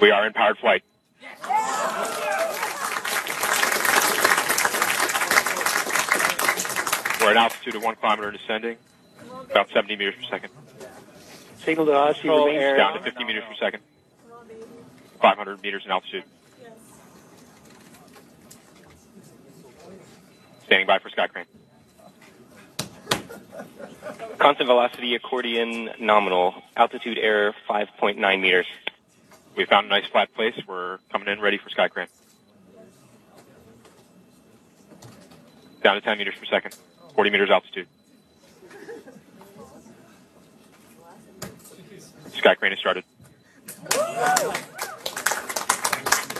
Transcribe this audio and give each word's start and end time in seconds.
We 0.00 0.10
are 0.10 0.26
in 0.26 0.32
powered 0.32 0.58
flight. 0.58 0.82
We're 7.20 7.30
at 7.30 7.36
altitude 7.36 7.74
of 7.76 7.82
one 7.82 7.96
kilometer 7.96 8.28
and 8.28 8.36
descending, 8.36 8.76
about 9.50 9.70
70 9.70 9.96
meters 9.96 10.14
per 10.16 10.22
second. 10.24 10.52
Signal 11.58 11.86
to 11.86 11.92
us, 11.92 12.16
you 12.16 12.22
Control 12.22 12.46
remain 12.46 12.60
air 12.60 12.76
down 12.76 12.92
to 12.92 13.00
50 13.00 13.24
meters 13.24 13.44
per 13.48 13.54
second. 13.54 13.82
500 15.22 15.62
meters 15.62 15.84
in 15.86 15.90
altitude. 15.90 16.24
Standing 20.66 20.86
by 20.86 20.98
for 20.98 21.08
sky 21.08 21.28
crane. 21.28 21.46
Constant 24.38 24.66
velocity 24.66 25.14
accordion 25.14 25.90
nominal. 25.98 26.54
Altitude 26.76 27.18
error 27.18 27.54
5.9 27.66 28.40
meters. 28.40 28.66
We 29.56 29.64
found 29.66 29.86
a 29.86 29.88
nice 29.88 30.06
flat 30.06 30.34
place. 30.34 30.54
We're 30.66 30.98
coming 31.10 31.28
in 31.28 31.40
ready 31.40 31.58
for 31.58 31.68
sky 31.70 31.88
crane. 31.88 32.08
Down 35.82 35.94
to 35.94 36.00
10 36.00 36.18
meters 36.18 36.34
per 36.38 36.46
second. 36.46 36.76
40 37.14 37.30
meters 37.30 37.50
altitude. 37.50 37.86
Sky 42.32 42.54
crane 42.54 42.72
has 42.72 42.80
started. 42.80 43.04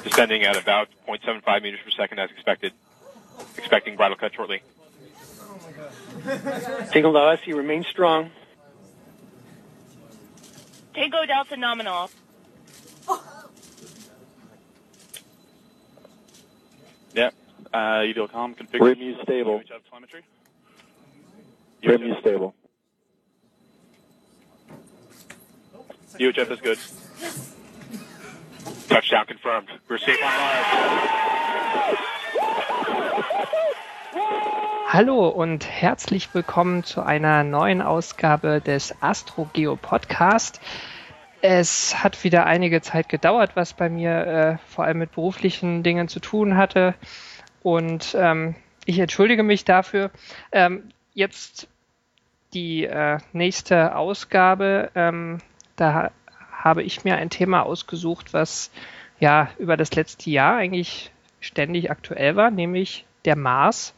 Descending 0.03 0.43
at 0.43 0.57
about 0.57 0.89
0.75 1.09 1.63
meters 1.63 1.81
per 1.85 1.91
second 1.91 2.19
as 2.19 2.31
expected. 2.31 2.73
Expecting 3.57 3.97
bridle 3.97 4.17
cut 4.17 4.35
shortly. 4.35 4.63
Signal 6.93 7.13
to 7.13 7.19
us, 7.19 7.41
you 7.45 7.57
remain 7.57 7.85
strong. 7.85 8.31
Tango 10.95 11.27
Delta 11.27 11.57
nominal. 11.57 12.11
Yep. 17.15 17.35
Uh, 17.73 17.77
UDLCOM 17.77 18.57
configuration. 18.57 19.01
Rim 19.01 19.09
you 19.09 19.23
stable. 19.23 19.61
UHF 19.61 19.89
telemetry. 19.89 20.23
Rim 21.85 22.03
you 22.03 22.17
stable. 22.21 22.55
UHF 26.19 26.51
is 26.51 26.61
good. 26.61 26.79
Touchdown 28.89 29.27
confirmed. 29.27 29.69
We're 29.89 29.99
safe 29.99 30.23
on 30.23 30.31
Mars. 30.31 31.15
Hallo 34.89 35.27
und 35.27 35.69
herzlich 35.69 36.33
willkommen 36.35 36.85
zu 36.85 37.03
einer 37.03 37.43
neuen 37.43 37.83
Ausgabe 37.83 38.61
des 38.61 38.95
AstroGeo 39.03 39.75
Podcast. 39.75 40.61
Es 41.47 42.03
hat 42.03 42.25
wieder 42.25 42.47
einige 42.47 42.81
Zeit 42.81 43.11
gedauert, 43.11 43.55
was 43.55 43.75
bei 43.75 43.91
mir 43.91 44.27
äh, 44.27 44.57
vor 44.67 44.87
allem 44.87 45.01
mit 45.01 45.13
beruflichen 45.13 45.83
Dingen 45.83 46.09
zu 46.09 46.19
tun 46.19 46.57
hatte. 46.57 46.95
Und 47.63 48.17
ähm, 48.19 48.55
ich 48.87 48.99
entschuldige 48.99 49.43
mich 49.43 49.67
dafür. 49.67 50.11
Ähm, 50.53 50.85
jetzt 51.13 51.69
die 52.55 52.85
äh, 52.85 53.19
nächste 53.35 53.95
Ausgabe. 53.95 54.91
Ähm, 54.95 55.37
da 55.77 56.13
habe 56.51 56.83
ich 56.83 57.05
mir 57.05 57.17
ein 57.17 57.29
Thema 57.29 57.65
ausgesucht, 57.65 58.33
was 58.33 58.71
ja 59.21 59.51
über 59.59 59.77
das 59.77 59.95
letzte 59.95 60.31
Jahr 60.31 60.57
eigentlich 60.57 61.11
ständig 61.41 61.91
aktuell 61.91 62.37
war, 62.37 62.51
nämlich 62.51 63.05
der 63.27 63.37
Mars. 63.37 63.93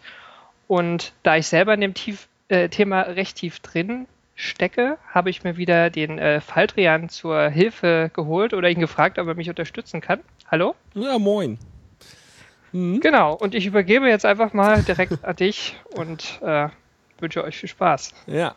Und 0.66 1.12
da 1.22 1.36
ich 1.36 1.46
selber 1.46 1.74
in 1.74 1.80
dem 1.80 1.94
tief, 1.94 2.26
äh, 2.48 2.68
Thema 2.70 3.02
recht 3.02 3.36
tief 3.36 3.60
drin 3.60 4.08
stecke, 4.36 4.98
habe 5.10 5.30
ich 5.30 5.42
mir 5.42 5.56
wieder 5.56 5.90
den 5.90 6.18
äh, 6.18 6.40
Faldrian 6.40 7.08
zur 7.08 7.48
Hilfe 7.48 8.10
geholt 8.14 8.54
oder 8.54 8.70
ihn 8.70 8.78
gefragt, 8.78 9.18
ob 9.18 9.26
er 9.26 9.34
mich 9.34 9.48
unterstützen 9.48 10.00
kann. 10.00 10.20
Hallo? 10.48 10.76
Ja, 10.94 11.18
moin. 11.18 11.58
Mhm. 12.72 13.00
Genau, 13.00 13.34
und 13.34 13.54
ich 13.54 13.66
übergebe 13.66 14.08
jetzt 14.08 14.26
einfach 14.26 14.52
mal 14.52 14.82
direkt 14.82 15.18
an 15.24 15.34
dich 15.36 15.76
und 15.96 16.40
äh, 16.42 16.68
wünsche 17.18 17.42
euch 17.42 17.56
viel 17.56 17.70
Spaß. 17.70 18.12
Ja. 18.26 18.54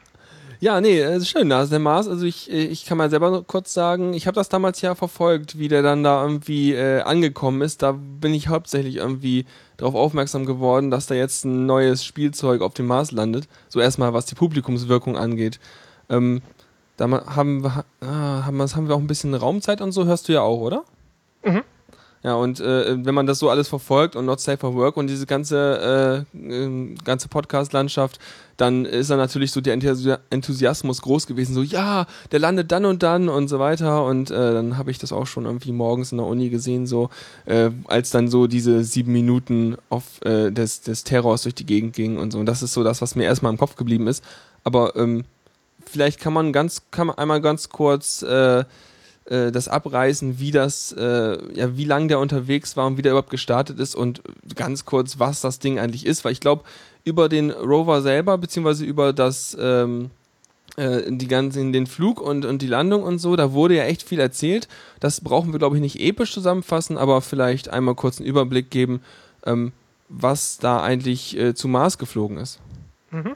Ja, 0.62 0.81
nee, 0.81 1.00
äh, 1.00 1.22
schön, 1.24 1.47
da 1.50 1.62
ist 1.64 1.72
der 1.72 1.80
Mars. 1.80 2.08
Also 2.09 2.25
ich, 2.25 2.52
äh, 2.52 2.66
ich 2.66 2.86
kann 2.86 2.97
mal 2.97 3.09
selber 3.09 3.44
kurz 3.44 3.74
sagen, 3.74 4.14
ich 4.14 4.28
habe 4.28 4.36
das 4.36 4.50
damals 4.50 4.81
ja 4.81 4.94
verfolgt, 4.94 5.58
wie 5.58 5.70
der 5.70 5.81
dann 5.84 6.03
da 6.03 6.22
irgendwie 6.22 6.74
äh, 6.74 7.02
angekommen 7.02 7.62
ist. 7.62 7.81
Da 7.81 7.94
bin 7.94 8.34
ich 8.34 8.50
hauptsächlich 8.50 8.98
irgendwie 8.98 9.46
darauf 9.78 9.96
aufmerksam 9.96 10.46
geworden, 10.46 10.92
dass 10.92 11.08
da 11.08 11.16
jetzt 11.16 11.46
ein 11.46 11.66
neues 11.66 12.03
Spielzeug 12.03 12.62
auf 12.62 12.74
dem 12.74 12.88
Mars 12.88 13.12
landet. 13.14 13.48
So 13.69 13.80
erstmal, 13.80 14.14
was 14.14 14.25
die 14.25 14.36
Publikumswirkung 14.36 15.16
angeht. 15.18 15.59
Ähm, 16.09 16.42
da 16.98 17.09
haben 17.09 17.64
wir, 17.64 17.86
ah, 18.02 18.46
haben, 18.46 18.58
wir- 18.58 18.75
haben 18.75 18.88
wir 18.90 18.96
auch 18.96 19.00
ein 19.00 19.08
bisschen 19.08 19.34
Raumzeit 19.36 19.80
und 19.80 19.94
so, 19.94 20.03
hörst 20.06 20.28
du 20.28 20.34
ja 20.34 20.42
auch, 20.42 20.59
oder? 20.59 20.84
Ja, 22.22 22.35
und 22.35 22.59
äh, 22.59 23.06
wenn 23.06 23.16
man 23.16 23.28
das 23.28 23.40
so 23.40 23.50
alles 23.50 23.69
verfolgt 23.69 24.18
und 24.18 24.25
Not 24.25 24.41
Safe 24.41 24.57
for 24.57 24.75
Work 24.75 24.97
und 24.97 25.07
diese 25.07 25.25
ganze, 25.25 26.25
äh, 26.35 26.38
äh, 26.38 26.96
ganze 27.06 27.30
Podcast-Landschaft, 27.30 28.19
dann 28.57 28.84
ist 28.84 29.09
da 29.09 29.16
natürlich 29.16 29.53
so 29.53 29.62
der 29.62 29.74
Enthusi- 29.78 30.18
Enthusiasmus 30.30 31.02
groß 31.02 31.28
gewesen, 31.28 31.53
so 31.53 31.62
ja, 31.62 32.07
der 32.34 32.40
landet 32.40 32.74
dann 32.74 32.84
und 32.84 33.03
dann 33.03 33.30
und 33.30 33.47
so 33.47 33.57
weiter. 33.59 34.03
Und 34.03 34.31
äh, 34.31 34.53
dann 34.53 34.78
habe 34.78 34.91
ich 34.91 34.97
das 34.97 35.13
auch 35.13 35.28
schon 35.28 35.46
irgendwie 35.46 35.72
morgens 35.72 36.12
in 36.12 36.18
der 36.18 36.28
Uni 36.28 36.50
gesehen, 36.50 36.88
so 36.88 37.09
äh, 37.46 37.69
als 37.85 38.09
dann 38.09 38.28
so 38.28 38.47
diese 38.47 38.84
sieben 38.84 39.13
Minuten 39.13 39.78
auf, 39.90 40.22
äh, 40.25 40.51
des, 40.51 40.81
des 40.81 41.06
Terrors 41.06 41.44
durch 41.44 41.56
die 41.56 41.66
Gegend 41.66 41.96
ging 41.96 42.18
und 42.18 42.31
so. 42.31 42.40
Und 42.40 42.47
das 42.47 42.62
ist 42.62 42.74
so 42.74 42.84
das, 42.84 43.01
was 43.01 43.16
mir 43.16 43.24
erstmal 43.24 43.53
im 43.53 43.57
Kopf 43.57 43.78
geblieben 43.78 44.07
ist. 44.07 44.25
Aber 44.66 44.94
ähm, 44.97 45.24
vielleicht 45.86 46.19
kann 46.19 46.34
man 46.34 46.51
ganz, 46.51 46.81
kann 46.91 47.07
man 47.07 47.18
einmal 47.18 47.40
ganz 47.40 47.69
kurz 47.69 48.24
äh, 48.24 48.66
äh, 49.29 49.51
das 49.51 49.67
abreißen, 49.67 50.40
wie 50.40 50.51
das, 50.51 50.91
äh, 50.91 51.38
ja, 51.53 51.78
wie 51.78 51.85
lang 51.85 52.07
der 52.07 52.19
unterwegs 52.19 52.75
war 52.75 52.88
und 52.88 52.97
wie 52.97 53.03
der 53.03 53.12
überhaupt 53.12 53.29
gestartet 53.29 53.79
ist 53.79 53.95
und 53.95 54.22
ganz 54.56 54.85
kurz, 54.85 55.19
was 55.19 55.41
das 55.41 55.59
Ding 55.59 55.79
eigentlich 55.79 56.06
ist, 56.06 56.25
weil 56.25 56.31
ich 56.31 56.40
glaube, 56.40 56.63
über 57.03 57.29
den 57.29 57.51
Rover 57.51 58.01
selber, 58.01 58.38
beziehungsweise 58.38 58.85
über 58.85 59.13
das, 59.13 59.56
ähm, 59.59 60.09
äh, 60.78 61.01
die 61.07 61.28
ganzen, 61.28 61.72
den 61.73 61.88
Flug 61.88 62.19
und, 62.22 62.44
und 62.44 62.62
die 62.62 62.68
Landung 62.68 63.03
und 63.03 63.19
so, 63.19 63.35
da 63.35 63.53
wurde 63.53 63.75
ja 63.75 63.84
echt 63.84 64.01
viel 64.01 64.19
erzählt. 64.19 64.68
Das 65.00 65.22
brauchen 65.22 65.51
wir, 65.51 65.59
glaube 65.59 65.75
ich, 65.75 65.81
nicht 65.81 66.00
episch 66.00 66.34
zusammenfassen, 66.34 66.97
aber 66.97 67.22
vielleicht 67.22 67.69
einmal 67.69 67.95
kurz 67.95 68.19
einen 68.19 68.28
Überblick 68.28 68.72
geben, 68.72 69.01
ähm, 69.45 69.73
was 70.09 70.57
da 70.57 70.81
eigentlich 70.81 71.38
äh, 71.38 71.53
zu 71.53 71.68
Mars 71.68 72.00
geflogen 72.00 72.38
ist. 72.38 72.59
Mhm. 73.12 73.35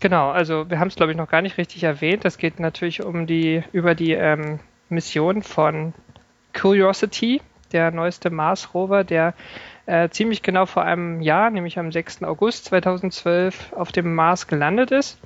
Genau, 0.00 0.30
also 0.30 0.68
wir 0.68 0.80
haben 0.80 0.88
es 0.88 0.96
glaube 0.96 1.12
ich 1.12 1.18
noch 1.18 1.30
gar 1.30 1.40
nicht 1.40 1.56
richtig 1.56 1.82
erwähnt. 1.82 2.26
Das 2.26 2.36
geht 2.36 2.60
natürlich 2.60 3.02
um 3.02 3.26
die 3.26 3.62
über 3.72 3.94
die 3.94 4.12
ähm, 4.12 4.60
Mission 4.88 5.42
von 5.42 5.92
Curiosity, 6.52 7.40
der 7.72 7.90
neueste 7.90 8.30
Mars 8.30 8.74
Rover, 8.74 9.04
der 9.04 9.34
äh, 9.86 10.08
ziemlich 10.08 10.42
genau 10.42 10.66
vor 10.66 10.84
einem 10.84 11.20
Jahr, 11.20 11.50
nämlich 11.50 11.78
am 11.78 11.92
6. 11.92 12.22
August 12.22 12.66
2012, 12.66 13.72
auf 13.74 13.92
dem 13.92 14.14
Mars 14.14 14.46
gelandet 14.46 14.90
ist. 14.90 15.18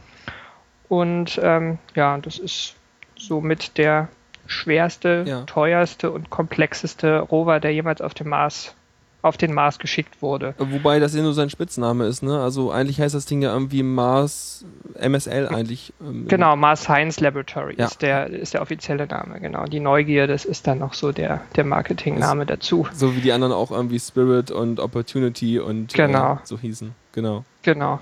Und 0.89 1.39
ähm, 1.43 1.79
ja, 1.95 2.19
das 2.19 2.39
ist 2.39 2.75
somit 3.17 3.77
der 3.79 4.09
schwerste, 4.47 5.25
Ja. 5.27 5.43
teuerste 5.43 6.11
und 6.11 6.31
komplexeste 6.31 7.19
Rover, 7.21 7.61
der 7.61 7.73
jemals 7.73 8.01
auf 8.01 8.15
dem 8.15 8.29
Mars 8.31 8.75
auf 9.21 9.37
den 9.37 9.53
Mars 9.53 9.79
geschickt 9.81 10.23
wurde. 10.23 10.55
Wobei 10.59 11.01
das 11.01 11.15
ja 11.15 11.23
nur 11.23 11.35
sein 11.35 11.51
Spitzname 11.51 12.07
ist, 12.07 12.23
ne? 12.23 12.41
Also 12.41 12.71
eigentlich 12.71 13.01
heißt 13.01 13.15
das 13.15 13.27
Ding 13.27 13.43
ja 13.43 13.53
irgendwie 13.53 13.83
Mars 13.83 14.65
MSL 15.01 15.49
eigentlich. 15.49 15.93
Ähm, 16.01 16.27
Genau, 16.29 16.55
Mars 16.57 16.83
Science 16.83 17.19
Laboratory 17.21 17.75
Ja. 17.77 17.87
ist, 17.87 18.01
der, 18.03 18.29
ist 18.31 18.55
der 18.55 18.63
offizielle 18.63 19.07
Name, 19.07 19.41
genau. 19.41 19.65
Die 19.65 19.81
Neugier, 19.81 20.27
das 20.29 20.45
ist 20.45 20.67
dann 20.69 20.79
noch 20.79 20.95
so 20.95 21.11
der, 21.13 21.41
der 21.57 21.65
Marketingname 21.65 22.47
dazu. 22.47 22.87
So 22.95 23.17
wie 23.17 23.21
die 23.21 23.33
anderen 23.33 23.53
auch 23.53 23.71
irgendwie 23.73 23.99
Spirit 23.99 24.51
und 24.53 24.79
Opportunity 24.79 25.59
und 25.59 25.95
Genau. 25.95 26.35
äh, 26.35 26.39
so 26.45 26.59
hießen. 26.59 26.95
Genau. 27.13 27.45
Genau. 27.63 28.01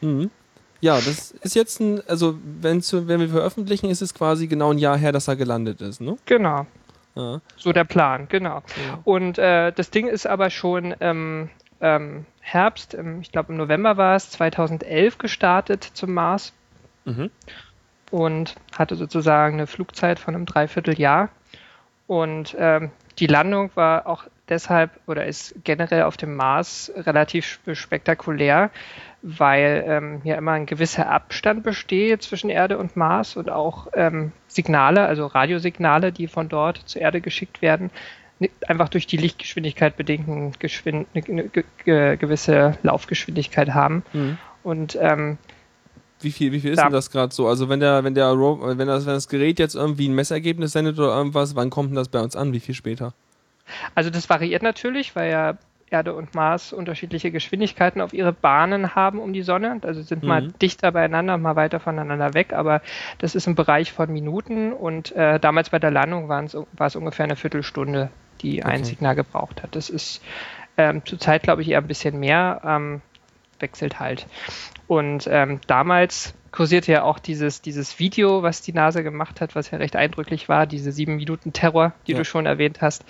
Mhm. 0.00 0.30
Ja, 0.80 0.96
das 0.96 1.30
ist 1.30 1.54
jetzt 1.54 1.78
ein, 1.80 2.00
also 2.08 2.36
wenn 2.60 2.80
wir 2.82 3.28
veröffentlichen, 3.28 3.88
ist 3.88 4.02
es 4.02 4.12
quasi 4.14 4.48
genau 4.48 4.72
ein 4.72 4.78
Jahr 4.78 4.98
her, 4.98 5.12
dass 5.12 5.28
er 5.28 5.36
gelandet 5.36 5.80
ist, 5.80 6.00
ne? 6.00 6.16
Genau. 6.26 6.66
Ja. 7.14 7.40
So 7.56 7.72
der 7.72 7.84
Plan, 7.84 8.26
genau. 8.28 8.56
Ja. 8.88 8.98
Und 9.04 9.38
äh, 9.38 9.72
das 9.72 9.90
Ding 9.90 10.06
ist 10.08 10.26
aber 10.26 10.50
schon 10.50 10.92
im 10.92 11.50
ähm, 11.80 12.26
Herbst, 12.40 12.94
im, 12.94 13.20
ich 13.20 13.32
glaube 13.32 13.52
im 13.52 13.58
November 13.58 13.96
war 13.96 14.16
es, 14.16 14.30
2011 14.30 15.18
gestartet 15.18 15.84
zum 15.84 16.14
Mars 16.14 16.52
Mhm. 17.04 17.30
und 18.12 18.54
hatte 18.78 18.94
sozusagen 18.94 19.54
eine 19.56 19.66
Flugzeit 19.66 20.18
von 20.20 20.34
einem 20.34 20.46
Dreivierteljahr. 20.46 21.30
Und 22.06 22.54
ähm, 22.58 22.92
die 23.18 23.26
Landung 23.26 23.70
war 23.74 24.06
auch 24.06 24.24
deshalb 24.48 24.90
oder 25.06 25.26
ist 25.26 25.54
generell 25.64 26.02
auf 26.04 26.16
dem 26.16 26.36
Mars 26.36 26.92
relativ 26.94 27.44
sp- 27.58 27.74
spektakulär, 27.74 28.70
weil 29.22 29.84
ähm, 29.86 30.20
ja 30.24 30.34
immer 30.36 30.52
ein 30.52 30.66
gewisser 30.66 31.08
Abstand 31.08 31.62
besteht 31.62 32.22
zwischen 32.22 32.50
Erde 32.50 32.76
und 32.78 32.96
Mars 32.96 33.36
und 33.36 33.50
auch 33.50 33.86
ähm, 33.94 34.32
Signale, 34.48 35.06
also 35.06 35.26
Radiosignale, 35.26 36.10
die 36.12 36.26
von 36.26 36.48
dort 36.48 36.78
zur 36.86 37.00
Erde 37.02 37.20
geschickt 37.20 37.62
werden, 37.62 37.90
einfach 38.66 38.88
durch 38.88 39.06
die 39.06 39.16
Lichtgeschwindigkeit 39.16 39.96
bedingten 39.96 40.52
Geschwind 40.58 41.06
eine, 41.14 41.24
eine 41.24 41.44
ge 41.48 41.62
ge 41.84 42.16
gewisse 42.16 42.76
Laufgeschwindigkeit 42.82 43.72
haben. 43.74 44.02
Mhm. 44.12 44.38
Und 44.64 44.98
ähm, 45.00 45.38
Wie 46.20 46.32
viel, 46.32 46.50
wie 46.50 46.58
viel 46.60 46.72
ist 46.72 46.78
Da- 46.78 46.84
denn 46.84 46.92
das 46.92 47.10
gerade 47.10 47.32
so? 47.32 47.46
Also 47.46 47.68
wenn 47.68 47.78
der, 47.78 48.02
wenn 48.02 48.14
der 48.16 48.32
wenn 48.36 48.88
das, 48.88 49.06
wenn 49.06 49.14
das 49.14 49.28
Gerät 49.28 49.60
jetzt 49.60 49.76
irgendwie 49.76 50.08
ein 50.08 50.14
Messergebnis 50.16 50.72
sendet 50.72 50.98
oder 50.98 51.14
irgendwas, 51.16 51.54
wann 51.54 51.70
kommt 51.70 51.90
denn 51.90 51.96
das 51.96 52.08
bei 52.08 52.20
uns 52.20 52.34
an? 52.34 52.52
Wie 52.52 52.60
viel 52.60 52.74
später? 52.74 53.14
Also 53.94 54.10
das 54.10 54.28
variiert 54.28 54.62
natürlich, 54.64 55.14
weil 55.14 55.30
ja 55.30 55.54
Erde 55.92 56.14
und 56.14 56.34
Mars 56.34 56.72
unterschiedliche 56.72 57.30
Geschwindigkeiten 57.30 58.00
auf 58.00 58.12
ihre 58.14 58.32
Bahnen 58.32 58.94
haben 58.94 59.18
um 59.20 59.32
die 59.32 59.42
Sonne. 59.42 59.78
Also 59.82 60.02
sind 60.02 60.24
mal 60.26 60.42
Mhm. 60.42 60.54
dichter 60.60 60.90
beieinander, 60.92 61.36
mal 61.38 61.54
weiter 61.56 61.80
voneinander 61.80 62.34
weg, 62.34 62.52
aber 62.52 62.80
das 63.18 63.34
ist 63.34 63.46
im 63.46 63.54
Bereich 63.54 63.92
von 63.92 64.10
Minuten 64.10 64.72
und 64.72 65.12
äh, 65.12 65.38
damals 65.38 65.70
bei 65.70 65.78
der 65.78 65.90
Landung 65.90 66.28
war 66.28 66.42
es 66.86 66.96
ungefähr 66.96 67.24
eine 67.24 67.36
Viertelstunde, 67.36 68.10
die 68.40 68.62
ein 68.64 68.80
Okay. 68.80 68.84
Signal 68.84 69.14
gebraucht 69.14 69.62
hat. 69.62 69.76
Das 69.76 69.90
ist 69.90 70.22
ähm, 70.78 71.02
zurzeit, 71.04 71.42
glaube 71.42 71.62
ich, 71.62 71.68
eher 71.68 71.78
ein 71.78 71.86
bisschen 71.86 72.18
mehr, 72.18 72.60
ähm, 72.64 73.02
wechselt 73.60 74.00
halt. 74.00 74.26
Und 74.86 75.28
ähm, 75.30 75.60
damals 75.66 76.34
kursierte 76.50 76.92
ja 76.92 77.02
auch 77.02 77.18
dieses, 77.18 77.62
dieses 77.62 77.98
Video, 77.98 78.42
was 78.42 78.62
die 78.62 78.72
NASA 78.72 79.02
gemacht 79.02 79.40
hat, 79.40 79.54
was 79.54 79.70
ja 79.70 79.78
recht 79.78 79.96
eindrücklich 79.96 80.48
war, 80.48 80.66
diese 80.66 80.92
sieben 80.92 81.16
Minuten 81.16 81.52
Terror, 81.52 81.92
die 82.06 82.12
Ja. 82.12 82.18
du 82.18 82.24
schon 82.24 82.46
erwähnt 82.46 82.82
hast. 82.82 83.04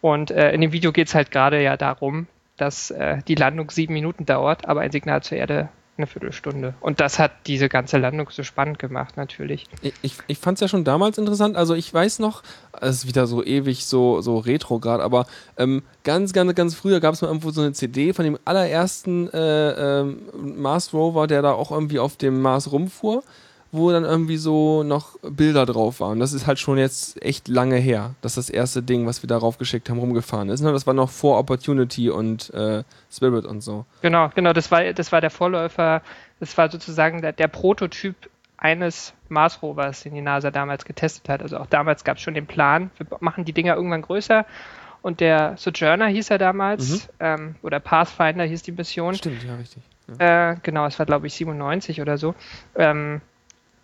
Und 0.00 0.30
äh, 0.30 0.52
in 0.52 0.60
dem 0.60 0.72
Video 0.72 0.92
geht 0.92 1.08
es 1.08 1.14
halt 1.14 1.30
gerade 1.30 1.62
ja 1.62 1.76
darum, 1.76 2.26
dass 2.56 2.90
äh, 2.90 3.18
die 3.26 3.34
Landung 3.34 3.70
sieben 3.70 3.94
Minuten 3.94 4.26
dauert, 4.26 4.68
aber 4.68 4.80
ein 4.80 4.90
Signal 4.90 5.22
zur 5.22 5.38
Erde 5.38 5.68
eine 5.98 6.06
Viertelstunde. 6.06 6.74
Und 6.80 7.00
das 7.00 7.18
hat 7.18 7.32
diese 7.46 7.68
ganze 7.68 7.98
Landung 7.98 8.28
so 8.30 8.42
spannend 8.44 8.78
gemacht, 8.78 9.16
natürlich. 9.16 9.66
Ich, 10.02 10.14
ich, 10.26 10.38
fand 10.38 10.56
es 10.56 10.60
ja 10.60 10.68
schon 10.68 10.84
damals 10.84 11.18
interessant. 11.18 11.56
Also 11.56 11.74
ich 11.74 11.92
weiß 11.92 12.20
noch, 12.20 12.42
es 12.80 12.98
ist 12.98 13.08
wieder 13.08 13.26
so 13.26 13.44
ewig 13.44 13.84
so, 13.84 14.20
so 14.20 14.38
retrograd, 14.38 15.00
aber 15.00 15.26
ähm, 15.56 15.82
ganz, 16.04 16.32
ganz, 16.32 16.54
ganz 16.54 16.74
früher 16.74 17.00
gab 17.00 17.14
es 17.14 17.22
mal 17.22 17.28
irgendwo 17.28 17.50
so 17.50 17.62
eine 17.62 17.72
CD 17.72 18.12
von 18.12 18.24
dem 18.24 18.38
allerersten 18.44 19.28
äh, 19.32 20.00
ähm, 20.00 20.20
Mars 20.56 20.92
Rover, 20.94 21.26
der 21.26 21.42
da 21.42 21.52
auch 21.52 21.72
irgendwie 21.72 21.98
auf 21.98 22.16
dem 22.16 22.40
Mars 22.40 22.70
rumfuhr, 22.70 23.24
wo 23.70 23.90
dann 23.90 24.04
irgendwie 24.04 24.38
so 24.38 24.82
noch 24.82 25.18
Bilder 25.22 25.66
drauf 25.66 26.00
waren. 26.00 26.18
Das 26.20 26.32
ist 26.32 26.46
halt 26.46 26.58
schon 26.58 26.78
jetzt 26.78 27.20
echt 27.22 27.48
lange 27.48 27.76
her, 27.76 28.14
dass 28.22 28.34
das 28.36 28.48
erste 28.48 28.82
Ding, 28.82 29.06
was 29.06 29.22
wir 29.22 29.28
darauf 29.28 29.58
geschickt 29.58 29.90
haben, 29.90 29.98
rumgefahren 29.98 30.48
ist. 30.48 30.60
Ne? 30.62 30.72
Das 30.72 30.86
war 30.86 30.94
noch 30.94 31.10
vor 31.10 31.38
Opportunity 31.38 32.08
und 32.10 32.52
äh, 32.54 32.82
Spirit 33.12 33.44
und 33.44 33.60
so. 33.60 33.84
Genau, 34.02 34.30
genau, 34.34 34.52
das 34.52 34.70
war, 34.70 34.92
das 34.92 35.12
war 35.12 35.20
der 35.20 35.30
Vorläufer, 35.30 36.02
das 36.40 36.56
war 36.56 36.70
sozusagen 36.70 37.20
der, 37.20 37.32
der 37.32 37.48
Prototyp 37.48 38.14
eines 38.56 39.12
Mars 39.28 39.62
Rovers, 39.62 40.02
den 40.02 40.14
die 40.14 40.20
NASA 40.22 40.50
damals 40.50 40.84
getestet 40.84 41.28
hat. 41.28 41.42
Also 41.42 41.58
auch 41.58 41.66
damals 41.66 42.04
gab 42.04 42.16
es 42.16 42.22
schon 42.22 42.34
den 42.34 42.46
Plan, 42.46 42.90
wir 42.96 43.06
machen 43.20 43.44
die 43.44 43.52
Dinger 43.52 43.74
irgendwann 43.76 44.02
größer. 44.02 44.46
Und 45.00 45.20
der 45.20 45.54
Sojourner 45.58 46.08
hieß 46.08 46.30
er 46.30 46.38
damals, 46.38 46.88
Mhm. 47.06 47.10
ähm, 47.20 47.54
oder 47.62 47.78
Pathfinder 47.78 48.44
hieß 48.44 48.62
die 48.62 48.72
Mission. 48.72 49.14
Stimmt, 49.14 49.44
ja, 49.44 49.54
richtig. 49.54 49.82
Ja. 50.18 50.50
Äh, 50.52 50.56
genau, 50.62 50.86
es 50.86 50.98
war 50.98 51.06
glaube 51.06 51.28
ich 51.28 51.34
97 51.34 52.00
oder 52.00 52.18
so. 52.18 52.34
Ähm, 52.74 53.20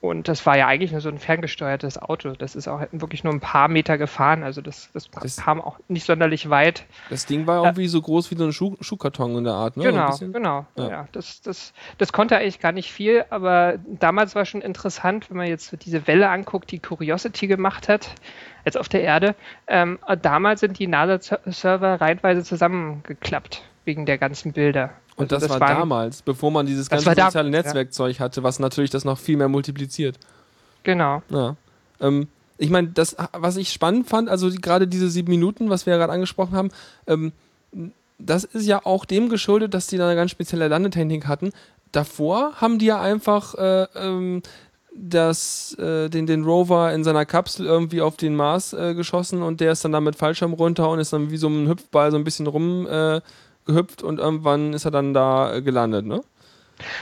und 0.04 0.28
das 0.28 0.44
war 0.44 0.58
ja 0.58 0.66
eigentlich 0.66 0.92
nur 0.92 1.00
so 1.00 1.08
ein 1.08 1.18
ferngesteuertes 1.18 1.96
Auto. 1.96 2.32
Das 2.32 2.54
ist 2.54 2.68
auch 2.68 2.82
wirklich 2.92 3.24
nur 3.24 3.32
ein 3.32 3.40
paar 3.40 3.68
Meter 3.68 3.96
gefahren. 3.96 4.42
Also 4.42 4.60
das, 4.60 4.90
das, 4.92 5.10
Das- 5.10 5.36
kam 5.38 5.62
auch 5.62 5.78
nicht 5.88 6.04
sonderlich 6.04 6.50
weit. 6.50 6.84
Das 7.08 7.24
Ding 7.24 7.46
war 7.46 7.62
Ja. 7.62 7.64
irgendwie 7.70 7.88
so 7.88 8.02
groß 8.02 8.30
wie 8.30 8.34
so 8.36 8.44
ein 8.44 8.52
Schuh 8.52 8.76
Schuhkarton 8.80 9.36
in 9.38 9.44
der 9.44 9.54
Art, 9.54 9.78
ne? 9.78 9.84
Genau, 9.84 10.14
genau. 10.18 10.66
Ja. 10.76 10.88
Ja. 10.90 11.08
das, 11.12 11.40
das, 11.40 11.72
das 11.96 12.12
konnte 12.12 12.36
eigentlich 12.36 12.60
gar 12.60 12.72
nicht 12.72 12.92
viel, 12.92 13.24
aber 13.30 13.78
damals 13.86 14.34
war 14.34 14.44
schon 14.44 14.60
interessant, 14.60 15.30
wenn 15.30 15.38
man 15.38 15.46
jetzt 15.46 15.68
so 15.68 15.76
diese 15.78 16.06
Welle 16.06 16.28
anguckt, 16.28 16.70
die 16.70 16.80
Curiosity 16.80 17.46
gemacht 17.46 17.88
hat, 17.88 18.10
jetzt 18.66 18.76
auf 18.76 18.90
der 18.90 19.02
Erde. 19.02 19.34
Ähm, 19.66 19.98
damals 20.20 20.60
sind 20.60 20.78
die 20.78 20.86
NASA-Server 20.86 22.00
reihenweise 22.00 22.42
zusammengeklappt 22.44 23.62
wegen 23.84 24.06
der 24.06 24.18
ganzen 24.18 24.52
Bilder. 24.52 24.90
Und 25.16 25.32
Also 25.32 25.46
das, 25.46 25.50
war 25.54 25.60
waren- 25.60 25.78
damals, 25.78 26.22
bevor 26.22 26.50
man 26.50 26.66
dieses 26.66 26.88
Das 26.88 27.04
ganze 27.04 27.18
war 27.20 27.26
soziale 27.30 27.48
ja. 27.50 27.62
Netzwerkzeug 27.62 28.18
hatte, 28.20 28.42
was 28.42 28.58
natürlich 28.58 28.90
das 28.90 29.04
noch 29.04 29.18
viel 29.18 29.36
mehr 29.36 29.48
multipliziert. 29.48 30.18
Genau. 30.82 31.22
Ja. 31.30 31.56
Ähm, 32.00 32.28
ich 32.58 32.70
meine, 32.70 32.88
das, 32.88 33.16
was 33.32 33.56
ich 33.56 33.72
spannend 33.72 34.08
fand, 34.08 34.28
also 34.28 34.48
die, 34.50 34.60
gerade 34.60 34.86
diese 34.86 35.08
sieben 35.08 35.30
Minuten, 35.30 35.70
was 35.70 35.86
wir 35.86 35.92
ja 35.92 35.98
gerade 35.98 36.12
angesprochen 36.12 36.54
haben, 36.56 36.70
ähm, 37.06 37.32
das 38.18 38.44
ist 38.44 38.66
ja 38.66 38.80
auch 38.84 39.04
dem 39.04 39.28
geschuldet, 39.28 39.74
dass 39.74 39.86
die 39.88 39.96
da 39.98 40.06
eine 40.06 40.16
ganz 40.16 40.30
spezielle 40.30 40.68
Landetechnik 40.68 41.26
hatten. 41.26 41.50
Davor 41.92 42.52
haben 42.60 42.78
die 42.78 42.86
ja 42.86 43.00
einfach 43.00 43.54
äh, 43.56 43.86
ähm, 43.96 44.42
das, 44.94 45.74
äh, 45.78 46.08
den, 46.08 46.26
den 46.26 46.44
Rover 46.44 46.92
in 46.92 47.02
seiner 47.02 47.26
Kapsel 47.26 47.66
irgendwie 47.66 48.00
auf 48.00 48.16
den 48.16 48.36
Mars 48.36 48.72
äh, 48.72 48.94
geschossen 48.94 49.42
und 49.42 49.60
der 49.60 49.72
ist 49.72 49.84
dann 49.84 49.92
da 49.92 50.00
mit 50.00 50.14
Fallschirm 50.16 50.52
runter 50.52 50.88
und 50.90 51.00
ist 51.00 51.12
dann 51.12 51.30
wie 51.30 51.36
so 51.36 51.48
ein 51.48 51.68
Hüpfball 51.68 52.10
so 52.12 52.16
ein 52.16 52.24
bisschen 52.24 52.46
rum 52.46 52.86
äh, 52.86 53.20
gehüpft 53.66 54.02
und 54.02 54.18
irgendwann 54.18 54.72
ist 54.72 54.84
er 54.84 54.90
dann 54.90 55.14
da 55.14 55.54
äh, 55.54 55.62
gelandet, 55.62 56.06
ne? 56.06 56.22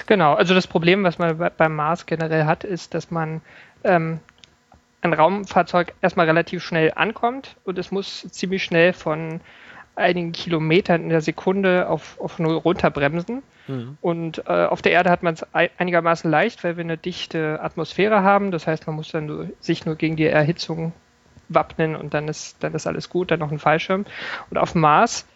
Genau, 0.07 0.35
also 0.35 0.55
das 0.55 0.67
Problem, 0.67 1.03
was 1.03 1.19
man 1.19 1.39
bei- 1.39 1.51
beim 1.51 1.75
Mars 1.75 2.07
generell 2.07 2.45
hat, 2.45 2.63
ist, 2.63 2.95
dass 2.95 3.11
man 3.11 3.41
ähm, 3.85 4.21
ein 5.01 5.13
Raumfahrzeug 5.15 5.95
erstmal 6.03 6.27
relativ 6.27 6.63
schnell 6.63 6.93
ankommt 6.95 7.57
und 7.65 7.79
es 7.79 7.91
muss 7.91 8.27
ziemlich 8.31 8.63
schnell 8.65 8.93
von 8.93 9.41
einigen 9.97 10.33
Kilometern 10.33 11.03
in 11.03 11.09
der 11.09 11.21
Sekunde 11.21 11.89
auf, 11.89 12.19
auf 12.21 12.39
Null 12.39 12.55
runterbremsen. 12.57 13.43
Und 14.01 14.39
äh, 14.49 14.65
auf 14.67 14.83
der 14.83 14.93
Erde 14.93 15.09
hat 15.11 15.23
man 15.23 15.35
es 15.35 15.47
einigermaßen 15.55 16.29
leicht, 16.31 16.65
weil 16.65 16.77
wir 16.77 16.83
eine 16.85 16.97
dichte 16.97 17.61
Atmosphäre 17.63 18.23
haben. 18.23 18.51
Das 18.51 18.67
heißt, 18.67 18.87
man 18.87 18.97
muss 18.97 19.11
dann 19.13 19.27
nur, 19.27 19.51
sich 19.61 19.87
nur 19.87 19.95
gegen 19.97 20.17
die 20.17 20.27
Erhitzung 20.27 20.93
wappnen 21.49 21.95
und 21.95 22.13
dann 22.13 22.27
ist, 22.27 22.57
dann 22.61 22.75
ist 22.75 22.87
alles 22.87 23.09
gut, 23.09 23.31
dann 23.31 23.39
noch 23.39 23.53
ein 23.53 23.59
Fallschirm. 23.61 24.05
Und 24.51 24.59
auf 24.59 24.73
dem 24.73 24.81
Mars, 24.81 25.27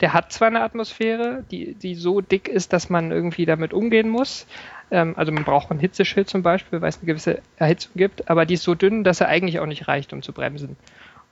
der 0.00 0.12
hat 0.12 0.32
zwar 0.32 0.48
eine 0.48 0.62
Atmosphäre, 0.62 1.44
die, 1.50 1.74
die 1.74 1.94
so 1.94 2.20
dick 2.20 2.48
ist, 2.48 2.72
dass 2.72 2.90
man 2.90 3.10
irgendwie 3.10 3.46
damit 3.46 3.72
umgehen 3.72 4.08
muss. 4.08 4.46
Ähm, 4.90 5.14
also 5.16 5.32
man 5.32 5.44
braucht 5.44 5.70
ein 5.70 5.78
Hitzeschild 5.78 6.28
zum 6.28 6.42
Beispiel, 6.42 6.80
weil 6.80 6.88
es 6.88 6.98
eine 6.98 7.06
gewisse 7.06 7.40
Erhitzung 7.56 7.92
gibt, 7.96 8.28
aber 8.28 8.46
die 8.46 8.54
ist 8.54 8.62
so 8.62 8.74
dünn, 8.74 9.04
dass 9.04 9.20
er 9.20 9.28
eigentlich 9.28 9.58
auch 9.60 9.66
nicht 9.66 9.88
reicht, 9.88 10.12
um 10.12 10.22
zu 10.22 10.32
bremsen. 10.32 10.76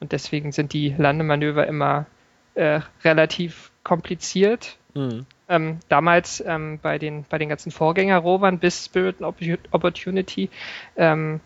Und 0.00 0.12
deswegen 0.12 0.52
sind 0.52 0.72
die 0.72 0.94
Landemanöver 0.96 1.66
immer 1.66 2.06
äh, 2.54 2.80
relativ 3.04 3.70
kompliziert. 3.82 4.76
Mhm. 4.94 5.26
Ähm, 5.48 5.78
damals 5.88 6.42
ähm, 6.46 6.78
bei, 6.80 6.98
den, 6.98 7.24
bei 7.28 7.38
den 7.38 7.48
ganzen 7.48 7.70
Vorgänger-Rovern 7.70 8.58
bis 8.58 8.86
Spirit 8.86 9.22
and 9.22 9.26
Opportu- 9.26 9.58
Opportunity 9.72 10.48
ähm, 10.96 11.40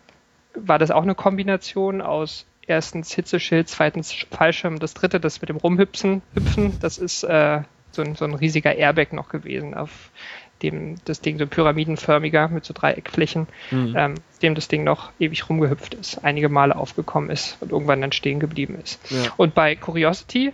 war 0.55 0.79
das 0.79 0.91
auch 0.91 1.03
eine 1.03 1.15
Kombination 1.15 2.01
aus 2.01 2.45
erstens 2.69 3.11
Hitzeschild, 3.13 3.67
zweitens 3.67 4.13
Fallschirm, 4.31 4.79
das 4.79 4.93
dritte, 4.93 5.19
das 5.19 5.41
mit 5.41 5.49
dem 5.49 5.57
Rumhüpfen, 5.57 6.21
hüpfen, 6.33 6.77
das 6.79 6.97
ist 6.97 7.23
äh, 7.23 7.61
so, 7.91 8.01
ein, 8.01 8.15
so 8.15 8.25
ein 8.25 8.35
riesiger 8.35 8.75
Airbag 8.75 9.13
noch 9.13 9.29
gewesen, 9.29 9.73
auf 9.73 10.11
dem 10.61 10.97
das 11.05 11.21
Ding 11.21 11.39
so 11.39 11.47
pyramidenförmiger 11.47 12.49
mit 12.49 12.65
so 12.65 12.73
Dreieckflächen, 12.73 13.47
Mhm. 13.71 13.93
ähm, 13.97 14.15
auf 14.31 14.39
dem 14.39 14.55
das 14.55 14.67
Ding 14.67 14.83
noch 14.83 15.11
ewig 15.19 15.49
rumgehüpft 15.49 15.93
ist, 15.93 16.23
einige 16.23 16.49
Male 16.49 16.75
aufgekommen 16.75 17.29
ist 17.29 17.57
und 17.61 17.71
irgendwann 17.71 18.01
dann 18.01 18.11
stehen 18.11 18.39
geblieben 18.39 18.77
ist. 18.81 18.99
Ja. 19.09 19.31
Und 19.37 19.55
bei 19.55 19.75
Curiosity 19.75 20.53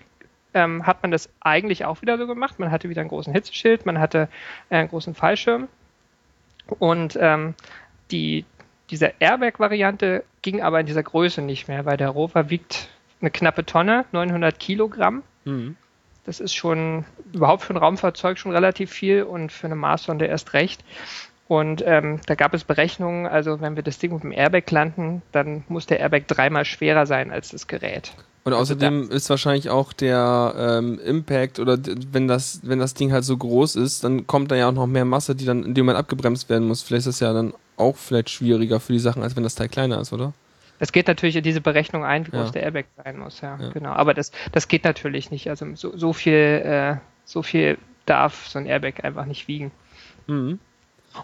ähm, 0.53 0.85
hat 0.85 1.01
man 1.01 1.11
das 1.11 1.29
eigentlich 1.41 1.85
auch 1.85 2.01
wieder 2.01 2.17
so 2.17 2.27
gemacht. 2.27 2.59
Man 2.59 2.71
hatte 2.71 2.87
wieder 2.87 3.01
einen 3.01 3.09
großen 3.09 3.33
Hitzeschild, 3.33 3.85
man 3.85 3.99
hatte 3.99 4.29
äh, 4.69 4.77
einen 4.77 4.89
großen 4.89 5.15
Fallschirm 5.15 5.67
und 6.79 7.17
ähm, 7.19 7.55
die, 8.11 8.45
diese 8.89 9.13
Airbag-Variante 9.19 10.23
ging 10.41 10.61
aber 10.61 10.79
in 10.79 10.85
dieser 10.85 11.03
Größe 11.03 11.41
nicht 11.41 11.67
mehr, 11.67 11.85
weil 11.85 11.97
der 11.97 12.09
Rover 12.09 12.49
wiegt 12.49 12.89
eine 13.21 13.31
knappe 13.31 13.65
Tonne, 13.65 14.05
900 14.11 14.59
Kilogramm. 14.59 15.23
Mhm. 15.45 15.75
Das 16.25 16.39
ist 16.39 16.55
schon 16.55 17.05
überhaupt 17.33 17.63
für 17.63 17.73
ein 17.73 17.77
Raumfahrzeug 17.77 18.37
schon 18.37 18.51
relativ 18.51 18.91
viel 18.91 19.23
und 19.23 19.51
für 19.51 19.67
eine 19.67 19.75
Marssonde 19.75 20.25
erst 20.25 20.53
recht. 20.53 20.83
Und 21.47 21.83
ähm, 21.85 22.19
da 22.25 22.33
gab 22.33 22.55
es 22.55 22.63
Berechnungen, 22.63 23.27
also 23.27 23.61
wenn 23.61 23.75
wir 23.75 23.83
das 23.83 23.99
Ding 23.99 24.13
mit 24.13 24.23
dem 24.23 24.31
Airbag 24.31 24.69
landen, 24.71 25.21
dann 25.31 25.63
muss 25.67 25.85
der 25.85 25.99
Airbag 25.99 26.27
dreimal 26.27 26.65
schwerer 26.65 27.05
sein 27.05 27.31
als 27.31 27.49
das 27.49 27.67
Gerät. 27.67 28.13
Und 28.45 28.53
außerdem 28.53 29.09
ist 29.09 29.27
wahrscheinlich 29.31 29.71
auch 29.71 29.91
der 29.91 30.53
ähm, 30.55 30.99
Impact 30.99 31.59
oder 31.59 31.79
wenn 32.11 32.27
das, 32.27 32.59
wenn 32.63 32.77
das 32.77 32.93
Ding 32.93 33.11
halt 33.11 33.23
so 33.23 33.35
groß 33.35 33.75
ist, 33.75 34.03
dann 34.03 34.27
kommt 34.27 34.51
da 34.51 34.55
ja 34.55 34.69
auch 34.69 34.73
noch 34.73 34.85
mehr 34.85 35.03
Masse, 35.03 35.35
die 35.35 35.45
dann 35.45 35.63
in 35.63 35.73
dem 35.73 35.85
Moment 35.87 35.97
abgebremst 35.99 36.47
werden 36.47 36.67
muss. 36.67 36.83
Vielleicht 36.83 37.07
ist 37.07 37.15
das 37.15 37.19
ja 37.21 37.33
dann 37.33 37.55
auch 37.75 37.95
vielleicht 37.97 38.29
schwieriger 38.29 38.79
für 38.79 38.93
die 38.93 38.99
Sachen, 38.99 39.23
als 39.23 39.35
wenn 39.35 39.41
das 39.41 39.55
Teil 39.55 39.67
kleiner 39.67 39.99
ist, 39.99 40.13
oder? 40.13 40.31
Das 40.77 40.91
geht 40.91 41.07
natürlich 41.07 41.35
in 41.37 41.43
diese 41.43 41.59
Berechnung 41.59 42.03
ein, 42.05 42.27
wie 42.27 42.31
groß 42.31 42.47
Ja. 42.47 42.51
der 42.51 42.63
Airbag 42.63 42.85
sein 43.03 43.17
muss, 43.17 43.41
ja, 43.41 43.57
Ja. 43.59 43.69
genau. 43.69 43.93
Aber 43.93 44.13
das, 44.13 44.31
das 44.51 44.67
geht 44.67 44.83
natürlich 44.83 45.31
nicht. 45.31 45.49
Also 45.49 45.65
so, 45.73 45.97
so 45.97 46.13
viel, 46.13 46.33
äh, 46.33 46.97
so 47.25 47.41
viel 47.41 47.79
darf 48.05 48.47
so 48.47 48.59
ein 48.59 48.67
Airbag 48.67 49.03
einfach 49.03 49.25
nicht 49.25 49.47
wiegen. 49.47 49.71
Mhm. 50.27 50.59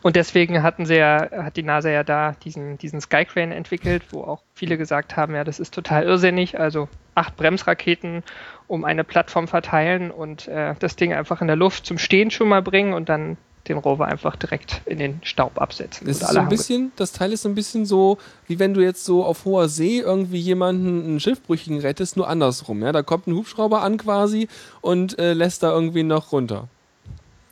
Und 0.02 0.16
deswegen 0.16 0.64
hatten 0.64 0.86
sie 0.86 0.96
ja, 0.96 1.30
hat 1.32 1.58
die 1.58 1.64
NASA 1.64 1.90
ja 1.90 2.04
da 2.04 2.36
diesen, 2.44 2.78
diesen 2.78 3.02
Skycrane 3.02 3.54
entwickelt, 3.54 4.04
wo 4.12 4.24
auch 4.24 4.42
viele 4.54 4.78
gesagt 4.78 5.18
haben, 5.18 5.36
ja, 5.36 5.44
das 5.44 5.60
ist 5.60 5.74
total 5.74 6.04
irrsinnig. 6.04 6.60
Also 6.60 6.88
acht 7.16 7.36
Bremsraketen 7.36 8.24
um 8.68 8.86
eine 8.86 9.04
Plattform 9.04 9.48
verteilen 9.48 10.12
und 10.12 10.48
äh, 10.48 10.76
das 10.80 10.96
Ding 10.96 11.14
einfach 11.14 11.42
in 11.42 11.48
der 11.48 11.58
Luft 11.58 11.86
zum 11.86 11.98
Stehen 11.98 12.32
schon 12.32 12.48
mal 12.48 12.62
bringen 12.62 12.94
und 12.94 13.10
dann 13.10 13.38
den 13.68 13.78
Rover 13.78 14.06
einfach 14.06 14.36
direkt 14.36 14.82
in 14.86 14.98
den 14.98 15.20
Staub 15.24 15.62
absetzen. 15.62 16.08
Das 16.08 16.22
ist 16.22 16.30
so 16.30 16.40
ein 16.40 16.50
bisschen, 16.50 16.92
das 16.96 17.12
Teil 17.12 17.32
ist 17.32 17.44
so 17.44 17.50
ein 17.50 17.56
bisschen 17.56 17.86
so, 17.86 18.18
wie 18.48 18.60
wenn 18.60 18.74
du 18.74 18.82
jetzt 18.82 19.06
so 19.06 19.24
auf 19.24 19.46
hoher 19.46 19.70
See 19.70 20.00
irgendwie 20.00 20.40
jemanden, 20.40 21.04
einen 21.04 21.20
Schiffbrüchigen 21.20 21.80
rettest, 21.80 22.18
nur 22.18 22.28
andersrum. 22.28 22.82
Ja? 22.82 22.92
Da 22.92 23.04
kommt 23.04 23.28
ein 23.28 23.36
Hubschrauber 23.36 23.84
an 23.84 23.98
quasi 23.98 24.48
und 24.82 25.20
äh, 25.20 25.34
lässt 25.34 25.64
da 25.64 25.72
irgendwie 25.72 26.04
noch 26.04 26.32
runter. 26.32 26.68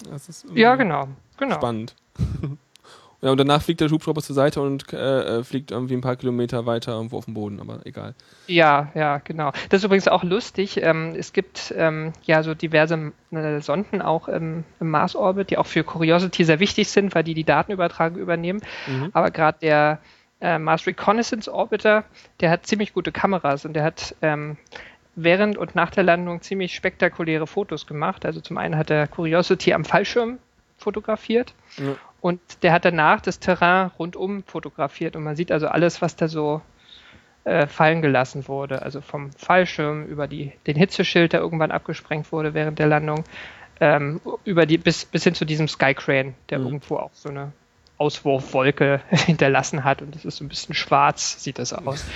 Das 0.09 0.29
ist 0.29 0.45
Ja, 0.53 0.75
genau, 0.75 1.09
genau. 1.37 1.55
spannend. 1.55 1.93
Ja, 3.21 3.31
und 3.31 3.37
danach 3.37 3.61
fliegt 3.61 3.81
der 3.81 3.89
Hubschrauber 3.89 4.21
zur 4.21 4.35
Seite 4.35 4.61
und 4.61 4.93
äh, 4.93 5.39
äh, 5.39 5.43
fliegt 5.43 5.71
irgendwie 5.71 5.93
ein 5.93 6.01
paar 6.01 6.15
Kilometer 6.15 6.65
weiter 6.65 6.93
irgendwo 6.93 7.17
auf 7.17 7.25
dem 7.25 7.33
Boden, 7.33 7.59
aber 7.59 7.85
egal. 7.85 8.15
Ja, 8.47 8.91
ja, 8.95 9.17
genau. 9.17 9.51
Das 9.69 9.79
ist 9.79 9.83
übrigens 9.83 10.07
auch 10.07 10.23
lustig. 10.23 10.81
Ähm, 10.81 11.15
es 11.17 11.33
gibt 11.33 11.73
ähm, 11.75 12.13
ja 12.23 12.43
so 12.43 12.53
diverse 12.53 13.11
äh, 13.31 13.59
Sonden 13.59 14.01
auch 14.01 14.29
im, 14.29 14.63
im 14.79 14.89
Mars-Orbit, 14.89 15.49
die 15.49 15.57
auch 15.57 15.65
für 15.65 15.83
Curiosity 15.83 16.45
sehr 16.45 16.61
wichtig 16.61 16.89
sind, 16.89 17.13
weil 17.13 17.25
die 17.25 17.33
die 17.33 17.43
Datenübertragung 17.43 18.19
übernehmen. 18.19 18.61
Mhm. 18.87 19.09
Aber 19.11 19.31
gerade 19.31 19.57
der 19.61 19.99
äh, 20.39 20.57
Mars 20.57 20.87
Reconnaissance 20.87 21.53
Orbiter, 21.53 22.05
der 22.39 22.49
hat 22.51 22.65
ziemlich 22.67 22.93
gute 22.93 23.11
Kameras 23.11 23.65
und 23.65 23.73
der 23.73 23.83
hat 23.83 24.15
ähm, 24.21 24.55
während 25.15 25.57
und 25.57 25.75
nach 25.75 25.91
der 25.91 26.03
Landung 26.03 26.41
ziemlich 26.41 26.73
spektakuläre 26.73 27.47
Fotos 27.47 27.85
gemacht. 27.85 28.25
Also 28.25 28.39
zum 28.39 28.57
einen 28.57 28.77
hat 28.77 28.89
er 28.89 29.07
Curiosity 29.07 29.73
am 29.73 29.83
Fallschirm 29.83 30.37
fotografiert 30.77 31.53
Ja. 31.77 31.97
Und 32.21 32.39
der 32.63 32.73
hat 32.73 32.85
danach 32.85 33.21
das 33.21 33.39
Terrain 33.39 33.91
rundum 33.97 34.43
fotografiert 34.43 35.15
und 35.15 35.23
man 35.23 35.35
sieht 35.35 35.51
also 35.51 35.67
alles, 35.67 36.01
was 36.01 36.15
da 36.15 36.27
so 36.27 36.61
äh, 37.45 37.67
fallen 37.67 38.01
gelassen 38.01 38.47
wurde. 38.47 38.81
Also 38.81 39.01
vom 39.01 39.31
Fallschirm 39.31 40.05
über 40.05 40.27
die, 40.27 40.51
den 40.67 40.75
Hitzeschild, 40.75 41.33
der 41.33 41.39
irgendwann 41.39 41.71
abgesprengt 41.71 42.31
wurde 42.31 42.53
während 42.53 42.79
der 42.79 42.87
Landung, 42.87 43.23
ähm, 43.79 44.19
über 44.43 44.65
die, 44.65 44.77
bis, 44.77 45.05
bis 45.05 45.23
hin 45.23 45.35
zu 45.35 45.45
diesem 45.45 45.67
Skycrane, 45.67 46.33
der 46.49 46.59
Mhm. 46.59 46.65
irgendwo 46.65 46.97
auch 46.97 47.11
so 47.13 47.29
eine 47.29 47.53
Auswurfwolke 47.97 49.01
hinterlassen 49.09 49.83
hat 49.83 50.01
und 50.01 50.15
es 50.15 50.25
ist 50.25 50.37
so 50.37 50.43
ein 50.43 50.49
bisschen 50.49 50.75
schwarz, 50.75 51.41
sieht 51.43 51.59
das 51.59 51.73
aus. 51.73 52.03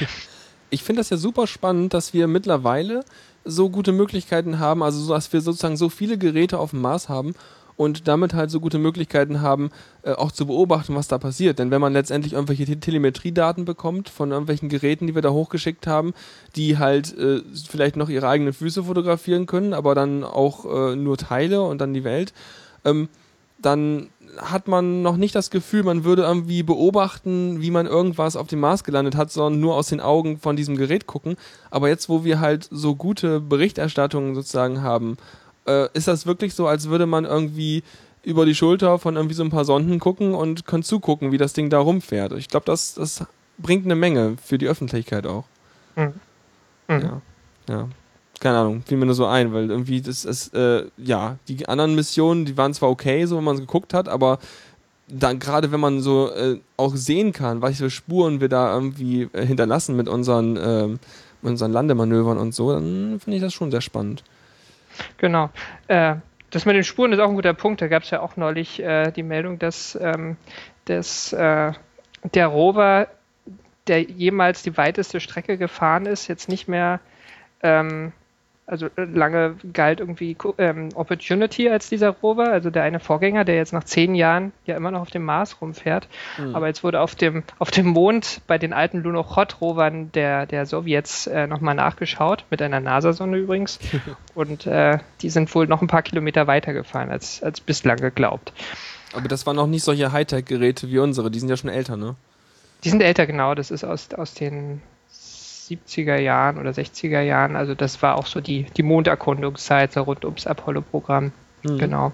Ich 0.70 0.82
finde 0.82 1.02
das 1.02 1.12
ja 1.12 1.18
super 1.18 1.46
spannend, 1.46 1.94
dass 1.94 2.16
wir 2.16 2.26
mittlerweile 2.26 3.06
so 3.46 3.70
gute 3.70 3.92
Möglichkeiten 3.92 4.58
haben, 4.58 4.82
also 4.82 5.00
so, 5.00 5.14
dass 5.14 5.32
wir 5.32 5.40
sozusagen 5.42 5.78
so 5.78 5.88
viele 5.90 6.18
Geräte 6.18 6.58
auf 6.58 6.72
dem 6.72 6.82
Mars 6.82 7.10
haben 7.10 7.36
und 7.76 8.08
damit 8.08 8.34
halt 8.34 8.52
so 8.52 8.60
gute 8.60 8.80
Möglichkeiten 8.80 9.42
haben, 9.42 9.72
äh, 10.04 10.12
auch 10.12 10.32
zu 10.32 10.48
beobachten, 10.48 10.96
was 10.96 11.08
da 11.08 11.18
passiert. 11.18 11.60
Denn 11.60 11.72
wenn 11.72 11.82
man 11.82 11.94
letztendlich 11.94 12.34
irgendwelche 12.34 12.66
Te 12.66 12.80
Telemetriedaten 12.80 13.66
bekommt 13.66 14.10
von 14.10 14.32
irgendwelchen 14.32 14.70
Geräten, 14.70 15.08
die 15.08 15.16
wir 15.16 15.22
da 15.22 15.32
hochgeschickt 15.32 15.88
haben, 15.88 16.14
die 16.56 16.78
halt 16.78 17.18
äh, 17.18 17.42
vielleicht 17.68 17.96
noch 17.96 18.10
ihre 18.10 18.28
eigenen 18.28 18.54
Füße 18.54 18.84
fotografieren 18.84 19.46
können, 19.46 19.74
aber 19.74 19.96
dann 19.96 20.24
auch 20.24 20.66
äh, 20.66 20.96
nur 20.96 21.18
Teile 21.18 21.62
und 21.62 21.80
dann 21.80 21.94
die 21.94 22.04
Welt, 22.04 22.34
ähm, 22.86 23.10
dann 23.62 24.10
hat 24.38 24.68
man 24.68 25.02
noch 25.02 25.18
nicht 25.18 25.36
das 25.36 25.50
Gefühl, 25.50 25.84
man 25.84 26.04
würde 26.04 26.24
irgendwie 26.24 26.64
beobachten, 26.64 27.62
wie 27.62 27.72
man 27.72 27.86
irgendwas 27.86 28.36
auf 28.36 28.48
dem 28.48 28.60
Mars 28.60 28.84
gelandet 28.84 29.16
hat, 29.16 29.32
sondern 29.32 29.60
nur 29.62 29.76
aus 29.76 29.88
den 29.88 30.02
Augen 30.02 30.38
von 30.38 30.56
diesem 30.56 30.76
Gerät 30.76 31.08
gucken. 31.08 31.36
Aber 31.70 31.88
jetzt, 31.90 32.10
wo 32.10 32.24
wir 32.24 32.40
halt 32.40 32.68
so 32.72 32.96
gute 32.96 33.40
Berichterstattungen 33.40 34.36
sozusagen 34.36 34.82
haben, 34.82 35.18
äh, 35.68 35.88
ist 35.94 36.08
das 36.08 36.26
wirklich 36.26 36.54
so, 36.54 36.68
als 36.68 36.90
würde 36.90 37.06
man 37.06 37.26
irgendwie 37.26 37.84
über 38.24 38.46
die 38.46 38.56
Schulter 38.56 39.00
von 39.00 39.16
irgendwie 39.16 39.36
so 39.36 39.44
ein 39.44 39.50
paar 39.50 39.66
Sonden 39.66 40.00
gucken 40.00 40.34
und 40.34 40.66
kann 40.66 40.84
zugucken, 40.84 41.32
wie 41.32 41.38
das 41.38 41.54
Ding 41.54 41.70
da 41.70 41.80
rumfährt. 41.80 42.32
Ich 42.34 42.48
glaube, 42.48 42.66
das, 42.66 42.94
das 42.96 43.26
bringt 43.58 43.86
eine 43.86 43.96
Menge 43.96 44.38
für 44.44 44.58
die 44.58 44.68
Öffentlichkeit 44.68 45.28
auch. 45.28 45.46
Mhm. 45.96 46.14
Mhm. 46.88 47.02
Ja. 47.02 47.22
ja. 47.70 47.90
Keine 48.40 48.58
Ahnung, 48.58 48.84
fiel 48.86 48.98
mir 48.98 49.06
nur 49.06 49.16
so 49.16 49.26
ein, 49.26 49.54
weil 49.54 49.70
irgendwie 49.70 50.02
das 50.02 50.26
ist, 50.26 50.54
äh, 50.54 50.86
ja, 50.98 51.38
die 51.48 51.68
anderen 51.68 51.96
Missionen, 51.96 52.46
die 52.46 52.58
waren 52.58 52.74
zwar 52.74 52.90
okay, 52.90 53.26
so 53.26 53.38
wenn 53.38 53.44
man 53.44 53.56
es 53.56 53.62
geguckt 53.62 53.94
hat, 53.94 54.10
aber 54.10 54.40
dann 55.08 55.40
gerade 55.40 55.72
wenn 55.72 55.80
man 55.80 56.02
so 56.02 56.32
äh, 56.32 56.60
auch 56.76 56.96
sehen 56.96 57.32
kann, 57.32 57.62
welche 57.62 57.90
Spuren 57.90 58.42
wir 58.42 58.50
da 58.50 58.74
irgendwie 58.74 59.30
äh, 59.34 59.46
hinterlassen 59.46 59.96
mit 59.96 60.10
unseren, 60.10 60.58
ähm, 60.62 61.00
mit 61.42 61.52
unseren 61.52 61.72
Landemanövern 61.72 62.38
und 62.38 62.54
so, 62.54 62.72
dann 62.72 63.20
finde 63.20 63.38
ich 63.38 63.44
das 63.44 63.54
schon 63.54 63.72
sehr 63.72 63.82
spannend. 63.82 64.24
Genau. 65.18 65.50
Äh, 65.88 66.16
das 66.50 66.66
mit 66.66 66.76
den 66.76 66.84
Spuren 66.84 67.12
ist 67.14 67.20
auch 67.20 67.30
ein 67.30 67.36
guter 67.36 67.54
Punkt. 67.54 67.82
Da 67.82 67.88
gab 67.88 68.04
es 68.04 68.12
ja 68.12 68.22
auch 68.22 68.38
neulich 68.38 68.80
äh, 68.82 69.12
die 69.12 69.24
Meldung, 69.24 69.58
dass, 69.58 69.98
ähm, 70.00 70.38
dass 70.86 71.34
äh, 71.34 71.74
der 72.24 72.48
Rover, 72.48 73.08
der 73.88 74.02
jemals 74.04 74.62
die 74.62 74.78
weiteste 74.78 75.20
Strecke 75.20 75.58
gefahren 75.58 76.06
ist, 76.06 76.28
jetzt 76.28 76.50
nicht 76.50 76.68
mehr, 76.68 77.00
ähm, 77.64 78.14
also 78.66 78.88
äh, 78.96 79.04
lange 79.04 79.56
galt 79.74 80.00
irgendwie 80.00 80.38
ähm, 80.58 80.90
Opportunity 80.96 81.70
als 81.70 81.90
dieser 81.90 82.10
Rover, 82.10 82.50
also 82.50 82.70
der 82.70 82.84
eine 82.84 83.00
Vorgänger, 83.00 83.44
der 83.44 83.56
jetzt 83.56 83.74
nach 83.74 83.84
zehn 83.84 84.16
Jahren 84.16 84.54
ja 84.66 84.76
immer 84.78 84.92
noch 84.92 85.02
auf 85.02 85.12
dem 85.12 85.24
Mars 85.26 85.62
rumfährt. 85.62 86.08
Aber 86.54 86.68
jetzt 86.68 86.84
wurde 86.84 87.02
auf 87.02 87.16
dem, 87.16 87.44
auf 87.60 87.72
dem 87.72 87.88
Mond 87.88 88.42
bei 88.48 88.58
den 88.58 88.74
alten 88.74 89.04
Lunokhod-Rovern 89.04 90.12
der, 90.14 90.46
der 90.46 90.66
Sowjets 90.66 91.28
äh, 91.28 91.48
nochmal 91.48 91.76
nachgeschaut, 91.76 92.46
mit 92.50 92.62
einer 92.62 92.80
NASA-Sonde 92.80 93.38
übrigens. 93.38 93.80
Und 94.36 94.66
äh, 94.66 95.00
die 95.22 95.30
sind 95.30 95.54
wohl 95.54 95.68
noch 95.68 95.82
ein 95.82 95.88
paar 95.88 96.02
Kilometer 96.02 96.48
weiter 96.48 96.74
gefahren 96.74 97.12
als, 97.12 97.44
als 97.44 97.60
bislang 97.60 97.98
geglaubt. 97.98 98.54
Aber 99.14 99.28
das 99.28 99.46
waren 99.46 99.58
noch 99.58 99.68
nicht 99.68 99.84
solche 99.84 100.12
Hightech-Geräte 100.12 100.90
wie 100.90 101.00
unsere, 101.00 101.30
die 101.30 101.40
sind 101.40 101.50
ja 101.50 101.58
schon 101.58 101.70
älter, 101.70 101.98
ne? 101.98 102.16
Die 102.84 102.90
sind 102.90 103.02
älter, 103.02 103.28
genau. 103.28 103.56
Das 103.56 103.72
ist 103.72 103.84
aus, 103.84 104.14
aus 104.14 104.34
den 104.34 104.82
70er 105.70 106.18
Jahren 106.18 106.58
oder 106.58 106.72
60er 106.72 107.22
Jahren. 107.22 107.56
Also 107.56 107.76
das 107.76 108.02
war 108.02 108.18
auch 108.18 108.26
so 108.26 108.42
die, 108.42 108.66
die 108.76 108.84
Monderkundungszeit, 108.84 109.94
so 109.94 110.02
rund 110.02 110.26
ums 110.26 110.48
Apollo-Programm. 110.48 111.32
Mhm. 111.64 111.78
Genau. 111.78 112.14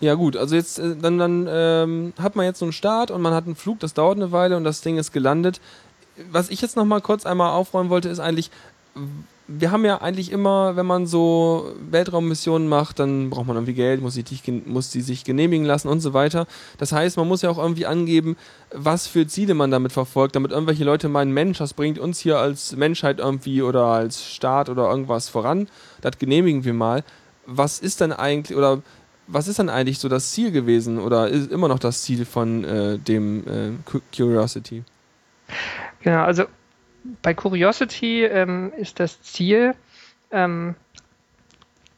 Ja 0.00 0.14
gut, 0.14 0.36
also 0.36 0.56
jetzt 0.56 0.78
äh, 0.78 0.96
dann, 0.96 1.18
dann 1.18 1.46
ähm, 1.50 2.12
hat 2.18 2.34
man 2.34 2.46
jetzt 2.46 2.58
so 2.58 2.64
einen 2.64 2.72
Start 2.72 3.10
und 3.10 3.20
man 3.20 3.34
hat 3.34 3.44
einen 3.44 3.56
Flug, 3.56 3.80
das 3.80 3.92
dauert 3.92 4.16
eine 4.16 4.32
Weile 4.32 4.56
und 4.56 4.64
das 4.64 4.80
Ding 4.80 4.96
ist 4.96 5.12
gelandet. 5.12 5.60
Was 6.30 6.50
ich 6.50 6.62
jetzt 6.62 6.76
noch 6.76 6.86
mal 6.86 7.00
kurz 7.00 7.26
einmal 7.26 7.52
aufräumen 7.52 7.90
wollte, 7.90 8.08
ist 8.08 8.18
eigentlich, 8.18 8.50
wir 9.58 9.72
haben 9.72 9.84
ja 9.84 10.00
eigentlich 10.00 10.30
immer, 10.30 10.76
wenn 10.76 10.86
man 10.86 11.06
so 11.06 11.72
Weltraummissionen 11.90 12.68
macht, 12.68 13.00
dann 13.00 13.30
braucht 13.30 13.46
man 13.46 13.56
irgendwie 13.56 13.74
Geld, 13.74 14.00
muss 14.00 14.18
gen- 14.44 14.62
muss 14.66 14.92
sie 14.92 15.00
sich 15.00 15.24
genehmigen 15.24 15.66
lassen 15.66 15.88
und 15.88 16.00
so 16.00 16.14
weiter. 16.14 16.46
Das 16.78 16.92
heißt, 16.92 17.16
man 17.16 17.26
muss 17.26 17.42
ja 17.42 17.50
auch 17.50 17.58
irgendwie 17.58 17.86
angeben, 17.86 18.36
was 18.72 19.08
für 19.08 19.26
Ziele 19.26 19.54
man 19.54 19.72
damit 19.72 19.90
verfolgt, 19.92 20.36
damit 20.36 20.52
irgendwelche 20.52 20.84
Leute 20.84 21.08
meinen, 21.08 21.32
Mensch, 21.32 21.58
das 21.58 21.74
bringt 21.74 21.98
uns 21.98 22.20
hier 22.20 22.38
als 22.38 22.76
Menschheit 22.76 23.18
irgendwie 23.18 23.62
oder 23.62 23.86
als 23.86 24.24
Staat 24.24 24.68
oder 24.68 24.88
irgendwas 24.88 25.28
voran. 25.28 25.68
Das 26.00 26.18
genehmigen 26.18 26.64
wir 26.64 26.74
mal. 26.74 27.02
Was 27.46 27.80
ist 27.80 28.00
denn 28.00 28.12
eigentlich, 28.12 28.56
oder 28.56 28.82
was 29.26 29.48
ist 29.48 29.58
dann 29.58 29.68
eigentlich 29.68 29.98
so 29.98 30.08
das 30.08 30.30
Ziel 30.30 30.52
gewesen 30.52 30.98
oder 31.00 31.28
ist 31.28 31.50
immer 31.50 31.66
noch 31.68 31.78
das 31.80 32.02
Ziel 32.02 32.24
von 32.24 32.64
äh, 32.64 32.98
dem 32.98 33.40
äh, 33.48 33.70
Cu- 33.84 34.00
Curiosity? 34.14 34.84
Genau, 36.02 36.22
also 36.24 36.44
bei 37.22 37.34
Curiosity 37.34 38.24
ähm, 38.24 38.72
ist 38.76 39.00
das 39.00 39.22
Ziel 39.22 39.74
ähm, 40.30 40.74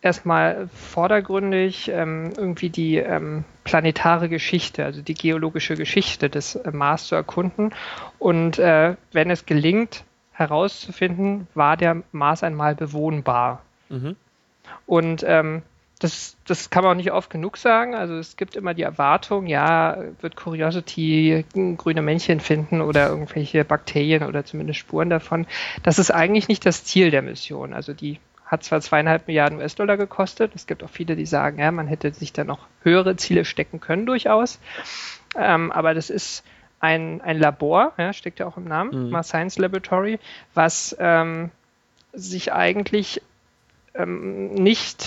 erstmal 0.00 0.68
vordergründig 0.68 1.88
ähm, 1.88 2.32
irgendwie 2.36 2.70
die 2.70 2.96
ähm, 2.96 3.44
planetare 3.64 4.28
Geschichte, 4.28 4.84
also 4.84 5.00
die 5.00 5.14
geologische 5.14 5.76
Geschichte 5.76 6.28
des 6.28 6.56
äh, 6.56 6.70
Mars 6.72 7.06
zu 7.06 7.14
erkunden. 7.14 7.72
Und 8.18 8.58
äh, 8.58 8.96
wenn 9.12 9.30
es 9.30 9.46
gelingt, 9.46 10.04
herauszufinden, 10.32 11.46
war 11.54 11.76
der 11.76 12.02
Mars 12.10 12.42
einmal 12.42 12.74
bewohnbar. 12.74 13.62
Mhm. 13.88 14.16
Und 14.86 15.24
ähm, 15.26 15.62
das, 16.02 16.36
das 16.46 16.70
kann 16.70 16.82
man 16.82 16.92
auch 16.92 16.96
nicht 16.96 17.12
oft 17.12 17.30
genug 17.30 17.56
sagen. 17.56 17.94
Also 17.94 18.14
es 18.16 18.36
gibt 18.36 18.56
immer 18.56 18.74
die 18.74 18.82
Erwartung, 18.82 19.46
ja, 19.46 19.98
wird 20.20 20.36
Curiosity 20.36 21.44
grüne 21.76 22.02
Männchen 22.02 22.40
finden 22.40 22.80
oder 22.80 23.08
irgendwelche 23.08 23.64
Bakterien 23.64 24.24
oder 24.24 24.44
zumindest 24.44 24.80
Spuren 24.80 25.10
davon. 25.10 25.46
Das 25.82 25.98
ist 25.98 26.10
eigentlich 26.10 26.48
nicht 26.48 26.66
das 26.66 26.84
Ziel 26.84 27.10
der 27.10 27.22
Mission. 27.22 27.72
Also 27.72 27.92
die 27.92 28.18
hat 28.44 28.64
zwar 28.64 28.80
zweieinhalb 28.80 29.28
Milliarden 29.28 29.58
US-Dollar 29.58 29.96
gekostet. 29.96 30.52
Es 30.54 30.66
gibt 30.66 30.82
auch 30.82 30.90
viele, 30.90 31.16
die 31.16 31.24
sagen, 31.24 31.58
ja, 31.58 31.70
man 31.70 31.86
hätte 31.86 32.12
sich 32.12 32.32
da 32.32 32.44
noch 32.44 32.66
höhere 32.82 33.16
Ziele 33.16 33.44
stecken 33.44 33.80
können 33.80 34.04
durchaus. 34.04 34.60
Ähm, 35.36 35.72
aber 35.72 35.94
das 35.94 36.10
ist 36.10 36.44
ein, 36.80 37.20
ein 37.22 37.38
Labor, 37.38 37.92
ja, 37.96 38.12
steckt 38.12 38.40
ja 38.40 38.46
auch 38.46 38.56
im 38.56 38.64
Namen, 38.64 39.06
Mhm. 39.06 39.10
Mars 39.10 39.28
Science 39.28 39.56
Laboratory, 39.58 40.18
was 40.52 40.96
ähm, 40.98 41.50
sich 42.12 42.52
eigentlich 42.52 43.22
ähm, 43.94 44.52
nicht, 44.54 45.06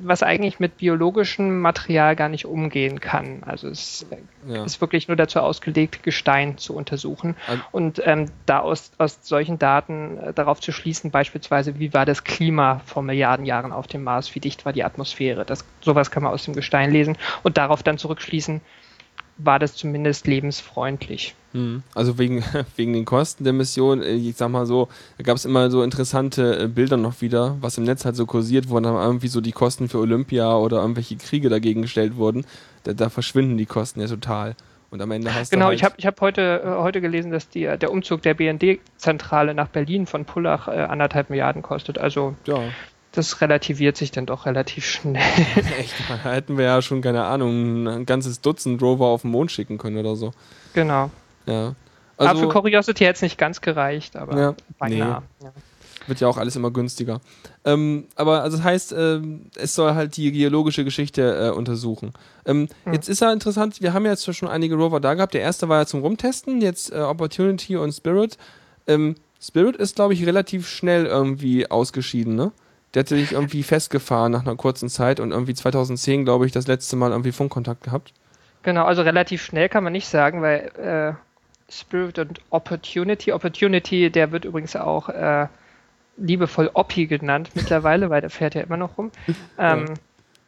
was 0.00 0.22
eigentlich 0.22 0.60
mit 0.60 0.76
biologischem 0.76 1.60
Material 1.60 2.14
gar 2.14 2.28
nicht 2.28 2.44
umgehen 2.44 3.00
kann. 3.00 3.42
Also 3.44 3.68
es 3.68 4.04
Ja. 4.46 4.64
ist 4.64 4.80
wirklich 4.82 5.08
nur 5.08 5.16
dazu 5.16 5.40
ausgelegt, 5.40 6.02
Gestein 6.02 6.58
zu 6.58 6.74
untersuchen 6.76 7.36
Also- 7.46 7.62
und 7.72 8.02
ähm, 8.04 8.26
da 8.44 8.58
aus, 8.58 8.92
aus 8.98 9.20
solchen 9.22 9.58
Daten 9.58 10.18
äh, 10.18 10.32
darauf 10.34 10.60
zu 10.60 10.72
schließen, 10.72 11.10
beispielsweise, 11.10 11.78
wie 11.78 11.94
war 11.94 12.04
das 12.04 12.22
Klima 12.24 12.82
vor 12.84 13.02
Milliarden 13.02 13.46
Jahren 13.46 13.72
auf 13.72 13.86
dem 13.86 14.04
Mars, 14.04 14.34
wie 14.34 14.40
dicht 14.40 14.66
war 14.66 14.74
die 14.74 14.84
Atmosphäre. 14.84 15.46
Das, 15.46 15.64
sowas 15.80 16.10
kann 16.10 16.22
man 16.22 16.32
aus 16.32 16.44
dem 16.44 16.54
Gestein 16.54 16.90
lesen 16.90 17.16
und 17.42 17.56
darauf 17.56 17.82
dann 17.82 17.96
zurückschließen, 17.96 18.60
war 19.38 19.58
das 19.58 19.74
zumindest 19.74 20.26
lebensfreundlich. 20.26 21.34
Mhm. 21.52 21.82
Also 21.94 22.18
wegen, 22.18 22.42
wegen 22.76 22.92
den 22.92 23.04
Kosten 23.04 23.44
der 23.44 23.52
Mission, 23.52 24.02
äh, 24.02 24.12
ich 24.12 24.36
sag 24.36 24.50
mal 24.50 24.66
so, 24.66 24.88
da 25.18 25.24
gab 25.24 25.36
es 25.36 25.44
immer 25.44 25.70
so 25.70 25.82
interessante 25.82 26.64
äh, 26.64 26.68
Bilder 26.68 26.96
noch 26.96 27.20
wieder, 27.20 27.56
was 27.60 27.78
im 27.78 27.84
Netz 27.84 28.04
halt 28.04 28.16
so 28.16 28.26
kursiert, 28.26 28.70
wo 28.70 28.78
dann 28.80 28.94
irgendwie 28.94 29.28
so 29.28 29.40
die 29.40 29.52
Kosten 29.52 29.88
für 29.88 29.98
Olympia 29.98 30.56
oder 30.56 30.80
irgendwelche 30.80 31.16
Kriege 31.16 31.48
dagegen 31.48 31.82
gestellt 31.82 32.16
wurden. 32.16 32.44
Da, 32.84 32.92
da 32.92 33.08
verschwinden 33.08 33.56
die 33.58 33.66
Kosten 33.66 34.00
ja 34.00 34.06
total. 34.06 34.54
Und 34.90 35.00
am 35.00 35.10
Ende 35.10 35.34
hast 35.34 35.50
Genau, 35.50 35.66
du 35.66 35.68
halt, 35.68 35.78
ich 35.78 35.84
habe 35.84 35.94
ich 35.96 36.06
hab 36.06 36.20
heute, 36.20 36.62
äh, 36.62 36.68
heute 36.82 37.00
gelesen, 37.00 37.30
dass 37.30 37.48
die, 37.48 37.62
der 37.62 37.90
Umzug 37.90 38.20
der 38.22 38.34
BND-Zentrale 38.34 39.54
nach 39.54 39.68
Berlin 39.68 40.06
von 40.06 40.26
Pullach 40.26 40.68
äh, 40.68 40.72
anderthalb 40.72 41.30
Milliarden 41.30 41.62
kostet. 41.62 41.96
Also 41.96 42.34
ja, 42.46 42.60
das 43.12 43.40
relativiert 43.40 43.96
sich 43.96 44.10
dann 44.10 44.26
doch 44.26 44.46
relativ 44.46 44.84
schnell. 44.86 45.22
Echt, 45.78 45.94
da 46.08 46.30
hätten 46.32 46.56
wir 46.58 46.64
ja 46.64 46.82
schon, 46.82 47.02
keine 47.02 47.24
Ahnung, 47.24 47.86
ein 47.86 48.06
ganzes 48.06 48.40
Dutzend 48.40 48.80
Rover 48.82 49.06
auf 49.06 49.22
den 49.22 49.30
Mond 49.30 49.50
schicken 49.52 49.78
können 49.78 49.98
oder 49.98 50.16
so. 50.16 50.32
genau. 50.74 51.10
Ja. 51.46 51.74
aber 52.16 52.28
für 52.38 52.46
Also 52.46 52.48
Curiosity 52.48 53.04
hätte 53.04 53.16
es 53.16 53.22
nicht 53.22 53.36
ganz 53.38 53.60
gereicht, 53.60 54.16
aber 54.16 54.38
Ja, 54.40 54.54
beinahe. 54.78 55.22
Ja. 55.42 55.52
wird 56.06 56.20
ja 56.20 56.28
auch 56.28 56.36
alles 56.36 56.54
immer 56.56 56.70
günstiger. 56.70 57.20
Ähm, 57.64 58.06
aber 58.16 58.42
also 58.42 58.56
das 58.56 58.64
heißt, 58.64 58.92
ähm, 58.96 59.46
es 59.56 59.74
soll 59.74 59.94
halt 59.94 60.16
die 60.16 60.30
geologische 60.32 60.84
Geschichte 60.84 61.48
äh, 61.48 61.50
untersuchen. 61.56 62.12
Ähm, 62.46 62.68
Hm. 62.84 62.92
Jetzt 62.92 63.08
ist 63.08 63.20
ja 63.20 63.32
interessant, 63.32 63.80
wir 63.82 63.92
haben 63.92 64.04
ja 64.04 64.12
jetzt 64.12 64.34
schon 64.34 64.48
einige 64.48 64.74
Rover 64.76 65.00
da 65.00 65.14
gehabt. 65.14 65.34
Der 65.34 65.40
erste 65.42 65.68
war 65.68 65.80
ja 65.80 65.86
zum 65.86 66.00
Rumtesten, 66.00 66.60
jetzt 66.60 66.92
äh, 66.92 67.00
Opportunity 67.00 67.76
und 67.76 67.92
Spirit. 67.92 68.38
Ähm, 68.86 69.16
Spirit 69.40 69.74
ist, 69.76 69.96
glaube 69.96 70.14
ich, 70.14 70.24
relativ 70.24 70.68
schnell 70.68 71.06
irgendwie 71.06 71.68
ausgeschieden, 71.70 72.36
ne? 72.36 72.52
Der 72.94 73.00
hatte 73.00 73.16
sich 73.16 73.32
irgendwie 73.32 73.62
festgefahren 73.62 74.32
nach 74.32 74.42
einer 74.42 74.56
kurzen 74.56 74.88
Zeit 74.88 75.18
und 75.20 75.30
irgendwie 75.32 75.54
2010, 75.54 76.24
glaube 76.24 76.46
ich, 76.46 76.52
das 76.52 76.66
letzte 76.66 76.96
Mal 76.96 77.10
irgendwie 77.10 77.32
Funkkontakt 77.32 77.84
gehabt. 77.84 78.12
Genau, 78.62 78.84
also 78.84 79.02
relativ 79.02 79.42
schnell 79.42 79.68
kann 79.68 79.82
man 79.82 79.92
nicht 79.92 80.06
sagen, 80.06 80.42
weil 80.42 80.70
äh, 80.78 81.72
Spirit 81.72 82.18
und 82.18 82.40
Opportunity, 82.50 83.32
Opportunity, 83.32 84.10
der 84.10 84.30
wird 84.30 84.44
übrigens 84.44 84.76
auch 84.76 85.08
äh, 85.08 85.46
liebevoll 86.18 86.70
Oppi 86.74 87.06
genannt 87.06 87.50
mittlerweile, 87.54 88.10
weil 88.10 88.20
der 88.20 88.30
fährt 88.30 88.54
ja 88.54 88.60
immer 88.60 88.76
noch 88.76 88.98
rum. 88.98 89.10
Ähm, 89.58 89.86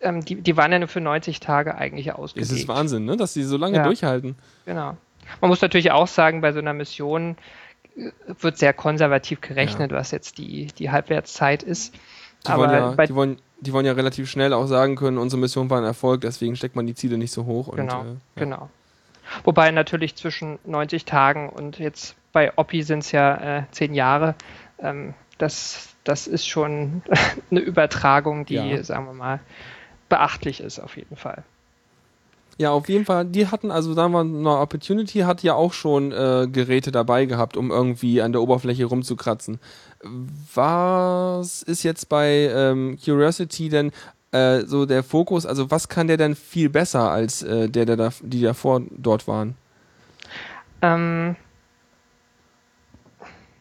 ähm, 0.00 0.24
die, 0.24 0.36
die 0.36 0.56
waren 0.56 0.70
ja 0.70 0.78
nur 0.78 0.88
für 0.88 1.00
90 1.00 1.40
Tage 1.40 1.76
eigentlich 1.76 2.08
Es 2.08 2.14
ausgelegt. 2.14 2.52
ist 2.52 2.68
Wahnsinn, 2.68 3.06
ne? 3.06 3.16
Dass 3.16 3.32
die 3.32 3.42
so 3.42 3.56
lange 3.56 3.78
Ja. 3.78 3.84
durchhalten. 3.84 4.36
Genau. 4.66 4.96
Man 5.40 5.48
muss 5.48 5.62
natürlich 5.62 5.90
auch 5.90 6.06
sagen, 6.06 6.42
bei 6.42 6.52
so 6.52 6.58
einer 6.58 6.74
Mission 6.74 7.36
äh, 7.96 8.10
wird 8.40 8.58
sehr 8.58 8.74
konservativ 8.74 9.40
gerechnet, 9.40 9.92
was 9.92 10.10
jetzt 10.10 10.36
die, 10.36 10.66
die 10.78 10.90
Halbwertszeit 10.90 11.62
ist. 11.62 11.94
Die, 12.46 12.50
Aber 12.50 12.68
wollen 12.68 12.96
ja, 12.98 13.06
die, 13.06 13.14
wollen, 13.14 13.38
die 13.60 13.72
wollen 13.72 13.86
ja 13.86 13.92
relativ 13.92 14.30
schnell 14.30 14.52
auch 14.52 14.66
sagen 14.66 14.96
können, 14.96 15.18
unsere 15.18 15.40
Mission 15.40 15.70
war 15.70 15.78
ein 15.78 15.84
Erfolg, 15.84 16.20
deswegen 16.22 16.56
steckt 16.56 16.76
man 16.76 16.86
die 16.86 16.94
Ziele 16.94 17.16
nicht 17.18 17.32
so 17.32 17.46
hoch. 17.46 17.68
Und, 17.68 17.76
Genau, 17.76 18.02
äh, 18.02 18.06
ja. 18.06 18.14
genau. 18.36 18.70
Wobei 19.44 19.70
natürlich 19.70 20.16
zwischen 20.16 20.58
90 20.64 21.06
Tagen 21.06 21.48
und 21.48 21.78
jetzt 21.78 22.14
bei 22.32 22.52
Oppi 22.56 22.82
sind 22.82 22.98
es 23.00 23.12
ja 23.12 23.58
äh, 23.58 23.62
10 23.70 23.94
Jahre. 23.94 24.34
Ähm, 24.78 25.14
das, 25.38 25.88
das 26.04 26.26
ist 26.26 26.46
schon 26.46 27.02
eine 27.50 27.60
Übertragung, 27.60 28.44
die, 28.44 28.54
Ja. 28.54 28.82
sagen 28.82 29.06
wir 29.06 29.14
mal, 29.14 29.40
beachtlich 30.08 30.60
ist 30.60 30.78
auf 30.78 30.96
jeden 30.96 31.16
Fall. 31.16 31.42
Ja, 32.56 32.70
auf 32.70 32.88
jeden 32.88 33.04
Fall. 33.04 33.24
Die 33.24 33.48
hatten, 33.48 33.72
also 33.72 33.94
sagen 33.94 34.12
wir 34.12 34.22
mal, 34.22 34.60
Opportunity 34.62 35.20
hat 35.20 35.42
ja 35.42 35.54
auch 35.54 35.72
schon 35.72 36.12
äh, 36.12 36.46
Geräte 36.50 36.92
dabei 36.92 37.24
gehabt, 37.24 37.56
um 37.56 37.70
irgendwie 37.72 38.22
an 38.22 38.30
der 38.30 38.42
Oberfläche 38.42 38.84
rumzukratzen. 38.84 39.58
Was 40.54 41.62
ist 41.62 41.82
jetzt 41.82 42.08
bei 42.08 42.50
ähm, 42.54 42.98
Curiosity 43.02 43.68
denn 43.68 43.92
äh, 44.32 44.60
so 44.62 44.86
der 44.86 45.02
Fokus? 45.02 45.46
Also 45.46 45.70
was 45.70 45.88
kann 45.88 46.06
der 46.08 46.16
denn 46.16 46.34
viel 46.34 46.68
besser 46.68 47.10
als 47.10 47.42
äh, 47.42 47.68
der, 47.68 47.86
der 47.86 47.96
da, 47.96 48.10
die 48.22 48.42
davor 48.42 48.82
dort 48.90 49.26
waren? 49.26 49.56
Ähm, 50.82 51.36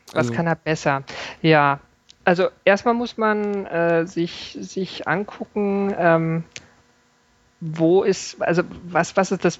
was 0.07 0.27
Also- 0.27 0.33
kann 0.33 0.47
er 0.47 0.55
besser? 0.55 1.03
Ja, 1.41 1.79
also 2.25 2.49
erstmal 2.65 2.93
muss 2.93 3.17
man 3.17 3.65
äh, 3.65 4.05
sich, 4.05 4.57
sich 4.59 5.07
angucken, 5.07 5.93
ähm, 5.97 6.43
wo 7.59 8.03
ist, 8.03 8.41
also 8.41 8.63
was, 8.85 9.15
was 9.15 9.31
ist 9.31 9.45
das 9.45 9.59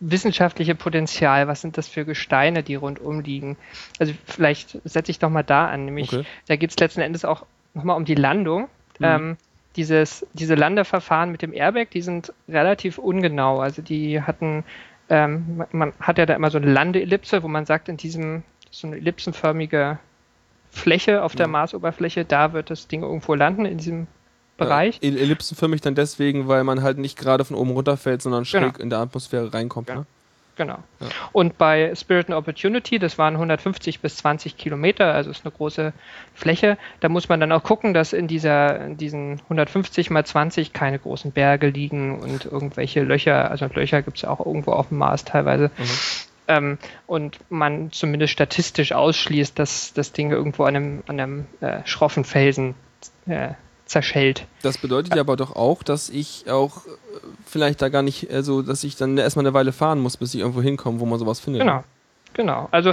wissenschaftliche 0.00 0.74
Potenzial, 0.74 1.46
was 1.46 1.60
sind 1.60 1.76
das 1.78 1.86
für 1.88 2.04
Gesteine, 2.04 2.62
die 2.62 2.74
rundum 2.74 3.20
liegen. 3.20 3.56
Also 3.98 4.14
vielleicht 4.24 4.78
setze 4.84 5.10
ich 5.10 5.18
doch 5.18 5.30
mal 5.30 5.42
da 5.42 5.66
an, 5.68 5.84
nämlich 5.84 6.12
Okay. 6.12 6.24
da 6.48 6.56
geht 6.56 6.70
es 6.70 6.78
letzten 6.78 7.02
Endes 7.02 7.24
auch 7.24 7.44
nochmal 7.74 7.96
um 7.96 8.04
die 8.04 8.14
Landung. 8.14 8.62
Mhm. 8.98 9.04
Ähm, 9.06 9.36
dieses, 9.76 10.26
diese 10.32 10.54
Landeverfahren 10.56 11.30
mit 11.30 11.42
dem 11.42 11.52
Airbag, 11.52 11.90
die 11.92 12.02
sind 12.02 12.32
relativ 12.48 12.98
ungenau. 12.98 13.60
Also 13.60 13.82
die 13.82 14.20
hatten, 14.22 14.64
ähm, 15.08 15.64
man- 15.70 15.92
hat 16.00 16.18
ja 16.18 16.26
da 16.26 16.34
immer 16.34 16.50
so 16.50 16.58
eine 16.58 16.72
Landeellipse, 16.72 17.42
wo 17.42 17.48
man 17.48 17.66
sagt, 17.66 17.88
in 17.88 17.96
diesem 17.96 18.42
so 18.70 18.86
eine 18.86 18.96
ellipsenförmige 18.96 19.98
Fläche 20.70 21.22
auf 21.22 21.34
der 21.34 21.46
Ja. 21.46 21.52
Marsoberfläche, 21.52 22.24
da 22.24 22.52
wird 22.52 22.70
das 22.70 22.88
Ding 22.88 23.02
irgendwo 23.02 23.34
landen 23.34 23.64
in 23.66 23.78
diesem 23.78 24.06
Bereich. 24.60 24.98
Äh, 25.02 25.08
ellipsenförmig 25.08 25.80
dann 25.80 25.94
deswegen, 25.94 26.48
weil 26.48 26.64
man 26.64 26.82
halt 26.82 26.98
nicht 26.98 27.18
gerade 27.18 27.44
von 27.44 27.56
oben 27.56 27.70
runterfällt, 27.72 28.22
sondern 28.22 28.44
schräg 28.44 28.74
Genau. 28.74 28.82
in 28.82 28.90
der 28.90 29.00
Atmosphäre 29.00 29.52
reinkommt. 29.52 29.88
Ja. 29.88 29.96
Ne? 29.96 30.06
Genau. 30.56 30.78
Ja. 31.00 31.06
Und 31.32 31.56
bei 31.56 31.94
Spirit 31.94 32.28
and 32.28 32.36
Opportunity, 32.36 32.98
das 32.98 33.16
waren 33.16 33.34
150 33.34 34.00
bis 34.00 34.16
20 34.16 34.58
Kilometer, 34.58 35.14
also 35.14 35.30
ist 35.30 35.44
eine 35.46 35.52
große 35.52 35.94
Fläche. 36.34 36.76
Da 37.00 37.08
muss 37.08 37.30
man 37.30 37.40
dann 37.40 37.50
auch 37.52 37.62
gucken, 37.62 37.94
dass 37.94 38.12
in 38.12 38.28
dieser, 38.28 38.84
in 38.84 38.98
diesen 38.98 39.40
150 39.44 40.10
mal 40.10 40.26
20 40.26 40.74
keine 40.74 40.98
großen 40.98 41.32
Berge 41.32 41.68
liegen 41.68 42.18
und 42.18 42.44
irgendwelche 42.44 43.02
Löcher, 43.04 43.50
also 43.50 43.66
Löcher 43.72 44.02
gibt 44.02 44.18
es 44.18 44.24
auch 44.26 44.44
irgendwo 44.44 44.72
auf 44.72 44.88
dem 44.88 44.98
Mars 44.98 45.24
teilweise. 45.24 45.70
Ähm, 46.46 46.76
und 47.06 47.38
man 47.48 47.90
zumindest 47.92 48.32
statistisch 48.34 48.92
ausschließt, 48.92 49.58
dass 49.58 49.94
das 49.94 50.12
Ding 50.12 50.30
irgendwo 50.30 50.64
an 50.64 50.76
einem, 50.76 51.02
an 51.06 51.20
einem 51.20 51.46
äh, 51.60 51.78
schroffen 51.86 52.24
Felsen 52.24 52.74
äh, 53.26 53.50
zerschellt. 53.90 54.46
Das 54.62 54.78
bedeutet 54.78 55.16
ja 55.16 55.20
aber 55.20 55.36
doch 55.36 55.56
auch, 55.56 55.82
dass 55.82 56.10
ich 56.10 56.48
auch 56.48 56.86
äh, 56.86 56.90
vielleicht 57.44 57.82
da 57.82 57.88
gar 57.88 58.02
nicht, 58.02 58.30
also 58.30 58.62
dass 58.62 58.84
ich 58.84 58.94
dann 58.94 59.18
erstmal 59.18 59.44
eine 59.44 59.52
Weile 59.52 59.72
fahren 59.72 59.98
muss, 59.98 60.16
bis 60.16 60.32
ich 60.32 60.40
irgendwo 60.40 60.62
hinkomme, 60.62 61.00
wo 61.00 61.06
man 61.06 61.18
sowas 61.18 61.40
findet. 61.40 61.62
Genau. 61.62 61.82
Genau. 62.32 62.68
Also 62.70 62.92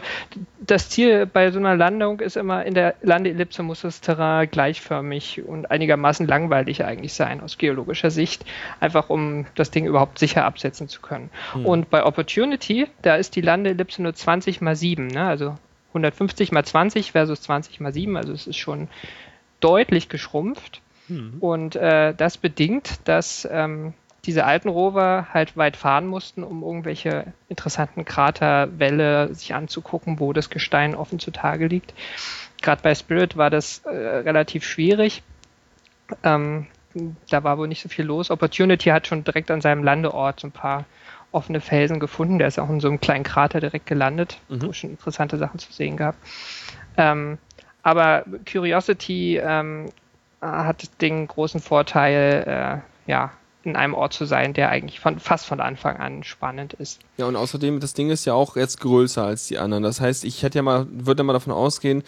das 0.59 0.89
Ziel 0.89 1.27
bei 1.27 1.51
so 1.51 1.59
einer 1.59 1.75
Landung 1.75 2.21
ist 2.21 2.35
immer, 2.35 2.65
in 2.65 2.73
der 2.73 2.95
Landeellipse 3.03 3.61
muss 3.61 3.81
das 3.81 4.01
Terrain 4.01 4.49
gleichförmig 4.49 5.43
und 5.45 5.69
einigermaßen 5.69 6.25
langweilig 6.25 6.83
eigentlich 6.83 7.13
sein 7.13 7.41
aus 7.41 7.59
geologischer 7.59 8.09
Sicht, 8.09 8.43
einfach 8.79 9.11
um 9.11 9.45
das 9.53 9.69
Ding 9.69 9.85
überhaupt 9.85 10.17
sicher 10.17 10.43
absetzen 10.43 10.87
zu 10.87 11.01
können. 11.01 11.29
Und 11.63 11.91
bei 11.91 12.03
Opportunity, 12.03 12.87
da 13.03 13.15
ist 13.15 13.35
die 13.35 13.41
Landeellipse 13.41 14.01
nur 14.01 14.15
20 14.15 14.59
mal 14.61 14.75
7, 14.75 15.05
ne? 15.05 15.27
also 15.27 15.55
150 15.89 16.51
mal 16.51 16.65
20 16.65 17.11
versus 17.11 17.43
20 17.43 17.79
mal 17.79 17.93
7, 17.93 18.17
also 18.17 18.33
es 18.33 18.47
ist 18.47 18.57
schon 18.57 18.87
deutlich 19.59 20.09
geschrumpft. 20.09 20.81
Und 21.39 21.75
äh, 21.75 22.13
das 22.13 22.37
bedingt, 22.37 22.99
dass 23.05 23.47
ähm, 23.49 23.93
diese 24.25 24.45
alten 24.45 24.67
Rover 24.67 25.27
halt 25.33 25.55
weit 25.55 25.77
fahren 25.77 26.05
mussten, 26.05 26.43
um 26.43 26.61
irgendwelche 26.61 27.33
interessanten 27.47 28.03
Kraterwälle 28.03 29.33
sich 29.33 29.53
anzugucken, 29.53 30.19
wo 30.19 30.33
das 30.33 30.49
Gestein 30.49 30.95
offen 30.95 31.19
zutage 31.19 31.67
liegt. 31.67 31.93
Gerade 32.61 32.81
bei 32.81 32.93
Spirit 32.93 33.37
war 33.37 33.49
das 33.49 33.79
äh, 33.85 33.89
relativ 33.89 34.65
schwierig. 34.65 35.23
Ähm, 36.23 36.67
da 37.29 37.43
war 37.43 37.57
wohl 37.57 37.67
nicht 37.67 37.81
so 37.81 37.89
viel 37.89 38.05
los. 38.05 38.31
Opportunity 38.31 38.89
hat 38.89 39.07
schon 39.07 39.23
direkt 39.23 39.49
an 39.51 39.61
seinem 39.61 39.83
Landeort 39.83 40.39
so 40.39 40.47
ein 40.47 40.51
paar 40.51 40.85
offene 41.31 41.61
Felsen 41.61 41.99
gefunden. 41.99 42.39
Der 42.39 42.47
ist 42.47 42.59
auch 42.59 42.69
in 42.69 42.79
so 42.79 42.87
einem 42.87 42.99
kleinen 42.99 43.23
Krater 43.23 43.59
direkt 43.59 43.85
gelandet, 43.85 44.39
wo 44.49 44.67
es 44.67 44.77
schon 44.77 44.91
interessante 44.91 45.37
Sachen 45.37 45.59
zu 45.59 45.71
sehen 45.71 45.95
gab. 45.95 46.15
Ähm, 46.97 47.37
aber 47.83 48.25
Curiosity 48.49 49.37
ähm, 49.37 49.91
hat 50.41 51.01
den 51.01 51.27
großen 51.27 51.59
Vorteil, 51.59 52.83
äh, 53.07 53.11
ja, 53.11 53.31
in 53.63 53.75
einem 53.75 53.93
Ort 53.93 54.13
zu 54.13 54.25
sein, 54.25 54.53
der 54.53 54.69
eigentlich 54.69 54.99
von, 54.99 55.19
fast 55.19 55.45
von 55.45 55.59
Anfang 55.59 55.97
an 55.97 56.23
spannend 56.23 56.73
ist. 56.73 56.99
Ja, 57.17 57.25
und 57.25 57.35
außerdem, 57.35 57.79
das 57.79 57.93
Ding 57.93 58.09
ist 58.09 58.25
ja 58.25 58.33
auch 58.33 58.55
jetzt 58.55 58.79
größer 58.79 59.23
als 59.23 59.47
die 59.47 59.57
anderen. 59.57 59.83
Das 59.83 59.99
heißt, 59.99 60.23
ich 60.23 60.41
hätte 60.43 60.59
ja 60.59 60.61
mal, 60.61 60.87
würde 60.89 61.23
mal 61.23 61.33
davon 61.33 61.51
ausgehen, 61.51 62.03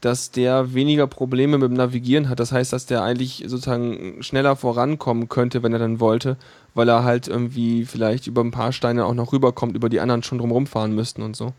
dass 0.00 0.30
der 0.32 0.74
weniger 0.74 1.06
Probleme 1.06 1.56
mit 1.56 1.70
dem 1.70 1.76
Navigieren 1.76 2.28
hat. 2.28 2.40
Das 2.40 2.52
heißt, 2.52 2.72
dass 2.72 2.86
der 2.86 3.02
eigentlich 3.02 3.44
sozusagen 3.46 4.22
schneller 4.22 4.56
vorankommen 4.56 5.28
könnte, 5.28 5.62
wenn 5.62 5.72
er 5.72 5.78
dann 5.78 6.00
wollte, 6.00 6.36
weil 6.74 6.88
er 6.88 7.04
halt 7.04 7.28
irgendwie 7.28 7.86
vielleicht 7.86 8.26
über 8.26 8.42
ein 8.42 8.50
paar 8.50 8.72
Steine 8.72 9.06
auch 9.06 9.14
noch 9.14 9.32
rüberkommt, 9.32 9.76
über 9.76 9.88
die 9.88 10.00
anderen 10.00 10.22
schon 10.22 10.38
drumherum 10.38 10.66
fahren 10.66 10.94
müssten 10.94 11.22
und 11.22 11.36
so. 11.36 11.52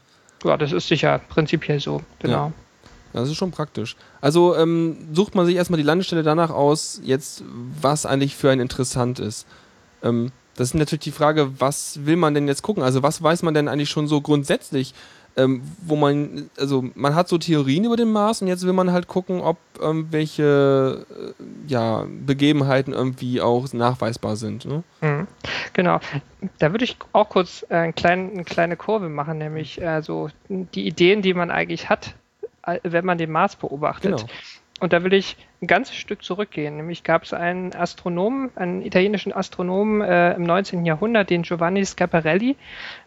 Ja, 0.43 0.57
das 0.57 0.73
ist 0.73 0.87
sicher 0.87 1.19
prinzipiell 1.29 1.79
so, 1.79 2.01
genau. 2.19 2.51
Das 3.15 3.29
ist 3.29 3.37
schon 3.37 3.51
praktisch. 3.51 3.95
Also 4.19 4.55
ähm, 4.55 4.97
sucht 5.13 5.35
man 5.35 5.45
sich 5.45 5.55
erstmal 5.55 5.77
die 5.77 5.85
Landestelle 5.85 6.23
danach 6.23 6.49
aus, 6.49 7.01
jetzt 7.03 7.43
was 7.81 8.05
eigentlich 8.05 8.35
für 8.35 8.49
ein 8.49 8.59
interessant 8.59 9.19
ist. 9.19 9.47
Ähm, 10.03 10.31
das 10.55 10.69
ist 10.69 10.73
natürlich 10.73 11.03
die 11.03 11.11
Frage, 11.11 11.59
was 11.59 12.05
will 12.05 12.17
man 12.17 12.33
denn 12.33 12.47
jetzt 12.47 12.61
gucken? 12.61 12.83
Also 12.83 13.03
was 13.03 13.21
weiß 13.21 13.43
man 13.43 13.53
denn 13.53 13.67
eigentlich 13.67 13.89
schon 13.89 14.07
so 14.07 14.21
grundsätzlich, 14.21 14.93
ähm, 15.37 15.61
wo 15.81 15.95
man, 15.95 16.49
also 16.57 16.83
man 16.95 17.15
hat 17.15 17.27
so 17.29 17.37
Theorien 17.37 17.85
über 17.85 17.97
den 17.97 18.11
Mars 18.11 18.41
und 18.41 18.47
jetzt 18.47 18.65
will 18.65 18.73
man 18.73 18.91
halt 18.91 19.07
gucken, 19.07 19.41
ob 19.41 19.57
irgendwelche 19.79 21.05
äh, 21.09 21.43
ja, 21.67 22.05
Begebenheiten 22.25 22.93
irgendwie 22.93 23.41
auch 23.41 23.71
nachweisbar 23.71 24.35
sind. 24.35 24.65
Ne? 24.65 24.83
Mhm. 25.01 25.27
Genau. 25.73 25.99
Da 26.59 26.71
würde 26.71 26.85
ich 26.85 26.97
auch 27.11 27.29
kurz 27.29 27.65
äh, 27.69 27.75
einen 27.75 27.95
kleinen, 27.95 28.31
eine 28.31 28.43
kleine 28.43 28.77
Kurve 28.77 29.07
machen, 29.09 29.37
nämlich 29.37 29.81
äh, 29.81 30.01
so 30.01 30.29
die 30.49 30.85
Ideen, 30.85 31.21
die 31.21 31.33
man 31.33 31.51
eigentlich 31.51 31.89
hat, 31.89 32.15
wenn 32.83 33.05
man 33.05 33.17
den 33.17 33.31
Mars 33.31 33.55
beobachtet. 33.55 34.17
Genau. 34.17 34.29
Und 34.81 34.91
da 34.91 35.03
will 35.03 35.13
ich 35.13 35.37
ein 35.61 35.67
ganzes 35.67 35.95
Stück 35.95 36.23
zurückgehen. 36.23 36.75
Nämlich 36.75 37.03
gab 37.03 37.23
es 37.23 37.33
einen 37.33 37.73
Astronomen, 37.73 38.51
einen 38.55 38.81
italienischen 38.81 39.31
Astronomen 39.31 40.01
äh, 40.01 40.33
im 40.33 40.43
19. 40.43 40.85
Jahrhundert, 40.85 41.29
den 41.29 41.43
Giovanni 41.43 41.85
Schiaparelli, 41.85 42.57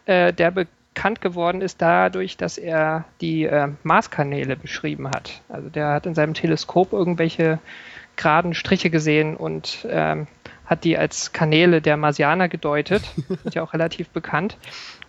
äh, 0.05 0.33
der 0.33 0.51
bekannt 0.51 1.21
geworden 1.21 1.61
ist 1.61 1.81
dadurch, 1.81 2.37
dass 2.37 2.57
er 2.57 3.05
die 3.21 3.43
äh, 3.43 3.69
Marskanäle 3.83 4.55
beschrieben 4.55 5.07
hat. 5.09 5.41
Also 5.47 5.69
der 5.69 5.89
hat 5.89 6.07
in 6.07 6.15
seinem 6.15 6.33
Teleskop 6.33 6.91
irgendwelche 6.91 7.59
geraden 8.15 8.55
Striche 8.55 8.89
gesehen 8.89 9.37
und 9.37 9.87
ähm, 9.89 10.27
hat 10.65 10.83
die 10.83 10.97
als 10.97 11.31
Kanäle 11.33 11.81
der 11.81 11.97
Marsianer 11.97 12.49
gedeutet. 12.49 13.03
Sind 13.27 13.55
ja 13.55 13.61
auch 13.61 13.73
relativ 13.73 14.09
bekannt. 14.09 14.57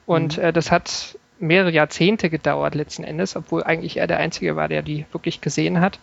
Und 0.04 0.38
äh, 0.38 0.52
das 0.52 0.70
hat 0.70 1.18
mehrere 1.40 1.72
Jahrzehnte 1.72 2.30
gedauert 2.30 2.74
letzten 2.74 3.04
Endes, 3.04 3.34
obwohl 3.34 3.64
eigentlich 3.64 3.96
er 3.96 4.06
der 4.06 4.18
Einzige 4.18 4.56
war, 4.56 4.68
der 4.68 4.82
die 4.82 5.06
wirklich 5.12 5.40
gesehen 5.40 5.80
hat. 5.80 5.98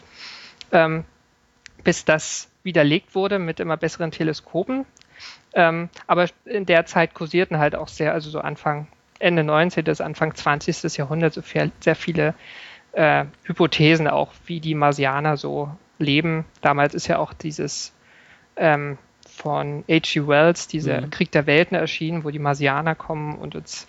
Ähm, 0.71 1.06
bis 1.84 2.06
das 2.06 2.50
widerlegt 2.63 3.15
wurde 3.15 3.39
mit 3.39 3.60
immer 3.60 3.78
besseren 3.78 4.12
Teleskopen. 4.12 4.86
Ähm, 5.54 5.89
aber 6.06 6.28
in 6.45 6.65
der 6.65 6.86
Zeit 6.86 7.13
kursierten 7.13 7.60
halt 7.60 7.76
auch 7.76 7.88
sehr, 7.88 8.13
also 8.13 8.30
so 8.30 8.39
Anfang, 8.39 8.88
Ende 9.19 9.43
19. 9.43 9.86
bis 9.86 10.02
Anfang 10.02 10.36
20. 10.36 10.97
Jahrhundert 10.97 11.34
so 11.34 11.41
viel, 11.41 11.71
sehr 11.80 11.95
viele 11.95 12.34
äh, 12.91 13.26
Hypothesen 13.43 14.08
auch, 14.08 14.34
wie 14.45 14.60
die 14.60 14.76
Marsianer 14.76 15.38
so 15.38 15.71
leben. 16.00 16.45
Damals 16.62 16.93
ist 16.93 17.08
ja 17.08 17.19
auch 17.19 17.34
dieses 17.34 17.93
ähm, 18.56 18.97
von 19.38 19.84
H.G. 19.89 20.28
Wells, 20.28 20.67
dieser 20.67 21.02
Mhm. 21.02 21.10
Krieg 21.12 21.32
der 21.32 21.45
Welten 21.45 21.78
erschienen, 21.78 22.23
wo 22.23 22.30
die 22.32 22.39
Marsianer 22.39 22.95
kommen 22.95 23.38
und 23.38 23.56
uns 23.56 23.86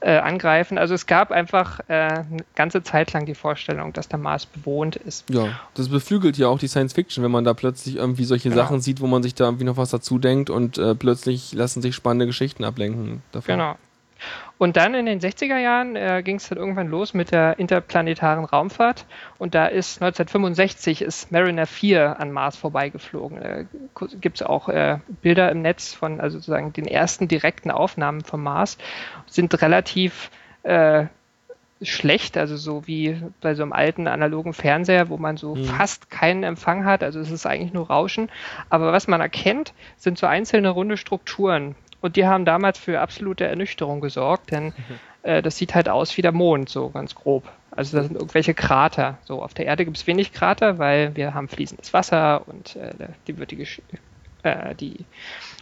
äh, 0.00 0.16
angreifen. 0.18 0.78
Also 0.78 0.94
es 0.94 1.06
gab 1.06 1.30
einfach 1.30 1.80
äh, 1.88 1.92
eine 1.92 2.44
ganze 2.54 2.82
Zeit 2.82 3.12
lang 3.12 3.26
die 3.26 3.34
Vorstellung, 3.34 3.92
dass 3.92 4.08
der 4.08 4.18
Mars 4.18 4.46
bewohnt 4.46 4.96
ist. 4.96 5.28
Ja, 5.30 5.48
das 5.74 5.88
beflügelt 5.88 6.36
ja 6.38 6.48
auch 6.48 6.58
die 6.58 6.68
Science 6.68 6.92
Fiction, 6.92 7.24
wenn 7.24 7.30
man 7.30 7.44
da 7.44 7.54
plötzlich 7.54 7.96
irgendwie 7.96 8.24
solche 8.24 8.50
Genau. 8.50 8.62
Sachen 8.62 8.80
sieht, 8.80 9.00
wo 9.00 9.06
man 9.06 9.22
sich 9.22 9.34
da 9.34 9.44
irgendwie 9.44 9.64
noch 9.64 9.76
was 9.76 9.90
dazu 9.90 10.18
denkt 10.18 10.48
und 10.50 10.78
äh, 10.78 10.94
plötzlich 10.94 11.52
lassen 11.52 11.82
sich 11.82 11.94
spannende 11.94 12.26
Geschichten 12.26 12.64
ablenken 12.64 13.22
davon. 13.32 13.54
Genau. 13.56 13.74
Und 14.60 14.76
dann 14.76 14.92
in 14.92 15.06
den 15.06 15.20
60er 15.20 15.56
Jahren 15.56 15.96
äh, 15.96 16.20
ging 16.22 16.36
es 16.36 16.50
dann 16.50 16.58
irgendwann 16.58 16.88
los 16.88 17.14
mit 17.14 17.32
der 17.32 17.58
interplanetaren 17.58 18.44
Raumfahrt 18.44 19.06
und 19.38 19.54
da 19.54 19.64
ist 19.64 20.02
1965 20.02 21.00
ist 21.00 21.32
Mariner 21.32 21.64
4 21.64 22.20
an 22.20 22.30
Mars 22.30 22.58
vorbeigeflogen. 22.58 23.40
Äh, 23.40 23.64
Gibt 24.20 24.42
es 24.42 24.46
auch 24.46 24.68
äh, 24.68 24.98
Bilder 25.22 25.50
im 25.50 25.62
Netz 25.62 25.94
von 25.94 26.20
also 26.20 26.36
sozusagen 26.36 26.74
den 26.74 26.84
ersten 26.84 27.26
direkten 27.26 27.70
Aufnahmen 27.70 28.20
vom 28.20 28.42
Mars, 28.42 28.76
sind 29.24 29.62
relativ 29.62 30.30
äh, 30.64 31.06
schlecht, 31.80 32.36
also 32.36 32.58
so 32.58 32.86
wie 32.86 33.16
bei 33.40 33.54
so 33.54 33.62
einem 33.62 33.72
alten 33.72 34.08
analogen 34.08 34.52
Fernseher, 34.52 35.08
wo 35.08 35.16
man 35.16 35.38
so 35.38 35.54
fast 35.54 36.10
keinen 36.10 36.42
Empfang 36.42 36.84
hat, 36.84 37.02
also 37.02 37.18
es 37.18 37.30
ist 37.30 37.46
eigentlich 37.46 37.72
nur 37.72 37.86
Rauschen. 37.86 38.28
Aber 38.68 38.92
was 38.92 39.08
man 39.08 39.22
erkennt, 39.22 39.72
sind 39.96 40.18
so 40.18 40.26
einzelne 40.26 40.68
runde 40.68 40.98
Strukturen. 40.98 41.76
Und 42.00 42.16
die 42.16 42.26
haben 42.26 42.44
damals 42.44 42.78
für 42.78 43.00
absolute 43.00 43.44
Ernüchterung 43.46 44.00
gesorgt, 44.00 44.50
denn 44.52 44.72
äh, 45.22 45.42
das 45.42 45.56
sieht 45.56 45.74
halt 45.74 45.88
aus 45.88 46.16
wie 46.16 46.22
der 46.22 46.32
Mond, 46.32 46.68
so 46.68 46.88
ganz 46.90 47.14
grob. 47.14 47.44
Also 47.70 47.96
da 47.98 48.02
sind 48.02 48.16
irgendwelche 48.16 48.54
Krater. 48.54 49.18
So 49.24 49.42
auf 49.42 49.54
der 49.54 49.66
Erde 49.66 49.84
gibt 49.84 49.96
es 49.96 50.06
wenig 50.06 50.32
Krater, 50.32 50.78
weil 50.78 51.14
wir 51.14 51.34
haben 51.34 51.48
fließendes 51.48 51.92
Wasser 51.92 52.42
und 52.46 52.76
äh, 52.76 52.92
die 53.26 53.38
wird 53.38 53.50
die, 53.50 53.66
äh, 54.42 54.74
die 54.74 55.04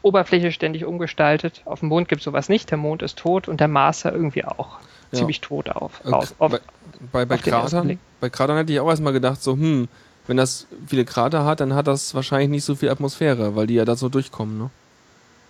Oberfläche 0.03 0.53
ständig 0.53 0.85
umgestaltet. 0.85 1.63
Auf 1.65 1.81
dem 1.81 1.89
Mond 1.89 2.09
gibt 2.09 2.21
es 2.21 2.25
sowas 2.25 2.49
nicht. 2.49 2.71
Der 2.71 2.79
Mond 2.79 3.03
ist 3.03 3.19
tot 3.19 3.49
und 3.49 3.61
der 3.61 3.69
Mars 3.69 4.05
ja 4.05 4.13
irgendwie 4.13 4.45
auch 4.45 4.79
Ja. 5.11 5.19
ziemlich 5.19 5.41
tot 5.41 5.69
auf. 5.71 6.01
Äh, 6.05 6.11
auf, 6.11 6.35
bei, 6.39 6.61
bei, 7.13 7.25
bei 7.25 7.35
auf 7.35 7.43
Kratern, 7.43 7.99
bei 8.21 8.31
Kratern 8.31 8.57
hätte 8.57 8.73
ich 8.73 8.81
auch 8.81 8.89
erstmal 8.89 9.13
gedacht, 9.13 9.43
so, 9.43 9.53
hm, 9.53 9.89
wenn 10.27 10.37
das 10.37 10.67
viele 10.87 11.05
Krater 11.05 11.45
hat, 11.45 11.61
dann 11.61 11.75
hat 11.75 11.87
das 11.87 12.15
wahrscheinlich 12.15 12.51
nicht 12.51 12.65
so 12.65 12.75
viel 12.75 12.91
Atmosphäre, 12.91 13.57
weil 13.57 13.67
die 13.67 13.75
ja 13.75 13.85
da 13.85 13.97
so 13.97 14.09
durchkommen, 14.09 14.59
ne? 14.59 14.71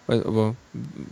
Aber 0.08 0.54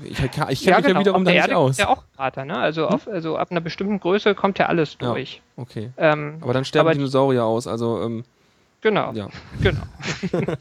ich, 0.05 0.19
ich 0.23 0.33
kenne 0.33 0.47
mich 0.49 0.63
ja 0.65 0.99
wiederum 0.99 1.25
da 1.25 1.31
nicht 1.33 1.53
aus. 1.53 1.77
ja 1.77 1.89
auch 1.89 2.03
Krater, 2.17 2.45
ne? 2.47 2.57
Also, 2.59 2.87
auf, 2.89 3.07
also 3.07 3.37
ab 3.37 3.51
einer 3.51 3.61
bestimmten 3.61 4.01
Größe 4.01 4.35
kommt 4.35 4.59
ja 4.59 4.67
alles 4.67 4.97
Ja. 5.01 5.09
durch. 5.11 5.43
Okay. 5.57 5.91
Ähm, 5.99 6.39
Aber 6.41 6.55
dann 6.55 6.65
sterben 6.65 6.89
Aber- 6.89 6.95
Dinosaurier 6.95 7.45
aus, 7.45 7.67
also, 7.67 8.03
ähm, 8.03 8.25
genau, 8.81 9.13
ja. 9.13 9.29
genau. 9.63 9.83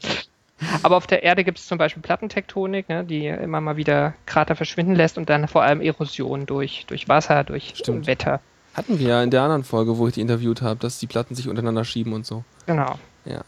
Aber 0.82 0.96
auf 0.96 1.06
der 1.06 1.22
Erde 1.22 1.44
gibt 1.44 1.58
es 1.58 1.66
zum 1.66 1.76
Beispiel 1.78 2.02
Plattentektonik, 2.02 2.88
ne, 2.88 3.04
die 3.04 3.26
immer 3.26 3.60
mal 3.60 3.76
wieder 3.76 4.14
Krater 4.24 4.56
verschwinden 4.56 4.94
lässt 4.94 5.18
und 5.18 5.28
dann 5.28 5.48
vor 5.48 5.62
allem 5.62 5.80
Erosion 5.82 6.46
durch, 6.46 6.84
durch 6.86 7.08
Wasser, 7.08 7.44
durch 7.44 7.74
Stimmt. 7.76 8.06
Wetter. 8.06 8.40
Hatten 8.74 8.98
wir 8.98 9.08
ja 9.08 9.22
in 9.22 9.30
der 9.30 9.42
anderen 9.42 9.64
Folge, 9.64 9.96
wo 9.98 10.08
ich 10.08 10.14
die 10.14 10.20
interviewt 10.22 10.60
habe, 10.62 10.78
dass 10.80 10.98
die 10.98 11.06
Platten 11.06 11.34
sich 11.34 11.48
untereinander 11.48 11.84
schieben 11.84 12.12
und 12.12 12.24
so. 12.26 12.42
Genau. 12.66 12.98
Ja. 13.24 13.42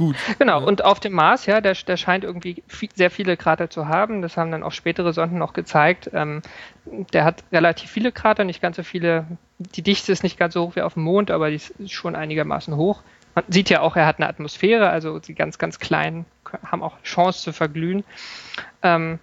Gut. 0.00 0.16
Genau, 0.38 0.60
Ja. 0.60 0.66
und 0.66 0.82
auf 0.82 0.98
dem 0.98 1.12
Mars, 1.12 1.44
ja, 1.44 1.60
der, 1.60 1.74
der 1.74 1.98
scheint 1.98 2.24
irgendwie 2.24 2.62
viel, 2.68 2.88
sehr 2.94 3.10
viele 3.10 3.36
Krater 3.36 3.68
zu 3.68 3.86
haben. 3.86 4.22
Das 4.22 4.38
haben 4.38 4.50
dann 4.50 4.62
auch 4.62 4.72
spätere 4.72 5.12
Sonden 5.12 5.36
noch 5.36 5.52
gezeigt. 5.52 6.08
Ähm, 6.14 6.40
der 7.12 7.24
hat 7.26 7.44
relativ 7.52 7.90
viele 7.90 8.10
Krater, 8.10 8.44
nicht 8.44 8.62
ganz 8.62 8.76
so 8.76 8.82
viele. 8.82 9.26
Die 9.58 9.82
Dichte 9.82 10.10
ist 10.10 10.22
nicht 10.22 10.38
ganz 10.38 10.54
so 10.54 10.62
hoch 10.68 10.76
wie 10.76 10.80
auf 10.80 10.94
dem 10.94 11.02
Mond, 11.02 11.30
aber 11.30 11.50
die 11.50 11.56
ist 11.56 11.92
schon 11.92 12.16
einigermaßen 12.16 12.74
hoch. 12.76 13.02
Man 13.34 13.44
sieht 13.48 13.68
ja 13.68 13.82
auch, 13.82 13.94
er 13.94 14.06
hat 14.06 14.16
eine 14.18 14.28
Atmosphäre, 14.28 14.88
also 14.88 15.18
die 15.18 15.34
ganz, 15.34 15.58
ganz 15.58 15.78
kleinen 15.78 16.24
haben 16.64 16.82
auch 16.82 17.00
Chance 17.02 17.42
zu 17.42 17.52
verglühen. 17.52 18.02
Ähm, 18.82 19.18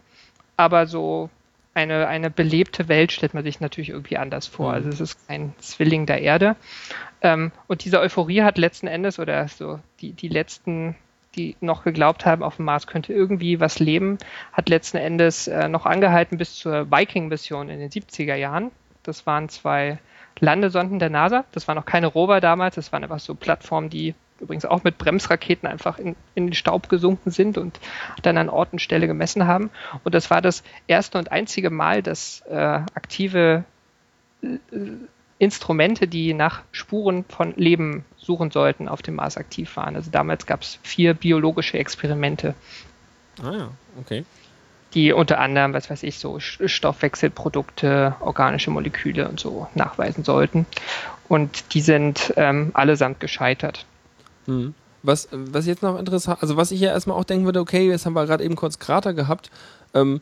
aber 0.57 0.85
so 0.85 1.31
eine, 1.77 2.07
eine 2.07 2.31
belebte 2.31 2.87
Welt 2.87 3.11
stellt 3.11 3.35
man 3.35 3.43
sich 3.43 3.59
natürlich 3.59 3.89
irgendwie 3.89 4.17
anders 4.17 4.47
vor. 4.47 4.69
Mhm. 4.69 4.75
Also 4.75 4.89
es 4.89 4.99
ist 4.99 5.27
kein 5.27 5.53
Zwilling 5.59 6.07
der 6.07 6.21
Erde. 6.21 6.55
Ähm, 7.21 7.51
und 7.67 7.85
diese 7.85 7.99
Euphorie 7.99 8.41
hat 8.41 8.57
letzten 8.57 8.87
Endes, 8.87 9.19
oder 9.19 9.47
so 9.47 9.79
die, 10.01 10.13
die 10.13 10.27
letzten, 10.27 10.95
die 11.35 11.55
noch 11.61 11.83
geglaubt 11.83 12.25
haben, 12.25 12.41
auf 12.41 12.55
dem 12.55 12.65
Mars 12.65 12.87
könnte 12.87 13.13
irgendwie 13.13 13.59
was 13.59 13.77
leben, 13.77 14.17
hat 14.53 14.69
letzten 14.69 14.97
Endes 14.97 15.47
äh, 15.47 15.69
noch 15.69 15.85
angehalten 15.85 16.39
bis 16.39 16.55
zur 16.55 16.91
Viking-Mission 16.91 17.69
in 17.69 17.79
den 17.79 17.91
70er 17.91 18.35
Jahren. 18.35 18.71
Das 19.03 19.27
waren 19.27 19.47
zwei 19.47 19.99
Landesonden 20.39 20.97
der 20.97 21.11
NASA. 21.11 21.45
Das 21.51 21.67
waren 21.67 21.75
noch 21.75 21.85
keine 21.85 22.07
Rover 22.07 22.41
damals, 22.41 22.75
das 22.75 22.91
waren 22.91 23.03
einfach 23.03 23.19
so 23.19 23.35
Plattformen, 23.35 23.89
die 23.91 24.15
übrigens 24.39 24.65
auch 24.65 24.83
mit 24.83 24.97
Bremsraketen 24.97 25.67
einfach 25.67 25.99
in, 25.99 26.15
in 26.35 26.47
den 26.47 26.53
Staub 26.53 26.89
gesunken 26.89 27.31
sind 27.31 27.57
und 27.57 27.79
dann 28.21 28.37
an 28.37 28.49
Ort 28.49 28.73
und 28.73 28.79
Stelle 28.79 29.07
gemessen 29.07 29.47
haben. 29.47 29.69
Und 30.03 30.15
das 30.15 30.29
war 30.29 30.41
das 30.41 30.63
erste 30.87 31.17
und 31.17 31.31
einzige 31.31 31.69
Mal, 31.69 32.03
dass 32.03 32.41
äh, 32.49 32.55
aktive 32.55 33.63
äh, 34.41 34.47
Instrumente, 35.39 36.07
die 36.07 36.33
nach 36.33 36.63
Spuren 36.71 37.23
von 37.25 37.53
Leben 37.55 38.05
suchen 38.17 38.49
sollten, 38.49 38.87
auf 38.87 39.01
dem 39.01 39.15
Mars 39.15 39.37
aktiv 39.37 39.75
waren. 39.77 39.95
Also 39.95 40.09
damals 40.09 40.45
gab 40.45 40.61
es 40.61 40.79
vier 40.81 41.13
biologische 41.13 41.77
Experimente, 41.77 42.55
Ah 43.43 43.51
ja, 43.51 43.69
okay. 43.99 44.25
die 44.95 45.13
unter 45.13 45.39
anderem, 45.39 45.73
was 45.73 45.89
weiß 45.91 46.01
ich, 46.03 46.17
so 46.17 46.39
Stoffwechselprodukte, 46.39 48.15
organische 48.19 48.71
Moleküle 48.71 49.29
und 49.29 49.39
so 49.39 49.67
nachweisen 49.75 50.23
sollten. 50.23 50.65
Und 51.27 51.73
die 51.73 51.81
sind 51.81 52.33
ähm, 52.37 52.71
allesamt 52.73 53.19
gescheitert. 53.19 53.85
Hm. 54.47 54.73
Was, 55.03 55.29
was 55.31 55.65
jetzt 55.67 55.83
noch 55.83 55.97
interessant, 55.99 56.39
also 56.41 56.57
was 56.57 56.71
ich 56.71 56.81
ja 56.81 56.89
erstmal 56.89 57.17
auch 57.17 57.23
denken 57.23 57.45
würde, 57.45 57.59
okay, 57.59 57.87
jetzt 57.87 58.05
haben 58.05 58.13
wir 58.13 58.25
gerade 58.25 58.43
eben 58.43 58.55
kurz 58.55 58.79
Krater 58.79 59.13
gehabt. 59.13 59.51
Ähm, 59.93 60.21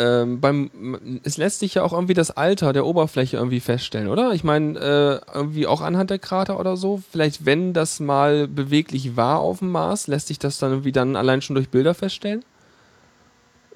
ähm, 0.00 0.40
beim, 0.40 1.20
es 1.24 1.36
lässt 1.36 1.60
sich 1.60 1.74
ja 1.74 1.82
auch 1.82 1.92
irgendwie 1.92 2.14
das 2.14 2.30
Alter 2.30 2.72
der 2.72 2.86
Oberfläche 2.86 3.36
irgendwie 3.36 3.60
feststellen, 3.60 4.08
oder? 4.08 4.32
Ich 4.32 4.44
meine, 4.44 4.78
äh, 4.78 5.34
irgendwie 5.34 5.66
auch 5.66 5.82
anhand 5.82 6.10
der 6.10 6.18
Krater 6.18 6.58
oder 6.58 6.76
so. 6.76 7.02
Vielleicht, 7.10 7.44
wenn 7.44 7.74
das 7.74 8.00
mal 8.00 8.48
beweglich 8.48 9.16
war 9.16 9.40
auf 9.40 9.58
dem 9.58 9.70
Mars, 9.70 10.06
lässt 10.06 10.28
sich 10.28 10.38
das 10.38 10.58
dann 10.58 10.70
irgendwie 10.70 10.92
dann 10.92 11.16
allein 11.16 11.42
schon 11.42 11.54
durch 11.54 11.68
Bilder 11.68 11.92
feststellen? 11.92 12.44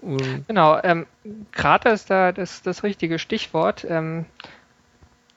Ähm, 0.03 0.45
Genau, 0.49 0.79
ähm, 0.83 1.07
Krater 1.53 1.93
ist 1.93 2.09
da 2.09 2.33
das, 2.33 2.63
das 2.63 2.83
richtige 2.83 3.19
Stichwort. 3.19 3.87
Ähm, 3.89 4.25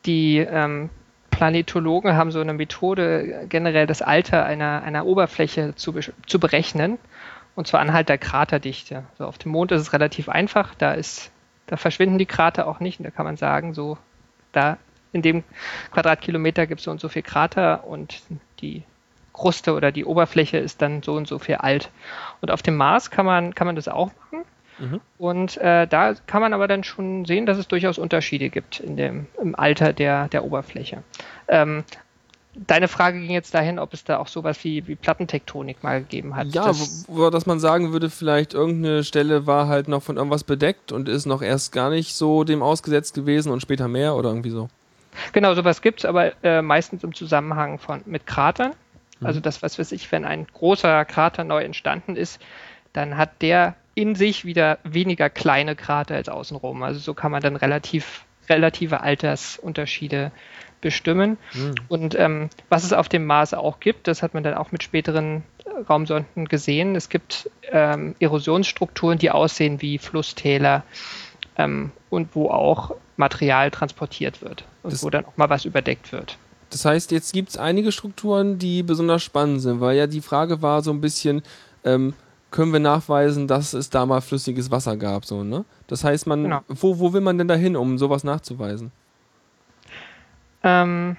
die 0.06 0.38
ähm, 0.38 0.90
Planetologen 1.38 2.16
haben 2.16 2.32
so 2.32 2.42
eine 2.42 2.54
Methode, 2.54 3.46
generell 3.48 3.86
das 3.86 4.02
Alter 4.02 4.44
einer, 4.44 4.82
einer 4.82 5.06
Oberfläche 5.06 5.76
zu, 5.76 5.94
zu 6.26 6.40
berechnen, 6.40 6.98
und 7.54 7.68
zwar 7.68 7.80
anhand 7.80 8.10
der 8.10 8.18
Kraterdichte. 8.18 9.04
So 9.20 9.26
auf 9.26 9.38
dem 9.38 9.52
Mond 9.52 9.72
ist 9.72 9.82
es 9.82 9.94
relativ 9.94 10.30
einfach, 10.30 10.74
da 10.74 10.94
ist, 10.94 11.30
da 11.68 11.78
verschwinden 11.78 12.18
die 12.18 12.26
Krater 12.26 12.68
auch 12.68 12.80
nicht, 12.80 13.00
und 13.00 13.04
da 13.04 13.12
kann 13.12 13.24
man 13.24 13.38
sagen, 13.38 13.76
so 13.76 14.00
da 14.52 14.78
in 15.14 15.22
dem 15.22 15.44
Quadratkilometer 15.92 16.66
gibt 16.66 16.80
es 16.80 16.86
so 16.86 16.92
und 16.92 17.00
so 17.00 17.08
viel 17.08 17.22
Krater 17.22 17.86
und 17.86 18.20
die 18.62 18.82
Kruste 19.32 19.76
oder 19.76 19.92
die 19.92 20.06
Oberfläche 20.06 20.58
ist 20.58 20.82
dann 20.82 21.04
so 21.04 21.14
und 21.14 21.28
so 21.28 21.38
viel 21.38 21.56
alt. 21.56 21.92
Und 22.42 22.50
auf 22.50 22.64
dem 22.64 22.78
Mars 22.78 23.12
kann 23.12 23.28
man, 23.28 23.54
kann 23.54 23.68
man 23.68 23.76
das 23.76 23.88
auch 23.88 24.10
machen. 24.32 24.37
Und 25.18 25.58
äh, 25.58 25.88
da 25.88 26.14
kann 26.28 26.42
man 26.42 26.54
aber 26.54 26.68
dann 26.68 26.84
schon 26.84 27.26
sehen, 27.26 27.46
dass 27.46 27.58
es 27.58 27.68
durchaus 27.68 27.98
Unterschiede 27.98 28.50
gibt 28.50 28.80
in 28.80 28.98
dem, 28.98 29.28
im 29.42 29.56
Alter 29.56 29.94
der, 29.94 30.28
der 30.28 30.44
Oberfläche. 30.44 31.04
Ähm, 31.48 31.84
deine 32.66 32.88
Frage 32.88 33.20
ging 33.20 33.32
jetzt 33.32 33.54
dahin, 33.54 33.80
ob 33.80 33.94
es 33.94 34.04
da 34.04 34.18
auch 34.18 34.28
sowas 34.28 34.64
wie, 34.64 34.88
wie 34.88 34.96
Plattentektonik 34.96 35.84
mal 35.84 36.02
gegeben 36.02 36.36
hat. 36.36 36.48
ja, 36.48 36.66
das, 36.66 37.06
wo, 37.08 37.18
wo, 37.18 37.30
dass 37.30 37.46
man 37.46 37.60
sagen 37.60 37.92
würde, 37.92 38.10
vielleicht 38.10 38.54
irgendeine 38.54 39.04
Stelle 39.04 39.48
war 39.48 39.68
halt 39.68 39.88
noch 39.88 40.04
von 40.04 40.18
irgendwas 40.18 40.44
bedeckt 40.44 40.92
und 40.92 41.10
ist 41.10 41.26
noch 41.26 41.42
erst 41.42 41.72
gar 41.72 41.90
nicht 41.90 42.16
so 42.16 42.44
dem 42.44 42.62
ausgesetzt 42.62 43.14
gewesen 43.16 43.52
und 43.52 43.62
später 43.62 43.88
mehr 43.88 44.16
oder 44.16 44.30
irgendwie 44.30 44.52
so. 44.52 44.70
Genau, 45.34 45.56
sowas 45.56 45.82
gibt 45.82 46.00
es, 46.00 46.06
aber 46.06 46.32
äh, 46.44 46.62
meistens 46.62 47.04
im 47.04 47.14
Zusammenhang 47.14 47.80
von, 47.80 48.02
mit 48.06 48.28
Kratern. 48.28 48.74
Also 49.20 49.40
das, 49.40 49.64
was 49.64 49.80
weiß 49.80 49.94
ich, 49.94 50.12
wenn 50.12 50.26
ein 50.26 50.46
großer 50.46 51.04
Krater 51.06 51.44
neu 51.44 51.64
entstanden 51.64 52.16
ist, 52.16 52.40
dann 52.94 53.18
hat 53.18 53.42
der 53.42 53.76
in 53.98 54.14
sich 54.14 54.46
wieder 54.46 54.78
weniger 54.84 55.28
kleine 55.28 55.76
Krater 55.76 56.14
als 56.14 56.30
außenrum. 56.30 56.84
Also 56.84 57.00
so 57.00 57.16
kann 57.16 57.32
man 57.32 57.42
dann 57.42 57.56
relativ, 57.56 58.26
relative 58.48 59.02
Altersunterschiede 59.02 60.32
bestimmen. 60.82 61.40
Hm. 61.54 61.74
Und 61.88 62.14
ähm, 62.14 62.52
was 62.70 62.84
es 62.84 62.94
auf 62.94 63.10
dem 63.10 63.26
Mars 63.26 63.56
auch 63.56 63.80
gibt, 63.80 64.08
das 64.08 64.22
hat 64.22 64.36
man 64.36 64.44
dann 64.44 64.54
auch 64.54 64.72
mit 64.72 64.84
späteren 64.84 65.42
äh, 65.66 65.82
Raumsonden 65.90 66.48
gesehen. 66.48 66.96
Es 66.96 67.10
gibt 67.10 67.50
ähm, 67.72 68.14
Erosionsstrukturen, 68.20 69.18
die 69.18 69.32
aussehen 69.32 69.82
wie 69.82 69.98
Flusstäler 69.98 70.84
ähm, 71.58 71.90
und 72.12 72.36
wo 72.36 72.52
auch 72.52 72.92
Material 73.16 73.72
transportiert 73.72 74.44
wird 74.44 74.64
und 74.84 74.94
Das- 74.94 75.02
wo 75.04 75.10
dann 75.10 75.26
auch 75.26 75.38
mal 75.38 75.50
was 75.50 75.66
überdeckt 75.66 76.12
wird. 76.12 76.38
Das 76.70 76.86
heißt, 76.86 77.10
jetzt 77.12 77.34
gibt 77.34 77.50
es 77.50 77.58
einige 77.58 77.92
Strukturen, 77.92 78.60
die 78.60 78.84
besonders 78.84 79.24
spannend 79.24 79.62
sind, 79.62 79.80
weil 79.82 79.98
ja 79.98 80.06
die 80.06 80.22
Frage 80.22 80.62
war 80.62 80.84
so 80.84 80.92
ein 80.92 81.02
bisschen, 81.02 81.42
ähm, 81.84 82.14
können 82.58 82.74
wir 82.74 82.80
nachweisen, 82.80 83.48
dass 83.48 83.74
es 83.74 83.92
da 83.92 84.08
mal 84.08 84.20
flüssiges 84.20 84.72
Wasser 84.72 84.98
gab, 84.98 85.26
so, 85.26 85.44
ne? 85.44 85.64
Das 85.86 86.04
heißt, 86.04 86.26
man, 86.26 86.42
Genau. 86.42 86.62
wo, 86.68 86.98
wo 86.98 87.14
will 87.14 87.22
man 87.22 87.38
denn 87.38 87.48
da 87.48 87.54
hin, 87.54 87.76
um 87.76 88.00
sowas 88.00 88.24
nachzuweisen? 88.24 88.92
Ähm, 90.64 91.18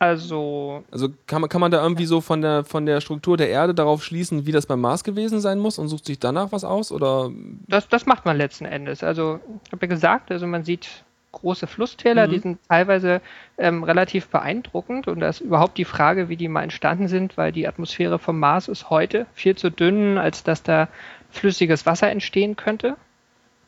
also 0.00 0.82
Also 0.90 1.08
kann 1.28 1.42
man, 1.42 1.48
kann 1.48 1.60
man 1.60 1.70
da 1.70 1.80
irgendwie 1.80 2.06
so 2.06 2.20
von 2.20 2.42
der, 2.42 2.64
von 2.64 2.86
der 2.86 3.00
Struktur 3.00 3.36
der 3.36 3.50
Erde 3.50 3.72
darauf 3.72 4.02
schließen, 4.02 4.46
wie 4.46 4.52
das 4.52 4.66
beim 4.66 4.80
Mars 4.80 5.04
gewesen 5.04 5.40
sein 5.40 5.60
muss 5.60 5.78
und 5.78 5.86
sucht 5.86 6.06
sich 6.06 6.18
danach 6.18 6.50
was 6.50 6.64
aus? 6.64 6.90
Oder 6.90 7.30
Das, 7.68 7.86
das 7.86 8.04
macht 8.04 8.24
man 8.24 8.36
letzten 8.36 8.64
Endes. 8.64 9.04
Also, 9.04 9.38
ich 9.64 9.70
habe 9.70 9.86
ja 9.86 9.90
gesagt, 9.90 10.32
also 10.32 10.44
man 10.48 10.64
sieht 10.64 11.04
große 11.40 11.66
Flusstäler, 11.66 12.26
Mhm. 12.26 12.30
die 12.30 12.38
sind 12.38 12.58
teilweise 12.68 13.20
ähm, 13.58 13.82
relativ 13.84 14.28
beeindruckend 14.28 15.08
und 15.08 15.20
da 15.20 15.28
ist 15.28 15.40
überhaupt 15.40 15.78
die 15.78 15.84
Frage, 15.84 16.28
wie 16.28 16.36
die 16.36 16.48
mal 16.48 16.62
entstanden 16.62 17.08
sind, 17.08 17.36
weil 17.36 17.52
die 17.52 17.66
Atmosphäre 17.68 18.18
vom 18.18 18.38
Mars 18.38 18.68
ist 18.68 18.90
heute 18.90 19.26
viel 19.34 19.56
zu 19.56 19.70
dünn, 19.70 20.18
als 20.18 20.42
dass 20.44 20.62
da 20.62 20.88
flüssiges 21.30 21.86
Wasser 21.86 22.10
entstehen 22.10 22.56
könnte, 22.56 22.96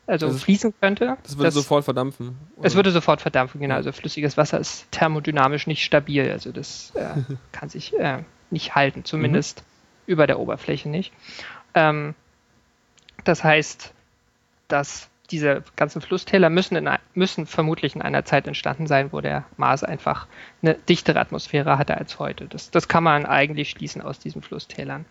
also 0.07 0.27
Das 0.27 0.43
fließen 0.43 0.73
könnte. 0.81 1.17
das 1.23 1.37
würde 1.37 1.51
sofort 1.51 1.85
verdampfen? 1.85 2.35
Es 2.57 2.71
Oder? 2.71 2.75
würde 2.75 2.91
sofort 2.91 3.21
verdampfen, 3.21 3.61
genau. 3.61 3.75
Also 3.75 3.91
flüssiges 3.91 4.35
Wasser 4.35 4.59
ist 4.59 4.91
thermodynamisch 4.91 5.67
nicht 5.67 5.83
stabil. 5.85 6.29
Also 6.31 6.51
das 6.51 6.91
äh, 6.95 7.05
kann 7.51 7.69
sich 7.69 7.97
äh, 7.97 8.23
nicht 8.49 8.73
halten, 8.75 9.05
zumindest 9.05 9.63
über 10.07 10.25
der 10.27 10.39
Oberfläche 10.39 10.89
nicht. 10.89 11.13
Ähm, 11.75 12.15
das 13.23 13.43
heißt, 13.43 13.93
dass 14.67 15.07
diese 15.31 15.63
ganzen 15.75 16.01
Flusstäler 16.01 16.49
müssen, 16.49 16.75
in, 16.75 16.89
müssen 17.13 17.45
vermutlich 17.45 17.95
in 17.95 18.01
einer 18.01 18.25
Zeit 18.25 18.47
entstanden 18.47 18.87
sein, 18.87 19.11
wo 19.11 19.21
der 19.21 19.45
Mars 19.57 19.83
einfach 19.83 20.27
eine 20.61 20.75
dichtere 20.75 21.19
Atmosphäre 21.19 21.77
hatte 21.77 21.97
als 21.97 22.19
heute. 22.19 22.45
Das, 22.45 22.69
das 22.71 22.87
kann 22.87 23.03
man 23.03 23.25
eigentlich 23.25 23.69
schließen 23.71 24.01
aus 24.01 24.19
diesen 24.19 24.41
Flusstälern. 24.41 25.05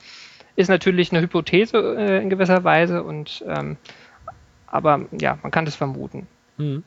Ist 0.57 0.69
natürlich 0.69 1.11
eine 1.13 1.23
Hypothese 1.23 1.97
äh, 1.99 2.23
in 2.23 2.31
gewisser 2.31 2.65
Weise 2.65 3.03
und 3.03 3.45
ähm, 3.49 3.77
aber 4.67 5.01
ja, 5.19 5.39
man 5.43 5.51
kann 5.51 5.65
das 5.65 5.75
vermuten. 5.75 6.27
Mhm. 6.59 6.85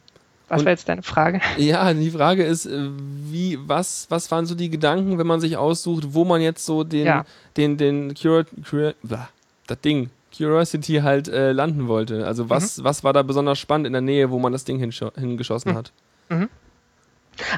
Was 0.50 0.66
war 0.66 0.72
jetzt 0.72 0.88
deine 0.88 1.02
Frage? 1.04 1.42
Ja, 1.58 1.94
die 1.94 2.12
Frage 2.12 2.44
ist, 2.44 2.66
äh, 2.66 2.90
wie, 3.00 3.58
was, 3.66 4.06
was 4.10 4.30
waren 4.30 4.46
so 4.46 4.56
die 4.56 4.70
Gedanken, 4.70 5.18
wenn 5.18 5.26
man 5.28 5.40
sich 5.42 5.58
aussucht, 5.58 6.04
wo 6.10 6.26
man 6.26 6.42
jetzt 6.42 6.66
so 6.66 6.84
den, 6.84 7.06
Ja. 7.06 7.26
den, 7.58 7.78
den 7.78 8.14
Cur 8.14 8.46
Cur 8.70 8.94
blah, 9.02 9.30
das 9.68 9.80
Ding, 9.82 10.10
Curiosity 10.36 11.02
halt 11.04 11.28
äh, 11.28 11.52
landen 11.52 11.88
wollte? 11.88 12.26
Also 12.26 12.50
was, 12.50 12.84
was 12.84 13.04
war 13.04 13.14
da 13.14 13.22
besonders 13.24 13.60
spannend 13.60 13.88
in 13.88 13.94
der 13.94 14.02
Nähe, 14.02 14.32
wo 14.32 14.40
man 14.40 14.52
das 14.52 14.66
Ding 14.66 14.80
hingeschossen 14.80 15.72
Mhm. 15.72 15.76
hat? 15.78 15.92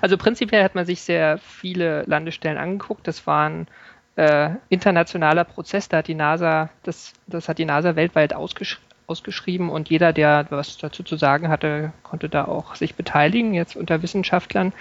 Also 0.01 0.17
prinzipiell 0.17 0.63
hat 0.63 0.75
man 0.75 0.85
sich 0.85 1.01
sehr 1.01 1.37
viele 1.37 2.03
Landestellen 2.03 2.57
angeguckt. 2.57 3.07
Das 3.07 3.27
war 3.27 3.49
ein 3.49 3.67
äh, 4.15 4.51
internationaler 4.69 5.43
Prozess. 5.43 5.89
Da 5.89 5.97
hat 5.97 6.07
die 6.07 6.15
NASA, 6.15 6.69
das, 6.83 7.13
das 7.27 7.49
hat 7.49 7.57
die 7.57 7.65
NASA 7.65 7.95
weltweit 7.95 8.33
ausgesch 8.33 8.79
ausgeschrieben 9.07 9.69
und 9.69 9.89
jeder, 9.89 10.13
der 10.13 10.47
was 10.49 10.79
dazu 10.79 11.03
zu 11.03 11.15
sagen 11.15 11.47
hatte, 11.49 11.93
konnte 12.01 12.27
da 12.27 12.45
auch 12.45 12.73
sich 12.73 12.95
beteiligen, 12.95 13.53
jetzt 13.53 13.75
unter 13.75 14.01
Wissenschaftlern. 14.01 14.73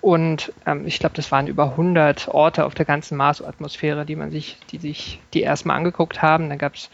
Und 0.00 0.52
ähm, 0.64 0.86
ich 0.86 1.00
glaube, 1.00 1.16
das 1.16 1.32
waren 1.32 1.48
über 1.48 1.70
100 1.70 2.28
Orte 2.28 2.66
auf 2.66 2.74
der 2.74 2.84
ganzen 2.84 3.16
Marsatmosphäre, 3.16 4.06
die 4.06 4.14
man 4.14 4.30
sich, 4.30 4.58
die 4.70 4.78
sich 4.78 5.18
die 5.32 5.40
erstmal 5.40 5.76
angeguckt 5.76 6.22
haben. 6.22 6.50
Da 6.50 6.54
gab 6.54 6.74
es 6.76 6.88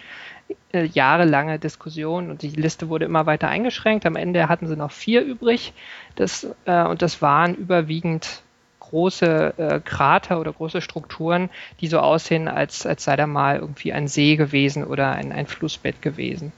äh, 0.72 0.84
jahrelange 0.84 1.58
Diskussionen 1.58 2.30
und 2.30 2.42
die 2.42 2.48
Liste 2.48 2.88
wurde 2.88 3.04
immer 3.04 3.26
weiter 3.26 3.48
eingeschränkt. 3.48 4.06
Am 4.06 4.16
Ende 4.16 4.48
hatten 4.48 4.66
sie 4.66 4.76
noch 4.76 4.92
vier 4.92 5.22
übrig. 5.22 5.72
Das, 6.16 6.46
äh, 6.64 6.84
und 6.84 7.02
das 7.02 7.22
waren 7.22 7.54
überwiegend 7.54 8.42
große 8.80 9.54
äh, 9.56 9.80
Krater 9.80 10.40
oder 10.40 10.52
große 10.52 10.80
Strukturen, 10.80 11.50
die 11.80 11.86
so 11.86 12.00
aussehen, 12.00 12.48
als, 12.48 12.86
als 12.86 13.04
sei 13.04 13.16
da 13.16 13.26
mal 13.26 13.58
irgendwie 13.58 13.92
ein 13.92 14.08
See 14.08 14.36
gewesen 14.36 14.84
oder 14.84 15.12
ein, 15.12 15.32
ein 15.32 15.46
Flussbett 15.46 16.02
gewesen. 16.02 16.52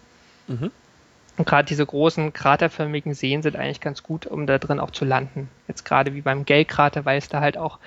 Mhm. 0.49 0.71
Und 1.39 1.47
gerade 1.47 1.67
diese 1.67 1.87
großen 1.87 2.33
kraterförmigen 2.33 3.15
Seen 3.15 3.43
sind 3.43 3.57
eigentlich 3.57 3.81
ganz 3.81 4.03
gut, 4.03 4.27
um 4.27 4.47
da 4.47 4.59
drin 4.59 4.81
auch 4.81 4.91
zu 4.91 5.05
landen. 5.05 5.49
Jetzt 5.69 5.85
gerade 5.85 6.15
wie 6.15 6.21
beim 6.21 6.45
Gale-Krater, 6.45 7.05
weil 7.05 7.19
es 7.19 7.29
da 7.29 7.41
halt 7.41 7.57
auch 7.57 7.79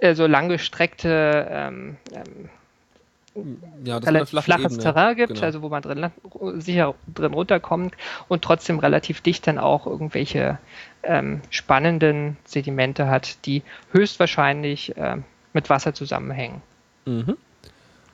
äh, 0.00 0.14
so 0.14 0.26
langgestreckte 0.26 1.46
ähm, 1.50 1.96
ähm, 2.14 2.48
Ja, 3.84 3.98
relativ 3.98 4.30
flache 4.30 4.44
flaches 4.44 4.72
Ebene. 4.72 4.82
Terrain 4.82 5.16
gibt, 5.16 5.34
Genau. 5.34 5.46
also 5.46 5.62
wo 5.62 5.68
man 5.68 5.82
drin, 5.82 6.10
sicher 6.58 6.94
drin 7.14 7.34
runterkommt 7.34 7.94
und 8.28 8.42
trotzdem 8.42 8.78
relativ 8.78 9.20
dicht 9.20 9.46
dann 9.46 9.58
auch 9.58 9.86
irgendwelche 9.86 10.58
ähm, 11.02 11.40
spannenden 11.50 12.36
Sedimente 12.44 13.08
hat, 13.08 13.44
die 13.46 13.62
höchstwahrscheinlich 13.92 14.94
ähm, 14.96 15.24
mit 15.52 15.70
Wasser 15.70 15.94
zusammenhängen. 15.94 16.62
Mhm. 17.06 17.36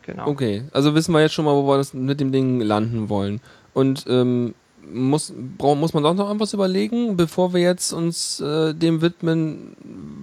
Genau. 0.02 0.26
Okay, 0.26 0.64
also 0.72 0.94
wissen 0.94 1.12
wir 1.12 1.20
jetzt 1.22 1.32
schon 1.32 1.46
mal, 1.46 1.54
wo 1.54 1.66
wir 1.66 1.78
das 1.78 1.94
mit 1.94 2.20
dem 2.20 2.30
Ding 2.30 2.60
landen 2.60 3.08
wollen. 3.08 3.40
Und 3.72 4.04
ähm, 4.08 4.54
muss, 4.92 5.32
brauch, 5.56 5.76
muss 5.76 5.94
man 5.94 6.02
doch 6.02 6.14
noch 6.14 6.26
irgendwas 6.26 6.52
überlegen, 6.52 7.16
bevor 7.16 7.54
wir 7.54 7.60
jetzt 7.60 7.92
uns 7.92 8.38
äh, 8.40 8.74
dem 8.74 9.00
widmen, 9.00 9.74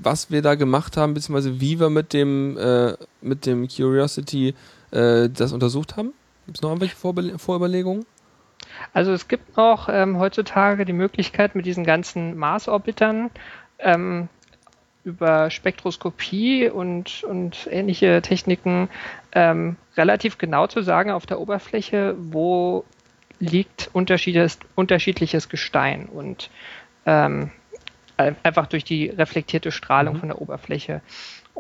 was 0.03 0.29
wir 0.29 0.43
da 0.43 0.53
gemacht 0.53 0.97
haben, 0.97 1.15
beziehungsweise 1.15 1.59
wie 1.59 1.79
wir 1.79 1.89
mit 1.89 2.13
dem, 2.13 2.57
äh, 2.57 2.93
mit 3.21 3.47
dem 3.47 3.67
Curiosity 3.67 4.53
äh, 4.91 5.29
das 5.29 5.53
untersucht 5.53 5.97
haben? 5.97 6.13
Gibt 6.45 6.57
es 6.57 6.61
noch 6.61 6.69
irgendwelche 6.69 6.95
Vorbe 6.95 7.37
Vorüberlegungen? 7.37 8.05
Also 8.93 9.11
es 9.11 9.27
gibt 9.27 9.57
noch 9.57 9.89
ähm, 9.89 10.17
heutzutage 10.19 10.85
die 10.85 10.93
Möglichkeit 10.93 11.55
mit 11.55 11.65
diesen 11.65 11.83
ganzen 11.83 12.37
Marsorbitern 12.37 13.29
ähm, 13.79 14.27
über 15.03 15.49
Spektroskopie 15.49 16.69
und, 16.69 17.23
und 17.23 17.67
ähnliche 17.71 18.21
Techniken 18.21 18.89
ähm, 19.33 19.77
relativ 19.97 20.37
genau 20.37 20.67
zu 20.67 20.81
sagen 20.83 21.11
auf 21.11 21.25
der 21.25 21.39
Oberfläche, 21.39 22.15
wo 22.17 22.85
liegt 23.39 23.89
unterschiedliches, 23.93 25.49
Gestein 25.49 26.05
und 26.05 26.51
ähm, 27.05 27.51
ein- 28.17 28.35
einfach 28.43 28.67
durch 28.67 28.83
die 28.83 29.07
reflektierte 29.07 29.71
Strahlung 29.71 30.17
von 30.17 30.29
der 30.29 30.39
Oberfläche. 30.41 31.01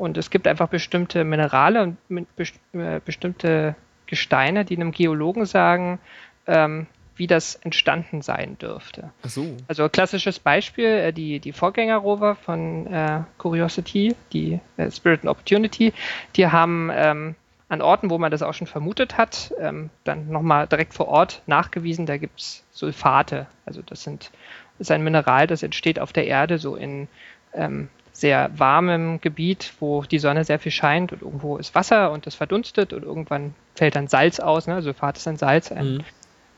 Und 0.01 0.17
es 0.17 0.31
gibt 0.31 0.47
einfach 0.47 0.67
bestimmte 0.67 1.23
Minerale 1.23 1.83
und 1.83 2.35
best 2.35 2.55
äh, 2.73 2.99
bestimmte 3.05 3.75
Gesteine, 4.07 4.65
die 4.65 4.75
einem 4.75 4.91
Geologen 4.91 5.45
sagen, 5.45 5.99
ähm, 6.47 6.87
wie 7.17 7.27
das 7.27 7.53
entstanden 7.53 8.23
sein 8.23 8.57
dürfte. 8.57 9.11
Ach 9.23 9.29
so. 9.29 9.55
Also 9.67 9.87
klassisches 9.89 10.39
Beispiel, 10.39 10.87
äh, 10.87 11.13
die, 11.13 11.39
die 11.39 11.51
Vorgängerrover 11.53 12.33
von 12.33 12.87
äh, 12.87 13.19
Curiosity, 13.37 14.15
die 14.33 14.59
äh, 14.77 14.89
Spirit 14.89 15.19
and 15.19 15.29
Opportunity, 15.29 15.93
die 16.35 16.47
haben 16.47 16.89
ähm, 16.91 17.35
an 17.69 17.83
Orten, 17.83 18.09
wo 18.09 18.17
man 18.17 18.31
das 18.31 18.41
auch 18.41 18.55
schon 18.55 18.65
vermutet 18.65 19.19
hat, 19.19 19.53
ähm, 19.59 19.91
dann 20.03 20.29
nochmal 20.29 20.65
direkt 20.65 20.95
vor 20.95 21.09
Ort 21.09 21.43
nachgewiesen, 21.45 22.07
da 22.07 22.17
gibt 22.17 22.39
es 22.39 22.63
Sulfate. 22.71 23.45
Also 23.67 23.83
das 23.83 24.01
sind 24.01 24.31
das 24.79 24.87
ist 24.87 24.91
ein 24.91 25.03
Mineral, 25.03 25.45
das 25.45 25.61
entsteht 25.61 25.99
auf 25.99 26.11
der 26.11 26.25
Erde 26.25 26.57
so 26.57 26.75
in 26.75 27.07
ähm, 27.53 27.89
sehr 28.11 28.51
warmem 28.57 29.21
Gebiet, 29.21 29.73
wo 29.79 30.03
die 30.03 30.19
Sonne 30.19 30.43
sehr 30.43 30.59
viel 30.59 30.71
scheint 30.71 31.11
und 31.11 31.21
irgendwo 31.21 31.57
ist 31.57 31.73
Wasser 31.75 32.11
und 32.11 32.25
das 32.25 32.35
verdunstet 32.35 32.93
und 32.93 33.03
irgendwann 33.03 33.55
fällt 33.75 33.95
dann 33.95 34.07
Salz 34.07 34.39
aus. 34.39 34.67
Ne? 34.67 34.81
Sulfat 34.81 35.17
ist 35.17 35.27
ein 35.27 35.37
Salz, 35.37 35.71
ein 35.71 35.93
Mhm. 35.93 36.03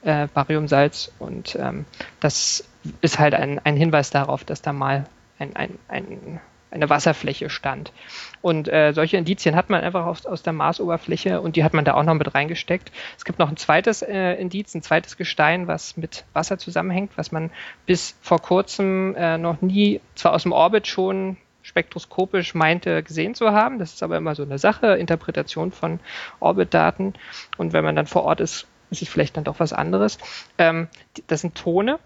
äh, 0.10 0.28
Bariumsalz 0.34 1.12
und 1.20 1.56
ähm, 1.56 1.86
das 2.20 2.66
ist 3.02 3.20
halt 3.20 3.34
ein, 3.34 3.60
ein 3.64 3.78
Hinweis 3.78 4.10
darauf, 4.10 4.44
dass 4.44 4.62
da 4.62 4.74
mal 4.74 5.06
ein, 5.40 5.56
ein, 5.56 5.80
ein, 5.88 6.40
eine 6.72 6.90
Wasserfläche 6.90 7.50
stand. 7.50 7.92
Und 8.42 8.68
äh, 8.68 8.92
solche 8.94 9.18
Indizien 9.18 9.56
hat 9.56 9.70
man 9.70 9.82
einfach 9.82 10.06
aus, 10.06 10.26
aus 10.26 10.44
der 10.44 10.54
Marsoberfläche 10.54 11.40
und 11.40 11.56
die 11.56 11.64
hat 11.64 11.74
man 11.74 11.86
da 11.86 11.94
auch 11.94 12.04
noch 12.04 12.16
mit 12.16 12.34
reingesteckt. 12.34 12.92
Es 13.16 13.26
gibt 13.26 13.40
noch 13.40 13.50
ein 13.50 13.58
zweites 13.58 14.02
äh, 14.02 14.34
Indiz, 14.34 14.74
ein 14.74 14.82
zweites 14.82 15.16
Gestein, 15.16 15.68
was 15.68 15.96
mit 15.98 16.26
Wasser 16.34 16.58
zusammenhängt, 16.58 17.12
was 17.16 17.32
man 17.32 17.52
bis 17.86 18.16
vor 18.22 18.42
kurzem 18.42 19.16
äh, 19.16 19.38
noch 19.38 19.62
nie, 19.62 20.02
zwar 20.16 20.34
aus 20.34 20.44
dem 20.44 20.52
Orbit 20.52 20.88
schon 20.88 21.38
spektroskopisch 21.64 22.54
meinte 22.54 23.02
gesehen 23.04 23.36
zu 23.36 23.52
haben. 23.52 23.80
Das 23.80 23.94
ist 23.94 24.04
aber 24.04 24.18
immer 24.18 24.36
so 24.36 24.44
eine 24.44 24.60
Sache, 24.60 24.96
Interpretation 24.96 25.72
von 25.72 26.00
Orbitdaten. 26.40 27.14
Und 27.58 27.74
wenn 27.74 27.84
man 27.84 27.96
dann 27.96 28.08
vor 28.08 28.24
Ort 28.24 28.40
ist, 28.42 28.68
ist 28.92 29.02
es 29.02 29.10
vielleicht 29.10 29.36
dann 29.38 29.44
doch 29.44 29.60
was 29.60 29.74
anderes. 29.74 30.20
Ähm, 30.58 30.88
das 31.28 31.42
sind 31.42 31.56
Tone, 31.56 32.00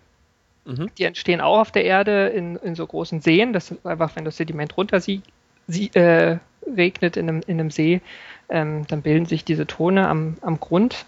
Mhm. 0.67 0.91
die 0.97 1.05
entstehen 1.05 1.39
auch 1.39 1.59
auf 1.59 1.71
der 1.71 1.85
Erde 1.85 2.27
in, 2.27 2.57
in 2.57 2.75
so 2.75 2.85
großen 2.85 3.21
Seen. 3.21 3.53
Das 3.53 3.71
ist 3.71 3.85
einfach, 3.85 4.15
wenn 4.15 4.25
das 4.25 4.35
Sediment 4.35 4.75
runter 4.75 4.99
sie, 4.99 5.21
sie, 5.65 5.87
äh, 5.93 6.39
regnet 6.65 7.15
in 7.15 7.29
einem, 7.29 7.41
in 7.47 7.59
einem 7.59 7.71
See, 7.71 8.01
ähm, 8.49 8.85
dann 8.87 9.01
bilden 9.01 9.25
sich 9.25 9.45
diese 9.45 9.65
Tone 9.65 10.07
am, 10.07 10.35
am 10.41 10.59
Grund 10.59 11.05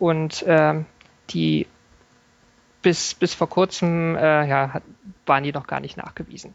und 0.00 0.44
ähm, 0.48 0.86
die 1.30 1.66
bis, 2.82 3.14
bis 3.14 3.34
vor 3.34 3.48
kurzem, 3.48 4.16
äh, 4.16 4.48
ja, 4.48 4.72
hat, 4.74 4.82
waren 5.26 5.44
die 5.44 5.52
noch 5.52 5.66
gar 5.68 5.80
nicht 5.80 5.96
nachgewiesen. 5.96 6.54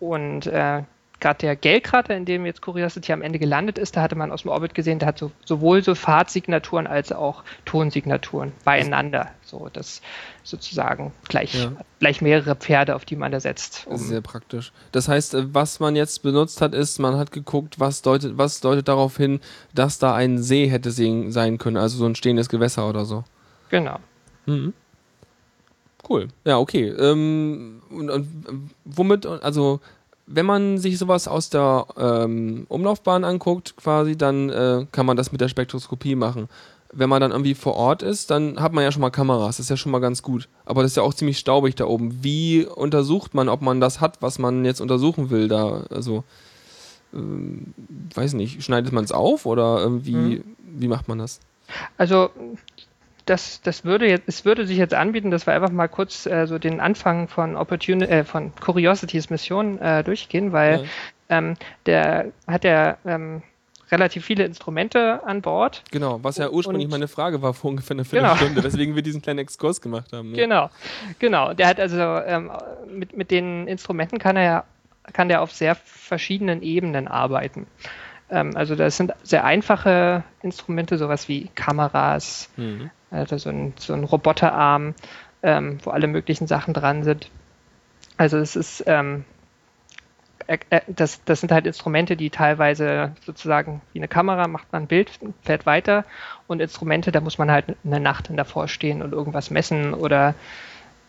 Und 0.00 0.46
äh, 0.46 0.82
gerade 1.20 1.38
der 1.38 1.56
Gellkrater, 1.56 2.14
in 2.16 2.24
dem 2.26 2.44
jetzt 2.44 2.60
Curiosity 2.60 3.12
am 3.12 3.22
Ende 3.22 3.38
gelandet 3.38 3.78
ist, 3.78 3.96
da 3.96 4.02
hatte 4.02 4.14
man 4.16 4.30
aus 4.32 4.42
dem 4.42 4.50
Orbit 4.50 4.74
gesehen, 4.74 4.98
der 4.98 5.08
hat 5.08 5.18
so, 5.18 5.30
sowohl 5.44 5.82
so 5.82 5.94
Fahrtsignaturen 5.94 6.86
als 6.86 7.12
auch 7.12 7.44
Tonsignaturen 7.64 8.52
beieinander. 8.64 9.30
So, 9.42 9.70
das 9.72 10.02
sozusagen 10.42 11.12
gleich, 11.28 11.54
Ja. 11.54 11.72
gleich 12.00 12.20
mehrere 12.20 12.54
Pferde, 12.56 12.94
auf 12.96 13.04
die 13.06 13.16
man 13.16 13.32
da 13.32 13.40
setzt. 13.40 13.86
Um- 13.86 13.96
sehr 13.96 14.20
praktisch. 14.20 14.72
Das 14.92 15.08
heißt, 15.08 15.34
äh, 15.34 15.54
was 15.54 15.80
man 15.80 15.96
jetzt 15.96 16.22
benutzt 16.22 16.60
hat, 16.60 16.74
ist, 16.74 16.98
man 16.98 17.16
hat 17.16 17.30
geguckt, 17.32 17.80
was 17.80 18.02
deutet, 18.02 18.36
was 18.36 18.60
deutet 18.60 18.88
darauf 18.88 19.16
hin, 19.16 19.40
dass 19.74 19.98
da 19.98 20.14
ein 20.14 20.42
See 20.42 20.66
hätte 20.66 20.90
sein 20.90 21.56
können, 21.58 21.76
also 21.78 21.96
so 21.96 22.04
ein 22.06 22.14
stehendes 22.16 22.48
Gewässer 22.48 22.88
oder 22.88 23.04
so. 23.04 23.24
genau. 23.70 23.98
Mhm. 24.46 24.74
Cool. 26.08 26.28
Ja, 26.44 26.58
okay. 26.58 26.88
Ähm, 26.88 27.80
und, 27.90 28.10
und 28.10 28.70
womit, 28.84 29.26
also 29.26 29.80
wenn 30.26 30.46
man 30.46 30.78
sich 30.78 30.98
sowas 30.98 31.28
aus 31.28 31.50
der 31.50 31.86
ähm, 31.98 32.66
Umlaufbahn 32.68 33.24
anguckt, 33.24 33.76
quasi, 33.76 34.16
dann 34.16 34.48
äh, 34.50 34.86
kann 34.92 35.06
man 35.06 35.16
das 35.16 35.32
mit 35.32 35.40
der 35.40 35.48
Spektroskopie 35.48 36.14
machen. 36.14 36.48
Wenn 36.92 37.08
man 37.08 37.20
dann 37.20 37.32
irgendwie 37.32 37.54
vor 37.54 37.74
Ort 37.74 38.02
ist, 38.02 38.30
dann 38.30 38.60
hat 38.60 38.72
man 38.72 38.84
ja 38.84 38.92
schon 38.92 39.00
mal 39.02 39.10
Kameras, 39.10 39.56
das 39.56 39.66
ist 39.66 39.70
ja 39.70 39.76
schon 39.76 39.90
mal 39.92 39.98
ganz 39.98 40.22
gut. 40.22 40.48
Aber 40.64 40.82
das 40.82 40.92
ist 40.92 40.96
ja 40.96 41.02
auch 41.02 41.12
ziemlich 41.12 41.38
staubig 41.38 41.74
da 41.74 41.86
oben. 41.86 42.22
Wie 42.22 42.64
untersucht 42.64 43.34
man, 43.34 43.48
ob 43.48 43.62
man 43.62 43.80
das 43.80 44.00
hat, 44.00 44.22
was 44.22 44.38
man 44.38 44.64
jetzt 44.64 44.80
untersuchen 44.80 45.28
will 45.30 45.48
da? 45.48 45.84
Also, 45.90 46.22
ähm, 47.12 47.74
weiß 48.14 48.34
nicht, 48.34 48.62
schneidet 48.62 48.92
man 48.92 49.04
es 49.04 49.12
auf 49.12 49.44
oder 49.44 49.78
irgendwie, 49.80 50.12
Mhm. 50.14 50.44
wie 50.76 50.88
macht 50.88 51.08
man 51.08 51.18
das? 51.18 51.40
Also 51.96 52.30
das, 53.26 53.60
das 53.62 53.84
würde 53.84 54.06
jetzt, 54.08 54.24
es 54.28 54.44
würde 54.44 54.66
sich 54.66 54.76
jetzt 54.78 54.94
anbieten, 54.94 55.30
dass 55.30 55.46
wir 55.46 55.54
einfach 55.54 55.70
mal 55.70 55.88
kurz 55.88 56.26
äh, 56.26 56.46
so 56.46 56.58
den 56.58 56.80
Anfang 56.80 57.28
von 57.28 57.56
Opportunity, 57.56 58.10
äh, 58.12 58.24
von 58.24 58.52
Curiosities 58.56 59.30
Mission 59.30 59.78
äh, 59.80 60.04
durchgehen, 60.04 60.52
weil 60.52 60.80
Ja. 60.80 61.38
ähm, 61.38 61.54
der 61.86 62.26
hat 62.46 62.64
ja 62.64 62.98
ähm, 63.06 63.42
relativ 63.90 64.24
viele 64.24 64.44
Instrumente 64.44 65.22
an 65.24 65.40
Bord. 65.42 65.82
Genau, 65.90 66.18
was 66.22 66.36
ja 66.36 66.50
ursprünglich 66.50 66.86
Und- 66.86 66.90
meine 66.90 67.08
Frage 67.08 67.40
war 67.42 67.54
vor 67.54 67.70
ungefähr 67.70 67.94
einer 67.96 68.04
Genau. 68.04 68.34
Viertelstunde, 68.34 68.62
weswegen 68.64 68.94
wir 68.94 69.02
diesen 69.02 69.22
kleinen 69.22 69.38
Exkurs 69.38 69.80
gemacht 69.80 70.12
haben. 70.12 70.32
Ne? 70.32 70.36
Genau, 70.36 70.70
genau. 71.18 71.54
Der 71.54 71.68
hat 71.68 71.80
also 71.80 71.98
ähm, 72.00 72.50
mit, 72.90 73.16
mit 73.16 73.30
den 73.30 73.66
Instrumenten 73.68 74.18
kann 74.18 74.36
er 74.36 74.42
ja 74.42 74.64
kann 75.12 75.28
der 75.28 75.42
auf 75.42 75.52
sehr 75.52 75.74
verschiedenen 75.74 76.62
Ebenen 76.62 77.08
arbeiten. 77.08 77.66
Ähm, 78.34 78.56
also 78.56 78.74
das 78.74 78.96
sind 78.96 79.12
sehr 79.22 79.44
einfache 79.44 80.24
Instrumente, 80.42 80.98
sowas 80.98 81.28
wie 81.28 81.48
Kameras, 81.54 82.50
Mhm. 82.56 82.90
also 83.10 83.38
so 83.38 83.48
ein, 83.48 83.74
so 83.76 83.94
ein 83.94 84.02
Roboterarm, 84.02 84.94
ähm, 85.42 85.78
wo 85.84 85.90
alle 85.90 86.08
möglichen 86.08 86.48
Sachen 86.48 86.74
dran 86.74 87.04
sind. 87.04 87.30
Also 88.16 88.38
es 88.38 88.56
ist, 88.56 88.82
ähm, 88.86 89.24
äh, 90.48 90.58
äh, 90.70 90.80
das, 90.88 91.22
das 91.24 91.40
sind 91.40 91.52
halt 91.52 91.66
Instrumente, 91.66 92.16
die 92.16 92.30
teilweise 92.30 93.12
sozusagen 93.24 93.80
wie 93.92 94.00
eine 94.00 94.08
Kamera 94.08 94.48
macht 94.48 94.72
man 94.72 94.82
ein 94.82 94.88
Bild, 94.88 95.10
fährt 95.42 95.64
weiter 95.64 96.04
und 96.48 96.60
Instrumente, 96.60 97.12
da 97.12 97.20
muss 97.20 97.38
man 97.38 97.52
halt 97.52 97.76
eine 97.84 98.00
Nacht 98.00 98.28
dann 98.28 98.36
davor 98.36 98.66
stehen 98.66 99.00
und 99.00 99.12
irgendwas 99.12 99.50
messen 99.50 99.94
oder 99.94 100.34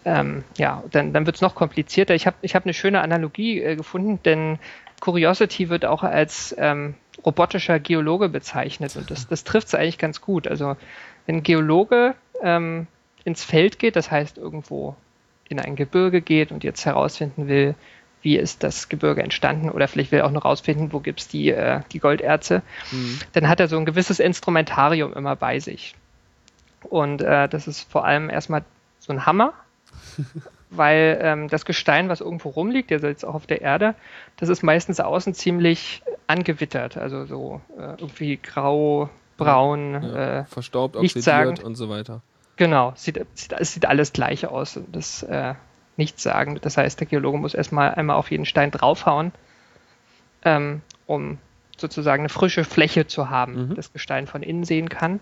ähm, 0.06 0.44
ja, 0.58 0.84
dann, 0.92 1.14
dann 1.14 1.26
wird 1.26 1.38
es 1.38 1.42
noch 1.42 1.56
komplizierter. 1.56 2.14
Ich 2.14 2.28
habe 2.28 2.38
ich 2.42 2.54
hab 2.54 2.66
eine 2.66 2.76
schöne 2.76 3.02
Analogie 3.02 3.62
äh, 3.62 3.76
gefunden, 3.76 4.20
denn 4.24 4.60
Curiosity 5.00 5.70
wird 5.70 5.86
auch 5.86 6.04
als 6.04 6.56
ähm, 6.60 6.94
robotischer 7.23 7.80
Geologe 7.80 8.30
bezeichnet 8.30 8.95
und 8.95 9.10
das, 9.12 9.28
das 9.28 9.43
trifft 9.43 9.67
es 9.67 9.75
eigentlich 9.75 9.97
ganz 9.97 10.21
gut. 10.21 10.47
Also 10.47 10.75
wenn 11.25 11.38
ein 11.38 11.43
Geologe 11.43 12.15
ähm, 12.41 12.88
ins 13.23 13.43
Feld 13.43 13.80
geht, 13.80 13.95
das 13.95 14.12
heißt 14.12 14.38
irgendwo 14.38 14.95
in 15.47 15.60
ein 15.60 15.75
Gebirge 15.75 16.21
geht 16.21 16.51
und 16.51 16.63
jetzt 16.63 16.86
herausfinden 16.86 17.47
will, 17.47 17.75
wie 18.21 18.38
ist 18.38 18.63
das 18.63 18.89
Gebirge 18.89 19.21
entstanden 19.21 19.69
oder 19.69 19.88
vielleicht 19.88 20.12
will 20.12 20.19
er 20.19 20.25
auch 20.25 20.32
noch 20.32 20.43
herausfinden, 20.43 20.91
wo 20.91 20.99
gibt 20.99 21.21
es 21.21 21.28
die, 21.28 21.49
äh, 21.49 21.82
die 21.91 21.99
Golderze, 21.99 22.63
dann 23.34 23.47
hat 23.47 23.60
er 23.60 23.67
so 23.67 23.78
ein 23.78 23.86
gewisses 23.86 24.19
Instrumentarium 24.19 25.13
immer 25.13 25.36
bei 25.36 25.60
sich. 25.60 25.95
Und 26.82 27.21
äh, 27.21 27.47
das 27.47 27.67
ist 27.67 27.89
vor 27.91 28.06
allem 28.06 28.30
erstmal 28.30 28.63
so 28.99 29.13
ein 29.13 29.25
Hammer, 29.28 29.54
weil 30.78 31.20
ähm, 31.22 31.48
das 31.48 31.66
Gestein, 31.66 32.10
was 32.10 32.22
irgendwo 32.22 32.50
rumliegt, 32.50 32.90
der 32.90 33.00
jetzt 33.00 33.26
auch 33.26 33.36
auf 33.36 33.48
der 33.48 33.62
Erde, 33.62 33.96
das 34.38 34.50
ist 34.50 34.64
meistens 34.64 35.00
außen 35.00 35.34
ziemlich 35.34 36.02
angewittert, 36.28 36.98
also 36.98 37.26
so 37.26 37.62
äh, 37.78 37.82
irgendwie 38.00 38.38
grau, 38.38 39.10
braun, 39.38 39.94
Ja, 40.04 40.40
äh, 40.40 40.46
Verstaubt, 40.46 40.96
oxidiert 40.96 41.64
und 41.64 41.76
so 41.76 41.90
weiter. 41.90 42.22
Genau, 42.58 42.94
sieht, 42.96 43.20
sieht, 43.34 43.52
es 43.54 43.74
sieht 43.74 43.86
alles 43.86 44.14
gleich 44.14 44.48
aus. 44.48 44.78
und 44.78 44.96
Das 44.96 45.24
äh, 45.24 45.56
nichts 45.98 46.24
sagen. 46.24 46.58
Das 46.62 46.78
heißt, 46.78 47.00
der 47.00 47.08
Geologe 47.08 47.38
muss 47.38 47.54
erstmal 47.54 47.94
einmal 47.96 48.16
auf 48.16 48.32
jeden 48.32 48.46
Stein 48.46 48.72
draufhauen, 48.72 49.32
ähm, 50.44 50.82
um 51.06 51.38
sozusagen 51.78 52.22
eine 52.22 52.30
frische 52.30 52.64
Fläche 52.64 53.08
zu 53.08 53.30
haben, 53.30 53.70
Mhm. 53.70 53.76
das 53.76 53.92
Gestein 53.92 54.28
von 54.28 54.42
innen 54.44 54.64
sehen 54.64 54.88
kann. 54.90 55.20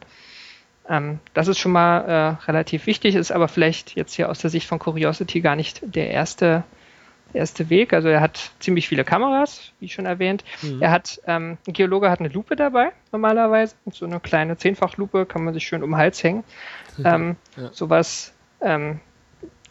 Ähm, 0.90 1.20
das 1.34 1.48
ist 1.48 1.60
schon 1.60 1.72
mal 1.72 2.00
äh, 2.00 2.46
relativ 2.48 2.88
wichtig, 2.88 3.16
ist 3.16 3.32
aber 3.32 3.48
vielleicht 3.48 3.96
jetzt 3.96 4.14
hier 4.14 4.30
aus 4.30 4.40
der 4.40 4.50
Sicht 4.50 4.68
von 4.68 4.80
Curiosity 4.80 5.40
gar 5.42 5.56
nicht 5.56 5.82
der 5.84 6.10
erste, 6.12 6.64
erste 7.34 7.70
Weg. 7.70 7.94
Also 7.94 8.10
er 8.10 8.20
hat 8.20 8.52
ziemlich 8.60 8.88
viele 8.90 9.04
Kameras, 9.04 9.72
wie 9.80 9.88
schon 9.90 10.06
erwähnt. 10.06 10.44
Er 10.82 10.92
hat, 10.92 11.22
ähm, 11.26 11.58
ein 11.68 11.74
Geologe 11.74 12.10
hat 12.10 12.20
eine 12.20 12.30
Lupe 12.30 12.56
dabei, 12.56 12.92
normalerweise. 13.12 13.76
So 13.92 14.06
eine 14.06 14.20
kleine 14.20 14.58
Zehnfachlupe 14.58 15.26
kann 15.26 15.44
man 15.46 15.54
sich 15.54 15.66
schön 15.66 15.84
um 15.84 15.92
den 15.92 15.98
Hals 15.98 16.24
hängen. 16.24 16.44
Ähm, 17.04 17.38
Ja. 17.58 17.72
Sowas 17.72 18.34
ähm, 18.62 19.00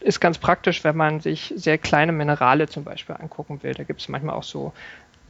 ist 0.00 0.18
ganz 0.18 0.38
praktisch, 0.38 0.82
wenn 0.82 0.96
man 0.96 1.20
sich 1.20 1.52
sehr 1.54 1.78
kleine 1.78 2.10
Minerale 2.10 2.68
zum 2.68 2.82
Beispiel 2.82 3.14
angucken 3.16 3.62
will. 3.62 3.74
Da 3.74 3.84
gibt 3.84 4.00
es 4.00 4.08
manchmal 4.08 4.34
auch 4.34 4.42
so 4.42 4.72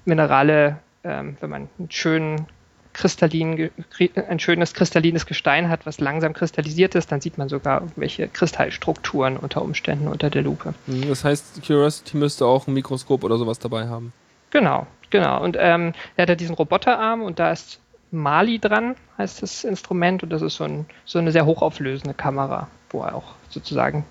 Minerale, 0.06 0.78
ähm, 1.04 1.36
wenn 1.40 1.50
man 1.50 1.68
einen 1.78 1.90
schönen 1.90 2.46
kristallinen, 2.92 3.56
ge- 3.56 3.70
kri- 3.94 4.10
ein 4.28 4.38
schönes 4.38 4.74
kristallines 4.74 5.26
Gestein 5.26 5.68
hat, 5.68 5.86
was 5.86 5.98
langsam 6.00 6.32
kristallisiert 6.34 6.94
ist, 6.94 7.10
dann 7.10 7.20
sieht 7.20 7.38
man 7.38 7.48
sogar 7.48 7.80
irgendwelche 7.80 8.28
Kristallstrukturen 8.28 9.36
unter 9.36 9.62
Umständen 9.62 10.08
unter 10.08 10.30
der 10.30 10.42
Lupe. 10.42 10.74
Mhm, 10.86 11.08
Das 11.08 11.24
heißt, 11.24 11.62
Curiosity 11.66 12.16
müsste 12.16 12.46
auch 12.46 12.66
ein 12.66 12.74
Mikroskop 12.74 13.24
oder 13.24 13.38
sowas 13.38 13.58
dabei 13.58 13.88
haben. 13.88 14.12
Genau, 14.50 14.86
genau. 15.10 15.42
Und 15.42 15.56
ähm, 15.58 15.92
er 16.16 16.22
hat 16.22 16.28
ja 16.28 16.34
diesen 16.34 16.54
Roboterarm 16.54 17.22
und 17.22 17.38
da 17.38 17.52
ist 17.52 17.80
Mali 18.10 18.58
dran, 18.58 18.94
heißt 19.16 19.42
das 19.42 19.64
Instrument, 19.64 20.22
und 20.22 20.30
das 20.30 20.42
ist 20.42 20.56
so, 20.56 20.64
ein, 20.64 20.84
so 21.06 21.18
eine 21.18 21.32
sehr 21.32 21.46
hochauflösende 21.46 22.12
Kamera, 22.12 22.68
wo 22.90 23.02
er 23.02 23.14
auch 23.14 23.34
sozusagen 23.48 24.04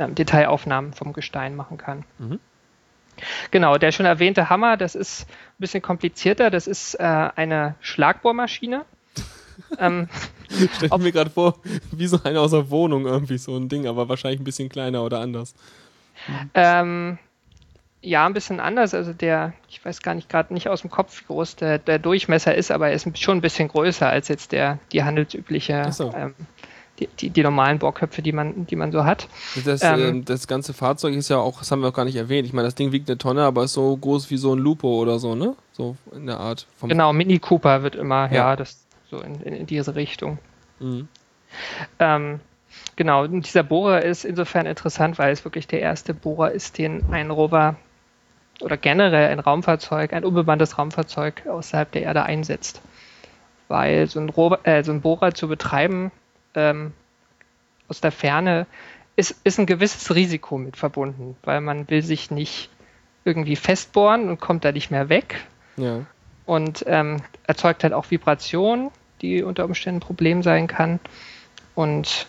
ähm, 0.00 0.16
Detailaufnahmen 0.16 0.92
vom 0.92 1.12
Gestein 1.12 1.54
machen 1.54 1.78
kann. 1.78 2.02
Mhm. 2.18 2.40
Genau, 3.50 3.78
der 3.78 3.92
schon 3.92 4.06
erwähnte 4.06 4.50
Hammer, 4.50 4.76
das 4.76 4.94
ist 4.94 5.26
ein 5.28 5.58
bisschen 5.58 5.82
komplizierter, 5.82 6.50
das 6.50 6.66
ist 6.66 6.94
äh, 6.94 7.02
eine 7.02 7.74
Schlagbohrmaschine. 7.80 8.84
ähm, 9.78 10.08
Stell 10.76 10.98
mir 10.98 11.12
gerade 11.12 11.30
vor, 11.30 11.58
wie 11.90 12.06
so 12.06 12.20
eine 12.22 12.40
aus 12.40 12.50
der 12.50 12.70
Wohnung 12.70 13.06
irgendwie 13.06 13.38
so 13.38 13.56
ein 13.56 13.68
Ding, 13.68 13.86
aber 13.86 14.08
wahrscheinlich 14.08 14.40
ein 14.40 14.44
bisschen 14.44 14.68
kleiner 14.68 15.02
oder 15.02 15.20
anders. 15.20 15.54
Ähm, 16.54 17.18
ja, 18.02 18.24
ein 18.26 18.34
bisschen 18.34 18.60
anders. 18.60 18.94
Also 18.94 19.12
der, 19.12 19.52
ich 19.68 19.84
weiß 19.84 20.00
gar 20.02 20.14
nicht 20.14 20.28
gerade 20.28 20.54
nicht 20.54 20.68
aus 20.68 20.82
dem 20.82 20.90
Kopf, 20.90 21.20
wie 21.20 21.24
groß 21.26 21.56
der, 21.56 21.78
der 21.78 21.98
Durchmesser 21.98 22.54
ist, 22.54 22.70
aber 22.70 22.88
er 22.88 22.94
ist 22.94 23.18
schon 23.18 23.38
ein 23.38 23.40
bisschen 23.40 23.68
größer 23.68 24.08
als 24.08 24.28
jetzt 24.28 24.52
der 24.52 24.78
die 24.92 25.02
handelsübliche, 25.02 25.90
so. 25.90 26.12
ähm, 26.14 26.34
die, 26.98 27.08
die, 27.18 27.30
die 27.30 27.42
normalen 27.42 27.78
Bohrköpfe, 27.78 28.22
die 28.22 28.32
man, 28.32 28.66
die 28.66 28.76
man 28.76 28.92
so 28.92 29.04
hat. 29.04 29.28
Das, 29.64 29.82
Ähm. 29.82 30.00
ähm, 30.00 30.24
das 30.24 30.46
ganze 30.46 30.72
Fahrzeug 30.72 31.14
ist 31.14 31.28
ja 31.28 31.38
auch, 31.38 31.58
das 31.58 31.70
haben 31.70 31.82
wir 31.82 31.88
auch 31.88 31.94
gar 31.94 32.04
nicht 32.04 32.16
erwähnt. 32.16 32.46
Ich 32.46 32.52
meine, 32.52 32.66
das 32.66 32.74
Ding 32.74 32.92
wiegt 32.92 33.08
eine 33.08 33.18
Tonne, 33.18 33.42
aber 33.44 33.64
ist 33.64 33.74
so 33.74 33.96
groß 33.96 34.30
wie 34.30 34.36
so 34.36 34.54
ein 34.54 34.58
Lupo 34.58 34.88
oder 35.00 35.18
so, 35.18 35.34
ne? 35.34 35.54
So 35.72 35.96
in 36.14 36.26
der 36.26 36.40
Art. 36.40 36.66
Genau, 36.82 37.12
Mini 37.12 37.38
Cooper 37.38 37.82
wird 37.82 37.96
immer, 37.96 38.26
Ja. 38.26 38.50
ja, 38.50 38.56
das 38.56 38.84
so 39.10 39.20
in, 39.20 39.40
in, 39.42 39.52
in 39.54 39.66
diese 39.66 39.94
Richtung. 39.94 40.38
Mhm. 40.80 41.08
Ähm, 41.98 42.40
genau, 42.96 43.24
und 43.24 43.46
dieser 43.46 43.62
Bohrer 43.62 44.02
ist 44.02 44.24
insofern 44.24 44.66
interessant, 44.66 45.18
weil 45.18 45.32
es 45.32 45.44
wirklich 45.44 45.66
der 45.66 45.80
erste 45.80 46.14
Bohrer 46.14 46.50
ist, 46.52 46.78
den 46.78 47.04
ein 47.12 47.30
Rover 47.30 47.76
oder 48.60 48.76
generell 48.76 49.30
ein 49.30 49.38
Raumfahrzeug, 49.38 50.12
ein 50.12 50.24
unbemanntes 50.24 50.78
Raumfahrzeug 50.78 51.46
außerhalb 51.46 51.92
der 51.92 52.02
Erde 52.02 52.22
einsetzt. 52.24 52.80
Weil 53.68 54.06
so 54.08 54.18
ein, 54.20 54.28
Rover, 54.28 54.60
äh, 54.62 54.82
so 54.82 54.92
ein 54.92 55.00
Bohrer 55.02 55.34
zu 55.34 55.48
betreiben 55.48 56.10
ähm, 56.56 56.92
aus 57.88 58.00
der 58.00 58.12
Ferne 58.12 58.66
ist, 59.14 59.36
ist 59.44 59.58
ein 59.58 59.66
gewisses 59.66 60.14
Risiko 60.14 60.58
mit 60.58 60.76
verbunden, 60.76 61.36
weil 61.44 61.60
man 61.60 61.88
will 61.88 62.02
sich 62.02 62.30
nicht 62.30 62.68
irgendwie 63.24 63.56
festbohren 63.56 64.28
und 64.28 64.40
kommt 64.40 64.64
da 64.64 64.72
nicht 64.72 64.90
mehr 64.90 65.08
weg 65.08 65.46
Ja. 65.76 66.00
und 66.44 66.84
ähm, 66.86 67.22
erzeugt 67.46 67.82
halt 67.82 67.92
auch 67.92 68.10
Vibration, 68.10 68.90
die 69.22 69.42
unter 69.42 69.64
Umständen 69.64 69.98
ein 69.98 70.06
Problem 70.06 70.42
sein 70.42 70.66
kann. 70.66 71.00
Und 71.74 72.26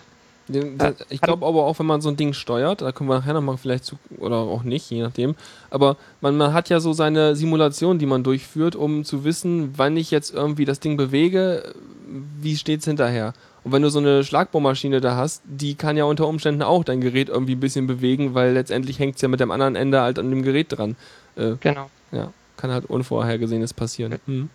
Ich 1.09 1.21
glaube 1.21 1.45
aber 1.45 1.65
auch, 1.65 1.78
wenn 1.80 1.86
man 1.86 1.99
so 1.99 2.07
ein 2.09 2.15
Ding 2.15 2.32
steuert, 2.34 2.82
da 2.82 2.93
kommen 2.93 3.09
wir 3.09 3.19
nachher 3.19 3.34
nochmal 3.34 3.57
vielleicht 3.57 3.84
zu, 3.84 3.97
oder 4.17 4.38
auch 4.38 4.63
nicht, 4.63 4.89
je 4.89 5.01
nachdem, 5.01 5.36
aber 5.69 5.97
man, 6.21 6.38
man 6.38 6.53
hat 6.53 6.69
ja 6.69 6.80
so 6.80 6.93
seine 6.93 7.36
Simulation, 7.36 7.99
die 7.99 8.05
man 8.05 8.23
durchführt, 8.23 8.75
um 8.75 9.03
zu 9.03 9.25
wissen, 9.25 9.73
wann 9.78 9.97
ich 9.97 10.09
jetzt 10.09 10.34
irgendwie 10.34 10.63
das 10.63 10.80
Ding 10.80 10.95
bewege, 10.95 11.73
wie 12.41 12.55
steht's 12.55 12.86
hinterher? 12.86 13.34
Und 13.63 13.71
wenn 13.71 13.81
du 13.81 13.89
so 13.89 13.99
eine 13.99 14.23
Schlagbohrmaschine 14.23 15.01
da 15.01 15.15
hast, 15.15 15.41
die 15.45 15.75
kann 15.75 15.97
ja 15.97 16.05
unter 16.05 16.27
Umständen 16.27 16.61
auch 16.61 16.83
dein 16.83 17.01
Gerät 17.01 17.29
irgendwie 17.29 17.55
ein 17.55 17.59
bisschen 17.59 17.87
bewegen, 17.87 18.33
weil 18.33 18.53
letztendlich 18.53 18.99
hängt's 18.99 19.21
ja 19.21 19.27
mit 19.27 19.39
dem 19.39 19.51
anderen 19.51 19.75
Ende 19.75 20.01
halt 20.01 20.19
an 20.19 20.29
dem 20.29 20.43
Gerät 20.43 20.67
dran. 20.69 20.95
Äh, 21.35 21.53
Genau. 21.59 21.89
ja, 22.11 22.31
kann 22.55 22.71
halt 22.71 22.85
Unvorhergesehenes 22.85 23.73
passieren. 23.73 24.19
Hm. 24.25 24.49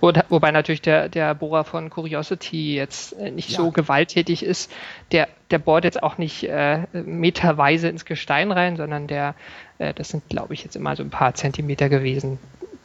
Wo, 0.00 0.10
wobei 0.30 0.52
natürlich 0.52 0.80
der, 0.80 1.10
der 1.10 1.34
Bohrer 1.34 1.64
von 1.64 1.90
Curiosity 1.90 2.74
jetzt 2.74 3.12
äh, 3.18 3.30
nicht 3.30 3.50
Ja. 3.50 3.58
so 3.58 3.70
gewalttätig 3.70 4.42
ist. 4.42 4.72
Der, 5.12 5.28
der 5.50 5.58
bohrt 5.58 5.84
jetzt 5.84 6.02
auch 6.02 6.16
nicht 6.16 6.44
äh, 6.44 6.84
meterweise 6.94 7.88
ins 7.88 8.06
Gestein 8.06 8.52
rein, 8.52 8.76
sondern 8.76 9.06
der, 9.06 9.34
äh, 9.78 9.92
das 9.92 10.08
sind, 10.08 10.26
glaube 10.30 10.54
ich, 10.54 10.64
jetzt 10.64 10.76
immer 10.76 10.96
so 10.96 11.02
ein 11.02 11.10
paar 11.10 11.34
Zentimeter 11.34 11.90
gewesen, 11.90 12.38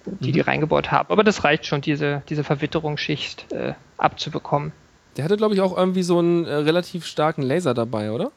die 0.05 0.33
die 0.33 0.41
reingebohrt 0.41 0.91
haben. 0.91 1.09
Aber 1.09 1.23
das 1.23 1.45
reicht 1.45 1.65
schon, 1.65 1.79
diese, 1.79 2.23
diese 2.27 2.43
Verwitterungsschicht 2.43 3.51
äh, 3.53 3.73
abzubekommen. 3.97 4.73
Der 5.17 5.25
hatte, 5.25 5.37
glaube 5.37 5.53
ich, 5.53 5.61
auch 5.61 5.77
irgendwie 5.77 6.03
so 6.03 6.19
einen 6.19 6.45
äh, 6.45 6.53
relativ 6.53 7.05
starken 7.05 7.41
Laser 7.41 7.73
dabei, 7.73 8.11
oder? 8.11 8.31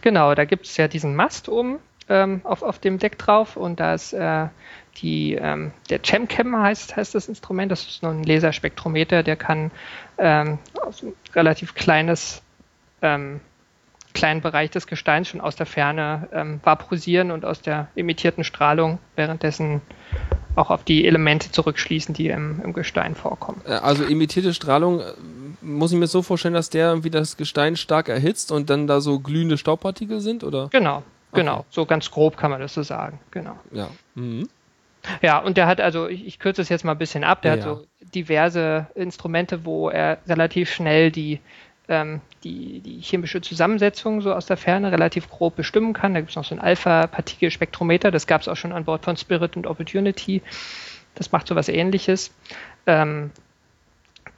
Genau, 0.00 0.34
da 0.34 0.44
gibt 0.44 0.66
es 0.66 0.76
ja 0.76 0.88
diesen 0.88 1.16
Mast 1.16 1.48
oben 1.48 1.78
ähm, 2.08 2.40
auf, 2.44 2.62
auf 2.62 2.78
dem 2.78 2.98
Deck 2.98 3.18
drauf 3.18 3.56
und 3.56 3.80
da 3.80 3.94
ist 3.94 4.12
äh, 4.12 4.46
die, 4.98 5.34
ähm, 5.34 5.72
der 5.90 6.00
Chemcam 6.00 6.56
heißt, 6.56 6.96
heißt 6.96 7.14
das 7.14 7.28
Instrument, 7.28 7.72
das 7.72 7.86
ist 7.86 8.02
nur 8.02 8.12
ein 8.12 8.24
Laserspektrometer, 8.24 9.22
der 9.22 9.36
kann 9.36 9.70
ähm, 10.18 10.58
aus 10.80 11.02
einem 11.02 11.14
relativ 11.34 11.74
kleines, 11.74 12.42
ähm, 13.00 13.40
kleinen 14.12 14.42
Bereich 14.42 14.70
des 14.70 14.86
Gesteins 14.86 15.28
schon 15.28 15.40
aus 15.40 15.56
der 15.56 15.66
Ferne 15.66 16.28
ähm, 16.32 16.60
vaporisieren 16.62 17.30
und 17.30 17.44
aus 17.44 17.62
der 17.62 17.88
emittierten 17.96 18.44
Strahlung 18.44 18.98
währenddessen 19.16 19.80
auch 20.56 20.70
auf 20.70 20.84
die 20.84 21.06
Elemente 21.06 21.50
zurückschließen, 21.50 22.14
die 22.14 22.28
im, 22.28 22.60
im 22.62 22.72
Gestein 22.72 23.14
vorkommen. 23.14 23.62
Äh, 23.66 23.72
Also 23.72 24.04
imitierte 24.04 24.52
Strahlung, 24.54 25.00
äh, 25.00 25.04
muss 25.60 25.92
ich 25.92 25.98
mir 25.98 26.06
so 26.06 26.22
vorstellen, 26.22 26.54
dass 26.54 26.70
der 26.70 26.88
irgendwie 26.90 27.10
das 27.10 27.36
Gestein 27.36 27.76
stark 27.76 28.08
erhitzt 28.08 28.52
und 28.52 28.68
dann 28.70 28.86
da 28.86 29.00
so 29.00 29.18
glühende 29.20 29.56
Staubpartikel 29.58 30.20
sind, 30.20 30.44
oder? 30.44 30.68
Genau, 30.72 31.02
genau, 31.32 31.64
so 31.70 31.86
ganz 31.86 32.10
grob 32.10 32.36
kann 32.36 32.50
man 32.50 32.60
das 32.60 32.74
so 32.74 32.82
sagen, 32.82 33.18
genau. 33.30 33.58
Ja. 33.72 33.88
Mhm. 34.14 34.48
Ja, 35.20 35.38
und 35.38 35.56
der 35.56 35.66
hat 35.66 35.80
also, 35.80 36.06
ich, 36.06 36.24
ich 36.26 36.38
kürze 36.38 36.62
es 36.62 36.68
jetzt 36.68 36.84
mal 36.84 36.92
ein 36.92 36.98
bisschen 36.98 37.24
ab, 37.24 37.42
der 37.42 37.56
Ja. 37.56 37.56
hat 37.56 37.64
so 37.64 37.86
diverse 38.14 38.86
Instrumente, 38.94 39.64
wo 39.64 39.88
er 39.88 40.18
relativ 40.28 40.70
schnell 40.72 41.10
die, 41.10 41.40
ähm, 41.88 42.20
die, 42.44 42.80
die 42.80 43.00
chemische 43.00 43.40
Zusammensetzung 43.40 44.20
so 44.20 44.32
aus 44.32 44.46
der 44.46 44.56
Ferne 44.56 44.92
relativ 44.92 45.28
grob 45.28 45.56
bestimmen 45.56 45.92
kann. 45.92 46.14
Da 46.14 46.20
gibt 46.20 46.30
es 46.30 46.36
noch 46.36 46.44
so 46.44 46.54
ein 46.54 46.60
Alpha-Partikelspektrometer, 46.60 48.10
das 48.10 48.26
gab 48.26 48.40
es 48.40 48.48
auch 48.48 48.56
schon 48.56 48.72
an 48.72 48.84
Bord 48.84 49.04
von 49.04 49.16
Spirit 49.16 49.56
und 49.56 49.66
Opportunity. 49.66 50.42
Das 51.14 51.32
macht 51.32 51.46
so 51.48 51.56
was 51.56 51.68
ähnliches. 51.68 52.32
Ähm, 52.86 53.30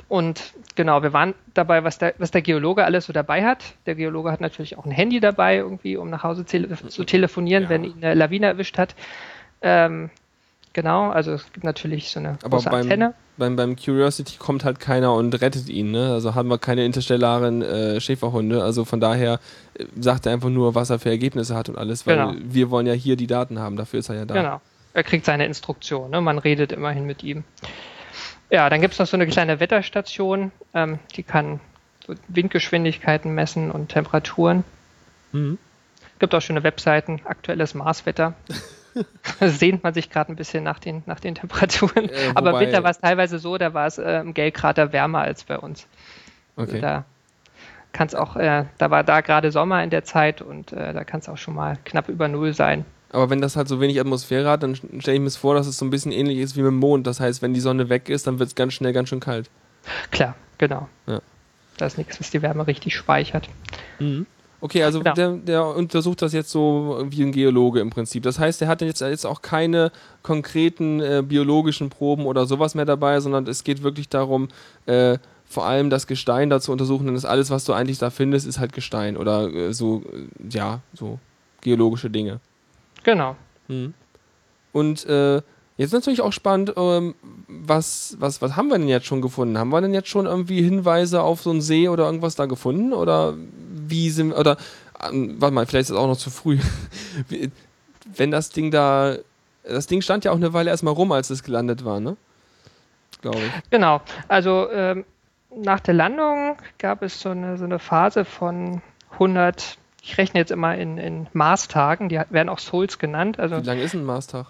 und 0.08 0.52
genau, 0.74 1.02
wir 1.02 1.12
waren 1.12 1.34
dabei, 1.54 1.82
was 1.84 1.98
der, 1.98 2.14
was 2.18 2.30
der 2.30 2.42
Geologe 2.42 2.84
alles 2.84 3.06
so 3.06 3.12
dabei 3.12 3.44
hat. 3.44 3.64
Der 3.86 3.94
Geologe 3.94 4.30
hat 4.30 4.40
natürlich 4.40 4.76
auch 4.76 4.84
ein 4.84 4.90
Handy 4.90 5.20
dabei, 5.20 5.56
irgendwie, 5.56 5.96
um 5.96 6.10
nach 6.10 6.22
Hause 6.22 6.44
tele 6.44 6.68
zu 6.88 7.04
telefonieren, 7.04 7.64
Ja. 7.64 7.68
wenn 7.70 7.84
ihn 7.84 7.94
eine 8.02 8.14
Lawine 8.14 8.46
erwischt 8.46 8.78
hat. 8.78 8.94
Ähm, 9.62 10.10
genau, 10.72 11.10
also 11.10 11.32
es 11.32 11.52
gibt 11.52 11.64
natürlich 11.64 12.10
so 12.10 12.20
eine 12.20 12.38
Aber 12.42 12.56
große 12.56 12.70
beim, 12.70 12.82
Antenne. 12.82 13.14
Beim, 13.36 13.56
beim 13.56 13.76
Curiosity 13.76 14.36
kommt 14.38 14.64
halt 14.64 14.80
keiner 14.80 15.12
und 15.14 15.40
rettet 15.40 15.68
ihn, 15.68 15.90
ne? 15.90 16.12
Also 16.12 16.34
haben 16.34 16.48
wir 16.48 16.58
keine 16.58 16.84
interstellaren 16.84 17.62
äh, 17.62 18.00
Schäferhunde. 18.00 18.62
Also 18.62 18.84
von 18.84 19.00
daher 19.00 19.40
äh, 19.74 19.86
sagt 20.00 20.26
er 20.26 20.32
einfach 20.32 20.50
nur, 20.50 20.74
was 20.74 20.90
er 20.90 20.98
für 20.98 21.10
Ergebnisse 21.10 21.54
hat 21.54 21.68
und 21.68 21.76
alles, 21.76 22.06
weil 22.06 22.16
Genau. 22.16 22.34
wir 22.38 22.70
wollen 22.70 22.86
ja 22.86 22.92
hier 22.92 23.16
die 23.16 23.26
Daten 23.26 23.58
haben, 23.58 23.76
dafür 23.76 24.00
ist 24.00 24.08
er 24.08 24.16
ja 24.16 24.24
da. 24.24 24.34
Genau. 24.34 24.60
Er 24.92 25.02
kriegt 25.02 25.24
seine 25.26 25.44
Instruktion, 25.46 26.10
ne? 26.10 26.20
man 26.20 26.38
redet 26.38 26.70
immerhin 26.70 27.04
mit 27.04 27.24
ihm. 27.24 27.42
Ja, 28.50 28.70
dann 28.70 28.80
gibt 28.80 28.92
es 28.92 29.00
noch 29.00 29.06
so 29.08 29.16
eine 29.16 29.26
kleine 29.26 29.58
Wetterstation, 29.58 30.52
ähm, 30.72 31.00
die 31.16 31.24
kann 31.24 31.58
so 32.06 32.14
Windgeschwindigkeiten 32.28 33.34
messen 33.34 33.72
und 33.72 33.88
Temperaturen. 33.88 34.62
Mhm. 35.32 35.58
Gibt 36.20 36.34
auch 36.34 36.40
schöne 36.40 36.62
Webseiten, 36.62 37.20
aktuelles 37.24 37.74
Marswetter. 37.74 38.34
Sehnt 39.40 39.82
man 39.82 39.94
sich 39.94 40.10
gerade 40.10 40.32
ein 40.32 40.36
bisschen 40.36 40.62
nach 40.64 40.78
den, 40.78 41.02
nach 41.06 41.20
den 41.20 41.34
Temperaturen. 41.34 42.08
Äh, 42.08 42.32
Aber 42.34 42.52
im 42.52 42.60
Winter 42.66 42.82
war 42.82 42.90
es 42.90 42.98
teilweise 43.00 43.38
so, 43.38 43.58
da 43.58 43.74
war 43.74 43.86
es 43.86 43.98
äh, 43.98 44.20
im 44.20 44.34
Gellkrater 44.34 44.92
wärmer 44.92 45.20
als 45.20 45.44
bei 45.44 45.58
uns. 45.58 45.86
Also 46.56 46.72
Okay. 46.72 46.80
da 46.80 47.04
kann 47.92 48.06
es 48.08 48.14
auch, 48.14 48.36
äh, 48.36 48.64
da 48.78 48.90
war 48.90 49.04
da 49.04 49.20
gerade 49.20 49.50
Sommer 49.52 49.82
in 49.82 49.90
der 49.90 50.04
Zeit 50.04 50.42
und 50.42 50.72
äh, 50.72 50.92
da 50.92 51.04
kann 51.04 51.20
es 51.20 51.28
auch 51.28 51.36
schon 51.38 51.54
mal 51.54 51.78
knapp 51.84 52.08
über 52.08 52.28
Null 52.28 52.52
sein. 52.54 52.84
Aber 53.10 53.30
wenn 53.30 53.40
das 53.40 53.54
halt 53.56 53.68
so 53.68 53.80
wenig 53.80 54.00
Atmosphäre 54.00 54.48
hat, 54.50 54.64
dann 54.64 54.74
stelle 54.74 55.14
ich 55.16 55.20
mir 55.20 55.30
vor, 55.30 55.54
dass 55.54 55.68
es 55.68 55.78
so 55.78 55.84
ein 55.84 55.90
bisschen 55.90 56.10
ähnlich 56.10 56.38
ist 56.38 56.56
wie 56.56 56.62
mit 56.62 56.70
dem 56.70 56.78
Mond. 56.78 57.06
Das 57.06 57.20
heißt, 57.20 57.42
wenn 57.42 57.54
die 57.54 57.60
Sonne 57.60 57.88
weg 57.88 58.08
ist, 58.08 58.26
dann 58.26 58.40
wird 58.40 58.48
es 58.48 58.54
ganz 58.56 58.72
schnell 58.74 58.92
ganz 58.92 59.08
schön 59.08 59.20
kalt. 59.20 59.48
Klar, 60.10 60.34
genau. 60.58 60.88
Ja. 61.06 61.20
Da 61.76 61.86
ist 61.86 61.96
nichts, 61.98 62.18
was 62.18 62.30
die 62.30 62.42
Wärme 62.42 62.66
richtig 62.66 62.96
speichert. 62.96 63.48
Okay, 64.64 64.82
also 64.82 65.00
Genau. 65.00 65.12
der, 65.14 65.32
der 65.32 65.66
untersucht 65.66 66.22
das 66.22 66.32
jetzt 66.32 66.50
so 66.50 67.04
wie 67.10 67.22
ein 67.22 67.32
Geologe 67.32 67.80
im 67.80 67.90
Prinzip. 67.90 68.22
Das 68.22 68.38
heißt, 68.38 68.62
er 68.62 68.68
hat 68.68 68.80
jetzt, 68.80 69.02
jetzt 69.02 69.26
auch 69.26 69.42
keine 69.42 69.92
konkreten 70.22 71.00
äh, 71.00 71.22
biologischen 71.22 71.90
Proben 71.90 72.24
oder 72.24 72.46
sowas 72.46 72.74
mehr 72.74 72.86
dabei, 72.86 73.20
sondern 73.20 73.46
es 73.46 73.62
geht 73.62 73.82
wirklich 73.82 74.08
darum, 74.08 74.48
äh, 74.86 75.18
vor 75.44 75.66
allem 75.66 75.90
das 75.90 76.06
Gestein 76.06 76.48
da 76.48 76.60
zu 76.62 76.72
untersuchen, 76.72 77.04
denn 77.04 77.14
das 77.14 77.26
alles, 77.26 77.50
was 77.50 77.66
du 77.66 77.74
eigentlich 77.74 77.98
da 77.98 78.08
findest, 78.08 78.46
ist 78.46 78.58
halt 78.58 78.72
Gestein 78.72 79.18
oder 79.18 79.52
äh, 79.52 79.74
so, 79.74 80.02
äh, 80.10 80.48
ja, 80.48 80.80
so 80.94 81.18
geologische 81.60 82.08
Dinge. 82.08 82.40
Genau. 83.02 83.36
Und 84.72 85.04
äh, 85.04 85.42
jetzt 85.76 85.92
natürlich 85.92 86.20
auch 86.20 86.32
spannend, 86.32 86.72
ähm, 86.76 87.14
was, 87.48 88.16
was, 88.18 88.40
was 88.42 88.56
haben 88.56 88.68
wir 88.68 88.78
denn 88.78 88.88
jetzt 88.88 89.06
schon 89.06 89.22
gefunden? 89.22 89.58
Haben 89.58 89.70
wir 89.70 89.80
denn 89.80 89.94
jetzt 89.94 90.08
schon 90.08 90.26
irgendwie 90.26 90.62
Hinweise 90.62 91.22
auf 91.22 91.42
so 91.42 91.50
einen 91.50 91.60
See 91.60 91.88
oder 91.88 92.04
irgendwas 92.04 92.36
da 92.36 92.46
gefunden? 92.46 92.92
Oder 92.92 93.34
wie 93.36 94.10
sind 94.10 94.32
oder 94.32 94.56
ähm, 95.02 95.36
warte 95.40 95.54
mal, 95.54 95.66
vielleicht 95.66 95.84
ist 95.84 95.90
es 95.90 95.96
auch 95.96 96.06
noch 96.06 96.16
zu 96.16 96.30
früh. 96.30 96.58
Wenn 98.16 98.30
das 98.30 98.50
Ding 98.50 98.70
da. 98.70 99.16
Das 99.66 99.86
Ding 99.86 100.02
stand 100.02 100.24
ja 100.26 100.30
auch 100.30 100.36
eine 100.36 100.52
Weile 100.52 100.70
erstmal 100.70 100.92
rum, 100.92 101.10
als 101.12 101.30
es 101.30 101.42
gelandet 101.42 101.86
war, 101.86 101.98
ne? 101.98 102.18
Glaube 103.22 103.38
ich. 103.38 103.70
Genau. 103.70 104.02
Also 104.28 104.70
ähm, 104.70 105.06
nach 105.56 105.80
der 105.80 105.94
Landung 105.94 106.56
gab 106.78 107.02
es 107.02 107.20
so 107.20 107.30
eine, 107.30 107.56
so 107.56 107.64
eine 107.64 107.78
Phase 107.78 108.26
von 108.26 108.82
100, 109.12 109.78
ich 110.02 110.18
rechne 110.18 110.40
jetzt 110.40 110.50
immer 110.50 110.74
in, 110.76 110.98
in 110.98 111.28
Marstagen, 111.32 112.10
die 112.10 112.20
werden 112.28 112.50
auch 112.50 112.58
Souls 112.58 112.98
genannt. 112.98 113.38
Also 113.38 113.56
Wie 113.56 113.66
lang 113.66 113.78
ist 113.78 113.94
ein 113.94 114.04
Marstag? 114.04 114.48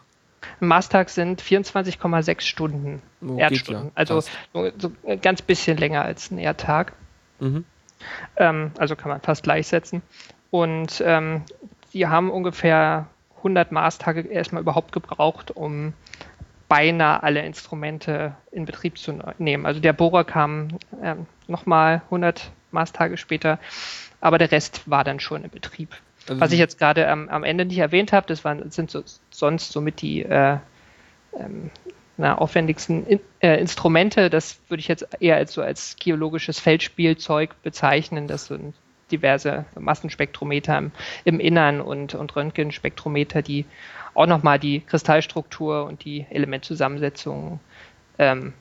Ein 0.61 0.69
Marstag 0.69 1.09
sind 1.11 1.43
24,6 1.43 2.41
Stunden 2.43 3.03
Oh, 3.27 3.37
Erdstunden. 3.39 3.87
ja. 3.87 3.93
Also 3.95 4.21
so, 4.53 4.71
so 4.79 4.93
ein 5.07 5.21
ganz 5.21 5.43
bisschen 5.43 5.77
länger 5.77 6.03
als 6.03 6.31
ein 6.31 6.39
Erdtag. 6.39 6.93
Mhm. 7.41 7.65
Ähm, 8.37 8.71
also 8.79 8.97
kann 8.97 9.11
man 9.11 9.21
fast 9.21 9.43
gleichsetzen. 9.45 10.03
Und 10.51 11.03
ähm, 11.05 11.43
die 11.93 12.07
haben 12.07 12.31
ungefähr 12.31 13.07
100 13.39 13.73
Maßtage 13.73 14.21
erstmal 14.23 14.63
überhaupt 14.63 14.93
gebraucht, 14.93 15.51
um 15.51 15.93
beinahe 16.69 17.23
alle 17.23 17.43
Instrumente 17.45 18.35
in 18.51 18.65
Betrieb 18.65 18.99
zu 18.99 19.13
ne- 19.13 19.35
nehmen. 19.39 19.67
Also 19.67 19.81
der 19.81 19.93
Bohrer 19.93 20.25
kam 20.25 20.69
ähm, 21.03 21.27
nochmal 21.47 22.03
100 22.07 22.51
Maßtage 22.73 23.17
später, 23.17 23.59
aber 24.21 24.39
der 24.39 24.51
Rest 24.51 24.83
war 24.89 25.05
dann 25.05 25.21
schon 25.21 25.45
in 25.45 25.51
Betrieb. 25.51 25.91
Also 26.29 26.41
Was 26.41 26.53
ich 26.53 26.59
jetzt 26.59 26.79
gerade 26.79 27.09
am, 27.09 27.29
am 27.29 27.45
Ende 27.45 27.65
nicht 27.65 27.79
erwähnt 27.79 28.13
habe, 28.13 28.27
das 28.27 28.45
waren, 28.45 28.71
sind 28.71 28.91
so, 28.91 29.03
sonst 29.31 29.73
somit 29.73 30.01
die 30.01 30.23
äh, 30.23 30.59
ähm, 31.39 31.71
na, 32.17 32.39
aufwendigsten 32.39 33.07
in, 33.07 33.21
äh, 33.41 33.61
Instrumente. 33.61 34.31
Das 34.31 34.59
würde 34.69 34.81
ich 34.81 34.89
jetzt 34.89 35.07
eher 35.21 35.37
als 35.37 35.53
so 35.53 35.63
als 35.63 35.97
geologisches 35.97 36.61
Feldspielzeug 36.61 37.63
bezeichnen. 37.63 38.29
Das 38.29 38.47
sind 38.47 38.75
diverse 39.11 39.65
Massenspektrometer 39.79 40.79
im, 40.79 40.93
im 41.25 41.41
Innern 41.41 41.81
und, 41.81 42.15
und 42.15 42.35
Röntgenspektrometer, 42.35 43.43
die 43.43 43.67
auch 44.15 44.27
nochmal 44.27 44.59
die 44.59 44.81
Kristallstruktur 44.81 45.85
und 45.85 46.05
die 46.05 46.27
Elementzusammensetzung 46.31 47.61
ähm, 48.19 48.53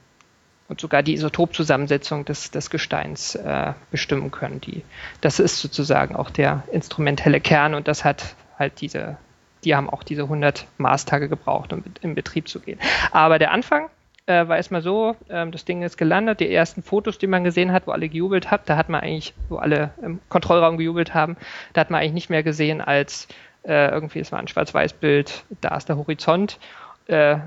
und 0.74 0.82
sogar 0.82 1.04
die 1.04 1.14
Isotopzusammensetzung 1.14 2.26
des, 2.26 2.50
des 2.50 2.72
Gesteins 2.72 3.36
äh, 3.36 3.74
bestimmen 3.92 4.32
können. 4.32 4.60
Die, 4.60 4.82
das 5.22 5.40
ist 5.40 5.60
sozusagen 5.60 6.16
auch 6.16 6.32
der 6.32 6.64
instrumentelle 6.72 7.40
Kern 7.40 7.76
und 7.76 7.88
das 7.88 8.04
hat 8.04 8.34
halt 8.58 8.82
diese, 8.82 9.18
die 9.66 9.76
haben 9.76 9.88
auch 9.88 10.02
diese 10.02 10.24
100 10.24 10.66
Maßtage 10.80 11.30
gebraucht, 11.30 11.74
um 11.74 11.84
in 12.02 12.16
Betrieb 12.16 12.48
zu 12.48 12.60
gehen. 12.60 12.80
Aber 13.12 13.38
der 13.38 13.52
Anfang 13.52 13.90
äh, 14.26 14.48
war 14.48 14.58
erstmal 14.58 14.82
so, 14.82 15.16
ähm, 15.30 15.52
das 15.52 15.64
Ding 15.64 15.84
ist 15.84 15.96
gelandet, 15.96 16.40
die 16.40 16.52
ersten 16.52 16.82
Fotos, 16.82 17.20
die 17.20 17.28
man 17.28 17.44
gesehen 17.44 17.72
hat, 17.72 17.86
wo 17.86 17.92
alle 17.92 18.10
gejubelt 18.10 18.50
hat, 18.50 18.68
da 18.68 18.76
hat 18.76 18.90
man 18.90 19.02
eigentlich, 19.02 19.36
wo 19.50 19.58
alle 19.58 19.92
im 20.02 20.22
Kontrollraum 20.28 20.80
gejubelt 20.80 21.14
haben, 21.14 21.38
da 21.74 21.82
hat 21.82 21.92
man 21.92 22.02
eigentlich 22.02 22.14
nicht 22.14 22.30
mehr 22.32 22.42
gesehen 22.42 22.82
als 22.82 23.28
äh, 23.62 23.90
irgendwie, 23.90 24.22
es 24.22 24.32
war 24.32 24.40
ein 24.40 24.48
Schwarz-Weiß-Bild, 24.48 25.44
da 25.62 25.78
ist 25.78 25.88
der 25.88 25.98
Horizont, 25.98 26.58
äh, 27.06 27.38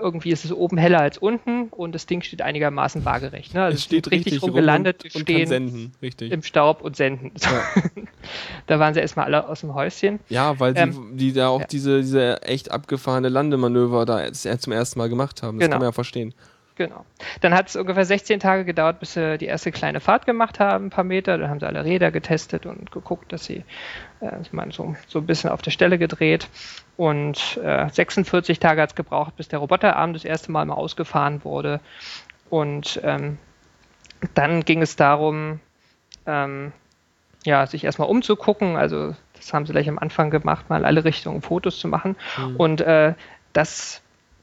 irgendwie 0.00 0.30
ist 0.30 0.44
es 0.44 0.52
oben 0.52 0.76
heller 0.78 1.00
als 1.00 1.18
unten 1.18 1.68
und 1.68 1.94
das 1.94 2.06
Ding 2.06 2.22
steht 2.22 2.42
einigermaßen 2.42 3.04
waagerecht. 3.04 3.54
Ne? 3.54 3.62
Also 3.64 3.76
es 3.76 3.84
steht 3.84 4.10
richtig, 4.10 4.26
richtig 4.34 4.42
rum 4.42 4.50
rum 4.50 4.56
gelandet, 4.56 5.04
und, 5.04 5.20
stehen 5.22 5.46
senden, 5.46 5.92
richtig. 6.02 6.32
im 6.32 6.42
Staub 6.42 6.82
und 6.82 6.96
senden. 6.96 7.32
da 8.66 8.78
waren 8.78 8.94
sie 8.94 9.00
erstmal 9.00 9.26
alle 9.26 9.48
aus 9.48 9.60
dem 9.60 9.74
Häuschen. 9.74 10.20
Ja, 10.28 10.58
weil 10.58 10.74
die, 10.74 10.80
Ähm, 10.80 11.16
die 11.16 11.32
da 11.32 11.48
auch 11.48 11.60
ja. 11.60 11.66
diese, 11.66 12.00
diese 12.00 12.42
echt 12.42 12.70
abgefahrene 12.70 13.28
Landemanöver 13.28 14.04
da 14.06 14.32
zum 14.32 14.72
ersten 14.72 14.98
Mal 14.98 15.08
gemacht 15.08 15.42
haben. 15.42 15.58
Das 15.58 15.66
Genau. 15.66 15.74
kann 15.74 15.80
man 15.80 15.88
ja 15.88 15.92
verstehen. 15.92 16.34
Genau. 16.80 17.04
Dann 17.42 17.52
hat 17.52 17.68
es 17.68 17.76
ungefähr 17.76 18.06
16 18.06 18.40
Tage 18.40 18.64
gedauert, 18.64 19.00
bis 19.00 19.12
sie 19.12 19.36
die 19.36 19.44
erste 19.44 19.70
kleine 19.70 20.00
Fahrt 20.00 20.24
gemacht 20.24 20.60
haben, 20.60 20.86
ein 20.86 20.90
paar 20.90 21.04
Meter. 21.04 21.36
Dann 21.36 21.50
haben 21.50 21.60
sie 21.60 21.66
alle 21.66 21.84
Räder 21.84 22.10
getestet 22.10 22.64
und 22.64 22.90
geguckt, 22.90 23.34
dass 23.34 23.44
sie 23.44 23.64
äh, 24.20 24.38
man 24.50 24.70
so, 24.70 24.96
so 25.06 25.18
ein 25.18 25.26
bisschen 25.26 25.50
auf 25.50 25.60
der 25.60 25.72
Stelle 25.72 25.98
gedreht. 25.98 26.48
Und 26.96 27.60
äh, 27.62 27.90
46 27.90 28.60
Tage 28.60 28.80
hat 28.80 28.88
es 28.88 28.94
gebraucht, 28.94 29.36
bis 29.36 29.48
der 29.48 29.58
Roboterarm 29.58 30.14
das 30.14 30.24
erste 30.24 30.52
Mal 30.52 30.64
mal 30.64 30.72
ausgefahren 30.72 31.44
wurde. 31.44 31.80
Und 32.48 32.98
ähm, 33.04 33.36
dann 34.32 34.64
ging 34.64 34.80
es 34.80 34.96
darum, 34.96 35.60
ähm, 36.24 36.72
ja, 37.44 37.66
sich 37.66 37.84
erstmal 37.84 38.08
umzugucken. 38.08 38.76
Also 38.76 39.14
das 39.34 39.52
haben 39.52 39.66
sie 39.66 39.72
gleich 39.72 39.90
am 39.90 39.98
Anfang 39.98 40.30
gemacht, 40.30 40.70
mal 40.70 40.86
alle 40.86 41.04
Richtungen 41.04 41.42
Fotos 41.42 41.78
zu 41.78 41.88
machen. 41.88 42.16
Und 42.56 42.80
äh, 42.80 43.12
das 43.52 44.00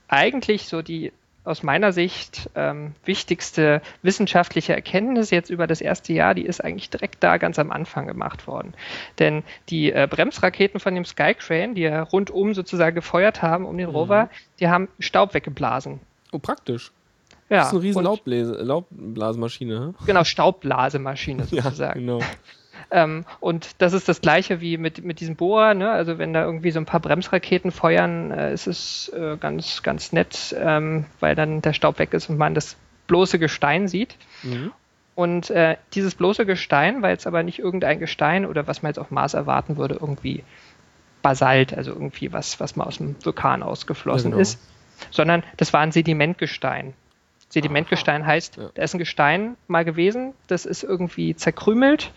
eigentlich 0.07 0.67
so 0.67 0.83
die 0.83 1.11
aus 1.47 1.63
meiner 1.63 1.91
Sicht 1.91 2.49
ähm, 2.55 2.93
wichtigste 3.05 3.81
wissenschaftliche 4.01 4.73
Erkenntnis 4.73 5.31
jetzt 5.31 5.49
über 5.49 5.65
das 5.65 5.81
erste 5.81 6.13
Jahr, 6.13 6.35
die 6.35 6.45
ist 6.45 6.63
eigentlich 6.63 6.89
direkt 6.89 7.23
da 7.23 7.37
ganz 7.37 7.57
am 7.57 7.71
Anfang 7.71 8.07
gemacht 8.07 8.47
worden. 8.47 8.73
Denn 9.19 9.43
die 9.69 9.91
äh, 9.91 10.07
Bremsraketen 10.09 10.79
von 10.79 10.93
dem 10.93 11.05
Skycrane, 11.05 11.73
die 11.73 11.81
ja 11.81 12.03
rundum 12.03 12.53
sozusagen 12.53 12.95
gefeuert 12.95 13.41
haben 13.41 13.65
um 13.65 13.77
den 13.77 13.89
Rover, 13.89 14.29
die 14.59 14.67
haben 14.67 14.89
Staub 14.99 15.33
weggeblasen. 15.33 15.99
Oh, 16.31 16.39
praktisch. 16.39 16.91
Ja, 17.49 17.59
das 17.59 17.67
ist 17.67 17.73
eine 17.73 17.83
riesen 17.83 18.03
Laubbläse, 18.03 18.53
Laubblasemaschine. 18.55 19.93
hä? 19.97 20.05
Genau, 20.05 20.23
Staubblasemaschine 20.25 21.45
sozusagen. 21.49 22.01
genau. 22.01 22.19
Ähm, 22.91 23.25
und 23.39 23.81
das 23.81 23.93
ist 23.93 24.07
das 24.07 24.21
gleiche 24.21 24.61
wie 24.61 24.77
mit, 24.77 25.03
mit 25.03 25.19
diesem 25.19 25.35
Bohrer, 25.35 25.73
ne? 25.73 25.91
Also 25.91 26.17
wenn 26.17 26.33
da 26.33 26.43
irgendwie 26.43 26.71
so 26.71 26.79
ein 26.79 26.85
paar 26.85 26.99
Bremsraketen 26.99 27.71
feuern, 27.71 28.31
äh, 28.31 28.53
ist 28.53 28.67
es 28.67 29.09
äh, 29.09 29.37
ganz, 29.37 29.83
ganz 29.83 30.13
nett, 30.13 30.55
ähm, 30.59 31.05
weil 31.19 31.35
dann 31.35 31.61
der 31.61 31.73
Staub 31.73 31.99
weg 31.99 32.13
ist 32.13 32.29
und 32.29 32.37
man 32.37 32.53
das 32.53 32.77
bloße 33.07 33.39
Gestein 33.39 33.87
sieht. 33.87 34.15
Mhm. 34.43 34.71
Und 35.15 35.49
äh, 35.49 35.77
dieses 35.93 36.13
bloße 36.13 36.45
Gestein 36.45 37.01
war 37.01 37.09
jetzt 37.09 37.25
aber 37.25 37.41
nicht 37.41 37.57
irgendein 37.57 37.99
Gestein 37.99 38.45
oder 38.45 38.67
was 38.67 38.83
man 38.83 38.91
jetzt 38.91 38.99
auf 38.99 39.09
Mars 39.09 39.33
erwarten 39.33 39.77
würde, 39.77 39.97
irgendwie 39.99 40.43
Basalt, 41.23 41.75
also 41.75 41.91
irgendwie 41.91 42.31
was, 42.31 42.59
was 42.59 42.75
mal 42.75 42.83
aus 42.85 42.97
dem 42.97 43.15
Vulkan 43.25 43.63
ausgeflossen 43.63 44.31
genau. 44.31 44.41
ist, 44.41 44.59
sondern 45.09 45.43
das 45.57 45.73
war 45.73 45.81
ein 45.81 45.91
Sedimentgestein. 45.91 46.93
Sedimentgestein 47.49 48.25
heißt, 48.25 48.57
Ja. 48.57 48.69
da 48.73 48.83
ist 48.83 48.93
ein 48.93 48.99
Gestein 48.99 49.57
mal 49.67 49.85
gewesen, 49.85 50.33
das 50.47 50.65
ist 50.65 50.83
irgendwie 50.83 51.35
zerkrümelt 51.35 52.11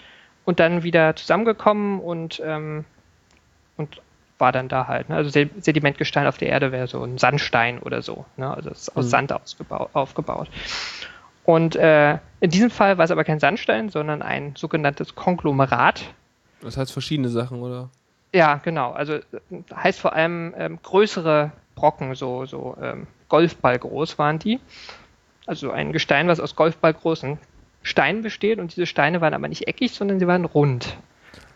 und 0.45 0.61
dann 0.61 0.82
wieder 0.82 1.16
zusammengekommen 1.16 2.01
und, 2.01 2.41
ähm, 2.45 2.84
und 3.76 4.01
war 4.38 4.53
dann 4.53 4.68
da 4.68 4.86
halt. 4.86 5.09
Ne? 5.09 5.16
Also 5.16 5.30
Se- 5.30 5.51
Sedimentgestein 5.61 6.26
auf 6.26 6.38
der 6.38 6.49
Erde 6.49 6.72
wäre 6.72 6.86
so 6.86 7.03
ein 7.03 7.18
Sandstein 7.18 7.78
oder 7.78 8.03
so. 8.03 8.24
Ne? 8.36 8.53
Also 8.53 8.70
es 8.70 8.82
ist 8.82 8.97
aus 8.97 9.05
Mhm. 9.07 9.11
Sand 9.11 9.32
aufgebaut. 9.93 10.49
Und 11.45 11.76
äh, 11.76 12.18
in 12.41 12.51
diesem 12.51 12.70
Fall 12.70 12.97
war 12.99 13.05
es 13.05 13.11
aber 13.11 13.24
kein 13.24 13.41
Sandstein, 13.41 13.88
sondern 13.88 14.22
ein 14.22 14.55
sogenanntes 14.57 15.14
Konglomerat. 15.14 16.05
Das 16.62 16.76
heißt 16.76 16.93
verschiedene 16.93 17.28
Sachen, 17.28 17.61
oder? 17.62 17.88
Ja, 18.32 18.57
genau. 18.57 18.93
Also 18.93 19.18
heißt 19.74 19.99
vor 19.99 20.12
allem 20.14 20.55
ähm, 20.57 20.78
größere 20.82 21.51
Brocken, 21.74 22.14
so, 22.14 22.47
so 22.47 22.76
ähm, 22.80 23.07
Golfball 23.28 23.78
groß 23.78 24.18
waren 24.18 24.38
die. 24.38 24.61
Also 25.47 25.70
ein 25.70 25.93
Gestein, 25.93 26.28
was 26.28 26.38
aus 26.38 26.55
Golfball 26.55 26.95
großen 26.95 27.38
Steinen 27.83 28.22
besteht 28.22 28.59
und 28.59 28.74
diese 28.74 28.87
Steine 28.87 29.20
waren 29.20 29.35
aber 29.35 29.49
nicht 29.49 29.66
eckig, 29.68 29.93
sondern 29.93 30.18
sie 30.18 30.26
waren 30.26 30.45
rund. 30.45 30.97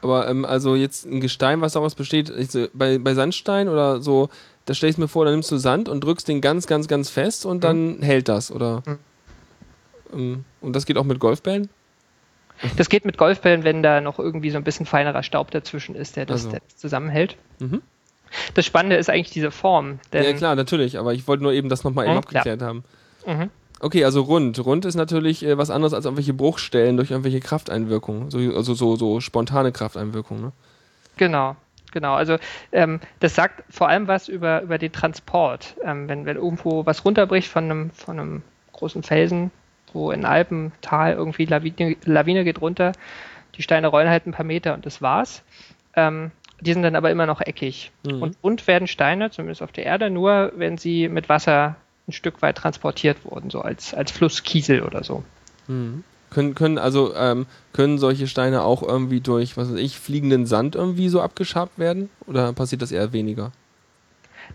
Aber 0.02 0.28
ähm, 0.28 0.44
also 0.44 0.74
jetzt 0.74 1.06
ein 1.06 1.20
Gestein, 1.20 1.60
was 1.60 1.72
daraus 1.72 1.94
besteht, 1.94 2.32
bei, 2.74 2.98
bei 2.98 3.14
Sandstein 3.14 3.68
oder 3.68 4.00
so, 4.02 4.28
da 4.66 4.74
stelle 4.74 4.90
ich 4.90 4.98
mir 4.98 5.08
vor, 5.08 5.24
da 5.24 5.30
nimmst 5.30 5.50
du 5.50 5.56
Sand 5.56 5.88
und 5.88 6.02
drückst 6.04 6.28
den 6.28 6.40
ganz, 6.40 6.66
ganz, 6.66 6.88
ganz 6.88 7.10
fest 7.10 7.46
und 7.46 7.64
dann 7.64 8.02
hält 8.02 8.28
das, 8.28 8.50
oder? 8.50 8.82
Mhm. 8.86 8.98
Ähm, 10.12 10.44
und 10.60 10.76
das 10.76 10.86
geht 10.86 10.96
auch 10.98 11.04
mit 11.04 11.20
Golfbällen? 11.20 11.68
Das 12.76 12.88
geht 12.88 13.04
mit 13.04 13.18
Golfbällen, 13.18 13.64
wenn 13.64 13.82
da 13.82 14.00
noch 14.00 14.18
irgendwie 14.18 14.50
so 14.50 14.58
ein 14.58 14.64
bisschen 14.64 14.86
feinerer 14.86 15.22
Staub 15.22 15.50
dazwischen 15.50 15.94
ist, 15.94 16.16
der 16.16 16.24
das, 16.24 16.42
Also. 16.42 16.50
der 16.50 16.60
das 16.60 16.76
zusammenhält. 16.76 17.36
Mhm. 17.58 17.82
Das 18.54 18.64
Spannende 18.66 18.96
ist 18.96 19.10
eigentlich 19.10 19.32
diese 19.32 19.50
Form. 19.50 19.98
Ja, 20.12 20.32
klar, 20.32 20.54
natürlich, 20.54 20.98
aber 20.98 21.14
ich 21.14 21.26
wollte 21.28 21.42
nur 21.42 21.52
eben 21.52 21.68
das 21.68 21.84
nochmal 21.84 22.06
eben 22.06 22.14
Mhm, 22.14 22.18
abgeklärt 22.18 22.62
haben. 22.62 22.84
Mhm. 23.26 23.50
Okay, 23.80 24.04
also 24.04 24.22
rund. 24.22 24.64
Rund 24.64 24.84
ist 24.84 24.94
natürlich 24.94 25.44
äh, 25.44 25.58
was 25.58 25.70
anderes 25.70 25.94
als 25.94 26.04
irgendwelche 26.04 26.34
Bruchstellen 26.34 26.96
durch 26.96 27.10
irgendwelche 27.10 27.40
Krafteinwirkungen. 27.40 28.30
So, 28.30 28.38
also 28.38 28.74
so, 28.74 28.96
so 28.96 29.20
spontane 29.20 29.72
Krafteinwirkungen, 29.72 30.42
ne? 30.42 30.52
Genau, 31.16 31.56
genau. 31.92 32.14
Also 32.14 32.38
ähm, 32.72 33.00
das 33.20 33.34
sagt 33.34 33.62
vor 33.70 33.88
allem 33.88 34.08
was 34.08 34.28
über, 34.28 34.62
über 34.62 34.78
den 34.78 34.92
Transport. 34.92 35.76
Ähm, 35.84 36.08
wenn, 36.08 36.26
wenn 36.26 36.36
irgendwo 36.36 36.86
was 36.86 37.04
runterbricht 37.04 37.48
von 37.48 37.64
einem, 37.64 37.90
von 37.90 38.18
einem 38.18 38.42
großen 38.72 39.02
Felsen, 39.02 39.50
wo 39.92 40.10
in 40.10 40.24
Alpental 40.24 41.12
irgendwie 41.12 41.44
Lawine, 41.44 41.96
Lawine 42.04 42.44
geht 42.44 42.60
runter, 42.60 42.92
die 43.56 43.62
Steine 43.62 43.86
rollen 43.86 44.08
halt 44.08 44.26
ein 44.26 44.32
paar 44.32 44.44
Meter 44.44 44.74
und 44.74 44.86
das 44.86 45.02
war's. 45.02 45.42
Ähm, 45.94 46.32
die 46.60 46.72
sind 46.72 46.82
dann 46.82 46.96
aber 46.96 47.10
immer 47.10 47.26
noch 47.26 47.40
eckig. 47.40 47.92
Mhm. 48.04 48.22
Und 48.22 48.36
rund 48.42 48.66
werden 48.66 48.88
Steine, 48.88 49.30
zumindest 49.30 49.62
auf 49.62 49.72
der 49.72 49.84
Erde, 49.84 50.10
nur 50.10 50.52
wenn 50.56 50.78
sie 50.78 51.08
mit 51.08 51.28
Wasser 51.28 51.76
ein 52.06 52.12
Stück 52.12 52.42
weit 52.42 52.56
transportiert 52.56 53.24
wurden, 53.24 53.50
so 53.50 53.60
als, 53.60 53.94
als 53.94 54.10
Flusskiesel 54.10 54.82
oder 54.82 55.04
so. 55.04 55.24
Mhm. 55.68 56.04
Können, 56.30 56.54
können 56.54 56.78
also 56.78 57.14
ähm, 57.14 57.46
können 57.72 57.98
solche 57.98 58.26
Steine 58.26 58.62
auch 58.62 58.82
irgendwie 58.82 59.20
durch, 59.20 59.56
was 59.56 59.70
weiß 59.70 59.78
ich, 59.78 59.98
fliegenden 59.98 60.46
Sand 60.46 60.74
irgendwie 60.74 61.08
so 61.08 61.22
abgeschabt 61.22 61.78
werden? 61.78 62.10
Oder 62.26 62.52
passiert 62.52 62.82
das 62.82 62.90
eher 62.90 63.12
weniger? 63.12 63.52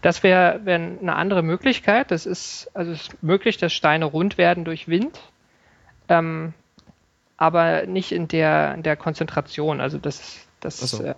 Das 0.01 0.21
wäre 0.21 0.61
wär 0.65 0.75
eine 0.75 1.15
andere 1.15 1.41
Möglichkeit. 1.41 2.11
Das 2.11 2.25
ist, 2.25 2.69
also 2.73 2.91
es 2.91 3.03
ist 3.03 3.23
möglich, 3.23 3.57
dass 3.57 3.73
Steine 3.73 4.05
rund 4.05 4.37
werden 4.37 4.65
durch 4.65 4.87
Wind, 4.87 5.19
ähm, 6.09 6.53
aber 7.37 7.85
nicht 7.85 8.11
in 8.11 8.27
der, 8.27 8.73
in 8.75 8.83
der 8.83 8.97
Konzentration. 8.97 9.79
Also 9.79 9.97
das, 9.97 10.45
das, 10.59 10.79
so. 10.79 11.03
äh, 11.03 11.15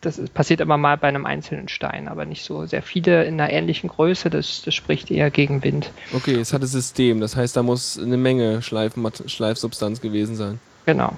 das 0.00 0.20
passiert 0.30 0.60
immer 0.60 0.76
mal 0.76 0.96
bei 0.96 1.08
einem 1.08 1.26
einzelnen 1.26 1.68
Stein, 1.68 2.08
aber 2.08 2.24
nicht 2.26 2.44
so 2.44 2.66
sehr 2.66 2.82
viele 2.82 3.24
in 3.24 3.40
einer 3.40 3.52
ähnlichen 3.52 3.88
Größe. 3.88 4.30
Das, 4.30 4.62
das 4.62 4.74
spricht 4.74 5.10
eher 5.10 5.30
gegen 5.30 5.64
Wind. 5.64 5.90
Okay, 6.12 6.34
es 6.36 6.52
hat 6.52 6.62
ein 6.62 6.66
System, 6.66 7.20
das 7.20 7.36
heißt, 7.36 7.56
da 7.56 7.62
muss 7.62 7.98
eine 7.98 8.16
Menge 8.16 8.62
Schleifmat 8.62 9.24
Schleifsubstanz 9.26 10.00
gewesen 10.00 10.36
sein. 10.36 10.60
Genau. 10.84 11.12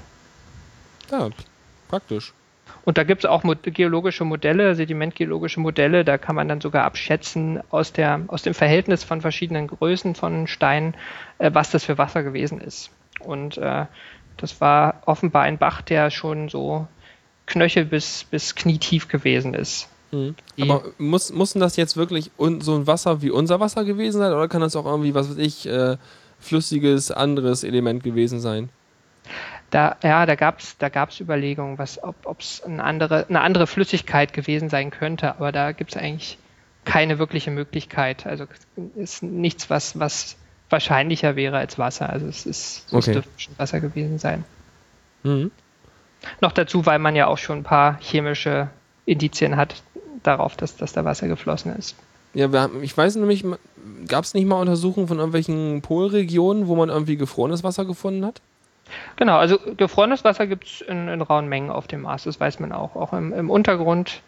Ja, 1.11 1.29
praktisch. 1.89 2.33
Und 2.85 2.97
da 2.97 3.05
gibt 3.05 3.25
es 3.25 3.31
auch 3.31 3.43
geologische 3.63 4.25
Modelle, 4.25 4.75
sedimentgeologische 4.75 5.61
Modelle, 5.61 6.05
da 6.05 6.17
kann 6.17 6.37
man 6.37 6.49
dann 6.49 6.61
sogar 6.61 6.85
abschätzen 6.85 7.61
aus, 7.71 7.93
der, 7.93 8.23
aus 8.29 8.43
dem 8.43 8.55
Verhältnis 8.55 9.05
von 9.05 9.21
verschiedenen 9.21 9.67
Größen 9.67 10.15
von 10.15 10.47
Steinen, 10.47 10.95
äh, 11.39 11.51
was 11.53 11.71
das 11.71 11.85
für 11.85 11.99
Wasser 11.99 12.23
gewesen 12.23 12.61
ist. 12.61 12.91
Und 13.21 13.59
äh, 13.59 13.85
das 14.39 14.61
war 14.61 15.03
offenbar 15.05 15.43
ein 15.43 15.59
Bach, 15.59 15.83
der 15.83 16.11
schon 16.11 16.49
so 16.49 16.87
Knöchel 17.49 17.85
bis, 17.85 18.25
bis 18.31 18.55
knietief 18.55 19.09
gewesen 19.09 19.55
ist. 19.55 19.89
Mhm. 20.11 20.35
Aber 20.61 20.85
muss, 20.99 21.33
muss 21.33 21.53
denn 21.53 21.61
das 21.61 21.77
jetzt 21.77 21.97
wirklich 21.97 22.31
un 22.39 22.61
so 22.61 22.75
ein 22.77 22.87
Wasser 22.87 23.21
wie 23.21 23.31
unser 23.31 23.61
Wasser 23.61 23.85
gewesen 23.85 24.19
sein? 24.19 24.33
Oder 24.33 24.49
kann 24.49 24.61
das 24.61 24.77
auch 24.77 24.87
irgendwie, 24.87 25.15
was 25.15 25.31
weiß 25.31 25.39
ich, 25.39 25.67
äh, 25.67 25.97
flüssiges, 26.39 27.11
anderes 27.11 27.65
Element 27.65 28.03
gewesen 28.03 28.41
sein? 28.41 28.71
Da, 29.71 29.97
ja, 30.03 30.25
da 30.25 30.35
gab 30.35 30.61
es 30.61 30.79
da 30.79 30.89
gab's 30.89 31.21
Überlegungen, 31.21 31.77
was, 31.79 32.03
ob 32.03 32.41
es 32.41 32.63
eine 32.63 32.83
andere, 32.83 33.27
eine 33.29 33.43
andere 33.43 33.67
Flüssigkeit 33.67 34.33
gewesen 34.33 34.71
sein 34.71 34.91
könnte, 34.91 35.37
aber 35.37 35.53
da 35.53 35.73
gibt 35.73 35.91
es 35.91 35.97
eigentlich 35.97 36.39
keine 36.87 37.19
wirkliche 37.19 37.51
Möglichkeit. 37.51 38.27
Also 38.27 38.47
es 38.97 39.13
ist 39.13 39.23
nichts, 39.23 39.69
was, 39.69 39.99
was 39.99 40.37
wahrscheinlicher 40.71 41.37
wäre 41.37 41.59
als 41.59 41.79
Wasser. 41.79 42.09
Also 42.09 42.27
es 42.27 42.47
ist 42.47 42.87
Okay. 42.93 43.13
dürfte 43.13 43.31
schon 43.37 43.59
Wasser 43.59 43.81
gewesen 43.81 44.19
sein. 44.19 44.45
Mhm. 45.23 45.51
Noch 46.41 46.53
dazu, 46.53 46.87
weil 46.87 46.99
man 46.99 47.17
ja 47.17 47.27
auch 47.27 47.39
schon 47.39 47.59
ein 47.59 47.65
paar 47.65 47.99
chemische 48.01 48.69
Indizien 49.07 49.57
hat 49.57 49.83
darauf, 50.23 50.57
dass, 50.57 50.77
dass 50.77 50.93
da 50.93 51.05
Wasser 51.05 51.29
geflossen 51.29 51.75
ist. 51.77 51.97
Ja, 52.35 52.53
wir 52.53 52.61
haben, 52.61 52.83
ich 52.83 52.97
weiß 52.97 53.17
nämlich, 53.17 53.45
gab 54.07 54.25
es 54.25 54.35
nicht 54.35 54.47
mal 54.47 54.61
Untersuchungen 54.61 55.09
von 55.09 55.19
irgendwelchen 55.19 55.81
Polregionen, 55.83 56.69
wo 56.69 56.77
man 56.77 56.89
irgendwie 56.89 57.17
gefrorenes 57.17 57.65
Wasser 57.65 57.85
gefunden 57.85 58.25
hat? 58.25 58.41
Genau, 59.17 59.37
also 59.39 59.59
gefrorenes 59.77 60.25
Wasser 60.25 60.47
gibt 60.47 60.65
es 60.65 60.81
in, 60.83 61.09
in 61.09 61.21
rauen 61.23 61.49
Mengen 61.49 61.71
auf 61.71 61.87
dem 61.87 62.03
Mars, 62.03 62.25
das 62.25 62.41
weiß 62.41 62.61
man 62.61 62.73
auch. 62.73 62.97
Auch 62.97 63.13
im, 63.13 63.33
im 63.33 63.51
Untergrund 63.51 64.23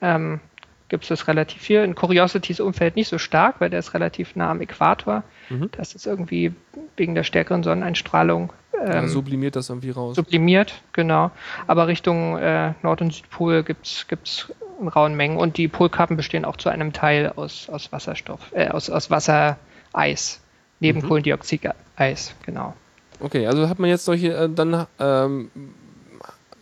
ähm, 0.00 0.40
gibt 0.88 1.04
es 1.04 1.08
das 1.08 1.28
relativ 1.28 1.62
viel. 1.62 1.82
In 1.84 1.94
Curiosities 1.94 2.60
Umfeld 2.60 2.96
nicht 2.96 3.08
so 3.08 3.18
stark, 3.18 3.56
weil 3.60 3.70
der 3.70 3.78
ist 3.80 3.94
relativ 3.94 4.36
nah 4.36 4.50
am 4.50 4.60
Äquator. 4.60 5.22
Mhm. 5.50 5.70
Das 5.72 5.94
ist 5.94 6.06
irgendwie 6.06 6.52
wegen 6.96 7.14
der 7.14 7.24
stärkeren 7.24 7.62
Sonneneinstrahlung 7.62 8.52
Ja, 8.72 9.00
ähm, 9.02 9.08
sublimiert 9.08 9.54
das 9.56 9.68
irgendwie 9.68 9.90
raus. 9.90 10.16
sublimiert, 10.16 10.82
genau. 10.92 11.30
Aber 11.66 11.86
Richtung 11.88 12.38
äh, 12.38 12.72
Nord- 12.82 13.00
und 13.02 13.12
Südpol 13.12 13.62
gibt 13.62 13.86
es 13.86 14.52
in 14.80 14.88
rauen 14.88 15.14
Mengen 15.16 15.36
und 15.36 15.56
die 15.56 15.66
Polkappen 15.68 16.16
bestehen 16.16 16.44
auch 16.44 16.56
zu 16.56 16.68
einem 16.68 16.92
Teil 16.92 17.32
aus, 17.34 17.68
aus 17.68 17.90
Wasserstoff, 17.92 18.40
äh, 18.54 18.68
aus, 18.68 18.88
aus 18.90 19.10
Wassereis, 19.10 20.40
neben 20.80 21.00
Mhm. 21.00 21.08
Kohlendioxideis, 21.08 22.34
genau. 22.46 22.74
Okay, 23.20 23.46
also 23.48 23.68
hat 23.68 23.78
man 23.80 23.90
jetzt 23.90 24.04
solche, 24.04 24.32
äh, 24.34 24.48
dann, 24.48 24.86
ähm, 25.00 25.50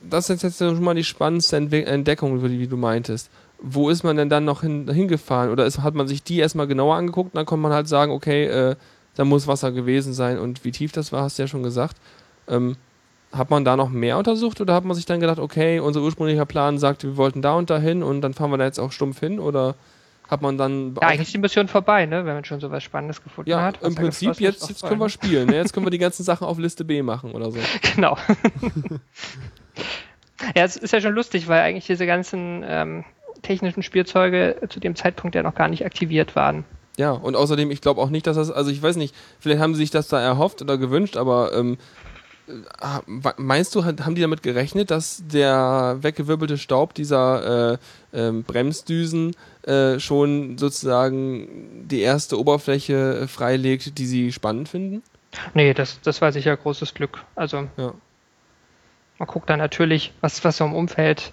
das 0.00 0.30
ist 0.30 0.42
jetzt 0.42 0.58
schon 0.58 0.82
mal 0.82 0.94
die 0.94 1.04
spannendste 1.04 1.56
Entdeckung, 1.56 2.42
wie 2.42 2.66
du 2.66 2.76
meintest. 2.76 3.30
Wo 3.58 3.88
ist 3.88 4.04
man 4.04 4.16
denn 4.16 4.28
dann 4.28 4.44
noch 4.44 4.60
hin, 4.60 4.88
hingefahren? 4.90 5.50
Oder 5.50 5.66
ist, 5.66 5.82
hat 5.82 5.94
man 5.94 6.08
sich 6.08 6.22
die 6.22 6.38
erstmal 6.38 6.66
genauer 6.66 6.96
angeguckt 6.96 7.34
und 7.34 7.36
dann 7.36 7.46
konnte 7.46 7.62
man 7.62 7.72
halt 7.72 7.88
sagen, 7.88 8.12
okay, 8.12 8.44
äh, 8.44 8.76
da 9.14 9.24
muss 9.24 9.46
Wasser 9.46 9.72
gewesen 9.72 10.12
sein 10.12 10.38
und 10.38 10.64
wie 10.64 10.72
tief 10.72 10.92
das 10.92 11.12
war, 11.12 11.22
hast 11.22 11.38
du 11.38 11.42
ja 11.42 11.48
schon 11.48 11.62
gesagt. 11.62 11.96
Ähm, 12.48 12.76
hat 13.32 13.50
man 13.50 13.64
da 13.64 13.76
noch 13.76 13.88
mehr 13.88 14.18
untersucht 14.18 14.60
oder 14.60 14.74
hat 14.74 14.84
man 14.84 14.94
sich 14.94 15.06
dann 15.06 15.20
gedacht, 15.20 15.38
okay, 15.38 15.80
unser 15.80 16.00
ursprünglicher 16.00 16.46
Plan 16.46 16.78
sagt, 16.78 17.02
wir 17.02 17.16
wollten 17.16 17.42
da 17.42 17.54
und 17.54 17.70
dahin 17.70 18.02
und 18.02 18.20
dann 18.20 18.34
fahren 18.34 18.50
wir 18.50 18.58
da 18.58 18.64
jetzt 18.64 18.78
auch 18.78 18.92
stumpf 18.92 19.20
hin 19.20 19.40
oder 19.40 19.74
hat 20.28 20.42
man 20.42 20.58
dann 20.58 20.94
Ja, 21.00 21.08
eigentlich 21.08 21.28
ist 21.28 21.34
die 21.34 21.38
Mission 21.38 21.68
vorbei, 21.68 22.06
ne? 22.06 22.26
wenn 22.26 22.34
man 22.34 22.44
schon 22.44 22.60
sowas 22.60 22.82
Spannendes 22.82 23.22
gefunden 23.22 23.50
ja, 23.50 23.62
hat. 23.62 23.82
im 23.82 23.88
Was 23.88 23.94
Prinzip 23.94 24.30
was 24.30 24.38
jetzt, 24.40 24.68
jetzt 24.68 24.82
können 24.82 25.00
wir 25.00 25.08
spielen. 25.08 25.48
Ne? 25.48 25.56
Jetzt 25.56 25.72
können 25.72 25.86
wir 25.86 25.90
die 25.90 25.98
ganzen 26.06 26.24
Sachen 26.24 26.46
auf 26.46 26.58
Liste 26.58 26.84
B 26.84 27.02
machen 27.02 27.32
oder 27.32 27.50
so. 27.50 27.58
Genau. 27.94 28.16
ja, 30.56 30.64
es 30.64 30.76
ist 30.76 30.92
ja 30.92 31.00
schon 31.00 31.14
lustig, 31.14 31.48
weil 31.48 31.60
eigentlich 31.60 31.86
diese 31.86 32.06
ganzen 32.06 32.64
ähm, 32.66 33.04
technischen 33.46 33.82
Spielzeuge 33.82 34.56
zu 34.68 34.80
dem 34.80 34.96
Zeitpunkt 34.96 35.34
ja 35.34 35.42
noch 35.42 35.54
gar 35.54 35.68
nicht 35.68 35.84
aktiviert 35.84 36.36
waren. 36.36 36.64
Ja, 36.98 37.12
und 37.12 37.36
außerdem, 37.36 37.70
ich 37.70 37.80
glaube 37.80 38.00
auch 38.00 38.10
nicht, 38.10 38.26
dass 38.26 38.36
das, 38.36 38.50
also 38.50 38.70
ich 38.70 38.82
weiß 38.82 38.96
nicht, 38.96 39.14
vielleicht 39.38 39.60
haben 39.60 39.74
sie 39.74 39.80
sich 39.82 39.90
das 39.90 40.08
da 40.08 40.20
erhofft 40.20 40.62
oder 40.62 40.78
gewünscht, 40.78 41.16
aber 41.16 41.52
ähm, 41.52 41.76
äh, 42.48 43.32
meinst 43.36 43.74
du, 43.74 43.84
haben 43.84 44.14
die 44.14 44.22
damit 44.22 44.42
gerechnet, 44.42 44.90
dass 44.90 45.22
der 45.26 45.98
weggewirbelte 46.00 46.58
Staub 46.58 46.94
dieser 46.94 47.72
äh, 47.72 47.78
ähm, 48.14 48.44
Bremsdüsen 48.44 49.36
äh, 49.62 49.98
schon 49.98 50.56
sozusagen 50.56 51.86
die 51.88 52.00
erste 52.00 52.38
Oberfläche 52.38 53.20
äh, 53.22 53.26
freilegt, 53.26 53.98
die 53.98 54.06
sie 54.06 54.32
spannend 54.32 54.68
finden? 54.68 55.02
Nee, 55.54 55.74
das, 55.74 56.00
das 56.02 56.22
war 56.22 56.32
sicher 56.32 56.56
großes 56.56 56.94
Glück. 56.94 57.24
Also 57.34 57.68
Ja. 57.76 57.92
man 59.18 59.28
guckt 59.28 59.50
dann 59.50 59.58
natürlich, 59.58 60.12
was, 60.22 60.42
was 60.44 60.56
so 60.56 60.64
im 60.64 60.72
Umfeld 60.74 61.32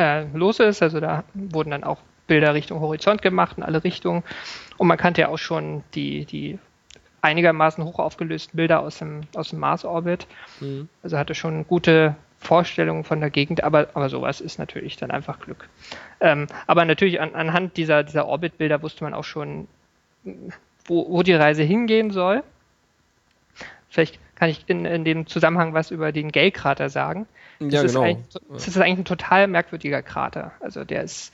äh, 0.00 0.24
los 0.32 0.58
ist. 0.60 0.82
Also 0.82 0.98
da 0.98 1.24
wurden 1.34 1.70
dann 1.70 1.84
auch 1.84 1.98
Bilder 2.26 2.54
Richtung 2.54 2.80
Horizont 2.80 3.22
gemacht 3.22 3.58
in 3.58 3.62
alle 3.62 3.84
Richtungen. 3.84 4.22
Und 4.78 4.88
man 4.88 4.96
kannte 4.96 5.20
ja 5.20 5.28
auch 5.28 5.38
schon 5.38 5.82
die, 5.94 6.24
die 6.24 6.58
einigermaßen 7.22 7.84
hoch 7.84 7.98
aufgelösten 7.98 8.56
Bilder 8.56 8.80
aus 8.80 8.98
dem, 8.98 9.22
aus 9.34 9.50
dem 9.50 9.58
Mars-Orbit. 9.58 10.26
Mhm. 10.60 10.88
Also 11.02 11.18
hatte 11.18 11.34
schon 11.34 11.66
gute 11.66 12.16
Vorstellungen 12.38 13.04
von 13.04 13.20
der 13.20 13.28
Gegend, 13.28 13.62
aber, 13.62 13.88
aber 13.92 14.08
sowas 14.08 14.40
ist 14.40 14.58
natürlich 14.58 14.96
dann 14.96 15.10
einfach 15.10 15.40
Glück. 15.40 15.68
Ähm, 16.20 16.46
aber 16.66 16.86
natürlich 16.86 17.20
an, 17.20 17.34
anhand 17.34 17.76
dieser, 17.76 18.02
dieser 18.02 18.26
Orbitbilder 18.26 18.80
wusste 18.82 19.04
man 19.04 19.12
auch 19.12 19.24
schon, 19.24 19.68
wo, 20.86 21.10
wo 21.10 21.22
die 21.22 21.34
Reise 21.34 21.62
hingehen 21.62 22.10
soll. 22.10 22.42
Vielleicht 23.90 24.18
kann 24.36 24.48
ich 24.48 24.64
in, 24.68 24.86
in 24.86 25.04
dem 25.04 25.26
Zusammenhang 25.26 25.74
was 25.74 25.90
über 25.90 26.12
den 26.12 26.32
Gale-Krater 26.32 26.88
sagen. 26.88 27.26
Das, 27.60 27.72
Ja, 27.72 27.82
ist 27.82 27.92
genau. 27.92 28.04
eigentlich, 28.04 28.26
das 28.52 28.68
ist 28.68 28.76
eigentlich 28.78 28.98
ein 28.98 29.04
total 29.04 29.46
merkwürdiger 29.46 30.02
Krater. 30.02 30.52
Also 30.60 30.84
der 30.84 31.02
ist, 31.02 31.32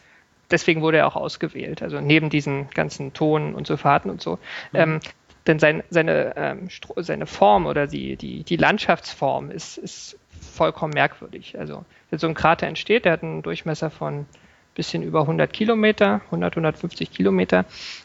deswegen 0.50 0.82
wurde 0.82 0.98
er 0.98 1.06
auch 1.06 1.16
ausgewählt. 1.16 1.82
Also 1.82 2.00
neben 2.00 2.30
diesen 2.30 2.68
ganzen 2.70 3.12
Tonen 3.12 3.54
und 3.54 3.66
Sulfaten 3.66 4.10
und 4.10 4.20
so. 4.20 4.32
Mhm. 4.72 4.78
Ähm, 4.78 5.00
denn 5.46 5.60
sein, 5.60 5.84
seine, 5.90 6.34
ähm, 6.36 6.68
seine 6.96 7.26
Form 7.26 7.66
oder 7.66 7.86
die, 7.86 8.16
die, 8.16 8.42
die 8.42 8.56
Landschaftsform 8.56 9.52
ist, 9.52 9.78
ist 9.78 10.18
vollkommen 10.40 10.92
merkwürdig. 10.92 11.56
Also 11.58 11.84
wenn 12.10 12.18
so 12.18 12.26
ein 12.26 12.34
Krater 12.34 12.66
entsteht, 12.66 13.04
der 13.04 13.12
hat 13.12 13.22
einen 13.22 13.42
Durchmesser 13.42 13.90
von 13.90 14.26
bisschen 14.74 15.02
über 15.02 15.22
100 15.22 15.52
Kilometer, 15.52 16.20
100, 16.26 16.54
150 16.54 17.10
Kilometer. 17.10 17.64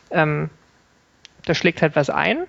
Ähm, 0.10 0.50
da 1.46 1.54
schlägt 1.54 1.82
halt 1.82 1.96
was 1.96 2.10
ein. 2.10 2.46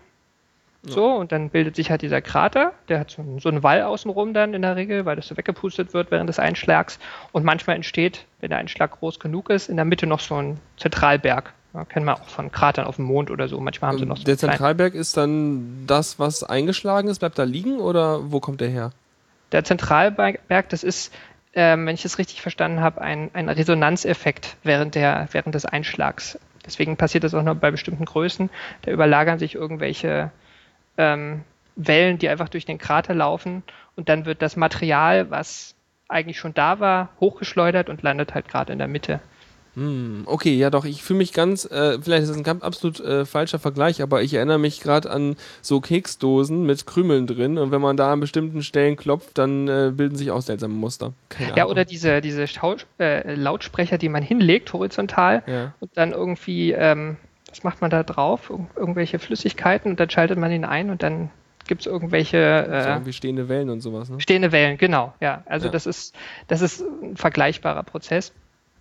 So, 0.84 1.14
und 1.14 1.30
dann 1.30 1.50
bildet 1.50 1.76
sich 1.76 1.90
halt 1.90 2.02
dieser 2.02 2.20
Krater, 2.20 2.72
der 2.88 2.98
hat 2.98 3.10
so 3.10 3.22
einen, 3.22 3.38
so 3.38 3.48
einen 3.48 3.62
Wall 3.62 3.82
außenrum 3.82 4.34
dann 4.34 4.52
in 4.52 4.62
der 4.62 4.74
Regel, 4.74 5.04
weil 5.04 5.14
das 5.14 5.28
so 5.28 5.36
weggepustet 5.36 5.94
wird 5.94 6.10
während 6.10 6.28
des 6.28 6.40
Einschlags. 6.40 6.98
Und 7.30 7.44
manchmal 7.44 7.76
entsteht, 7.76 8.24
wenn 8.40 8.50
der 8.50 8.58
Einschlag 8.58 8.90
groß 8.90 9.20
genug 9.20 9.48
ist, 9.48 9.68
in 9.68 9.76
der 9.76 9.84
Mitte 9.84 10.06
noch 10.08 10.18
so 10.18 10.34
ein 10.34 10.58
Zentralberg. 10.78 11.52
Ja, 11.72 11.84
kennen 11.84 12.04
wir 12.04 12.14
auch 12.14 12.28
von 12.28 12.50
Kratern 12.50 12.84
auf 12.84 12.96
dem 12.96 13.04
Mond 13.04 13.30
oder 13.30 13.48
so. 13.48 13.60
Manchmal 13.60 13.92
haben 13.92 13.98
sie 13.98 14.06
noch 14.06 14.16
so 14.16 14.22
Ähm, 14.22 14.26
Der 14.26 14.38
Zentralberg 14.38 14.94
ist 14.94 15.16
dann 15.16 15.84
das, 15.86 16.18
was 16.18 16.42
eingeschlagen 16.42 17.08
ist, 17.08 17.20
bleibt 17.20 17.38
da 17.38 17.44
liegen 17.44 17.78
oder 17.78 18.32
wo 18.32 18.40
kommt 18.40 18.60
der 18.60 18.68
her? 18.68 18.90
Der 19.52 19.62
Zentralberg, 19.64 20.68
das 20.68 20.82
ist, 20.82 21.14
ähm, 21.54 21.86
wenn 21.86 21.94
ich 21.94 22.04
es 22.04 22.18
richtig 22.18 22.42
verstanden 22.42 22.80
habe, 22.80 23.00
ein, 23.00 23.30
ein 23.34 23.48
Resonanzeffekt 23.48 24.56
während, 24.64 24.96
der, 24.96 25.28
während 25.30 25.54
des 25.54 25.64
Einschlags. 25.64 26.38
Deswegen 26.66 26.96
passiert 26.96 27.24
das 27.24 27.34
auch 27.34 27.42
nur 27.42 27.54
bei 27.54 27.70
bestimmten 27.70 28.04
Größen. 28.04 28.50
Da 28.82 28.90
überlagern 28.90 29.38
sich 29.38 29.54
irgendwelche 29.54 30.30
ähm, 30.98 31.42
Wellen, 31.76 32.18
die 32.18 32.28
einfach 32.28 32.48
durch 32.48 32.64
den 32.66 32.78
Krater 32.78 33.14
laufen 33.14 33.62
und 33.96 34.08
dann 34.08 34.26
wird 34.26 34.42
das 34.42 34.56
Material, 34.56 35.30
was 35.30 35.74
eigentlich 36.08 36.38
schon 36.38 36.54
da 36.54 36.80
war, 36.80 37.08
hochgeschleudert 37.20 37.88
und 37.88 38.02
landet 38.02 38.34
halt 38.34 38.48
gerade 38.48 38.72
in 38.72 38.78
der 38.78 38.88
Mitte. 38.88 39.20
Hm, 39.74 40.24
okay, 40.26 40.54
ja 40.54 40.68
doch, 40.68 40.84
ich 40.84 41.02
fühle 41.02 41.16
mich 41.18 41.32
ganz, 41.32 41.64
äh, 41.64 41.98
vielleicht 41.98 42.24
ist 42.24 42.28
das 42.28 42.36
ein 42.36 42.42
ganz 42.42 42.62
absolut 42.62 43.00
äh, 43.00 43.24
falscher 43.24 43.58
Vergleich, 43.58 44.02
aber 44.02 44.20
ich 44.20 44.34
erinnere 44.34 44.58
mich 44.58 44.80
gerade 44.82 45.10
an 45.10 45.34
so 45.62 45.80
Keksdosen 45.80 46.66
mit 46.66 46.84
Krümeln 46.86 47.26
drin 47.26 47.56
und 47.56 47.70
wenn 47.70 47.80
man 47.80 47.96
da 47.96 48.12
an 48.12 48.20
bestimmten 48.20 48.62
Stellen 48.62 48.96
klopft, 48.96 49.38
dann 49.38 49.68
äh, 49.68 49.90
bilden 49.94 50.16
sich 50.16 50.30
auch 50.30 50.42
seltsame 50.42 50.74
Muster. 50.74 51.14
Keine 51.30 51.48
Ja, 51.48 51.54
Ahnung. 51.62 51.70
oder 51.70 51.86
diese, 51.86 52.20
diese 52.20 52.46
Schau 52.48 52.76
äh, 52.98 53.34
Lautsprecher, 53.34 53.96
die 53.96 54.10
man 54.10 54.22
hinlegt, 54.22 54.74
horizontal, 54.74 55.42
Ja. 55.46 55.72
und 55.80 55.90
dann 55.94 56.12
irgendwie, 56.12 56.72
ähm, 56.72 57.16
was 57.52 57.62
macht 57.62 57.80
man 57.80 57.90
da 57.90 58.02
drauf? 58.02 58.50
Ir 58.50 58.66
irgendwelche 58.76 59.18
Flüssigkeiten 59.18 59.92
und 59.92 60.00
dann 60.00 60.10
schaltet 60.10 60.38
man 60.38 60.50
ihn 60.50 60.64
ein 60.64 60.90
und 60.90 61.02
dann 61.02 61.30
gibt 61.68 61.82
es 61.82 61.86
irgendwelche 61.86 62.64
So 62.66 62.72
äh, 62.72 62.88
irgendwie 62.94 63.12
stehende 63.12 63.48
Wellen 63.48 63.70
und 63.70 63.80
sowas, 63.80 64.08
ne? 64.10 64.20
stehende 64.20 64.50
Wellen, 64.50 64.78
genau, 64.78 65.14
ja. 65.20 65.42
Also 65.46 65.66
Ja. 65.66 65.72
das 65.72 65.86
ist, 65.86 66.14
das 66.48 66.60
ist 66.60 66.80
ein 66.80 67.16
vergleichbarer 67.16 67.84
Prozess. 67.84 68.32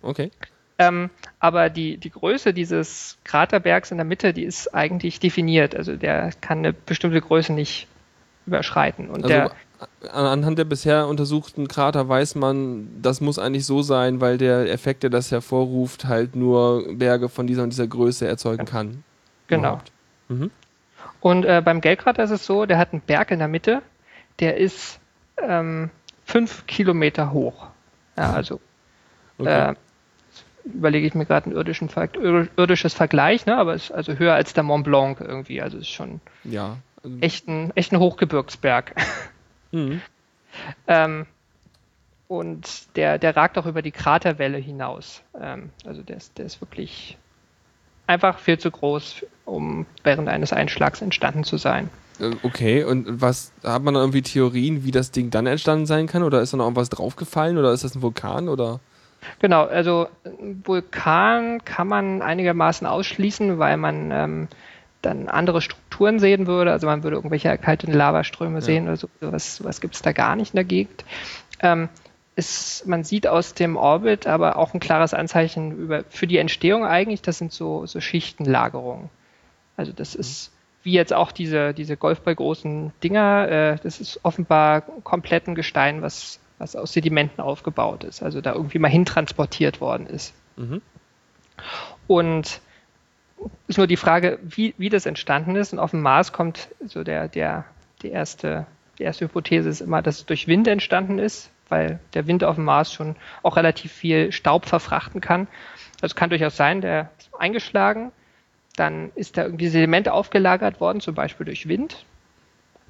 Okay. 0.02 0.30
Ähm, 0.78 1.10
aber 1.38 1.70
die, 1.70 1.96
die 1.98 2.10
Größe 2.10 2.52
dieses 2.52 3.18
Kraterbergs 3.24 3.90
in 3.92 3.98
der 3.98 4.04
Mitte, 4.06 4.32
die 4.32 4.42
ist 4.42 4.74
eigentlich 4.74 5.20
definiert. 5.20 5.76
Also 5.76 5.96
der 5.96 6.30
kann 6.40 6.58
eine 6.58 6.72
bestimmte 6.72 7.20
Größe 7.20 7.52
nicht 7.52 7.86
überschreiten. 8.46 9.08
Und 9.08 9.22
Also 9.24 9.28
der, 9.28 9.50
anhand 10.12 10.58
der 10.58 10.64
bisher 10.64 11.06
untersuchten 11.06 11.68
Krater 11.68 12.08
weiß 12.08 12.34
man, 12.34 12.88
das 13.02 13.20
muss 13.20 13.38
eigentlich 13.38 13.66
so 13.66 13.82
sein, 13.82 14.20
weil 14.20 14.38
der 14.38 14.70
Effekt, 14.70 15.02
der 15.02 15.10
das 15.10 15.30
hervorruft, 15.30 16.04
halt 16.06 16.36
nur 16.36 16.84
Berge 16.96 17.28
von 17.28 17.46
dieser 17.46 17.62
und 17.62 17.70
dieser 17.70 17.86
Größe 17.86 18.26
erzeugen 18.26 18.64
kann. 18.66 19.04
genau. 19.46 19.80
Mhm. 20.28 20.50
Und 21.20 21.44
äh, 21.44 21.62
beim 21.64 21.80
Geldkrater 21.80 22.24
ist 22.24 22.30
es 22.30 22.44
so, 22.46 22.66
der 22.66 22.78
hat 22.78 22.92
einen 22.92 23.00
Berg 23.00 23.30
in 23.30 23.38
der 23.38 23.48
Mitte, 23.48 23.82
der 24.40 24.56
ist 24.56 24.98
ähm, 25.40 25.90
fünf 26.24 26.66
Kilometer 26.66 27.32
hoch. 27.32 27.68
Ja, 28.16 28.32
also 28.32 28.60
Okay. 29.38 29.70
äh, 29.70 29.74
überlege 30.64 31.06
ich 31.06 31.14
mir 31.14 31.26
gerade 31.26 31.50
ein 31.50 31.56
irdischen 31.56 31.88
irdisches 32.56 32.94
Vergleich, 32.94 33.46
ne? 33.46 33.56
aber 33.56 33.74
es 33.74 33.84
ist 33.84 33.92
also 33.92 34.14
höher 34.18 34.34
als 34.34 34.52
der 34.52 34.62
Mont 34.62 34.84
Blanc 34.84 35.20
irgendwie. 35.20 35.60
Also 35.62 35.78
es 35.78 35.84
ist 35.84 35.90
schon 35.90 36.20
ja. 36.44 36.76
Also, 37.02 37.16
echt 37.20 37.48
ein, 37.48 37.72
echt 37.74 37.92
ein 37.92 37.98
Hochgebirgsberg. 37.98 38.94
Mhm. 39.72 40.00
ähm, 40.86 41.26
und 42.28 42.96
der, 42.96 43.18
der 43.18 43.36
ragt 43.36 43.58
auch 43.58 43.66
über 43.66 43.82
die 43.82 43.90
Kraterwelle 43.90 44.58
hinaus. 44.58 45.22
Ähm, 45.38 45.70
also 45.84 46.02
der 46.02 46.16
ist, 46.16 46.38
der 46.38 46.46
ist 46.46 46.60
wirklich 46.60 47.18
einfach 48.06 48.38
viel 48.38 48.58
zu 48.58 48.70
groß, 48.70 49.26
um 49.44 49.86
während 50.02 50.28
eines 50.28 50.52
Einschlags 50.52 51.02
entstanden 51.02 51.44
zu 51.44 51.56
sein. 51.56 51.90
Äh, 52.18 52.30
Okay, 52.42 52.84
und 52.84 53.20
was 53.20 53.52
hat 53.62 53.82
man 53.82 53.94
da 53.94 54.00
irgendwie 54.00 54.22
Theorien, 54.22 54.84
wie 54.84 54.90
das 54.90 55.10
Ding 55.10 55.30
dann 55.30 55.46
entstanden 55.46 55.86
sein 55.86 56.06
kann? 56.06 56.22
Oder 56.22 56.40
ist 56.40 56.52
da 56.52 56.56
noch 56.56 56.64
irgendwas 56.64 56.90
draufgefallen 56.90 57.58
oder 57.58 57.72
ist 57.72 57.84
das 57.84 57.94
ein 57.94 58.02
Vulkan 58.02 58.48
oder? 58.48 58.80
Genau, 59.38 59.64
also 59.64 60.08
ein 60.24 60.62
Vulkan 60.64 61.64
kann 61.64 61.86
man 61.86 62.22
einigermaßen 62.22 62.86
ausschließen, 62.86 63.58
weil 63.58 63.76
man 63.76 64.10
ähm, 64.10 64.48
dann 65.02 65.28
andere 65.28 65.60
Strukturen 65.60 66.18
sehen 66.18 66.46
würde. 66.46 66.72
Also 66.72 66.86
man 66.86 67.02
würde 67.02 67.16
irgendwelche 67.16 67.48
erkalteten 67.48 67.94
Lavaströme 67.94 68.62
sehen 68.62 68.86
oder 68.86 68.96
so. 68.96 69.08
Was, 69.20 69.56
sowas 69.56 69.80
gibt 69.80 69.94
es 69.94 70.02
da 70.02 70.12
gar 70.12 70.36
nicht 70.36 70.54
in 70.54 70.56
der 70.56 70.64
Gegend. 70.64 71.04
Ähm, 71.60 71.88
ist, 72.34 72.86
man 72.86 73.04
sieht 73.04 73.26
aus 73.26 73.54
dem 73.54 73.76
Orbit 73.76 74.26
aber 74.26 74.56
auch 74.56 74.72
ein 74.72 74.80
klares 74.80 75.12
Anzeichen 75.12 75.72
über, 75.72 76.04
für 76.08 76.26
die 76.26 76.38
Entstehung 76.38 76.86
eigentlich. 76.86 77.20
Das 77.20 77.38
sind 77.38 77.52
so, 77.52 77.84
so 77.86 78.00
Schichtenlagerungen. 78.00 79.10
Also 79.76 79.92
das 79.92 80.14
ist 80.14 80.52
wie 80.82 80.92
jetzt 80.92 81.12
auch 81.12 81.30
diese, 81.30 81.74
diese 81.74 81.96
golfballgroßen 81.96 82.92
Dinger. 83.02 83.48
Äh, 83.48 83.76
das 83.82 84.00
ist 84.00 84.20
offenbar 84.22 84.80
komplett 84.80 85.46
ein 85.46 85.54
Gestein, 85.54 86.02
was, 86.02 86.40
was 86.58 86.74
aus 86.74 86.92
Sedimenten 86.92 87.40
aufgebaut 87.40 88.04
ist. 88.04 88.22
Also 88.22 88.40
da 88.40 88.54
irgendwie 88.54 88.78
mal 88.78 88.90
hintransportiert 88.90 89.80
worden 89.80 90.06
ist. 90.06 90.34
Mhm. 90.56 90.82
Und 92.06 92.60
ist 93.68 93.78
nur 93.78 93.86
die 93.86 93.96
Frage, 93.96 94.38
wie, 94.42 94.74
wie 94.78 94.88
das 94.88 95.06
entstanden 95.06 95.56
ist. 95.56 95.72
Und 95.72 95.78
auf 95.78 95.90
dem 95.90 96.02
Mars 96.02 96.32
kommt 96.32 96.68
so 96.86 97.04
der, 97.04 97.28
der, 97.28 97.64
die, 98.02 98.10
erste, 98.10 98.66
die 98.98 99.04
erste 99.04 99.24
Hypothese 99.24 99.68
ist 99.68 99.80
immer, 99.80 100.02
dass 100.02 100.18
es 100.18 100.26
durch 100.26 100.46
Wind 100.46 100.68
entstanden 100.68 101.18
ist, 101.18 101.50
weil 101.68 102.00
der 102.14 102.26
Wind 102.26 102.44
auf 102.44 102.56
dem 102.56 102.64
Mars 102.64 102.92
schon 102.92 103.16
auch 103.42 103.56
relativ 103.56 103.92
viel 103.92 104.32
Staub 104.32 104.66
verfrachten 104.66 105.20
kann. 105.20 105.48
Also 106.00 106.14
kann 106.14 106.30
durchaus 106.30 106.56
sein, 106.56 106.80
der 106.80 107.10
ist 107.18 107.30
eingeschlagen, 107.38 108.12
dann 108.76 109.12
ist 109.14 109.36
da 109.36 109.44
irgendwie 109.44 109.68
Sediment 109.68 110.08
aufgelagert 110.08 110.80
worden, 110.80 111.00
zum 111.00 111.14
Beispiel 111.14 111.46
durch 111.46 111.68
Wind 111.68 112.04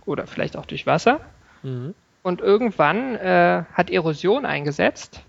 oder 0.04 0.26
vielleicht 0.26 0.56
auch 0.56 0.66
durch 0.66 0.86
Wasser. 0.86 1.20
Mhm. 1.62 1.94
Und 2.22 2.40
irgendwann 2.40 3.16
äh, 3.16 3.64
hat 3.74 3.90
Erosion 3.90 4.46
eingesetzt 4.46 5.22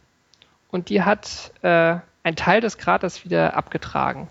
und 0.69 0.89
die 0.89 1.01
hat 1.01 1.51
äh, 1.61 1.97
einen 2.23 2.35
Teil 2.35 2.61
des 2.61 2.77
Kraters 2.77 3.25
wieder 3.25 3.55
abgetragen. 3.55 4.27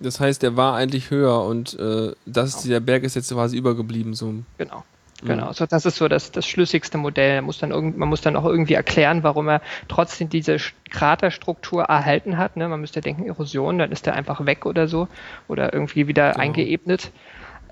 Das 0.00 0.20
heißt, 0.20 0.42
der 0.42 0.56
war 0.56 0.74
eigentlich 0.76 1.10
höher 1.10 1.42
und 1.42 1.78
äh, 1.78 2.12
das, 2.24 2.62
der 2.62 2.80
Berg 2.80 3.02
ist 3.02 3.16
jetzt 3.16 3.32
quasi 3.32 3.56
übergeblieben. 3.56 4.14
So. 4.14 4.34
Genau. 4.58 4.84
Genau, 5.24 5.52
so 5.52 5.66
das 5.66 5.84
ist 5.84 5.96
so 5.96 6.06
das, 6.06 6.30
das 6.30 6.46
schlüssigste 6.46 6.96
Modell. 6.96 7.42
Muss 7.42 7.58
dann 7.58 7.72
irgend, 7.72 7.98
man 7.98 8.08
muss 8.08 8.20
dann 8.20 8.36
auch 8.36 8.44
irgendwie 8.44 8.74
erklären, 8.74 9.24
warum 9.24 9.48
er 9.48 9.60
trotzdem 9.88 10.28
diese 10.28 10.58
Kraterstruktur 10.90 11.82
erhalten 11.82 12.38
hat. 12.38 12.56
Ne? 12.56 12.68
Man 12.68 12.80
müsste 12.80 13.00
denken, 13.00 13.26
Erosion, 13.26 13.78
dann 13.78 13.90
ist 13.90 14.06
er 14.06 14.14
einfach 14.14 14.46
weg 14.46 14.64
oder 14.64 14.86
so 14.86 15.08
oder 15.48 15.72
irgendwie 15.72 16.06
wieder 16.06 16.30
Genau. 16.30 16.40
eingeebnet. 16.40 17.10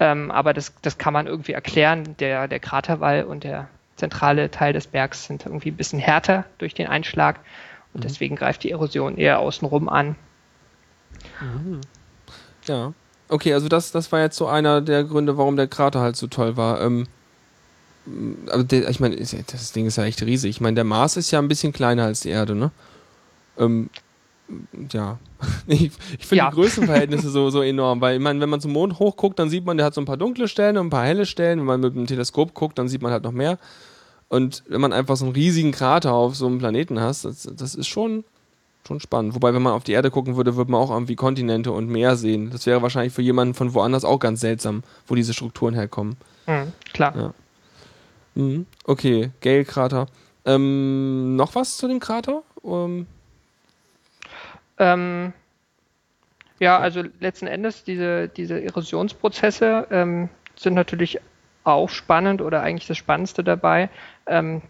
Ähm, 0.00 0.32
aber 0.32 0.54
das, 0.54 0.74
das 0.82 0.98
kann 0.98 1.12
man 1.12 1.28
irgendwie 1.28 1.52
erklären. 1.52 2.16
Der, 2.18 2.48
der 2.48 2.58
Kraterwall 2.58 3.22
und 3.22 3.44
der 3.44 3.68
zentrale 3.94 4.50
Teil 4.50 4.72
des 4.72 4.88
Bergs 4.88 5.26
sind 5.26 5.46
irgendwie 5.46 5.70
ein 5.70 5.76
bisschen 5.76 6.00
härter 6.00 6.44
durch 6.58 6.74
den 6.74 6.88
Einschlag 6.88 7.38
und 7.94 8.02
deswegen 8.02 8.34
greift 8.36 8.64
die 8.64 8.72
Erosion 8.72 9.16
eher 9.16 9.38
außenrum 9.38 9.88
an. 9.88 10.16
Ja. 12.68 12.92
Okay, 13.28 13.52
also 13.54 13.68
das, 13.68 13.90
das 13.92 14.10
war 14.12 14.20
jetzt 14.20 14.36
so 14.36 14.46
einer 14.46 14.80
der 14.80 15.04
Gründe, 15.04 15.36
warum 15.36 15.56
der 15.56 15.66
Krater 15.66 16.00
halt 16.00 16.16
so 16.16 16.26
toll 16.28 16.56
war. 16.56 16.80
Ähm, 16.80 17.06
aber 18.50 18.62
der, 18.64 18.88
ich 18.88 19.00
meine, 19.00 19.16
das 19.16 19.72
Ding 19.72 19.86
ist 19.86 19.96
ja 19.96 20.04
echt 20.04 20.22
riesig. 20.22 20.50
Ich 20.50 20.60
meine, 20.60 20.76
der 20.76 20.84
Mars 20.84 21.16
ist 21.16 21.30
ja 21.32 21.40
ein 21.40 21.48
bisschen 21.48 21.72
kleiner 21.72 22.04
als 22.04 22.20
die 22.20 22.28
Erde, 22.28 22.54
ne? 22.54 22.70
Ähm, 23.58 23.90
ja. 24.92 25.18
Ich, 25.66 25.90
ich 26.18 26.26
finde 26.26 26.36
Ja. 26.36 26.50
die 26.50 26.54
Größenverhältnisse 26.54 27.28
so, 27.30 27.50
so 27.50 27.60
enorm, 27.62 28.00
weil 28.00 28.16
ich 28.16 28.22
meine, 28.22 28.40
wenn 28.40 28.48
man 28.48 28.60
zum 28.60 28.72
Mond 28.72 29.00
hochguckt, 29.00 29.38
dann 29.40 29.50
sieht 29.50 29.66
man, 29.66 29.76
der 29.76 29.84
hat 29.86 29.94
so 29.94 30.00
ein 30.00 30.04
paar 30.06 30.16
dunkle 30.16 30.46
Stellen 30.46 30.78
und 30.78 30.86
ein 30.86 30.90
paar 30.90 31.04
helle 31.04 31.26
Stellen. 31.26 31.58
Wenn 31.58 31.66
man 31.66 31.80
mit 31.80 31.96
dem 31.96 32.06
Teleskop 32.06 32.54
guckt, 32.54 32.78
dann 32.78 32.88
sieht 32.88 33.02
man 33.02 33.10
halt 33.10 33.24
noch 33.24 33.32
mehr. 33.32 33.58
Und 34.28 34.62
wenn 34.68 34.80
man 34.80 34.92
einfach 34.92 35.16
so 35.16 35.24
einen 35.24 35.34
riesigen 35.34 35.72
Krater 35.72 36.12
auf 36.12 36.36
so 36.36 36.46
einem 36.46 36.58
Planeten 36.58 37.00
hat, 37.00 37.24
das, 37.24 37.48
das 37.56 37.74
ist 37.74 37.88
schon, 37.88 38.24
schon 38.86 39.00
spannend. 39.00 39.34
Wobei, 39.34 39.52
wenn 39.52 39.62
man 39.62 39.72
auf 39.72 39.84
die 39.84 39.92
Erde 39.92 40.10
gucken 40.10 40.36
würde, 40.36 40.56
würde 40.56 40.70
man 40.70 40.80
auch 40.80 40.90
irgendwie 40.90 41.16
Kontinente 41.16 41.72
und 41.72 41.88
Meer 41.88 42.16
sehen. 42.16 42.50
Das 42.50 42.66
wäre 42.66 42.82
wahrscheinlich 42.82 43.12
für 43.12 43.22
jemanden 43.22 43.54
von 43.54 43.74
woanders 43.74 44.04
auch 44.04 44.18
ganz 44.18 44.40
seltsam, 44.40 44.82
wo 45.06 45.14
diese 45.14 45.34
Strukturen 45.34 45.74
herkommen. 45.74 46.16
Mhm, 46.46 46.72
klar. 46.92 47.14
Ja. 47.16 47.34
Mhm. 48.34 48.66
Okay, 48.84 49.30
Gale-Krater. 49.40 50.06
Ähm, 50.44 51.36
noch 51.36 51.54
was 51.54 51.76
zu 51.76 51.88
dem 51.88 52.00
Krater? 52.00 52.42
Ähm, 52.64 53.06
Ähm, 54.78 55.32
ja, 56.58 56.78
also 56.78 57.02
letzten 57.20 57.46
Endes 57.46 57.84
diese, 57.84 58.28
diese 58.28 58.62
Erosionsprozesse 58.62 59.86
ähm, 59.90 60.28
sind 60.56 60.74
natürlich 60.74 61.18
auch 61.64 61.88
spannend 61.88 62.40
oder 62.40 62.62
eigentlich 62.62 62.86
das 62.86 62.96
Spannendste 62.96 63.42
dabei, 63.42 63.90
ähm, 64.26 64.62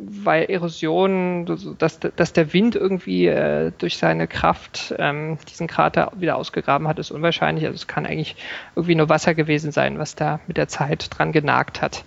weil 0.00 0.44
Erosion, 0.44 1.74
dass, 1.78 1.98
dass 1.98 2.32
der 2.32 2.52
Wind 2.52 2.76
irgendwie 2.76 3.26
äh, 3.26 3.72
durch 3.78 3.98
seine 3.98 4.28
Kraft 4.28 4.94
ähm, 4.96 5.38
diesen 5.50 5.66
Krater 5.66 6.12
wieder 6.14 6.36
ausgegraben 6.36 6.86
hat, 6.86 7.00
ist 7.00 7.10
unwahrscheinlich. 7.10 7.66
Also 7.66 7.74
es 7.74 7.88
kann 7.88 8.06
eigentlich 8.06 8.36
irgendwie 8.76 8.94
nur 8.94 9.08
Wasser 9.08 9.34
gewesen 9.34 9.72
sein, 9.72 9.98
was 9.98 10.14
da 10.14 10.38
mit 10.46 10.56
der 10.56 10.68
Zeit 10.68 11.08
dran 11.10 11.32
genagt 11.32 11.82
hat. 11.82 12.04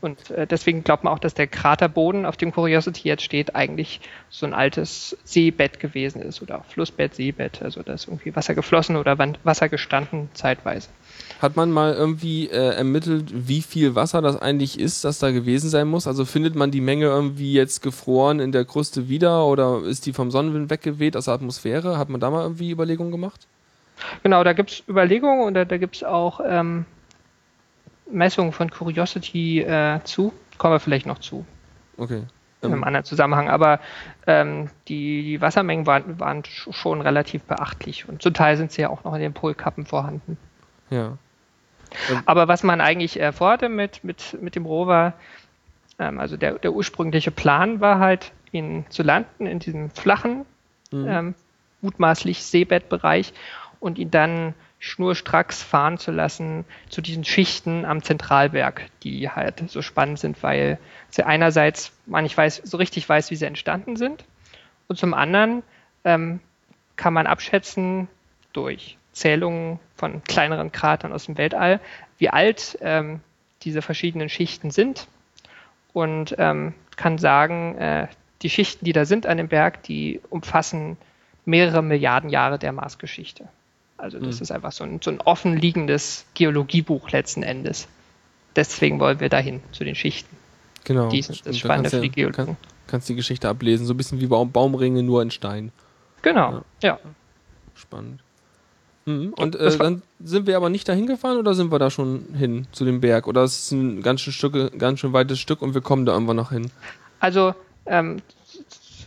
Und 0.00 0.30
äh, 0.30 0.46
deswegen 0.46 0.84
glaubt 0.84 1.02
man 1.02 1.12
auch, 1.12 1.18
dass 1.18 1.34
der 1.34 1.48
Kraterboden, 1.48 2.24
auf 2.24 2.36
dem 2.36 2.52
Curiosity 2.52 3.08
jetzt 3.08 3.24
steht, 3.24 3.56
eigentlich 3.56 4.00
so 4.30 4.46
ein 4.46 4.54
altes 4.54 5.16
Seebett 5.24 5.80
gewesen 5.80 6.22
ist 6.22 6.40
oder 6.40 6.60
auch 6.60 6.64
Flussbett, 6.66 7.16
Seebett. 7.16 7.62
Also 7.62 7.82
da 7.82 7.94
ist 7.94 8.06
irgendwie 8.06 8.36
Wasser 8.36 8.54
geflossen 8.54 8.94
oder 8.94 9.18
Wasser 9.42 9.68
gestanden 9.68 10.28
zeitweise. 10.34 10.88
Hat 11.40 11.56
man 11.56 11.70
mal 11.70 11.92
irgendwie 11.92 12.48
äh, 12.48 12.74
ermittelt, 12.74 13.30
wie 13.48 13.60
viel 13.60 13.94
Wasser 13.94 14.22
das 14.22 14.40
eigentlich 14.40 14.78
ist, 14.78 15.04
das 15.04 15.18
da 15.18 15.30
gewesen 15.30 15.68
sein 15.68 15.88
muss? 15.88 16.06
Also 16.06 16.24
findet 16.24 16.54
man 16.54 16.70
die 16.70 16.80
Menge 16.80 17.06
irgendwie 17.06 17.52
jetzt 17.52 17.82
gefroren 17.82 18.40
in 18.40 18.52
der 18.52 18.64
Kruste 18.64 19.08
wieder 19.08 19.44
oder 19.46 19.82
ist 19.82 20.06
die 20.06 20.12
vom 20.12 20.30
Sonnenwind 20.30 20.70
weggeweht 20.70 21.16
aus 21.16 21.26
der 21.26 21.34
Atmosphäre? 21.34 21.98
Hat 21.98 22.08
man 22.08 22.20
da 22.20 22.30
mal 22.30 22.42
irgendwie 22.42 22.70
Überlegungen 22.70 23.12
gemacht? 23.12 23.46
Genau, 24.22 24.42
da 24.42 24.52
gibt 24.54 24.70
es 24.70 24.82
Überlegungen 24.88 25.44
und 25.44 25.54
da, 25.54 25.64
da 25.64 25.76
gibt 25.76 25.96
es 25.96 26.04
auch 26.04 26.40
ähm, 26.46 26.84
Messungen 28.10 28.52
von 28.52 28.70
Curiosity 28.70 29.60
äh, 29.60 30.00
zu. 30.04 30.32
Kommen 30.58 30.74
wir 30.74 30.80
vielleicht 30.80 31.06
noch 31.06 31.18
zu. 31.18 31.44
Okay. 31.96 32.22
in 32.62 32.68
einem 32.68 32.78
Ähm, 32.78 32.84
anderen 32.84 33.04
Zusammenhang. 33.04 33.48
Aber 33.48 33.80
ähm, 34.26 34.70
die, 34.88 35.22
die 35.22 35.40
Wassermengen 35.40 35.86
waren, 35.86 36.18
waren 36.18 36.42
sch- 36.42 36.72
schon 36.72 37.00
relativ 37.00 37.42
beachtlich 37.42 38.08
und 38.08 38.22
zum 38.22 38.34
Teil 38.34 38.56
sind 38.56 38.72
sie 38.72 38.82
ja 38.82 38.88
auch 38.88 39.04
noch 39.04 39.14
in 39.14 39.20
den 39.20 39.32
Polkappen 39.34 39.84
vorhanden. 39.84 40.38
Ja. 40.90 41.16
Aber 42.26 42.48
was 42.48 42.62
man 42.62 42.80
eigentlich 42.80 43.20
äh, 43.20 43.32
vorhatte 43.32 43.68
mit, 43.68 44.02
mit, 44.02 44.36
mit 44.40 44.56
dem 44.56 44.66
Rover, 44.66 45.14
ähm, 45.98 46.18
also 46.18 46.36
der, 46.36 46.58
der 46.58 46.72
ursprüngliche 46.72 47.30
Plan 47.30 47.80
war 47.80 47.98
halt, 47.98 48.32
ihn 48.52 48.84
zu 48.88 49.02
landen 49.02 49.46
in 49.46 49.58
diesem 49.58 49.90
flachen, 49.90 50.44
ähm, 50.92 51.34
mutmaßlich 51.80 52.44
Seebettbereich 52.44 53.32
und 53.80 53.98
ihn 53.98 54.10
dann 54.10 54.54
schnurstracks 54.78 55.62
fahren 55.62 55.98
zu 55.98 56.12
lassen 56.12 56.64
zu 56.88 57.00
diesen 57.00 57.24
Schichten 57.24 57.84
am 57.84 58.02
Zentralberg, 58.02 58.82
die 59.02 59.30
halt 59.30 59.70
so 59.70 59.82
spannend 59.82 60.18
sind, 60.18 60.42
weil 60.42 60.78
sie 61.10 61.24
einerseits 61.24 61.92
man 62.06 62.24
nicht 62.24 62.36
weiß, 62.36 62.62
so 62.64 62.76
richtig 62.76 63.08
weiß, 63.08 63.30
wie 63.30 63.36
sie 63.36 63.46
entstanden 63.46 63.96
sind 63.96 64.24
und 64.88 64.98
zum 64.98 65.14
anderen 65.14 65.62
ähm, 66.04 66.40
kann 66.96 67.14
man 67.14 67.26
abschätzen 67.26 68.08
durch 68.52 68.98
Zählungen 69.14 69.78
von 69.96 70.22
kleineren 70.24 70.70
Kratern 70.72 71.12
aus 71.12 71.24
dem 71.24 71.38
Weltall, 71.38 71.80
wie 72.18 72.28
alt 72.28 72.76
ähm, 72.82 73.20
diese 73.62 73.80
verschiedenen 73.80 74.28
Schichten 74.28 74.70
sind 74.70 75.06
und 75.92 76.34
ähm, 76.38 76.74
kann 76.96 77.16
sagen, 77.18 77.76
äh, 77.78 78.08
die 78.42 78.50
Schichten, 78.50 78.84
die 78.84 78.92
da 78.92 79.06
sind 79.06 79.26
an 79.26 79.38
dem 79.38 79.48
Berg, 79.48 79.82
die 79.84 80.20
umfassen 80.28 80.98
mehrere 81.46 81.82
Milliarden 81.82 82.28
Jahre 82.28 82.58
der 82.58 82.72
Marsgeschichte. 82.72 83.48
Also 83.96 84.18
das 84.18 84.40
ist 84.40 84.50
einfach 84.50 84.72
so 84.72 84.84
ein, 84.84 85.00
so 85.02 85.10
ein 85.10 85.20
offen 85.20 85.56
liegendes 85.56 86.26
Geologiebuch 86.34 87.10
letzten 87.10 87.42
Endes. 87.42 87.88
Deswegen 88.56 89.00
wollen 89.00 89.20
wir 89.20 89.28
dahin, 89.28 89.62
zu 89.72 89.84
den 89.84 89.94
Schichten. 89.94 90.36
Genau. 90.84 91.08
Die 91.08 91.22
sind 91.22 91.46
das 91.46 91.58
Spannende 91.58 91.88
für 91.90 92.00
die 92.00 92.08
du- 92.08 92.14
Geologen. 92.14 92.34
Kann, 92.36 92.56
kannst 92.86 93.08
die 93.08 93.14
Geschichte 93.14 93.48
ablesen, 93.48 93.86
so 93.86 93.94
ein 93.94 93.96
bisschen 93.96 94.20
wie 94.20 94.26
Baum, 94.26 94.50
Baumringe, 94.52 95.02
nur 95.02 95.22
in 95.22 95.30
Stein. 95.30 95.72
Genau, 96.22 96.62
ja. 96.82 96.98
Spannend. 97.74 98.20
Mhm. 99.06 99.34
Und 99.34 99.56
äh, 99.56 99.76
dann 99.76 100.02
sind 100.20 100.46
wir 100.46 100.56
aber 100.56 100.70
nicht 100.70 100.88
dahin 100.88 101.06
gefahren 101.06 101.38
oder 101.38 101.54
sind 101.54 101.70
wir 101.70 101.78
da 101.78 101.90
schon 101.90 102.26
hin 102.36 102.66
zu 102.72 102.84
dem 102.84 103.00
Berg? 103.00 103.26
Oder 103.26 103.44
ist 103.44 103.64
es 103.64 103.72
ein 103.72 104.02
ganz 104.02 104.20
schön, 104.20 104.32
Stück, 104.32 104.78
ganz 104.78 105.00
schön 105.00 105.12
weites 105.12 105.38
Stück 105.38 105.62
und 105.62 105.74
wir 105.74 105.80
kommen 105.80 106.06
da 106.06 106.12
irgendwann 106.12 106.36
noch 106.36 106.50
hin? 106.50 106.70
Also, 107.20 107.54
ähm, 107.86 108.22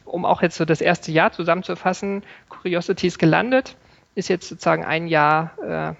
um 0.05 0.25
auch 0.25 0.41
jetzt 0.41 0.57
so 0.57 0.65
das 0.65 0.81
erste 0.81 1.11
Jahr 1.11 1.31
zusammenzufassen, 1.31 2.23
Curiosity 2.49 3.07
ist 3.07 3.19
gelandet, 3.19 3.75
ist 4.15 4.29
jetzt 4.29 4.49
sozusagen 4.49 4.85
ein 4.85 5.07
Jahr 5.07 5.51
äh, 5.63 5.93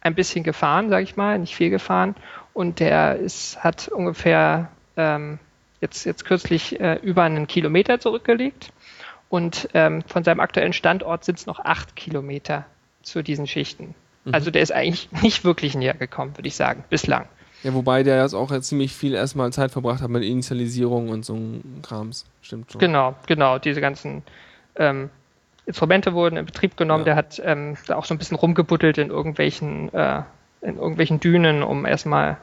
ein 0.00 0.14
bisschen 0.14 0.44
gefahren, 0.44 0.88
sage 0.88 1.04
ich 1.04 1.16
mal, 1.16 1.38
nicht 1.38 1.54
viel 1.54 1.70
gefahren. 1.70 2.14
Und 2.54 2.80
der 2.80 3.16
ist, 3.16 3.62
hat 3.62 3.88
ungefähr 3.88 4.70
ähm, 4.96 5.38
jetzt, 5.80 6.04
jetzt 6.04 6.24
kürzlich 6.24 6.80
äh, 6.80 6.98
über 7.02 7.24
einen 7.24 7.46
Kilometer 7.46 8.00
zurückgelegt. 8.00 8.72
Und 9.28 9.68
ähm, 9.74 10.02
von 10.06 10.24
seinem 10.24 10.40
aktuellen 10.40 10.72
Standort 10.72 11.24
sind 11.24 11.38
es 11.38 11.46
noch 11.46 11.58
acht 11.60 11.96
Kilometer 11.96 12.64
zu 13.06 13.22
diesen 13.22 13.46
Schichten. 13.46 13.94
Also 14.32 14.50
der 14.50 14.62
ist 14.62 14.72
eigentlich 14.72 15.08
nicht 15.22 15.44
wirklich 15.44 15.74
näher 15.74 15.94
gekommen, 15.94 16.36
würde 16.36 16.48
ich 16.48 16.56
sagen, 16.56 16.84
bislang. 16.90 17.26
Ja, 17.62 17.72
wobei 17.72 18.02
der 18.02 18.20
jetzt 18.22 18.34
auch 18.34 18.56
ziemlich 18.60 18.92
viel 18.92 19.14
erstmal 19.14 19.52
Zeit 19.52 19.70
verbracht 19.70 20.02
hat 20.02 20.10
mit 20.10 20.22
Initialisierung 20.22 21.08
und 21.08 21.24
so 21.24 21.34
ein 21.34 21.80
Krams. 21.82 22.26
Stimmt 22.42 22.70
schon. 22.70 22.80
Genau, 22.80 23.14
genau. 23.26 23.58
Diese 23.58 23.80
ganzen 23.80 24.22
ähm, 24.76 25.10
Instrumente 25.64 26.12
wurden 26.12 26.36
in 26.36 26.44
Betrieb 26.44 26.76
genommen. 26.76 27.02
Ja. 27.02 27.14
Der 27.14 27.16
hat 27.16 27.40
ähm, 27.44 27.76
da 27.86 27.96
auch 27.96 28.04
so 28.04 28.14
ein 28.14 28.18
bisschen 28.18 28.36
rumgebuddelt 28.36 28.98
in 28.98 29.08
irgendwelchen, 29.08 29.92
äh, 29.94 30.22
in 30.60 30.76
irgendwelchen 30.76 31.18
Dünen, 31.18 31.62
um 31.62 31.86
erstmal 31.86 32.36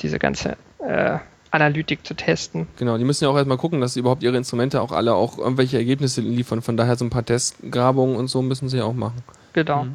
diese 0.00 0.18
ganze 0.18 0.56
äh, 0.78 1.18
Analytik 1.50 2.06
zu 2.06 2.14
testen. 2.14 2.68
Genau, 2.76 2.98
die 2.98 3.04
müssen 3.04 3.24
ja 3.24 3.30
auch 3.30 3.36
erstmal 3.36 3.56
gucken, 3.56 3.80
dass 3.80 3.94
sie 3.94 4.00
überhaupt 4.00 4.22
ihre 4.22 4.36
Instrumente 4.36 4.82
auch 4.82 4.92
alle 4.92 5.14
auch 5.14 5.38
irgendwelche 5.38 5.78
Ergebnisse 5.78 6.20
liefern. 6.20 6.60
Von 6.62 6.76
daher 6.76 6.96
so 6.96 7.04
ein 7.04 7.10
paar 7.10 7.24
Testgrabungen 7.24 8.16
und 8.16 8.28
so 8.28 8.42
müssen 8.42 8.68
sie 8.68 8.76
ja 8.78 8.84
auch 8.84 8.94
machen. 8.94 9.22
Genau. 9.52 9.86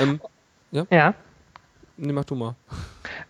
Ähm, 0.00 0.20
Ja. 0.90 1.14
nee, 1.96 2.12
mach 2.12 2.24
du 2.24 2.34
mal. 2.34 2.54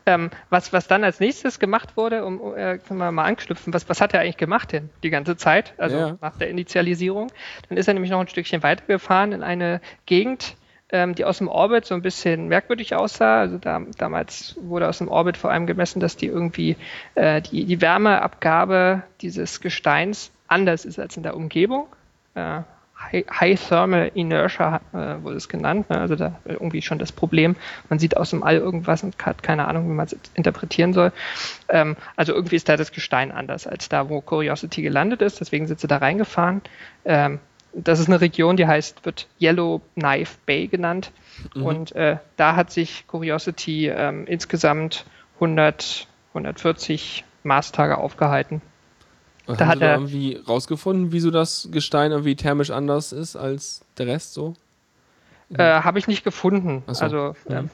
Ähm, 0.07 0.31
was, 0.51 0.73
was 0.73 0.87
dann 0.87 1.03
als 1.05 1.19
nächstes 1.21 1.59
gemacht 1.59 1.97
wurde, 1.97 2.25
um 2.25 2.41
um, 2.41 2.57
äh, 2.57 2.79
können 2.79 2.99
wir 2.99 3.11
mal 3.11 3.25
anknüpfen, 3.25 3.73
was, 3.73 3.89
was 3.89 4.01
hat 4.01 4.15
er 4.15 4.21
eigentlich 4.21 4.37
gemacht 4.37 4.73
denn 4.73 4.91
die 5.03 5.11
ganze 5.11 5.37
Zeit, 5.37 5.75
also 5.79 5.97
Ja. 5.97 6.17
nach 6.21 6.37
der 6.37 6.49
Initialisierung? 6.51 7.31
Dann 7.69 7.79
ist 7.79 7.89
er 7.89 7.95
nämlich 7.95 8.11
noch 8.11 8.21
ein 8.21 8.29
Stückchen 8.29 8.63
weitergefahren 8.63 9.33
in 9.33 9.43
eine 9.43 9.81
Gegend, 10.07 10.57
ähm, 10.91 11.15
die 11.15 11.25
aus 11.25 11.39
dem 11.39 11.49
Orbit 11.49 11.87
so 11.87 11.95
ein 11.95 12.03
bisschen 12.03 12.49
merkwürdig 12.49 12.95
aussah. 12.95 13.41
Also 13.41 13.59
da, 13.59 13.81
damals 13.99 14.57
wurde 14.61 14.89
aus 14.89 14.99
dem 14.99 15.09
Orbit 15.09 15.37
vor 15.37 15.51
allem 15.51 15.67
gemessen, 15.67 16.01
dass 16.01 16.17
die 16.17 16.27
irgendwie 16.27 16.77
äh, 17.15 17.41
die, 17.41 17.65
die 17.65 17.81
Wärmeabgabe 17.81 19.03
dieses 19.21 19.61
Gesteins 19.61 20.31
anders 20.49 20.85
ist 20.85 20.99
als 20.99 21.17
in 21.17 21.23
der 21.23 21.35
Umgebung. 21.37 21.87
Äh, 22.35 22.61
High, 23.11 23.25
High 23.29 23.69
Thermal 23.69 24.11
Inertia 24.15 24.81
äh, 24.93 25.23
wurde 25.23 25.37
es 25.37 25.49
genannt. 25.49 25.91
Ne? 25.91 25.99
Also 25.99 26.17
da 26.17 26.39
irgendwie 26.45 26.83
schon 26.83 26.99
das 26.99 27.13
Problem. 27.13 27.57
Man 27.89 27.99
sieht 27.99 28.17
aus 28.17 28.31
dem 28.31 28.43
All 28.43 28.57
irgendwas 28.57 29.03
und 29.03 29.15
hat 29.25 29.43
keine 29.43 29.67
Ahnung, 29.69 29.89
wie 29.89 29.95
man 29.95 30.07
es 30.07 30.17
interpretieren 30.35 30.93
soll. 30.93 31.13
Ähm, 31.69 31.97
also 32.17 32.33
irgendwie 32.35 32.57
ist 32.57 32.69
da 32.69 32.77
das 32.77 32.93
Gestein 32.93 33.33
anders 33.33 33.67
als 33.67 33.89
da, 33.89 34.09
wo 34.09 34.21
Curiosity 34.21 34.83
gelandet 34.83 35.23
ist. 35.23 35.41
Deswegen 35.41 35.67
sind 35.67 35.81
sie 35.81 35.89
da 35.89 35.99
reingefahren. 35.99 36.63
Ähm, 37.05 37.41
das 37.75 38.01
ist 38.01 38.09
eine 38.09 38.21
Region, 38.21 38.57
die 38.57 38.67
heißt, 38.67 39.05
wird 39.05 39.29
Yellow 39.41 39.81
Knife 39.95 40.39
Bay 40.47 40.69
genannt. 40.69 41.11
Mhm. 41.55 41.63
Und 41.63 41.93
äh, 41.97 42.19
da 42.37 42.57
hat 42.57 42.71
sich 42.71 43.07
Curiosity 43.07 43.89
ähm, 43.89 44.27
insgesamt 44.27 45.07
100, 45.37 46.07
140 46.35 47.25
Marstage 47.43 47.99
aufgehalten. 47.99 48.63
Und 49.47 49.61
Da 49.61 49.65
haben 49.67 49.71
hat 49.73 49.81
er- 49.83 49.95
irgendwie 49.95 50.37
rausgefunden, 50.47 51.13
wieso 51.13 51.31
das 51.31 51.69
Gestein 51.73 52.11
irgendwie 52.13 52.37
thermisch 52.37 52.71
anders 52.71 53.13
ist 53.13 53.35
als 53.37 53.83
der 53.99 54.07
Rest 54.07 54.35
so? 54.35 54.55
Äh, 55.57 55.65
Habe 55.83 55.99
ich 55.99 56.07
nicht 56.09 56.25
gefunden. 56.25 56.83
So. 56.87 57.05
Also, 57.05 57.35
Mhm. 57.49 57.55
ähm, 57.57 57.71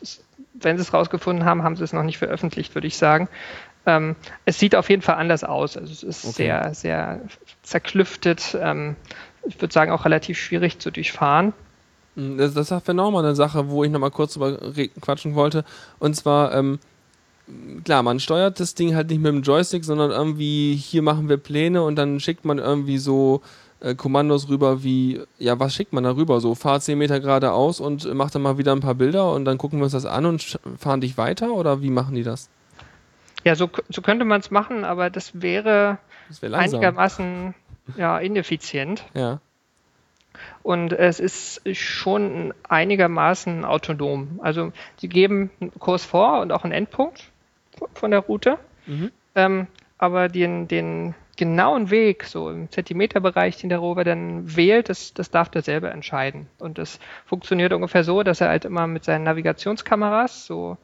das, 0.00 0.20
wenn 0.54 0.76
sie 0.76 0.82
es 0.82 0.92
rausgefunden 0.92 1.44
haben, 1.44 1.62
haben 1.62 1.76
sie 1.76 1.84
es 1.84 1.92
noch 1.92 2.02
nicht 2.02 2.18
veröffentlicht, 2.18 2.74
würde 2.74 2.86
ich 2.86 2.96
sagen. 2.98 3.28
Ähm, 3.86 4.16
es 4.44 4.58
sieht 4.58 4.74
auf 4.74 4.88
jeden 4.90 5.02
Fall 5.02 5.16
anders 5.16 5.44
aus. 5.44 5.76
Also 5.76 5.92
es 5.92 6.02
ist 6.02 6.24
Okay. 6.24 6.34
sehr, 6.34 6.74
sehr 6.74 7.20
zerklüftet. 7.62 8.56
Ähm, 8.60 8.96
ich 9.46 9.60
würde 9.60 9.72
sagen, 9.72 9.90
auch 9.92 10.04
relativ 10.04 10.38
schwierig 10.38 10.78
zu 10.78 10.90
durchfahren. 10.90 11.52
Hm, 12.16 12.38
Das, 12.38 12.54
das 12.54 12.70
wäre 12.70 12.94
nochmal 12.94 13.24
eine 13.24 13.34
Sache, 13.34 13.68
wo 13.70 13.84
ich 13.84 13.90
nochmal 13.90 14.10
kurz 14.10 14.34
drüber 14.34 14.58
quatschen 15.00 15.34
wollte. 15.34 15.64
Und 15.98 16.14
zwar, 16.16 16.54
ähm, 16.54 16.78
klar, 17.84 18.02
man 18.02 18.20
steuert 18.20 18.60
das 18.60 18.74
Ding 18.74 18.94
halt 18.94 19.10
nicht 19.10 19.20
mit 19.20 19.32
dem 19.32 19.42
Joystick, 19.42 19.84
sondern 19.84 20.10
irgendwie, 20.10 20.74
hier 20.74 21.02
machen 21.02 21.28
wir 21.28 21.36
Pläne 21.36 21.82
und 21.82 21.96
dann 21.96 22.20
schickt 22.20 22.44
man 22.44 22.58
irgendwie 22.58 22.98
so 22.98 23.42
äh, 23.80 23.94
Kommandos 23.94 24.48
rüber 24.48 24.82
wie, 24.82 25.20
ja, 25.38 25.58
was 25.58 25.74
schickt 25.74 25.92
man 25.92 26.04
da 26.04 26.16
rüber? 26.16 26.40
So, 26.40 26.54
fahr 26.54 26.80
10 26.80 26.96
Meter 26.98 27.20
geradeaus 27.20 27.80
und 27.80 28.04
äh, 28.06 28.14
mach 28.14 28.30
dann 28.30 28.42
mal 28.42 28.58
wieder 28.58 28.72
ein 28.72 28.80
paar 28.80 28.94
Bilder 28.94 29.32
und 29.32 29.44
dann 29.44 29.58
gucken 29.58 29.78
wir 29.78 29.84
uns 29.84 29.92
das 29.92 30.06
an 30.06 30.26
und 30.26 30.58
fahren 30.78 31.00
dich 31.00 31.18
weiter 31.18 31.52
oder 31.52 31.82
wie 31.82 31.90
machen 31.90 32.14
die 32.14 32.22
das? 32.22 32.48
Ja, 33.44 33.56
so, 33.56 33.68
so 33.90 34.00
könnte 34.00 34.24
man 34.24 34.40
es 34.40 34.50
machen, 34.50 34.84
aber 34.84 35.10
das 35.10 35.42
wäre 35.42 35.98
Das 36.28 36.40
wäre 36.40 36.56
einigermaßen 36.56 37.54
ja, 37.98 38.18
ineffizient. 38.18 39.04
Ja. 39.12 39.40
Und 40.62 40.94
es 40.94 41.20
ist 41.20 41.60
schon 41.76 42.54
einigermaßen 42.66 43.66
autonom. 43.66 44.40
Also 44.42 44.72
sie 44.96 45.08
geben 45.08 45.50
einen 45.60 45.72
Kurs 45.78 46.04
vor 46.04 46.40
und 46.40 46.52
auch 46.52 46.64
einen 46.64 46.72
Endpunkt 46.72 47.30
von 47.94 48.10
der 48.10 48.20
Route. 48.20 48.58
Mhm. 48.86 49.10
Ähm, 49.34 49.66
aber 49.98 50.28
den, 50.28 50.68
den 50.68 51.14
genauen 51.36 51.90
Weg, 51.90 52.24
so 52.24 52.50
im 52.50 52.70
Zentimeterbereich, 52.70 53.56
den 53.56 53.68
der 53.68 53.78
Rover 53.78 54.04
dann 54.04 54.56
wählt, 54.56 54.88
das, 54.88 55.14
das 55.14 55.30
darf 55.30 55.48
der 55.48 55.62
selber 55.62 55.90
entscheiden. 55.90 56.46
Und 56.58 56.78
das 56.78 57.00
funktioniert 57.26 57.72
ungefähr 57.72 58.04
so, 58.04 58.22
dass 58.22 58.40
er 58.40 58.48
halt 58.48 58.64
immer 58.64 58.86
mit 58.86 59.04
seinen 59.04 59.24
Navigationskameras 59.24 60.46
so 60.46 60.76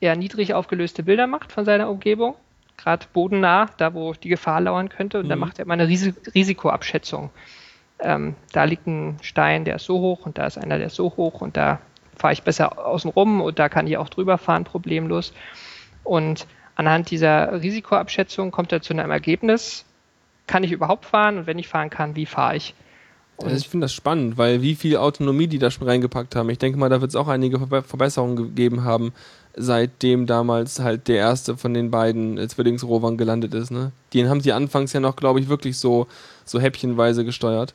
eher 0.00 0.16
niedrig 0.16 0.54
aufgelöste 0.54 1.02
Bilder 1.02 1.26
macht 1.26 1.52
von 1.52 1.64
seiner 1.64 1.90
Umgebung, 1.90 2.34
gerade 2.78 3.06
bodennah, 3.12 3.68
da 3.76 3.94
wo 3.94 4.12
die 4.14 4.28
Gefahr 4.30 4.60
lauern 4.60 4.88
könnte. 4.88 5.20
Und 5.20 5.28
dann 5.28 5.38
Mhm. 5.38 5.44
macht 5.44 5.58
er 5.58 5.66
immer 5.66 5.74
eine 5.74 5.88
Risi 5.88 6.14
Risikoabschätzung. 6.34 7.30
Ähm, 8.00 8.34
da 8.52 8.64
liegt 8.64 8.86
ein 8.86 9.18
Stein, 9.20 9.64
der 9.66 9.76
ist 9.76 9.84
so 9.84 10.00
hoch 10.00 10.24
und 10.24 10.38
da 10.38 10.46
ist 10.46 10.56
einer, 10.56 10.78
der 10.78 10.86
ist 10.86 10.96
so 10.96 11.14
hoch 11.16 11.42
und 11.42 11.56
da 11.56 11.80
fahre 12.16 12.32
ich 12.32 12.42
besser 12.42 12.84
außen 12.84 13.10
rum 13.10 13.40
und 13.42 13.58
da 13.58 13.68
kann 13.68 13.86
ich 13.86 13.98
auch 13.98 14.08
drüber 14.08 14.38
fahren, 14.38 14.64
problemlos. 14.64 15.34
Und 16.10 16.48
anhand 16.74 17.12
dieser 17.12 17.62
Risikoabschätzung 17.62 18.50
kommt 18.50 18.72
er 18.72 18.82
zu 18.82 18.92
einem 18.92 19.12
Ergebnis, 19.12 19.84
kann 20.48 20.64
ich 20.64 20.72
überhaupt 20.72 21.04
fahren 21.04 21.38
und 21.38 21.46
wenn 21.46 21.56
ich 21.56 21.68
fahren 21.68 21.88
kann, 21.88 22.16
wie 22.16 22.26
fahre 22.26 22.56
ich? 22.56 22.74
Also 23.40 23.54
ich 23.54 23.68
finde 23.68 23.84
das 23.84 23.92
spannend, 23.92 24.36
weil 24.36 24.60
wie 24.60 24.74
viel 24.74 24.96
Autonomie 24.96 25.46
die 25.46 25.60
da 25.60 25.70
schon 25.70 25.86
reingepackt 25.86 26.34
haben. 26.34 26.50
Ich 26.50 26.58
denke 26.58 26.80
mal, 26.80 26.88
da 26.88 27.00
wird 27.00 27.10
es 27.10 27.14
auch 27.14 27.28
einige 27.28 27.58
Verbe 27.58 27.82
Verbesserungen 27.82 28.34
gegeben 28.34 28.82
haben, 28.82 29.12
seitdem 29.54 30.26
damals 30.26 30.80
halt 30.80 31.06
der 31.06 31.18
erste 31.18 31.56
von 31.56 31.74
den 31.74 31.92
beiden 31.92 32.38
äh, 32.38 32.48
Zwillingsrovern 32.48 33.16
gelandet 33.16 33.54
ist. 33.54 33.70
Ne? 33.70 33.92
Den 34.12 34.28
haben 34.28 34.40
sie 34.40 34.52
anfangs 34.52 34.92
ja 34.92 34.98
noch, 34.98 35.14
glaube 35.14 35.38
ich, 35.38 35.48
wirklich 35.48 35.78
so, 35.78 36.08
so 36.44 36.58
häppchenweise 36.58 37.24
gesteuert. 37.24 37.72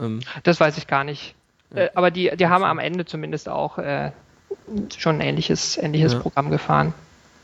Ähm, 0.00 0.18
Das 0.42 0.58
weiß 0.58 0.78
ich 0.78 0.88
gar 0.88 1.04
nicht. 1.04 1.36
Äh, 1.72 1.90
aber 1.94 2.10
die, 2.10 2.32
die 2.36 2.48
haben 2.48 2.64
am 2.64 2.80
Ende 2.80 3.04
zumindest 3.04 3.48
auch 3.48 3.78
äh, 3.78 4.10
schon 4.96 5.16
ein 5.16 5.20
ähnliches, 5.20 5.76
ähnliches 5.76 6.14
Ja. 6.14 6.18
Programm 6.18 6.50
gefahren. 6.50 6.92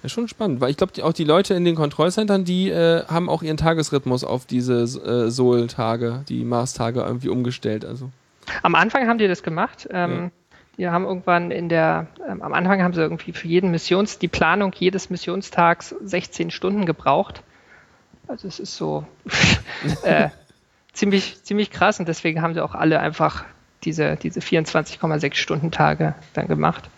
Ja, 0.05 0.09
schon 0.09 0.28
spannend, 0.28 0.61
weil 0.61 0.70
ich 0.70 0.76
glaube, 0.76 1.02
auch 1.02 1.12
die 1.12 1.24
Leute 1.24 1.55
in 1.55 1.64
den 1.64 1.74
Kontrollcentern, 1.74 2.44
die 2.44 2.70
äh, 2.70 3.05
haben 3.07 3.28
auch 3.28 3.42
ihren 3.42 3.57
Tagesrhythmus 3.57 4.22
auf 4.22 4.46
diese 4.46 4.82
äh, 4.82 5.30
Sol-Tage, 5.30 6.24
die 6.28 6.44
Mars-Tage 6.44 7.00
irgendwie 7.00 7.30
umgestellt. 7.30 7.84
Also. 7.84 8.11
Am 8.62 8.74
Anfang 8.74 9.09
haben 9.09 9.18
die 9.18 9.28
das 9.28 9.42
gemacht. 9.42 9.88
Ähm, 9.90 10.30
Die 10.76 10.88
haben 10.88 11.05
irgendwann 11.05 11.50
in 11.50 11.68
der, 11.68 12.09
ähm, 12.28 12.42
am 12.42 12.52
Anfang 12.52 12.82
haben 12.82 12.94
sie 12.94 13.00
irgendwie 13.00 13.32
für 13.32 13.46
jeden 13.46 13.70
Missions, 13.70 14.18
die 14.18 14.28
Planung 14.28 14.72
jedes 14.76 15.09
Missionstags 15.09 15.94
16 16.02 16.50
Stunden 16.50 16.84
gebraucht. 16.84 17.42
Also 18.26 18.48
es 18.48 18.59
ist 18.59 18.76
so 18.76 19.07
äh, 20.02 20.30
ziemlich, 20.92 21.42
ziemlich 21.44 21.70
krass 21.70 22.00
und 22.00 22.09
deswegen 22.09 22.42
haben 22.42 22.55
sie 22.55 22.61
auch 22.61 22.74
alle 22.74 22.98
einfach 23.00 23.44
diese, 23.84 24.16
diese 24.16 24.40
24,6 24.40 25.34
Stunden 25.34 25.70
Tage 25.70 26.14
dann 26.32 26.48
gemacht. 26.48 26.90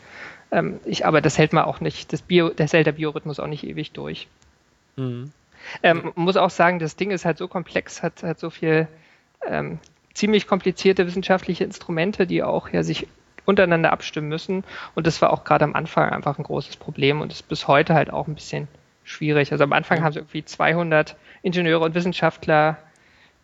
Ähm, 0.51 0.81
ich, 0.85 1.07
aber 1.07 1.21
das 1.21 1.39
hält 1.39 1.53
man 1.53 1.65
auch 1.65 1.81
nicht, 1.81 2.13
das, 2.13 2.23
Bio, 2.23 2.51
das 2.51 2.73
hält 2.73 2.87
der 2.87 2.93
Biorhythmus 2.93 3.41
auch 3.41 3.47
nicht 3.47 3.65
ewig 3.65 3.93
durch. 3.93 4.29
Mhm. 4.97 5.33
Ähm, 5.83 6.13
man 6.15 6.25
muss 6.25 6.37
auch 6.37 6.51
sagen, 6.51 6.79
das 6.79 6.97
Ding 6.97 7.11
ist 7.11 7.25
halt 7.25 7.39
so 7.39 7.49
komplex, 7.49 8.03
hat, 8.03 8.23
hat 8.23 8.39
so 8.39 8.51
viel 8.51 8.87
ähm, 9.47 9.79
ziemlich 10.15 10.47
komplizierte 10.47 11.07
wissenschaftliche 11.07 11.65
Instrumente, 11.65 12.27
die 12.27 12.43
auch 12.43 12.69
ja 12.71 12.83
sich 12.83 13.07
untereinander 13.45 13.93
abstimmen 13.93 14.29
müssen. 14.29 14.65
Und 14.95 15.07
das 15.07 15.23
war 15.23 15.33
auch 15.33 15.45
gerade 15.45 15.65
am 15.65 15.75
Anfang 15.75 16.11
einfach 16.11 16.39
ein 16.39 16.43
großes 16.43 16.77
Problem 16.77 17.21
und 17.21 17.33
ist 17.33 17.49
bis 17.49 17.69
heute 17.69 17.95
halt 17.95 18.11
auch 18.11 18.27
ein 18.27 18.35
bisschen 18.35 18.69
schwierig. 19.05 19.53
Also 19.53 19.65
am 19.65 19.73
Anfang 19.73 20.03
haben 20.03 20.13
sie 20.13 20.19
irgendwie 20.19 20.45
200 20.45 21.17
Ingenieure 21.43 21.85
und 21.85 21.95
Wissenschaftler 21.95 22.77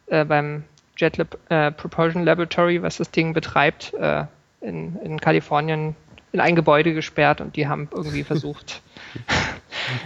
äh, 0.07 0.24
beim 0.24 0.64
Jet 0.96 1.16
Lab, 1.16 1.38
äh, 1.48 1.70
Propulsion 1.70 2.24
Laboratory, 2.24 2.82
was 2.82 2.96
das 2.96 3.11
Ding 3.11 3.32
betreibt, 3.32 3.94
äh, 3.94 4.24
in, 4.61 4.96
in 5.03 5.20
Kalifornien 5.20 5.96
in 6.33 6.41
ein 6.41 6.57
Gebäude 6.57 6.95
gesperrt 6.95 7.41
und 7.41 7.57
die 7.57 7.68
haben 7.68 7.89
irgendwie 7.93 8.24
versucht, 8.24 8.83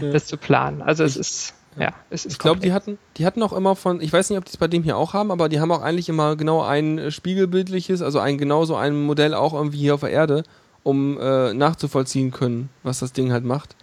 das 0.00 0.26
zu 0.26 0.36
planen. 0.36 0.82
Also 0.82 1.04
es 1.04 1.16
ist, 1.16 1.54
ja, 1.78 1.92
es 2.10 2.26
ist 2.26 2.32
Ich 2.32 2.38
glaube, 2.38 2.60
die 2.60 2.72
hatten, 2.72 2.98
die 3.16 3.26
hatten 3.26 3.42
auch 3.42 3.52
immer 3.52 3.76
von, 3.76 4.00
ich 4.00 4.12
weiß 4.12 4.30
nicht, 4.30 4.38
ob 4.38 4.44
die 4.44 4.50
es 4.50 4.56
bei 4.56 4.68
dem 4.68 4.82
hier 4.82 4.96
auch 4.96 5.14
haben, 5.14 5.30
aber 5.30 5.48
die 5.48 5.60
haben 5.60 5.70
auch 5.70 5.82
eigentlich 5.82 6.08
immer 6.08 6.36
genau 6.36 6.62
ein 6.62 6.98
äh, 6.98 7.10
spiegelbildliches, 7.10 8.02
also 8.02 8.18
ein 8.18 8.38
genauso 8.38 8.76
ein 8.76 9.04
Modell 9.04 9.34
auch 9.34 9.54
irgendwie 9.54 9.78
hier 9.78 9.94
auf 9.94 10.00
der 10.00 10.10
Erde, 10.10 10.42
um 10.82 11.18
äh, 11.20 11.52
nachzuvollziehen 11.52 12.30
können, 12.30 12.68
was 12.82 13.00
das 13.00 13.12
Ding 13.12 13.32
halt 13.32 13.44
macht. 13.44 13.76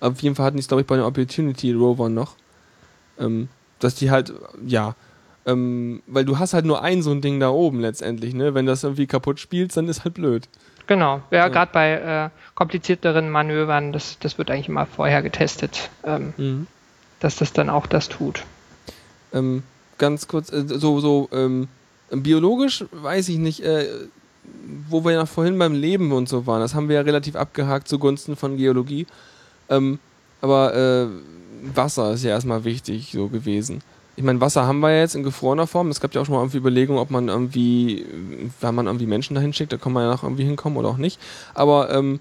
Aber 0.00 0.12
auf 0.12 0.22
jeden 0.22 0.34
Fall 0.34 0.46
hatten 0.46 0.56
die 0.56 0.62
es, 0.62 0.68
glaube 0.68 0.82
ich, 0.82 0.86
bei 0.86 0.96
den 0.96 1.04
Opportunity 1.04 1.72
Rovern 1.72 2.14
noch. 2.14 2.36
Ähm, 3.18 3.48
dass 3.80 3.94
die 3.94 4.10
halt, 4.10 4.32
ja, 4.66 4.94
ähm, 5.46 6.02
weil 6.06 6.24
du 6.24 6.38
hast 6.38 6.54
halt 6.54 6.64
nur 6.64 6.82
ein 6.82 7.02
so 7.02 7.10
ein 7.10 7.20
Ding 7.20 7.40
da 7.40 7.50
oben 7.50 7.80
letztendlich, 7.80 8.34
ne? 8.34 8.54
Wenn 8.54 8.66
das 8.66 8.84
irgendwie 8.84 9.06
kaputt 9.06 9.40
spielst, 9.40 9.76
dann 9.76 9.88
ist 9.88 10.04
halt 10.04 10.14
blöd. 10.14 10.48
Genau, 10.88 11.20
ja, 11.30 11.38
Ja. 11.38 11.48
gerade 11.48 11.70
bei 11.72 11.92
äh, 11.92 12.30
komplizierteren 12.56 13.30
Manövern, 13.30 13.92
das, 13.92 14.18
das 14.18 14.38
wird 14.38 14.50
eigentlich 14.50 14.68
immer 14.68 14.86
vorher 14.86 15.22
getestet, 15.22 15.90
ähm, 16.04 16.32
Mhm. 16.36 16.66
dass 17.20 17.36
das 17.36 17.52
dann 17.52 17.70
auch 17.70 17.86
das 17.86 18.08
tut. 18.08 18.42
Ähm, 19.32 19.62
ganz 19.98 20.26
kurz, 20.26 20.50
äh, 20.50 20.64
so, 20.66 20.98
so 21.00 21.28
ähm, 21.32 21.68
biologisch 22.10 22.84
weiß 22.90 23.28
ich 23.28 23.36
nicht, 23.38 23.60
äh, 23.62 23.86
wo 24.88 25.04
wir 25.04 25.12
ja 25.12 25.26
vorhin 25.26 25.58
beim 25.58 25.74
Leben 25.74 26.10
und 26.10 26.28
so 26.28 26.46
waren, 26.46 26.60
das 26.62 26.74
haben 26.74 26.88
wir 26.88 26.96
ja 26.96 27.02
relativ 27.02 27.36
abgehakt 27.36 27.86
zugunsten 27.86 28.34
von 28.34 28.56
Geologie. 28.56 29.06
Ähm, 29.68 29.98
aber 30.40 30.74
äh, 30.74 31.06
Wasser 31.76 32.12
ist 32.14 32.24
ja 32.24 32.30
erstmal 32.30 32.64
wichtig 32.64 33.10
so 33.12 33.28
gewesen. 33.28 33.82
Ich 34.18 34.24
meine, 34.24 34.40
Wasser 34.40 34.66
haben 34.66 34.80
wir 34.80 34.98
jetzt 34.98 35.14
in 35.14 35.22
gefrorener 35.22 35.68
Form. 35.68 35.90
Es 35.90 36.00
gab 36.00 36.12
ja 36.12 36.20
auch 36.20 36.26
schon 36.26 36.34
mal 36.34 36.40
irgendwie 36.40 36.56
Überlegungen, 36.56 37.00
ob 37.00 37.08
man 37.12 37.28
irgendwie, 37.28 38.04
wenn 38.60 38.74
man 38.74 38.86
irgendwie 38.86 39.06
Menschen 39.06 39.36
dahin 39.36 39.52
schickt, 39.52 39.72
da 39.72 39.76
kann 39.76 39.92
man 39.92 40.02
ja 40.02 40.10
noch 40.10 40.24
irgendwie 40.24 40.42
hinkommen 40.42 40.76
oder 40.76 40.88
auch 40.88 40.96
nicht. 40.96 41.20
Aber 41.54 41.94
ähm, 41.94 42.18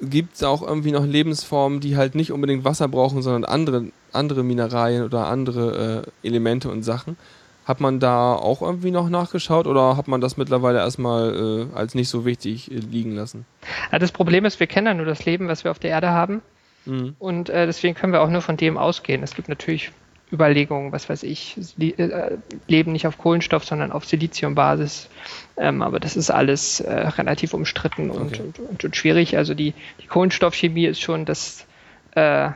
gibt 0.00 0.36
es 0.36 0.44
auch 0.44 0.62
irgendwie 0.62 0.92
noch 0.92 1.04
Lebensformen, 1.04 1.80
die 1.80 1.96
halt 1.96 2.14
nicht 2.14 2.30
unbedingt 2.30 2.64
Wasser 2.64 2.86
brauchen, 2.86 3.22
sondern 3.22 3.44
andere, 3.44 3.86
andere 4.12 4.44
Mineralien 4.44 5.02
oder 5.02 5.26
andere 5.26 6.04
äh, 6.22 6.26
Elemente 6.28 6.70
und 6.70 6.84
Sachen? 6.84 7.16
Hat 7.64 7.80
man 7.80 7.98
da 7.98 8.34
auch 8.36 8.62
irgendwie 8.62 8.92
noch 8.92 9.08
nachgeschaut 9.08 9.66
oder 9.66 9.96
hat 9.96 10.06
man 10.06 10.20
das 10.20 10.36
mittlerweile 10.36 10.78
erstmal 10.78 11.68
äh, 11.72 11.76
als 11.76 11.96
nicht 11.96 12.08
so 12.08 12.24
wichtig 12.24 12.70
äh, 12.70 12.76
liegen 12.76 13.16
lassen? 13.16 13.46
Ja, 13.90 13.98
das 13.98 14.12
Problem 14.12 14.44
ist, 14.44 14.60
wir 14.60 14.68
kennen 14.68 14.86
ja 14.86 14.94
nur 14.94 15.06
das 15.06 15.24
Leben, 15.24 15.48
was 15.48 15.64
wir 15.64 15.72
auf 15.72 15.80
der 15.80 15.90
Erde 15.90 16.10
haben 16.10 16.40
Mhm. 16.84 17.14
und 17.20 17.48
äh, 17.48 17.66
deswegen 17.66 17.94
können 17.94 18.12
wir 18.12 18.22
auch 18.22 18.28
nur 18.28 18.40
von 18.40 18.56
dem 18.56 18.76
ausgehen. 18.76 19.22
Es 19.22 19.34
gibt 19.36 19.48
natürlich 19.48 19.92
Überlegungen, 20.32 20.92
was 20.92 21.08
weiß 21.08 21.24
ich, 21.24 21.58
äh, 21.78 22.38
Leben 22.66 22.92
nicht 22.92 23.06
auf 23.06 23.18
Kohlenstoff, 23.18 23.64
sondern 23.64 23.92
auf 23.92 24.06
Siliziumbasis. 24.06 25.08
Ähm, 25.56 25.82
aber 25.82 26.00
das 26.00 26.16
ist 26.16 26.30
alles 26.30 26.80
äh, 26.80 26.92
relativ 26.92 27.52
umstritten 27.52 28.10
und, 28.10 28.32
Okay. 28.32 28.42
und, 28.42 28.58
und, 28.58 28.84
und 28.84 28.96
schwierig. 28.96 29.36
Also 29.36 29.54
die, 29.54 29.74
die 30.00 30.06
Kohlenstoffchemie 30.06 30.86
ist 30.86 31.00
schon 31.00 31.26
das, 31.26 31.66
äh, 32.14 32.48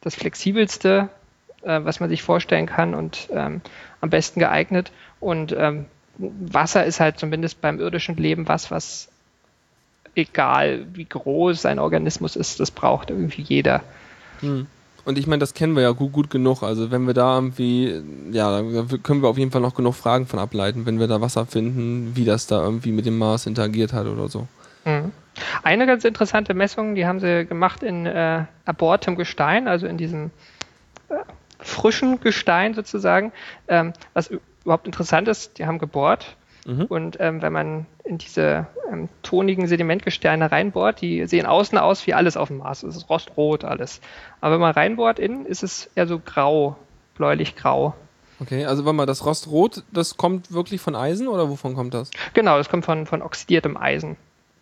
das 0.00 0.14
flexibelste, 0.14 1.10
äh, 1.62 1.80
was 1.84 2.00
man 2.00 2.08
sich 2.08 2.22
vorstellen 2.22 2.66
kann 2.66 2.94
und 2.94 3.28
ähm, 3.32 3.60
am 4.00 4.08
besten 4.08 4.40
geeignet. 4.40 4.90
Und 5.20 5.54
ähm, 5.56 5.84
Wasser 6.16 6.84
ist 6.84 7.00
halt 7.00 7.18
zumindest 7.18 7.60
beim 7.60 7.78
irdischen 7.78 8.16
Leben 8.16 8.48
was, 8.48 8.70
was 8.70 9.08
egal 10.14 10.86
wie 10.94 11.04
groß 11.04 11.66
ein 11.66 11.78
Organismus 11.78 12.36
ist, 12.36 12.60
das 12.60 12.70
braucht 12.70 13.10
irgendwie 13.10 13.42
jeder. 13.42 13.82
Hm. 14.40 14.66
Und 15.04 15.18
ich 15.18 15.26
meine, 15.26 15.40
das 15.40 15.54
kennen 15.54 15.74
wir 15.74 15.82
ja 15.82 15.90
gut, 15.90 16.12
gut 16.12 16.30
genug. 16.30 16.62
Also 16.62 16.90
wenn 16.90 17.06
wir 17.06 17.14
da 17.14 17.34
irgendwie, 17.34 18.02
ja, 18.30 18.62
da 18.62 18.96
können 19.02 19.22
wir 19.22 19.28
auf 19.28 19.38
jeden 19.38 19.50
Fall 19.50 19.60
noch 19.60 19.74
genug 19.74 19.94
Fragen 19.94 20.26
von 20.26 20.38
ableiten, 20.38 20.86
wenn 20.86 21.00
wir 21.00 21.08
da 21.08 21.20
Wasser 21.20 21.44
finden, 21.46 22.12
wie 22.14 22.24
das 22.24 22.46
da 22.46 22.62
irgendwie 22.62 22.92
mit 22.92 23.06
dem 23.06 23.18
Mars 23.18 23.46
interagiert 23.46 23.92
hat 23.92 24.06
oder 24.06 24.28
so. 24.28 24.46
Mhm. 24.84 25.12
Eine 25.62 25.86
ganz 25.86 26.04
interessante 26.04 26.54
Messung, 26.54 26.94
die 26.94 27.06
haben 27.06 27.18
sie 27.18 27.46
gemacht 27.46 27.82
in 27.82 28.06
äh, 28.06 28.44
abortem 28.64 29.16
Gestein, 29.16 29.66
also 29.66 29.86
in 29.86 29.96
diesem 29.96 30.30
äh, 31.08 31.14
frischen 31.58 32.20
Gestein 32.20 32.74
sozusagen. 32.74 33.32
Ähm, 33.66 33.94
was 34.14 34.30
überhaupt 34.64 34.86
interessant 34.86 35.26
ist, 35.28 35.58
die 35.58 35.66
haben 35.66 35.78
gebohrt 35.78 36.36
Mhm. 36.64 36.84
und 36.84 37.16
ähm, 37.20 37.42
wenn 37.42 37.52
man 37.52 37.86
in 38.04 38.18
diese 38.18 38.66
ähm, 38.90 39.08
tonigen 39.22 39.66
Sedimentgesteine 39.66 40.52
reinbohrt, 40.52 41.00
die 41.00 41.26
sehen 41.26 41.44
außen 41.46 41.76
aus 41.76 42.06
wie 42.06 42.14
alles 42.14 42.36
auf 42.36 42.48
dem 42.48 42.58
Mars. 42.58 42.82
Es 42.84 42.96
ist 42.96 43.10
rostrot 43.10 43.64
alles. 43.64 44.00
Aber 44.40 44.54
wenn 44.54 44.60
man 44.60 44.72
reinbohrt 44.72 45.18
innen, 45.18 45.44
ist 45.44 45.62
es 45.64 45.90
eher 45.96 46.06
so 46.06 46.20
grau, 46.24 46.76
bläulich-grau. 47.16 47.94
Okay, 48.40 48.64
also 48.64 48.84
warte 48.84 48.96
mal, 48.96 49.06
das 49.06 49.24
Rostrot, 49.24 49.82
das 49.92 50.16
kommt 50.16 50.52
wirklich 50.52 50.80
von 50.80 50.94
Eisen 50.96 51.28
oder 51.28 51.48
wovon 51.48 51.74
kommt 51.74 51.94
das? 51.94 52.10
Genau, 52.34 52.58
das 52.58 52.68
kommt 52.68 52.84
von, 52.84 53.06
von 53.06 53.22
oxidiertem 53.22 53.76
Eisen. 53.76 54.16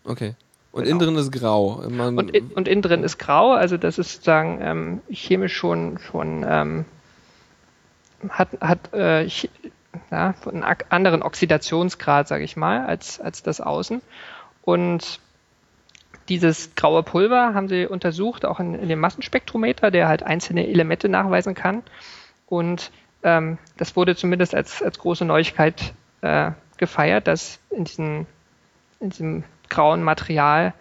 Okay. 0.04 0.34
Und 0.72 0.84
Genau. 0.84 0.90
innen 0.90 0.98
drin 1.00 1.16
ist 1.16 1.32
grau. 1.32 1.82
Man, 1.88 2.16
Und, 2.16 2.30
in, 2.30 2.46
und 2.52 2.68
innen 2.68 2.82
drin 2.82 3.02
ist 3.02 3.18
grau, 3.18 3.52
also 3.52 3.76
das 3.76 3.98
ist 3.98 4.12
sozusagen 4.12 4.58
ähm, 4.62 5.00
chemisch 5.10 5.54
schon, 5.56 5.98
schon 5.98 6.46
ähm, 6.48 6.84
hat, 8.28 8.48
hat 8.60 8.92
äh, 8.94 9.26
ja, 10.10 10.34
einen 10.46 10.64
anderen 10.88 11.22
Oxidationsgrad, 11.22 12.28
sage 12.28 12.44
ich 12.44 12.56
mal, 12.56 12.84
als, 12.86 13.20
als 13.20 13.42
das 13.42 13.60
Außen. 13.60 14.02
Und 14.62 15.20
dieses 16.28 16.74
graue 16.74 17.02
Pulver 17.02 17.54
haben 17.54 17.68
sie 17.68 17.86
untersucht, 17.86 18.44
auch 18.44 18.60
in, 18.60 18.74
in 18.74 18.88
dem 18.88 19.00
Massenspektrometer, 19.00 19.90
der 19.90 20.08
halt 20.08 20.22
einzelne 20.22 20.66
Elemente 20.66 21.08
nachweisen 21.08 21.54
kann. 21.54 21.82
Und 22.46 22.92
ähm, 23.22 23.58
das 23.76 23.96
wurde 23.96 24.16
zumindest 24.16 24.54
als, 24.54 24.82
als 24.82 24.98
große 24.98 25.24
Neuigkeit 25.24 25.92
äh, 26.22 26.52
gefeiert, 26.76 27.26
dass 27.26 27.58
in, 27.70 27.84
diesen, 27.84 28.26
in 29.00 29.10
diesem 29.10 29.44
grauen 29.68 30.02
Material 30.02 30.72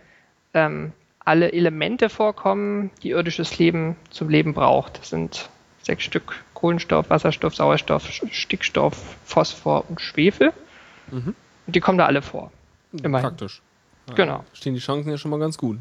ähm, 0.53 0.93
alle 1.25 1.51
Elemente 1.51 2.09
vorkommen, 2.09 2.91
die 3.03 3.09
irdisches 3.09 3.57
Leben 3.59 3.95
zum 4.09 4.29
Leben 4.29 4.53
braucht. 4.53 4.99
Das 4.99 5.09
sind 5.09 5.49
sechs 5.89 6.03
Stück 6.03 6.35
Kohlenstoff, 6.53 7.09
Wasserstoff, 7.09 7.55
Sauerstoff, 7.55 8.07
Stickstoff, 8.31 9.17
Phosphor 9.25 9.85
und 9.89 9.99
Schwefel. 9.99 10.53
Mhm. 11.11 11.33
Und 11.65 11.75
die 11.75 11.79
kommen 11.79 11.97
da 11.97 12.05
alle 12.05 12.21
vor. 12.21 12.51
Immerhin. 12.91 13.27
praktisch. 13.27 13.61
Ja, 14.09 14.13
Genau. 14.13 14.45
Stehen 14.53 14.75
die 14.75 14.79
Chancen 14.79 15.09
ja 15.09 15.17
schon 15.17 15.31
mal 15.31 15.39
ganz 15.39 15.57
gut. 15.57 15.77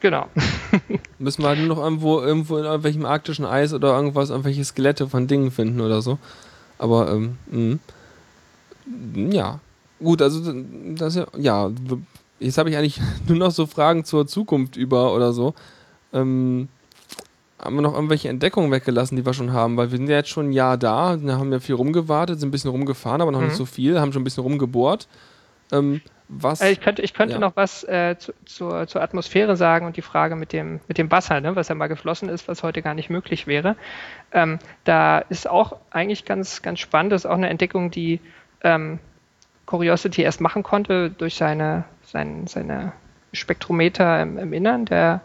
Genau. 0.00 0.28
Müssen 1.18 1.42
wir 1.42 1.48
halt 1.48 1.58
nur 1.58 1.68
noch 1.68 1.82
irgendwo, 1.82 2.20
irgendwo 2.20 2.56
in 2.56 2.64
irgendwelchem 2.64 3.04
arktischen 3.04 3.44
Eis 3.44 3.74
oder 3.74 3.94
irgendwas, 3.94 4.30
irgendwelche 4.30 4.64
Skelette 4.64 5.08
von 5.08 5.26
Dingen 5.26 5.50
finden 5.50 5.80
oder 5.82 6.00
so. 6.00 6.18
Aber, 6.78 7.12
ähm, 7.12 7.36
mh. 7.50 7.78
ja. 9.34 9.60
Gut, 9.98 10.22
also, 10.22 10.54
das 10.94 11.16
ist 11.16 11.26
ja, 11.34 11.66
ja, 11.66 11.70
jetzt 12.38 12.56
habe 12.56 12.70
ich 12.70 12.76
eigentlich 12.78 12.98
nur 13.28 13.36
noch 13.36 13.50
so 13.50 13.66
Fragen 13.66 14.04
zur 14.04 14.26
Zukunft 14.26 14.76
über 14.76 15.12
oder 15.14 15.34
so. 15.34 15.54
Ähm, 16.14 16.68
haben 17.62 17.74
wir 17.76 17.82
noch 17.82 17.94
irgendwelche 17.94 18.28
Entdeckungen 18.28 18.70
weggelassen, 18.70 19.16
die 19.16 19.26
wir 19.26 19.34
schon 19.34 19.52
haben? 19.52 19.76
Weil 19.76 19.90
wir 19.90 19.98
sind 19.98 20.08
ja 20.08 20.16
jetzt 20.16 20.30
schon 20.30 20.48
ein 20.50 20.52
Jahr 20.52 20.76
da, 20.78 21.10
haben 21.10 21.52
ja 21.52 21.60
viel 21.60 21.74
rumgewartet, 21.74 22.40
sind 22.40 22.48
ein 22.48 22.52
bisschen 22.52 22.70
rumgefahren, 22.70 23.20
aber 23.20 23.32
noch 23.32 23.40
Mhm. 23.40 23.46
nicht 23.46 23.56
so 23.56 23.66
viel, 23.66 24.00
haben 24.00 24.12
schon 24.12 24.22
ein 24.22 24.24
bisschen 24.24 24.42
rumgebohrt. 24.42 25.08
Ähm, 25.72 26.00
was? 26.28 26.60
Äh, 26.60 26.70
Ich 26.70 26.80
könnte, 26.80 27.02
ich 27.02 27.12
könnte 27.12 27.34
Ja. 27.34 27.40
noch 27.40 27.56
was 27.56 27.84
äh, 27.84 28.16
zu, 28.18 28.32
zur, 28.44 28.86
zur 28.86 29.02
Atmosphäre 29.02 29.56
sagen 29.56 29.86
und 29.86 29.96
die 29.96 30.02
Frage 30.02 30.36
mit 30.36 30.52
dem, 30.52 30.80
mit 30.88 30.96
dem 30.96 31.10
Wasser, 31.10 31.40
ne, 31.40 31.56
was 31.56 31.68
ja 31.68 31.74
mal 31.74 31.88
geflossen 31.88 32.28
ist, 32.28 32.48
was 32.48 32.62
heute 32.62 32.82
gar 32.82 32.94
nicht 32.94 33.10
möglich 33.10 33.46
wäre. 33.46 33.76
Ähm, 34.32 34.58
da 34.84 35.18
ist 35.18 35.48
auch 35.48 35.76
eigentlich 35.90 36.24
ganz, 36.24 36.62
ganz 36.62 36.78
spannend, 36.80 37.12
das 37.12 37.24
ist 37.24 37.30
auch 37.30 37.34
eine 37.34 37.48
Entdeckung, 37.50 37.90
die 37.90 38.20
ähm, 38.62 38.98
Curiosity 39.66 40.22
erst 40.22 40.40
machen 40.40 40.62
konnte 40.62 41.10
durch 41.10 41.34
seine, 41.34 41.84
sein, 42.04 42.46
seine 42.46 42.92
Spektrometer 43.32 44.22
im, 44.22 44.38
im 44.38 44.52
Innern. 44.52 44.84
Der, 44.84 45.20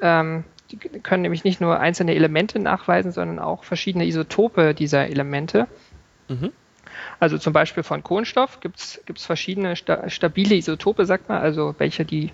ähm, 0.00 0.44
die 0.76 1.00
können 1.00 1.22
nämlich 1.22 1.44
nicht 1.44 1.60
nur 1.60 1.80
einzelne 1.80 2.14
Elemente 2.14 2.58
nachweisen, 2.58 3.12
sondern 3.12 3.38
auch 3.38 3.64
verschiedene 3.64 4.06
Isotope 4.06 4.74
dieser 4.74 5.08
Elemente. 5.08 5.66
Mhm. 6.28 6.52
Also 7.20 7.38
zum 7.38 7.52
Beispiel 7.52 7.82
von 7.82 8.02
Kohlenstoff 8.02 8.60
gibt 8.60 8.78
es 8.78 9.24
verschiedene 9.24 9.76
sta 9.76 10.08
stabile 10.10 10.54
Isotope, 10.56 11.06
sagt 11.06 11.28
man, 11.28 11.40
also 11.40 11.74
welche 11.78 12.04
die 12.04 12.32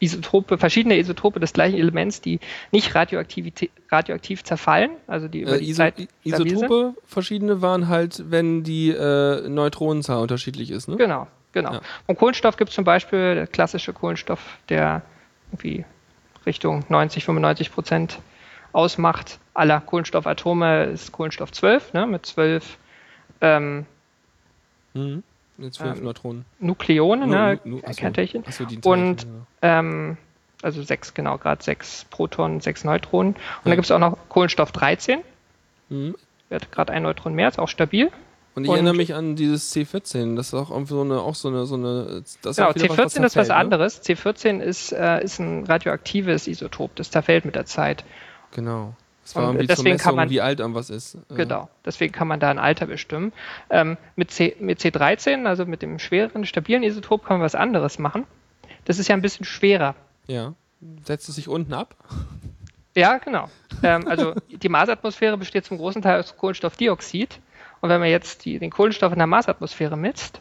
Isotope, 0.00 0.58
verschiedene 0.58 0.96
Isotope 0.96 1.40
des 1.40 1.52
gleichen 1.52 1.76
Elements, 1.76 2.20
die 2.20 2.38
nicht 2.70 2.94
radioaktiv, 2.94 3.52
radioaktiv 3.90 4.44
zerfallen, 4.44 4.90
also 5.06 5.28
die 5.28 5.40
über 5.40 5.56
Äh, 5.56 5.58
die 5.58 5.70
Iso 5.70 5.82
Zeit. 5.82 6.08
Isotope 6.24 6.94
verschiedene 7.04 7.62
waren 7.62 7.88
halt, 7.88 8.30
wenn 8.30 8.62
die 8.62 8.90
äh, 8.90 9.48
Neutronenzahl 9.48 10.20
unterschiedlich 10.20 10.70
ist, 10.70 10.88
ne? 10.88 10.96
Genau, 10.96 11.26
genau. 11.52 11.74
Ja. 11.74 11.80
Und 12.06 12.16
Kohlenstoff 12.18 12.56
gibt 12.56 12.70
es 12.70 12.76
zum 12.76 12.84
Beispiel, 12.84 13.34
der 13.34 13.46
klassische 13.46 13.92
Kohlenstoff, 13.92 14.58
der 14.68 15.02
irgendwie 15.50 15.84
Richtung 16.48 16.84
90, 16.88 17.24
95 17.24 17.70
Prozent 17.72 18.18
ausmacht 18.72 19.38
aller 19.54 19.80
Kohlenstoffatome, 19.80 20.84
ist 20.84 21.12
Kohlenstoff 21.12 21.52
12, 21.52 21.92
ne, 21.92 22.06
mit 22.06 22.26
12 22.26 22.78
ähm, 23.40 23.86
Mhm. 24.94 25.22
Mit 25.58 25.74
zwölf 25.74 25.98
Ähm, 25.98 26.04
Neutronen. 26.04 26.44
Nukleonen, 26.60 27.28
ne, 27.28 27.60
Nu- 27.64 27.76
nu- 27.76 27.82
achso. 27.84 28.00
Kennteilchen. 28.00 28.44
Achso, 28.46 28.64
Und 28.64 28.80
Teilchen, 29.20 29.46
ähm, 29.60 30.16
also 30.62 30.82
sechs, 30.82 31.12
genau, 31.14 31.36
gerade 31.36 31.62
sechs 31.62 32.04
Protonen, 32.06 32.60
sechs 32.60 32.84
Neutronen. 32.84 33.34
Und 33.34 33.38
Ja. 33.38 33.60
dann 33.64 33.72
gibt 33.74 33.84
es 33.84 33.90
auch 33.90 33.98
noch 33.98 34.16
Kohlenstoff 34.30 34.72
13, 34.72 35.18
ja. 35.18 35.24
Mhm. 35.96 36.14
wird 36.48 36.72
gerade 36.72 36.92
ein 36.94 37.02
Neutron 37.02 37.34
mehr, 37.34 37.48
ist 37.48 37.58
auch 37.58 37.68
stabil. 37.68 38.10
Und 38.54 38.64
ich 38.64 38.70
Und- 38.70 38.76
erinnere 38.76 38.94
mich 38.94 39.14
an 39.14 39.36
dieses 39.36 39.72
C14, 39.74 40.34
das 40.36 40.48
ist 40.48 40.54
auch 40.54 40.70
irgendwie 40.70 40.94
so 40.94 41.00
eine, 41.02 41.20
auch 41.20 41.34
so 41.36 41.48
eine, 41.48 41.64
so 41.66 41.76
eine, 41.76 42.22
das 42.42 42.52
ist 42.52 42.56
Genau, 42.56 42.70
auch 42.70 42.74
wieder 42.74 42.86
C14 42.94 43.24
ist 43.24 43.36
was 43.36 43.48
ne? 43.48 43.54
anderes. 43.54 44.02
C14 44.02 44.60
ist, 44.60 44.92
äh, 44.92 45.22
ist 45.22 45.38
ein 45.38 45.64
radioaktives 45.64 46.48
Isotop, 46.48 46.94
das 46.96 47.10
zerfällt 47.10 47.44
mit 47.44 47.54
der 47.54 47.66
Zeit. 47.66 48.04
Genau. 48.52 48.94
Das 49.22 49.36
war 49.36 49.42
Und 49.44 49.48
irgendwie 49.56 49.66
zur 49.68 49.76
deswegen 49.76 49.98
kann 49.98 50.14
Messung, 50.14 50.16
man- 50.16 50.30
wie 50.30 50.40
alt 50.40 50.58
irgendwas 50.60 50.90
ist. 50.90 51.16
Äh, 51.30 51.34
Genau. 51.36 51.68
Deswegen 51.84 52.12
kann 52.12 52.26
man 52.26 52.40
da 52.40 52.50
ein 52.50 52.58
Alter 52.58 52.86
bestimmen. 52.86 53.32
Ähm, 53.70 53.96
mit, 54.16 54.30
C, 54.30 54.56
mit 54.58 54.80
C13, 54.80 55.46
also 55.46 55.66
mit 55.66 55.82
dem 55.82 55.98
schwereren, 55.98 56.44
stabilen 56.46 56.82
Isotop, 56.82 57.24
kann 57.26 57.36
man 57.38 57.44
was 57.44 57.54
anderes 57.54 57.98
machen. 57.98 58.24
Das 58.86 58.98
ist 58.98 59.06
ja 59.08 59.14
ein 59.14 59.22
bisschen 59.22 59.44
schwerer. 59.44 59.94
Ja. 60.26 60.54
Setzt 61.04 61.28
es 61.28 61.34
sich 61.36 61.46
unten 61.46 61.74
ab? 61.74 61.94
Ja, 62.96 63.18
genau. 63.18 63.48
ähm, 63.82 64.08
also 64.08 64.34
die 64.50 64.68
Marsatmosphäre 64.68 65.36
besteht 65.36 65.64
zum 65.66 65.76
großen 65.78 66.02
Teil 66.02 66.18
aus 66.20 66.36
Kohlenstoffdioxid. 66.36 67.38
Und 67.80 67.88
wenn 67.90 68.00
man 68.00 68.08
jetzt 68.08 68.44
die, 68.44 68.58
den 68.58 68.70
Kohlenstoff 68.70 69.12
in 69.12 69.18
der 69.18 69.26
Marsatmosphäre 69.26 69.96
misst 69.96 70.40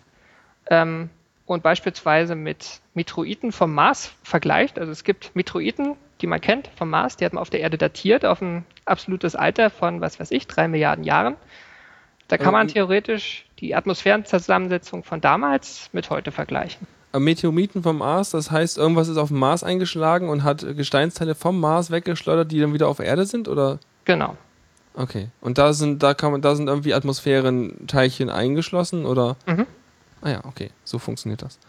ähm, 0.69 1.09
und 1.45 1.63
beispielsweise 1.63 2.35
mit 2.35 2.81
Meteoriten 2.93 3.51
vom 3.51 3.73
Mars 3.73 4.11
vergleicht, 4.23 4.79
also 4.79 4.91
es 4.91 5.03
gibt 5.03 5.35
Meteoriten, 5.35 5.95
die 6.21 6.27
man 6.27 6.41
kennt 6.41 6.69
vom 6.75 6.89
Mars, 6.89 7.15
die 7.17 7.25
hat 7.25 7.33
man 7.33 7.41
auf 7.41 7.49
der 7.51 7.59
Erde 7.59 7.77
datiert 7.77 8.25
auf 8.25 8.41
ein 8.41 8.65
absolutes 8.85 9.35
Alter 9.35 9.69
von, 9.69 10.01
was 10.01 10.19
weiß 10.19 10.31
ich, 10.31 10.47
drei 10.47 10.67
Milliarden 10.67 11.03
Jahren. 11.03 11.35
Da 12.27 12.37
kann 12.37 12.47
Aber- 12.47 12.57
man 12.57 12.67
theoretisch 12.67 13.45
die 13.59 13.75
Atmosphärenzusammensetzung 13.75 15.03
von 15.03 15.21
damals 15.21 15.89
mit 15.93 16.09
heute 16.09 16.31
vergleichen. 16.31 16.87
Am 17.13 17.23
Meteoriten 17.23 17.83
vom 17.83 17.99
Mars, 17.99 18.31
das 18.31 18.51
heißt, 18.51 18.77
irgendwas 18.77 19.07
ist 19.07 19.17
auf 19.17 19.29
dem 19.29 19.39
Mars 19.39 19.63
eingeschlagen 19.63 20.27
und 20.29 20.43
hat 20.43 20.65
Gesteinsteile 20.75 21.35
vom 21.35 21.59
Mars 21.59 21.89
weggeschleudert, 21.89 22.51
die 22.51 22.59
dann 22.59 22.73
wieder 22.73 22.89
auf 22.89 22.99
Erde 22.99 23.25
sind, 23.25 23.47
oder? 23.47 23.79
Genau. 24.05 24.35
Okay. 24.97 25.29
Und 25.41 25.59
da 25.59 25.73
sind, 25.73 26.01
da 26.01 26.15
kann 26.15 26.31
man, 26.31 26.41
da 26.41 26.55
sind 26.55 26.67
irgendwie 26.67 26.95
Atmosphärenteilchen 26.95 28.31
eingeschlossen, 28.31 29.05
oder? 29.05 29.37
Mhm. 29.45 29.67
Ah 30.21 30.29
ja, 30.29 30.45
okay. 30.45 30.71
So 30.83 30.97
funktioniert 30.97 31.43
das. 31.43 31.59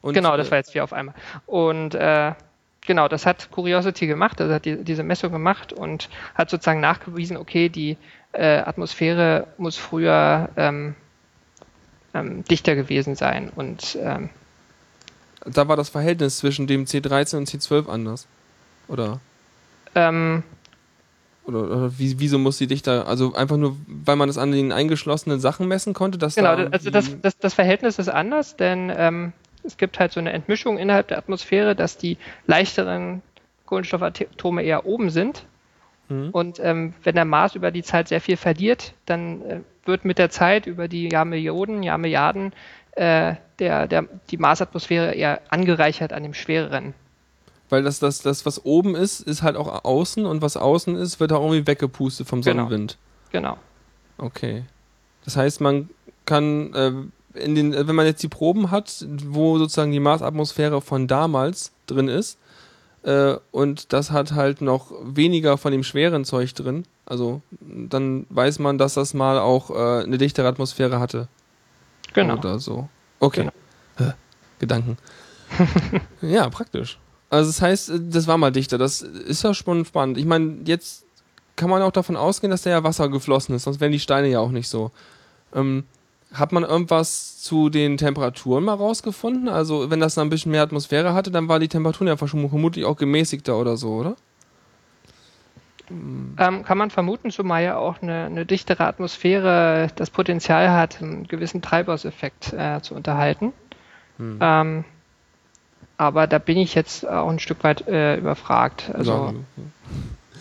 Und, 0.00 0.14
genau, 0.14 0.38
das 0.38 0.48
äh, 0.48 0.50
war 0.50 0.58
jetzt 0.58 0.72
vier 0.72 0.82
auf 0.82 0.94
einmal. 0.94 1.14
Und 1.46 1.94
äh, 1.94 2.32
genau, 2.80 3.08
das 3.08 3.26
hat 3.26 3.50
Curiosity 3.50 4.06
gemacht, 4.06 4.40
also 4.40 4.54
hat 4.54 4.64
die, 4.64 4.82
diese 4.82 5.02
Messung 5.02 5.32
gemacht 5.32 5.74
und 5.74 6.08
hat 6.34 6.48
sozusagen 6.48 6.80
nachgewiesen, 6.80 7.36
okay, 7.36 7.68
die 7.68 7.98
äh, 8.32 8.56
Atmosphäre 8.58 9.48
muss 9.58 9.76
früher 9.76 10.48
ähm, 10.56 10.94
ähm, 12.14 12.42
dichter 12.44 12.74
gewesen 12.74 13.16
sein 13.16 13.50
und 13.54 13.98
ähm, 14.00 14.30
Da 15.44 15.68
war 15.68 15.76
das 15.76 15.90
Verhältnis 15.90 16.38
zwischen 16.38 16.66
dem 16.66 16.86
C13 16.86 17.36
und 17.36 17.48
C12 17.50 17.88
anders. 17.88 18.26
Oder? 18.88 19.20
ähm, 19.94 20.42
Oder, 21.44 21.64
oder 21.64 21.98
wie, 21.98 22.20
wieso 22.20 22.38
muss 22.38 22.58
sie 22.58 22.68
dichter, 22.68 23.08
also 23.08 23.34
einfach 23.34 23.56
nur, 23.56 23.76
weil 23.86 24.16
man 24.16 24.28
das 24.28 24.38
an 24.38 24.52
den 24.52 24.70
eingeschlossenen 24.70 25.40
Sachen 25.40 25.66
messen 25.66 25.92
konnte, 25.92 26.16
dass 26.16 26.36
genau, 26.36 26.54
da 26.54 26.68
also 26.68 26.90
das, 26.90 27.20
das, 27.20 27.36
das 27.38 27.54
Verhältnis 27.54 27.98
ist 27.98 28.08
anders, 28.08 28.56
denn 28.56 28.92
ähm, 28.96 29.32
es 29.64 29.76
gibt 29.76 29.98
halt 29.98 30.12
so 30.12 30.20
eine 30.20 30.32
Entmischung 30.32 30.78
innerhalb 30.78 31.08
der 31.08 31.18
Atmosphäre, 31.18 31.74
dass 31.74 31.98
die 31.98 32.16
leichteren 32.46 33.22
Kohlenstoffatome 33.66 34.62
eher 34.62 34.86
oben 34.86 35.10
sind 35.10 35.44
Mhm. 36.12 36.30
Und 36.30 36.60
ähm, 36.60 36.94
wenn 37.02 37.14
der 37.14 37.24
Mars 37.24 37.54
über 37.54 37.70
die 37.70 37.82
Zeit 37.82 38.08
sehr 38.08 38.20
viel 38.20 38.36
verliert, 38.36 38.94
dann 39.06 39.42
äh, 39.42 39.60
wird 39.84 40.04
mit 40.04 40.18
der 40.18 40.30
Zeit 40.30 40.66
über 40.66 40.88
die 40.88 41.08
Jahrmillionen, 41.08 41.82
Jahrmilliarden 41.82 42.52
äh, 42.92 43.34
der, 43.58 43.86
der, 43.86 44.04
die 44.30 44.36
Marsatmosphäre 44.36 45.12
eher 45.14 45.40
angereichert 45.48 46.12
an 46.12 46.22
dem 46.22 46.34
schwereren. 46.34 46.94
Weil 47.72 47.82
das, 47.82 48.00
das, 48.00 48.20
das, 48.20 48.44
was 48.44 48.66
oben 48.66 48.94
ist, 48.94 49.20
ist 49.20 49.40
halt 49.42 49.56
auch 49.56 49.86
außen 49.86 50.26
und 50.26 50.42
was 50.42 50.58
außen 50.58 50.94
ist, 50.94 51.20
wird 51.20 51.32
auch 51.32 51.40
irgendwie 51.40 51.66
weggepustet 51.66 52.28
vom 52.28 52.42
Genau. 52.42 52.64
Sonnenwind. 52.64 52.98
Genau. 53.30 53.56
Okay. 54.18 54.64
Das 55.24 55.38
heißt, 55.38 55.62
man 55.62 55.88
kann, 56.26 56.74
äh, 56.74 56.92
in 57.32 57.54
den, 57.54 57.72
äh, 57.72 57.88
wenn 57.88 57.96
man 57.96 58.04
jetzt 58.04 58.22
die 58.22 58.28
Proben 58.28 58.70
hat, 58.70 59.06
wo 59.24 59.56
sozusagen 59.56 59.90
die 59.90 60.00
Marsatmosphäre 60.00 60.82
von 60.82 61.06
damals 61.08 61.72
drin 61.86 62.08
ist, 62.08 62.38
äh, 63.04 63.36
und 63.52 63.94
das 63.94 64.10
hat 64.10 64.32
halt 64.32 64.60
noch 64.60 64.92
weniger 65.02 65.56
von 65.56 65.72
dem 65.72 65.82
schweren 65.82 66.26
Zeug 66.26 66.52
drin, 66.52 66.84
also 67.06 67.40
dann 67.58 68.26
weiß 68.28 68.58
man, 68.58 68.76
dass 68.76 68.92
das 68.92 69.14
mal 69.14 69.38
auch 69.38 69.70
äh, 69.70 70.04
eine 70.04 70.18
dichtere 70.18 70.46
Atmosphäre 70.46 71.00
hatte. 71.00 71.26
Genau. 72.12 72.34
Oder 72.36 72.58
so. 72.58 72.90
Okay. 73.18 73.48
Genau. 73.96 74.12
Gedanken. 74.58 74.98
ja, 76.20 76.50
praktisch. 76.50 76.98
Also 77.32 77.48
das 77.48 77.62
heißt, 77.62 77.92
das 78.10 78.26
war 78.26 78.36
mal 78.36 78.52
dichter. 78.52 78.76
Das 78.76 79.00
ist 79.00 79.42
ja 79.42 79.54
schon 79.54 79.86
spannend. 79.86 80.18
Ich 80.18 80.26
meine, 80.26 80.58
jetzt 80.66 81.06
kann 81.56 81.70
man 81.70 81.80
auch 81.80 81.90
davon 81.90 82.14
ausgehen, 82.14 82.50
dass 82.50 82.60
da 82.60 82.68
ja 82.68 82.84
Wasser 82.84 83.08
geflossen 83.08 83.54
ist, 83.54 83.62
sonst 83.62 83.80
wären 83.80 83.90
die 83.90 84.00
Steine 84.00 84.28
ja 84.28 84.38
auch 84.38 84.50
nicht 84.50 84.68
so. 84.68 84.90
Ähm, 85.54 85.84
hat 86.34 86.52
man 86.52 86.62
irgendwas 86.62 87.40
zu 87.40 87.70
den 87.70 87.96
Temperaturen 87.96 88.64
mal 88.64 88.74
rausgefunden? 88.74 89.48
Also, 89.48 89.88
wenn 89.90 89.98
das 89.98 90.14
dann 90.14 90.26
ein 90.26 90.30
bisschen 90.30 90.52
mehr 90.52 90.62
Atmosphäre 90.62 91.14
hatte, 91.14 91.30
dann 91.30 91.48
war 91.48 91.58
die 91.58 91.68
Temperatur 91.68 92.06
ja 92.06 92.18
vermutlich 92.18 92.84
auch 92.84 92.98
gemäßigter 92.98 93.58
oder 93.58 93.78
so, 93.78 93.94
oder? 93.94 94.16
Ähm, 95.88 96.36
kann 96.36 96.76
man 96.76 96.90
vermuten, 96.90 97.30
zumal 97.30 97.62
ja 97.62 97.78
auch 97.78 98.02
eine, 98.02 98.26
eine 98.26 98.44
dichtere 98.44 98.84
Atmosphäre 98.84 99.88
das 99.96 100.10
Potenzial 100.10 100.70
hat, 100.70 101.00
einen 101.00 101.26
gewissen 101.26 101.62
Treibhauseffekt 101.62 102.52
äh, 102.52 102.82
zu 102.82 102.94
unterhalten. 102.94 103.54
Ähm, 104.18 104.84
aber 106.02 106.26
da 106.26 106.38
bin 106.38 106.58
ich 106.58 106.74
jetzt 106.74 107.06
auch 107.06 107.28
ein 107.28 107.38
Stück 107.38 107.62
weit 107.62 107.86
äh, 107.86 108.16
überfragt. 108.16 108.90
Also, 108.92 109.34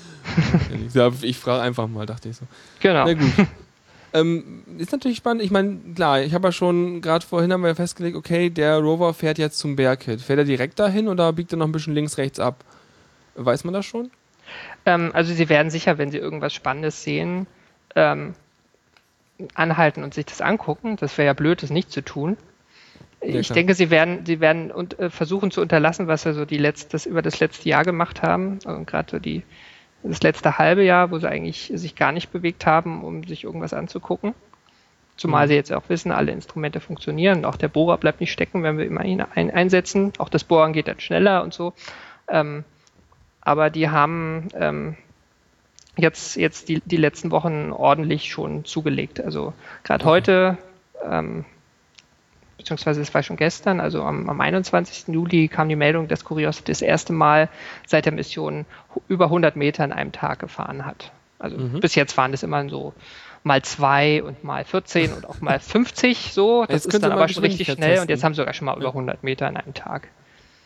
ja, 0.93 1.11
ich 1.21 1.37
frage 1.37 1.61
einfach 1.61 1.87
mal, 1.87 2.07
dachte 2.07 2.29
ich 2.29 2.37
so. 2.37 2.45
genau. 2.79 3.05
Na 3.05 3.13
gut. 3.13 3.29
ähm, 4.13 4.63
ist 4.79 4.91
natürlich 4.91 5.17
spannend. 5.17 5.43
Ich 5.43 5.51
meine, 5.51 5.77
klar, 5.93 6.19
ich 6.21 6.33
habe 6.33 6.47
ja 6.47 6.51
schon, 6.51 7.01
gerade 7.01 7.23
vorhin 7.23 7.53
haben 7.53 7.61
wir 7.61 7.67
ja 7.67 7.75
festgelegt, 7.75 8.17
okay, 8.17 8.49
der 8.49 8.79
Rover 8.79 9.13
fährt 9.13 9.37
jetzt 9.37 9.59
zum 9.59 9.75
Berghit. 9.75 10.21
Fährt 10.21 10.39
er 10.39 10.45
direkt 10.45 10.79
dahin 10.79 11.07
oder 11.07 11.31
biegt 11.31 11.53
er 11.53 11.59
noch 11.59 11.67
ein 11.67 11.71
bisschen 11.71 11.93
links, 11.93 12.17
rechts 12.17 12.39
ab? 12.39 12.63
Weiß 13.35 13.63
man 13.63 13.75
das 13.75 13.85
schon? 13.85 14.09
Ähm, 14.87 15.11
also 15.13 15.31
sie 15.31 15.47
werden 15.47 15.69
sicher, 15.69 15.99
wenn 15.99 16.09
sie 16.09 16.17
irgendwas 16.17 16.55
Spannendes 16.55 17.03
sehen, 17.03 17.45
ähm, 17.95 18.33
anhalten 19.53 20.03
und 20.03 20.15
sich 20.15 20.25
das 20.25 20.41
angucken. 20.41 20.95
Das 20.95 21.19
wäre 21.19 21.27
ja 21.27 21.33
blöd, 21.33 21.61
das 21.61 21.69
nicht 21.69 21.91
zu 21.91 22.03
tun. 22.03 22.35
Ja, 23.23 23.39
ich 23.39 23.47
klar. 23.47 23.55
denke, 23.55 23.73
sie 23.75 23.89
werden, 23.91 24.25
sie 24.25 24.39
werden 24.39 24.71
und, 24.71 24.97
äh, 24.99 25.09
versuchen 25.09 25.51
zu 25.51 25.61
unterlassen, 25.61 26.07
was 26.07 26.23
sie 26.23 26.33
so 26.33 26.45
die 26.45 26.57
letztes, 26.57 27.05
über 27.05 27.21
das 27.21 27.39
letzte 27.39 27.69
Jahr 27.69 27.83
gemacht 27.83 28.21
haben. 28.23 28.59
Also 28.65 28.83
gerade 28.83 29.11
so 29.11 29.19
die, 29.19 29.43
das 30.03 30.21
letzte 30.23 30.57
halbe 30.57 30.83
Jahr, 30.83 31.11
wo 31.11 31.19
sie 31.19 31.29
eigentlich 31.29 31.71
sich 31.75 31.95
gar 31.95 32.11
nicht 32.11 32.31
bewegt 32.31 32.65
haben, 32.65 33.03
um 33.03 33.23
sich 33.23 33.43
irgendwas 33.43 33.73
anzugucken. 33.73 34.33
Zumal 35.17 35.45
Mhm. 35.45 35.49
sie 35.49 35.55
jetzt 35.55 35.71
auch 35.73 35.83
wissen, 35.87 36.11
alle 36.11 36.31
Instrumente 36.31 36.79
funktionieren. 36.79 37.45
Auch 37.45 37.57
der 37.57 37.67
Bohrer 37.67 37.97
bleibt 37.97 38.21
nicht 38.21 38.31
stecken, 38.31 38.63
wenn 38.63 38.77
wir 38.79 38.85
immer 38.85 39.05
ihn 39.05 39.21
ein, 39.21 39.51
einsetzen. 39.51 40.13
Auch 40.17 40.29
das 40.29 40.43
Bohren 40.43 40.73
geht 40.73 40.87
dann 40.87 40.99
schneller 40.99 41.43
und 41.43 41.53
so. 41.53 41.73
Ähm, 42.27 42.63
aber 43.41 43.69
die 43.69 43.89
haben 43.89 44.47
ähm, 44.55 44.95
jetzt, 45.97 46.37
jetzt 46.37 46.69
die, 46.69 46.81
die 46.85 46.97
letzten 46.97 47.29
Wochen 47.29 47.71
ordentlich 47.71 48.31
schon 48.31 48.65
zugelegt. 48.65 49.19
Also 49.19 49.53
gerade 49.83 50.05
heute, 50.05 50.57
ähm, 51.07 51.45
beziehungsweise 52.61 53.01
es 53.01 53.13
war 53.13 53.23
schon 53.23 53.37
gestern, 53.37 53.79
also 53.79 54.03
am, 54.03 54.29
am 54.29 54.39
21. 54.39 55.07
Juli 55.13 55.47
kam 55.47 55.67
die 55.69 55.75
Meldung, 55.75 56.07
dass 56.07 56.23
Curiosity 56.23 56.71
das 56.71 56.81
erste 56.81 57.13
Mal 57.13 57.49
seit 57.85 58.05
der 58.05 58.13
Mission 58.13 58.65
über 59.07 59.25
100 59.25 59.55
Meter 59.55 59.83
an 59.83 59.91
einem 59.91 60.11
Tag 60.11 60.39
gefahren 60.39 60.85
hat. 60.85 61.11
Also 61.39 61.57
bis 61.57 61.95
jetzt 61.95 62.15
waren 62.17 62.31
das 62.31 62.43
immer 62.43 62.69
so 62.69 62.93
mal 63.43 63.61
zwei 63.63 64.21
und 64.21 64.43
mal 64.43 64.63
14 64.63 65.11
und 65.13 65.27
auch 65.27 65.41
mal 65.41 65.59
50 65.61 66.31
so. 66.33 66.65
Das 66.65 66.85
Jetzt 66.85 66.93
ist 66.93 67.03
dann 67.03 67.11
aber 67.11 67.27
schon 67.27 67.43
richtig 67.43 67.65
schnell 67.71 67.75
und 67.99 68.07
testen. 68.07 68.09
jetzt 68.09 68.23
haben 68.23 68.33
sie 68.33 68.37
sogar 68.41 68.53
schon 68.53 68.65
mal 68.65 68.77
über 68.77 68.89
100 68.89 69.23
Meter 69.23 69.47
an 69.47 69.57
einem 69.57 69.73
Tag. 69.73 70.07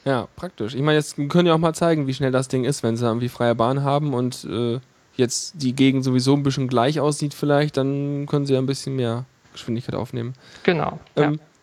Ja, 0.04 0.28
praktisch. 0.36 0.76
Ich 0.76 0.82
meine, 0.82 0.98
jetzt 0.98 1.16
können 1.30 1.48
ja 1.48 1.54
auch 1.56 1.60
mal 1.60 1.74
zeigen, 1.74 2.06
wie 2.08 2.14
schnell 2.14 2.32
das 2.32 2.48
Ding 2.50 2.64
ist, 2.66 2.84
wenn 2.84 2.96
sie 2.98 3.06
irgendwie 3.06 3.30
freie 3.30 3.56
Bahn 3.56 3.84
haben 3.84 4.14
und 4.14 4.46
äh, 4.46 4.80
jetzt 5.16 5.54
die 5.56 5.74
Gegend 5.74 6.04
sowieso 6.04 6.34
ein 6.34 6.44
bisschen 6.44 6.68
gleich 6.68 7.00
aussieht 7.00 7.34
vielleicht, 7.34 7.78
dann 7.78 8.26
können 8.28 8.46
sie 8.46 8.54
ja 8.54 8.60
ein 8.60 8.66
bisschen 8.66 8.98
mehr 8.98 9.26
Geschwindigkeit 9.54 9.96
aufnehmen. 9.96 10.34
Genau. 10.64 11.00
Ähm, 11.16 11.40
Das 11.40 11.55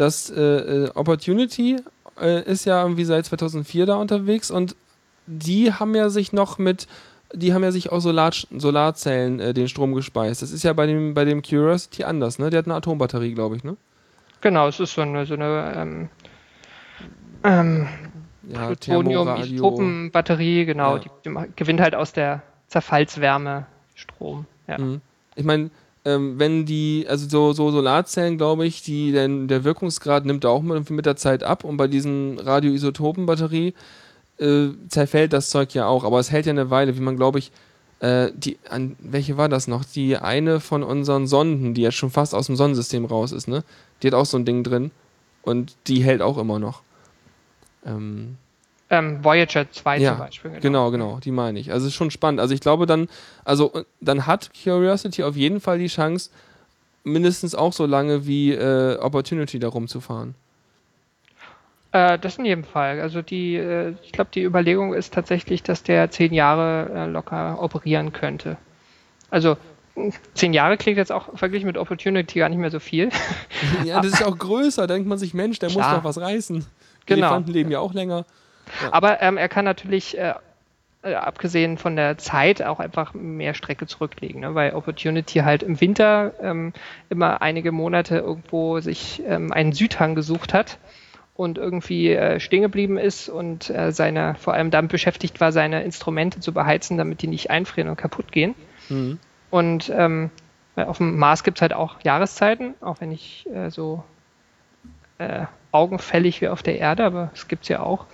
äh, 0.00 0.84
äh, 0.86 0.90
Opportunity 0.94 1.76
äh, 2.20 2.42
ist 2.44 2.64
ja 2.64 2.82
irgendwie 2.82 3.04
seit 3.04 3.26
2004 3.26 3.86
da 3.86 3.96
unterwegs 3.96 4.50
und 4.50 4.76
die 5.26 5.72
haben 5.72 5.94
ja 5.94 6.08
sich 6.08 6.32
noch 6.32 6.58
mit, 6.58 6.86
die 7.32 7.52
haben 7.52 7.64
ja 7.64 7.72
sich 7.72 7.90
aus 7.90 8.02
Solar 8.04 8.30
Solarzellen 8.56 9.40
äh, 9.40 9.54
den 9.54 9.68
Strom 9.68 9.94
gespeist. 9.94 10.42
Das 10.42 10.52
ist 10.52 10.62
ja 10.62 10.72
bei 10.72 10.86
dem, 10.86 11.14
bei 11.14 11.24
dem 11.24 11.42
Curiosity 11.42 12.04
anders, 12.04 12.38
ne? 12.38 12.50
Der 12.50 12.58
hat 12.58 12.66
eine 12.66 12.74
Atombatterie, 12.76 13.34
glaube 13.34 13.56
ich, 13.56 13.64
ne? 13.64 13.76
Genau, 14.40 14.68
es 14.68 14.78
ist 14.78 14.94
so 14.94 15.00
eine, 15.02 15.26
so 15.26 15.34
eine 15.34 15.72
ähm, 15.76 16.08
ähm, 17.42 17.88
Ja, 18.48 18.66
Plutonium-Isotopenbatterie, 18.66 20.64
genau, 20.66 20.96
Ja. 20.96 21.02
die, 21.02 21.10
die 21.24 21.34
gewinnt 21.56 21.80
halt 21.80 21.94
aus 21.94 22.12
der 22.12 22.42
Zerfallswärme 22.68 23.66
Strom. 23.94 24.46
Ja. 24.68 24.78
Mhm. 24.78 25.00
Ich 25.34 25.44
meine, 25.44 25.70
ähm, 26.06 26.38
wenn 26.38 26.66
die, 26.66 27.04
also 27.08 27.28
so, 27.28 27.52
so 27.52 27.72
Solarzellen, 27.72 28.38
glaube 28.38 28.64
ich, 28.64 28.80
die, 28.80 29.10
denn 29.10 29.48
der 29.48 29.64
Wirkungsgrad 29.64 30.24
nimmt 30.24 30.46
auch 30.46 30.62
mit, 30.62 30.88
mit 30.88 31.04
der 31.04 31.16
Zeit 31.16 31.42
ab 31.42 31.64
und 31.64 31.76
bei 31.76 31.88
diesen 31.88 32.38
Radioisotopenbatterie 32.38 33.74
äh, 34.38 34.68
zerfällt 34.88 35.32
das 35.32 35.50
Zeug 35.50 35.74
ja 35.74 35.88
auch, 35.88 36.04
aber 36.04 36.20
es 36.20 36.30
hält 36.30 36.46
ja 36.46 36.52
eine 36.52 36.70
Weile, 36.70 36.96
wie 36.96 37.00
man, 37.00 37.16
glaube 37.16 37.40
ich, 37.40 37.50
äh, 37.98 38.30
die, 38.36 38.56
an, 38.70 38.94
welche 39.00 39.36
war 39.36 39.48
das 39.48 39.66
noch? 39.66 39.84
Die 39.84 40.16
eine 40.16 40.60
von 40.60 40.84
unseren 40.84 41.26
Sonden, 41.26 41.74
die 41.74 41.82
jetzt 41.82 41.96
schon 41.96 42.10
fast 42.10 42.36
aus 42.36 42.46
dem 42.46 42.54
Sonnensystem 42.54 43.04
raus 43.04 43.32
ist, 43.32 43.48
ne? 43.48 43.64
Die 44.00 44.06
hat 44.06 44.14
auch 44.14 44.26
so 44.26 44.36
ein 44.36 44.44
Ding 44.44 44.62
drin 44.62 44.92
und 45.42 45.74
die 45.88 46.04
hält 46.04 46.22
auch 46.22 46.38
immer 46.38 46.60
noch. 46.60 46.82
Ähm, 47.84 48.36
Ähm, 48.88 49.24
Voyager 49.24 49.70
2 49.70 49.98
ja, 49.98 50.10
zum 50.10 50.18
Beispiel. 50.18 50.50
Genau. 50.60 50.90
genau, 50.90 51.18
die 51.18 51.32
meine 51.32 51.58
ich. 51.58 51.72
Also 51.72 51.86
es 51.86 51.92
ist 51.92 51.96
schon 51.96 52.12
spannend. 52.12 52.40
Also 52.40 52.54
ich 52.54 52.60
glaube 52.60 52.86
dann, 52.86 53.08
also 53.44 53.72
äh, 53.74 53.84
dann 54.00 54.26
hat 54.26 54.50
Curiosity 54.62 55.24
auf 55.24 55.36
jeden 55.36 55.60
Fall 55.60 55.78
die 55.78 55.88
Chance, 55.88 56.30
mindestens 57.02 57.54
auch 57.54 57.72
so 57.72 57.86
lange 57.86 58.26
wie 58.26 58.52
äh, 58.52 58.98
Opportunity 58.98 59.58
da 59.58 59.68
rumzufahren. 59.68 60.34
Äh, 61.92 62.18
das 62.18 62.38
in 62.38 62.44
jedem 62.44 62.64
Fall. 62.64 63.00
Also 63.00 63.22
die, 63.22 63.56
äh, 63.56 63.94
ich 64.04 64.12
glaube, 64.12 64.30
die 64.34 64.42
Überlegung 64.42 64.94
ist 64.94 65.14
tatsächlich, 65.14 65.62
dass 65.62 65.82
der 65.82 66.10
zehn 66.10 66.32
Jahre 66.32 66.90
äh, 66.94 67.06
locker 67.06 67.62
operieren 67.62 68.12
könnte. 68.12 68.56
Also 69.30 69.56
zehn 70.34 70.52
Jahre 70.52 70.76
klingt 70.76 70.98
jetzt 70.98 71.10
auch 71.10 71.36
verglichen 71.36 71.66
mit 71.66 71.78
Opportunity 71.78 72.40
gar 72.40 72.48
nicht 72.48 72.58
mehr 72.58 72.70
so 72.70 72.80
viel. 72.80 73.08
ja, 73.84 74.00
das 74.00 74.14
ist 74.14 74.24
auch 74.24 74.36
größer. 74.36 74.86
Da 74.86 74.94
denkt 74.94 75.08
man 75.08 75.18
sich, 75.18 75.32
Mensch, 75.32 75.58
der 75.58 75.70
muss 75.70 75.78
Klar. 75.78 75.96
doch 75.96 76.04
was 76.04 76.20
reißen. 76.20 76.64
Genau. 77.06 77.26
Elefanten 77.26 77.52
leben 77.52 77.70
ja 77.70 77.80
auch 77.80 77.94
länger. 77.94 78.24
Aber 78.90 79.22
ähm, 79.22 79.36
er 79.36 79.48
kann 79.48 79.64
natürlich, 79.64 80.18
äh, 80.18 80.34
äh, 81.02 81.14
abgesehen 81.14 81.78
von 81.78 81.96
der 81.96 82.18
Zeit, 82.18 82.62
auch 82.62 82.80
einfach 82.80 83.14
mehr 83.14 83.54
Strecke 83.54 83.86
zurücklegen, 83.86 84.40
ne? 84.40 84.54
weil 84.54 84.74
Opportunity 84.74 85.40
halt 85.40 85.62
im 85.62 85.80
Winter 85.80 86.32
ähm, 86.42 86.72
immer 87.08 87.42
einige 87.42 87.72
Monate 87.72 88.18
irgendwo 88.18 88.80
sich 88.80 89.22
ähm, 89.26 89.52
einen 89.52 89.72
Südhang 89.72 90.14
gesucht 90.14 90.52
hat 90.52 90.78
und 91.36 91.58
irgendwie 91.58 92.10
äh, 92.10 92.40
stehen 92.40 92.62
geblieben 92.62 92.96
ist 92.96 93.28
und 93.28 93.70
äh, 93.70 93.92
seine, 93.92 94.34
vor 94.36 94.54
allem 94.54 94.70
damit 94.70 94.90
beschäftigt 94.90 95.40
war, 95.40 95.52
seine 95.52 95.82
Instrumente 95.84 96.40
zu 96.40 96.52
beheizen, 96.52 96.96
damit 96.96 97.22
die 97.22 97.28
nicht 97.28 97.50
einfrieren 97.50 97.90
und 97.90 97.96
kaputt 97.96 98.32
gehen. 98.32 98.54
Mhm. 98.88 99.18
Und 99.50 99.92
ähm, 99.94 100.30
auf 100.74 100.98
dem 100.98 101.18
Mars 101.18 101.44
gibt 101.44 101.58
es 101.58 101.62
halt 101.62 101.72
auch 101.72 101.96
Jahreszeiten, 102.02 102.74
auch 102.80 103.00
wenn 103.00 103.10
nicht 103.10 103.46
äh, 103.46 103.70
so 103.70 104.02
äh, 105.18 105.46
augenfällig 105.72 106.40
wie 106.40 106.48
auf 106.48 106.62
der 106.62 106.78
Erde, 106.78 107.04
aber 107.04 107.30
es 107.34 107.48
gibt 107.48 107.64
es 107.64 107.68
ja 107.68 107.80
auch. 107.80 108.06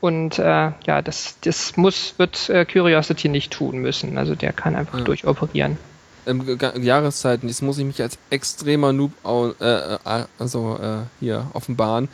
Und 0.00 0.38
äh, 0.38 0.72
ja, 0.86 1.02
das, 1.02 1.38
das 1.40 1.76
muss, 1.76 2.14
wird 2.18 2.48
äh, 2.50 2.64
Curiosity 2.64 3.28
nicht 3.28 3.52
tun 3.52 3.78
müssen. 3.78 4.18
Also 4.18 4.34
der 4.34 4.52
kann 4.52 4.76
einfach 4.76 4.98
Ja. 4.98 5.04
durchoperieren. 5.04 5.78
Ähm, 6.26 6.58
Jahreszeiten, 6.80 7.48
das 7.48 7.62
muss 7.62 7.78
ich 7.78 7.84
mich 7.84 8.02
als 8.02 8.18
extremer 8.30 8.92
Noob 8.92 9.12
äh, 9.24 9.94
äh, 9.94 10.24
also, 10.38 10.78
äh, 10.80 11.06
hier 11.20 11.46
offenbaren. 11.52 12.08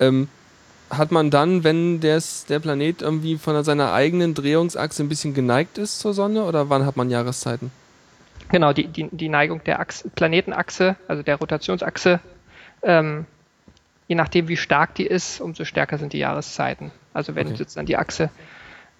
Ähm, 0.00 0.28
hat 0.88 1.10
man 1.10 1.30
dann, 1.30 1.64
wenn 1.64 2.00
des, 2.00 2.46
der 2.46 2.60
Planet 2.60 3.02
irgendwie 3.02 3.38
von 3.38 3.62
seiner 3.64 3.92
eigenen 3.92 4.34
Drehungsachse 4.34 5.02
ein 5.02 5.08
bisschen 5.08 5.34
geneigt 5.34 5.78
ist 5.78 5.98
zur 5.98 6.14
Sonne 6.14 6.44
oder 6.44 6.70
wann 6.70 6.86
hat 6.86 6.96
man 6.96 7.10
Jahreszeiten? 7.10 7.72
Genau, 8.50 8.72
die, 8.72 8.86
die, 8.86 9.08
die 9.10 9.28
Neigung 9.28 9.62
der 9.64 9.80
Achse, 9.80 10.08
Planetenachse, 10.10 10.94
also 11.08 11.24
der 11.24 11.36
Rotationsachse, 11.36 12.20
ähm, 12.82 13.26
je 14.08 14.14
nachdem 14.16 14.48
wie 14.48 14.56
stark 14.56 14.94
die 14.94 15.06
ist, 15.06 15.40
umso 15.40 15.64
stärker 15.64 15.98
sind 15.98 16.12
die 16.12 16.18
Jahreszeiten. 16.18 16.92
Also 17.12 17.34
wenn 17.34 17.46
Okay. 17.48 17.56
jetzt 17.58 17.76
dann 17.76 17.86
die 17.86 17.96
Achse 17.96 18.30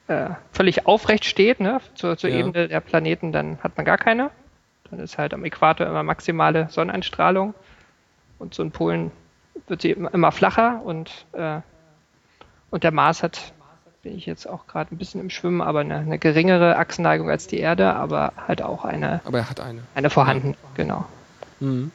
äh, 0.08 0.30
völlig 0.52 0.86
aufrecht 0.86 1.24
steht, 1.24 1.60
ne, 1.60 1.80
zur, 1.94 2.16
zur 2.16 2.30
Ja. 2.30 2.36
Ebene 2.38 2.68
der 2.68 2.80
Planeten, 2.80 3.32
dann 3.32 3.58
hat 3.62 3.76
man 3.76 3.84
gar 3.84 3.98
keine. 3.98 4.30
Dann 4.90 5.00
ist 5.00 5.18
halt 5.18 5.34
am 5.34 5.44
Äquator 5.44 5.86
immer 5.86 6.02
maximale 6.02 6.68
Sonneneinstrahlung 6.70 7.54
und 8.38 8.54
so 8.54 8.62
in 8.62 8.70
Polen 8.70 9.10
wird 9.68 9.82
sie 9.82 9.90
immer, 9.92 10.30
flacher 10.32 10.80
und, 10.84 11.26
äh, 11.32 11.60
und 12.70 12.84
der 12.84 12.92
Mars 12.92 13.22
hat 13.22 13.52
bin 14.02 14.16
ich 14.16 14.26
jetzt 14.26 14.46
auch 14.48 14.68
gerade 14.68 14.94
ein 14.94 14.98
bisschen 14.98 15.20
im 15.20 15.30
Schwimmen, 15.30 15.60
aber 15.60 15.80
eine, 15.80 15.96
eine 15.96 16.18
geringere 16.20 16.76
Achsenneigung 16.76 17.28
als 17.28 17.48
die 17.48 17.58
Erde, 17.58 17.92
aber 17.94 18.32
halt 18.46 18.62
auch 18.62 18.84
eine, 18.84 19.20
Aber 19.24 19.38
er 19.38 19.50
hat 19.50 19.58
eine. 19.58 19.82
eine 19.96 20.10
vorhanden, 20.10 20.54
genau. 20.74 21.06
Mhm. 21.58 21.90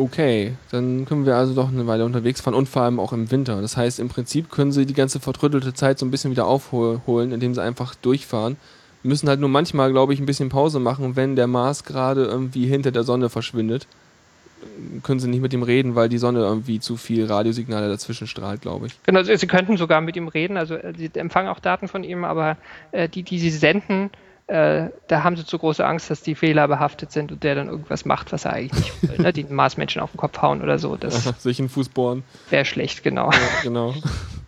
Okay, 0.00 0.54
dann 0.70 1.04
können 1.04 1.26
wir 1.26 1.36
also 1.36 1.52
doch 1.52 1.68
eine 1.68 1.86
Weile 1.86 2.06
unterwegs 2.06 2.40
fahren 2.40 2.54
und 2.54 2.70
vor 2.70 2.80
allem 2.80 2.98
auch 2.98 3.12
im 3.12 3.30
Winter. 3.30 3.60
Das 3.60 3.76
heißt, 3.76 4.00
im 4.00 4.08
Prinzip 4.08 4.50
können 4.50 4.72
sie 4.72 4.86
die 4.86 4.94
ganze 4.94 5.20
vertrödelte 5.20 5.74
Zeit 5.74 5.98
so 5.98 6.06
ein 6.06 6.10
bisschen 6.10 6.30
wieder 6.30 6.46
aufholen, 6.46 7.32
indem 7.32 7.52
sie 7.52 7.62
einfach 7.62 7.94
durchfahren. 7.96 8.56
Müssen 9.02 9.28
halt 9.28 9.40
nur 9.40 9.50
manchmal, 9.50 9.92
glaube 9.92 10.14
ich, 10.14 10.20
ein 10.20 10.24
bisschen 10.24 10.48
Pause 10.48 10.80
machen, 10.80 11.16
wenn 11.16 11.36
der 11.36 11.46
Mars 11.46 11.84
gerade 11.84 12.24
irgendwie 12.24 12.66
hinter 12.66 12.92
der 12.92 13.02
Sonne 13.02 13.28
verschwindet. 13.28 13.86
Können 15.02 15.20
sie 15.20 15.28
nicht 15.28 15.42
mit 15.42 15.52
ihm 15.52 15.62
reden, 15.62 15.96
weil 15.96 16.08
die 16.08 16.16
Sonne 16.16 16.38
irgendwie 16.38 16.80
zu 16.80 16.96
viel 16.96 17.26
Radiosignale 17.26 17.90
dazwischen 17.90 18.26
strahlt, 18.26 18.62
glaube 18.62 18.86
ich. 18.86 18.98
Genau, 19.04 19.22
sie 19.22 19.46
könnten 19.46 19.76
sogar 19.76 20.00
mit 20.00 20.16
ihm 20.16 20.28
reden, 20.28 20.56
also 20.56 20.76
äh, 20.76 20.94
sie 20.96 21.10
empfangen 21.12 21.50
auch 21.50 21.60
Daten 21.60 21.88
von 21.88 22.04
ihm, 22.04 22.24
aber 22.24 22.56
äh, 22.92 23.06
die, 23.06 23.22
die 23.22 23.38
sie 23.38 23.50
senden, 23.50 24.08
äh, 24.50 24.90
da 25.06 25.22
haben 25.22 25.36
sie 25.36 25.46
zu 25.46 25.58
große 25.58 25.86
Angst, 25.86 26.10
dass 26.10 26.22
die 26.22 26.34
fehlerbehaftet 26.34 27.12
sind 27.12 27.30
und 27.30 27.44
der 27.44 27.54
dann 27.54 27.68
irgendwas 27.68 28.04
macht, 28.04 28.32
was 28.32 28.46
er 28.46 28.54
eigentlich 28.54 28.84
nicht 28.84 29.02
will, 29.08 29.24
ne? 29.24 29.32
die 29.32 29.44
Marsmenschen 29.48 30.02
auf 30.02 30.10
den 30.10 30.16
Kopf 30.16 30.42
hauen 30.42 30.60
oder 30.60 30.80
so. 30.80 30.96
Das 30.96 31.22
Sich 31.38 31.60
in 31.60 31.66
den 31.66 31.70
Fuß 31.70 31.90
bohren. 31.90 32.24
wäre 32.50 32.64
schlecht, 32.64 33.04
genau. 33.04 33.30
Ja, 33.30 33.38
genau. 33.62 33.94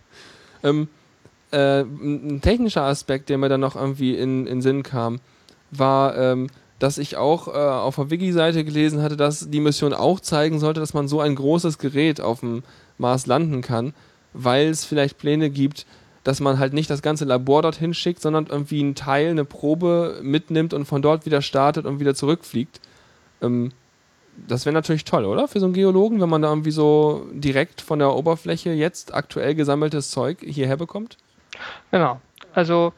ähm, 0.63 0.89
äh, 1.51 1.83
ein 1.83 2.41
technischer 2.41 2.83
Aspekt, 2.83 3.29
der 3.29 3.37
mir 3.37 3.47
dann 3.47 3.61
noch 3.61 3.77
irgendwie 3.77 4.13
in, 4.17 4.45
in 4.45 4.61
Sinn 4.61 4.83
kam, 4.83 5.21
war, 5.71 6.17
ähm, 6.17 6.49
dass 6.79 6.97
ich 6.97 7.15
auch 7.15 7.47
äh, 7.47 7.51
auf 7.51 7.95
der 7.95 8.09
Wiki-Seite 8.09 8.65
gelesen 8.65 9.01
hatte, 9.01 9.15
dass 9.15 9.49
die 9.49 9.61
Mission 9.61 9.93
auch 9.93 10.19
zeigen 10.19 10.59
sollte, 10.59 10.81
dass 10.81 10.93
man 10.93 11.07
so 11.07 11.21
ein 11.21 11.35
großes 11.35 11.77
Gerät 11.77 12.19
auf 12.19 12.41
dem 12.41 12.63
Mars 12.97 13.25
landen 13.25 13.61
kann, 13.61 13.93
weil 14.33 14.67
es 14.67 14.83
vielleicht 14.83 15.17
Pläne 15.17 15.49
gibt, 15.49 15.85
dass 16.23 16.39
man 16.39 16.59
halt 16.59 16.73
nicht 16.73 16.89
das 16.89 17.01
ganze 17.01 17.25
Labor 17.25 17.61
dorthin 17.61 17.93
schickt, 17.93 18.21
sondern 18.21 18.47
irgendwie 18.47 18.79
einen 18.79 18.95
Teil, 18.95 19.29
eine 19.29 19.45
Probe 19.45 20.19
mitnimmt 20.21 20.73
und 20.73 20.85
von 20.85 21.01
dort 21.01 21.25
wieder 21.25 21.41
startet 21.41 21.85
und 21.85 21.99
wieder 21.99 22.15
zurückfliegt. 22.15 22.79
Ähm, 23.41 23.71
das 24.47 24.65
wäre 24.65 24.73
natürlich 24.73 25.05
toll, 25.05 25.25
oder? 25.25 25.47
Für 25.47 25.59
so 25.59 25.65
einen 25.65 25.73
Geologen, 25.73 26.21
wenn 26.21 26.29
man 26.29 26.41
da 26.41 26.49
irgendwie 26.49 26.71
so 26.71 27.27
direkt 27.33 27.81
von 27.81 27.99
der 27.99 28.13
Oberfläche 28.13 28.71
jetzt 28.71 29.13
aktuell 29.13 29.53
gesammeltes 29.53 30.11
Zeug 30.11 30.39
hierher 30.41 30.77
bekommt? 30.77 31.17
Genau. 31.91 32.19
Also 32.53 32.93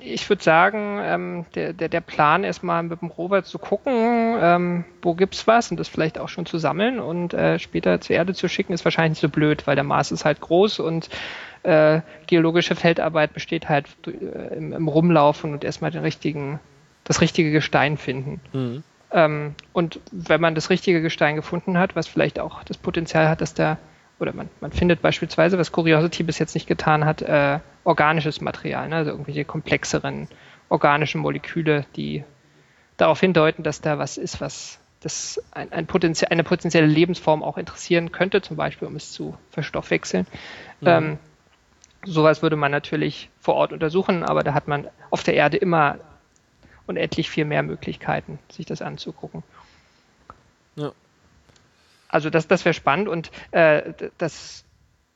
ich 0.00 0.28
würde 0.28 0.42
sagen, 0.42 0.98
ähm, 1.00 1.46
der, 1.54 1.72
der, 1.72 1.88
der 1.88 2.00
Plan 2.00 2.42
erstmal 2.42 2.82
mit 2.82 3.00
dem 3.00 3.08
Rover 3.08 3.44
zu 3.44 3.58
gucken, 3.58 4.36
ähm, 4.40 4.84
wo 5.02 5.14
gibt's 5.14 5.46
was 5.46 5.70
und 5.70 5.78
das 5.78 5.88
vielleicht 5.88 6.18
auch 6.18 6.28
schon 6.28 6.46
zu 6.46 6.58
sammeln 6.58 6.98
und 6.98 7.34
äh, 7.34 7.58
später 7.60 8.00
zur 8.00 8.16
Erde 8.16 8.34
zu 8.34 8.48
schicken, 8.48 8.72
ist 8.72 8.84
wahrscheinlich 8.84 9.12
nicht 9.12 9.20
so 9.20 9.28
blöd, 9.28 9.66
weil 9.66 9.76
der 9.76 9.84
Mars 9.84 10.10
ist 10.10 10.24
halt 10.24 10.40
groß 10.40 10.80
und 10.80 11.08
äh, 11.66 12.00
geologische 12.26 12.76
Feldarbeit 12.76 13.32
besteht 13.34 13.68
halt 13.68 13.86
äh, 14.06 14.56
im, 14.56 14.72
im 14.72 14.88
Rumlaufen 14.88 15.52
und 15.52 15.64
erstmal 15.64 15.90
den 15.90 16.02
richtigen, 16.02 16.60
das 17.04 17.20
richtige 17.20 17.50
Gestein 17.50 17.96
finden. 17.96 18.40
Mhm. 18.52 18.82
Ähm, 19.10 19.54
und 19.72 20.00
wenn 20.12 20.40
man 20.40 20.54
das 20.54 20.70
richtige 20.70 21.02
Gestein 21.02 21.36
gefunden 21.36 21.78
hat, 21.78 21.96
was 21.96 22.06
vielleicht 22.06 22.38
auch 22.38 22.62
das 22.64 22.76
Potenzial 22.76 23.28
hat, 23.28 23.40
dass 23.40 23.54
da, 23.54 23.78
oder 24.18 24.32
man, 24.32 24.48
man 24.60 24.72
findet 24.72 25.02
beispielsweise, 25.02 25.58
was 25.58 25.72
Curiosity 25.72 26.22
bis 26.22 26.38
jetzt 26.38 26.54
nicht 26.54 26.66
getan 26.66 27.04
hat, 27.04 27.22
äh, 27.22 27.58
organisches 27.84 28.40
Material, 28.40 28.88
ne? 28.88 28.96
also 28.96 29.10
irgendwelche 29.10 29.44
komplexeren 29.44 30.28
organischen 30.68 31.20
Moleküle, 31.20 31.84
die 31.96 32.24
darauf 32.96 33.20
hindeuten, 33.20 33.62
dass 33.62 33.80
da 33.80 33.98
was 33.98 34.16
ist, 34.16 34.40
was 34.40 34.78
das 35.00 35.42
ein, 35.52 35.72
ein 35.72 35.86
Potenzial, 35.86 36.30
eine 36.32 36.42
potenzielle 36.42 36.86
Lebensform 36.86 37.42
auch 37.42 37.58
interessieren 37.58 38.12
könnte, 38.12 38.42
zum 38.42 38.56
Beispiel 38.56 38.88
um 38.88 38.96
es 38.96 39.12
zu 39.12 39.36
verstoffwechseln. 39.50 40.26
Mhm. 40.80 40.88
Ähm, 40.88 41.18
sowas 42.06 42.42
würde 42.42 42.56
man 42.56 42.70
natürlich 42.70 43.30
vor 43.40 43.54
Ort 43.54 43.72
untersuchen, 43.72 44.22
aber 44.22 44.42
da 44.42 44.54
hat 44.54 44.68
man 44.68 44.88
auf 45.10 45.22
der 45.22 45.34
Erde 45.34 45.56
immer 45.56 45.98
unendlich 46.86 47.28
viel 47.28 47.44
mehr 47.44 47.62
Möglichkeiten, 47.62 48.38
sich 48.50 48.64
das 48.64 48.80
anzugucken. 48.80 49.42
Ja. 50.76 50.92
Also 52.08 52.30
das, 52.30 52.46
das 52.46 52.64
wäre 52.64 52.74
spannend 52.74 53.08
und 53.08 53.30
äh, 53.50 53.92
das 54.18 54.64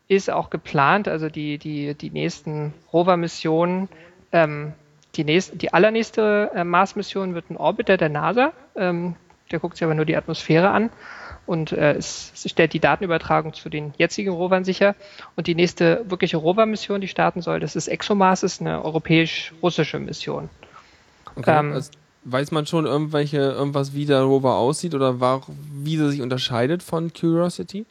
ist 0.09 0.29
auch 0.29 0.51
geplant, 0.51 1.07
also 1.07 1.29
die, 1.29 1.59
die, 1.59 1.95
die 1.95 2.11
nächsten 2.11 2.75
Rover-Missionen, 2.93 3.89
ähm, 4.33 4.73
die, 5.15 5.23
nächst, 5.23 5.63
die 5.63 5.73
allernächste 5.73 6.51
äh, 6.55 6.65
Mars-Mission 6.65 7.35
wird 7.35 7.51
ein 7.51 7.57
Orbiter 7.57 7.97
der 7.97 8.09
NASA, 8.09 8.53
ähm, 8.75 9.15
der 9.53 9.61
guckt 9.61 9.77
sich 9.77 9.85
aber 9.85 9.95
nur 9.95 10.05
die 10.05 10.17
Atmosphäre 10.17 10.71
an 10.71 10.91
und 11.47 11.73
äh, 11.73 11.95
es, 11.95 12.33
es 12.35 12.51
stellt 12.51 12.73
die 12.73 12.81
Datenübertragung 12.81 13.55
zu 13.55 13.69
den 13.69 13.93
jetzigen 13.99 14.31
Rovern 14.31 14.65
sicher. 14.65 14.95
Und 15.37 15.47
die 15.47 15.55
nächste 15.55 16.05
wirkliche 16.09 16.37
Rover-Mission, 16.37 17.01
die 17.01 17.09
starten 17.09 17.43
soll, 17.43 17.61
das 17.61 17.77
ist 17.77 17.89
ExoMars, 17.89 18.43
ist 18.43 18.61
eine 18.61 18.85
europäisch-russische 18.85 19.99
Mission. 19.99 20.49
Okay. 21.37 21.59
Ähm, 21.59 21.73
also, 21.73 21.91
weiß 22.25 22.51
man 22.53 22.67
schon 22.67 22.87
irgendwelche, 22.87 23.39
irgendwas, 23.39 23.95
wie 23.95 24.07
der 24.07 24.23
Rover 24.23 24.57
aussieht 24.57 24.95
oder 24.95 25.21
war, 25.21 25.43
wie 25.73 25.99
er 25.99 26.11
sich 26.11 26.23
unterscheidet 26.23 26.83
von 26.83 27.13
Curiosity? 27.13 27.87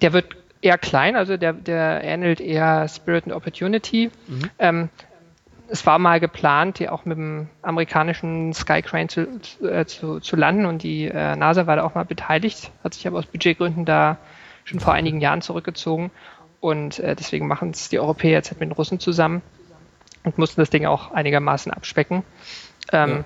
Der 0.00 0.12
wird 0.12 0.36
eher 0.60 0.78
klein, 0.78 1.16
also 1.16 1.36
der, 1.36 1.52
der 1.52 2.02
ähnelt 2.02 2.40
eher 2.40 2.88
Spirit 2.88 3.24
and 3.24 3.34
Opportunity. 3.34 4.10
Ähm, 4.58 4.88
es 5.68 5.86
war 5.86 5.98
mal 5.98 6.20
geplant, 6.20 6.78
die 6.78 6.88
auch 6.88 7.04
mit 7.04 7.18
dem 7.18 7.48
amerikanischen 7.62 8.52
Skycrane 8.52 9.08
zu, 9.08 9.26
äh, 9.62 9.84
zu, 9.86 10.20
zu 10.20 10.36
landen 10.36 10.66
und 10.66 10.82
die 10.82 11.06
äh, 11.06 11.36
NASA 11.36 11.66
war 11.66 11.76
da 11.76 11.82
auch 11.84 11.94
mal 11.94 12.04
beteiligt, 12.04 12.70
hat 12.84 12.94
sich 12.94 13.06
aber 13.06 13.18
aus 13.18 13.26
Budgetgründen 13.26 13.84
da 13.84 14.18
schon 14.64 14.80
vor 14.80 14.92
einigen 14.92 15.20
Jahren 15.20 15.42
zurückgezogen 15.42 16.10
und 16.60 16.98
äh, 16.98 17.14
deswegen 17.14 17.46
machen 17.46 17.70
es 17.70 17.88
die 17.88 17.98
Europäer 17.98 18.32
jetzt 18.32 18.50
halt 18.50 18.60
mit 18.60 18.70
den 18.70 18.72
Russen 18.72 19.00
zusammen 19.00 19.42
und 20.24 20.38
mussten 20.38 20.60
das 20.60 20.70
Ding 20.70 20.86
auch 20.86 21.12
einigermaßen 21.12 21.72
abspecken. 21.72 22.22
Ähm, 22.92 23.10
Ja. 23.10 23.24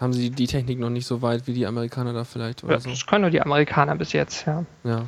Haben 0.00 0.12
sie 0.12 0.30
die 0.30 0.48
Technik 0.48 0.80
noch 0.80 0.90
nicht 0.90 1.06
so 1.06 1.22
weit 1.22 1.46
wie 1.46 1.52
die 1.52 1.66
Amerikaner 1.66 2.12
da 2.12 2.24
vielleicht 2.24 2.64
oder 2.64 2.74
ja, 2.74 2.80
so? 2.80 2.90
Das 2.90 3.06
können 3.06 3.22
nur 3.22 3.30
die 3.30 3.40
Amerikaner 3.40 3.94
bis 3.94 4.12
jetzt, 4.12 4.44
ja. 4.44 4.64
Ja. 4.82 5.04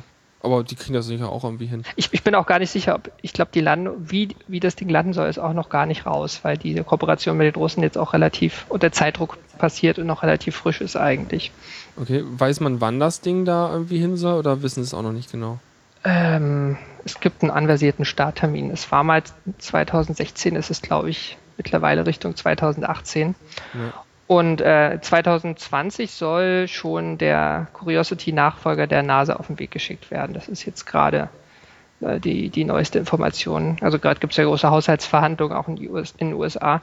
Aber 0.47 0.63
die 0.63 0.75
kriegen 0.75 0.93
das 0.93 1.07
sicher 1.07 1.29
auch 1.29 1.43
irgendwie 1.43 1.65
hin. 1.65 1.83
Ich, 1.97 2.13
ich 2.13 2.23
bin 2.23 2.33
auch 2.33 2.45
gar 2.45 2.59
nicht 2.59 2.71
sicher, 2.71 2.95
ob 2.95 3.11
ich 3.21 3.33
glaube, 3.33 3.51
die 3.53 3.59
landen, 3.59 4.09
wie, 4.09 4.29
wie 4.47 4.61
das 4.61 4.77
Ding 4.77 4.87
landen 4.87 5.11
soll, 5.11 5.27
ist 5.27 5.39
auch 5.39 5.51
noch 5.51 5.67
gar 5.67 5.85
nicht 5.85 6.05
raus, 6.05 6.39
weil 6.43 6.57
diese 6.57 6.85
Kooperation 6.85 7.35
mit 7.35 7.53
den 7.53 7.59
Russen 7.59 7.83
jetzt 7.83 7.97
auch 7.97 8.13
relativ 8.13 8.65
unter 8.69 8.91
Zeitdruck 8.93 9.37
passiert 9.57 9.99
und 9.99 10.07
noch 10.07 10.23
relativ 10.23 10.55
frisch 10.55 10.79
ist 10.79 10.95
eigentlich. 10.95 11.51
Okay, 11.97 12.23
weiß 12.25 12.61
man, 12.61 12.79
wann 12.79 12.97
das 12.97 13.19
Ding 13.19 13.43
da 13.43 13.69
irgendwie 13.73 13.99
hin 13.99 14.15
soll 14.15 14.39
oder 14.39 14.61
wissen 14.61 14.83
sie 14.83 14.87
es 14.87 14.93
auch 14.93 15.01
noch 15.01 15.11
nicht 15.11 15.31
genau? 15.31 15.59
Ähm, 16.05 16.77
es 17.03 17.19
gibt 17.19 17.41
einen 17.41 17.51
anversierten 17.51 18.05
Starttermin. 18.05 18.71
Es 18.71 18.89
war 18.89 19.03
mal 19.03 19.23
2016, 19.57 20.55
es 20.55 20.69
ist 20.69 20.81
glaube 20.81 21.09
ich 21.09 21.37
mittlerweile 21.57 22.05
Richtung 22.05 22.37
2018. 22.37 23.35
Ja. 23.73 23.93
Und 24.27 24.59
äh, 24.59 24.99
2020 25.01 26.11
soll 26.11 26.67
schon 26.67 27.17
der 27.17 27.67
Curiosity-Nachfolger 27.73 28.85
der 28.85 29.01
NASA 29.01 29.37
auf 29.37 29.47
den 29.47 29.57
Weg 29.57 29.71
geschickt 29.71 30.11
werden. 30.11 30.33
Das 30.33 30.49
ist 30.49 30.65
jetzt 30.65 30.85
gerade 30.85 31.29
äh, 32.01 32.19
die, 32.19 32.49
die 32.49 32.65
neueste 32.65 32.99
Information. 32.99 33.77
Also 33.81 33.99
gerade 33.99 34.19
gibt 34.19 34.33
es 34.33 34.37
ja 34.37 34.43
große 34.43 34.69
Haushaltsverhandlungen 34.69 35.55
auch 35.55 35.69
in, 35.69 35.89
US, 35.89 36.13
in 36.17 36.27
den 36.31 36.37
USA. 36.37 36.81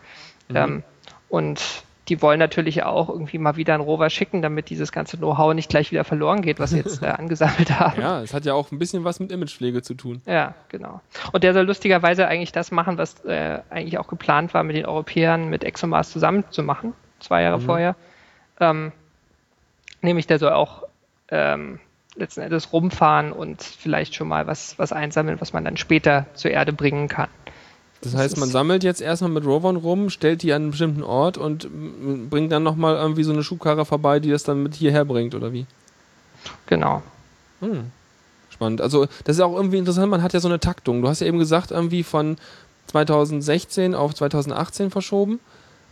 Ähm, 0.54 0.82
und 1.28 1.84
die 2.08 2.20
wollen 2.20 2.38
natürlich 2.38 2.82
auch 2.82 3.08
irgendwie 3.08 3.38
mal 3.38 3.56
wieder 3.56 3.74
einen 3.74 3.82
Rover 3.82 4.10
schicken, 4.10 4.42
damit 4.42 4.68
dieses 4.68 4.92
ganze 4.92 5.16
Know-how 5.16 5.54
nicht 5.54 5.70
gleich 5.70 5.90
wieder 5.90 6.04
verloren 6.04 6.42
geht, 6.42 6.58
was 6.58 6.70
sie 6.70 6.78
jetzt 6.78 7.02
äh, 7.02 7.06
angesammelt 7.18 7.78
haben. 7.78 8.00
Ja, 8.00 8.20
es 8.20 8.34
hat 8.34 8.44
ja 8.44 8.54
auch 8.54 8.72
ein 8.72 8.78
bisschen 8.78 9.04
was 9.04 9.20
mit 9.20 9.32
Imagepflege 9.32 9.82
zu 9.82 9.94
tun. 9.94 10.20
Ja, 10.26 10.54
genau. 10.68 11.00
Und 11.32 11.44
der 11.44 11.54
soll 11.54 11.64
lustigerweise 11.64 12.26
eigentlich 12.26 12.52
das 12.52 12.70
machen, 12.70 12.98
was 12.98 13.24
äh, 13.24 13.60
eigentlich 13.70 13.98
auch 13.98 14.06
geplant 14.06 14.52
war, 14.52 14.64
mit 14.64 14.76
den 14.76 14.86
Europäern 14.86 15.48
mit 15.48 15.64
ExoMars 15.64 16.10
zusammen 16.10 16.44
zu 16.50 16.62
machen, 16.62 16.92
zwei 17.20 17.42
Jahre 17.42 17.60
vorher. 17.60 17.96
Ähm, 18.60 18.92
nämlich 20.02 20.26
der 20.26 20.38
soll 20.38 20.52
auch 20.52 20.84
ähm, 21.28 21.80
letzten 22.16 22.40
Endes 22.42 22.72
rumfahren 22.72 23.32
und 23.32 23.62
vielleicht 23.62 24.14
schon 24.14 24.28
mal 24.28 24.46
was, 24.46 24.78
was 24.78 24.92
einsammeln, 24.92 25.40
was 25.40 25.52
man 25.52 25.64
dann 25.64 25.76
später 25.76 26.26
zur 26.34 26.50
Erde 26.50 26.72
bringen 26.72 27.08
kann. 27.08 27.28
Das 28.00 28.12
Das 28.12 28.20
heißt, 28.20 28.36
man 28.36 28.50
sammelt 28.50 28.84
jetzt 28.84 29.00
erstmal 29.00 29.30
mit 29.30 29.44
Rovern 29.46 29.76
rum, 29.76 30.10
stellt 30.10 30.42
die 30.42 30.52
an 30.52 30.62
einen 30.62 30.70
bestimmten 30.72 31.02
Ort 31.02 31.38
und 31.38 31.68
bringt 32.28 32.52
dann 32.52 32.62
nochmal 32.62 32.96
irgendwie 32.96 33.24
so 33.24 33.32
eine 33.32 33.42
Schubkarre 33.42 33.84
vorbei, 33.84 34.20
die 34.20 34.30
das 34.30 34.44
dann 34.44 34.62
mit 34.62 34.74
hierher 34.74 35.04
bringt, 35.04 35.34
oder 35.34 35.52
wie? 35.52 35.66
Genau. 36.66 37.02
Hm. 37.60 37.90
Spannend. 38.50 38.80
Also, 38.80 39.06
das 39.24 39.36
ist 39.36 39.40
auch 39.40 39.56
irgendwie 39.56 39.78
interessant, 39.78 40.10
man 40.10 40.22
hat 40.22 40.34
ja 40.34 40.40
so 40.40 40.48
eine 40.48 40.60
Taktung. 40.60 41.02
Du 41.02 41.08
hast 41.08 41.20
ja 41.20 41.26
eben 41.26 41.38
gesagt, 41.38 41.70
irgendwie 41.70 42.02
von 42.02 42.36
2016 42.88 43.94
auf 43.94 44.14
2018 44.14 44.90
verschoben. 44.90 45.40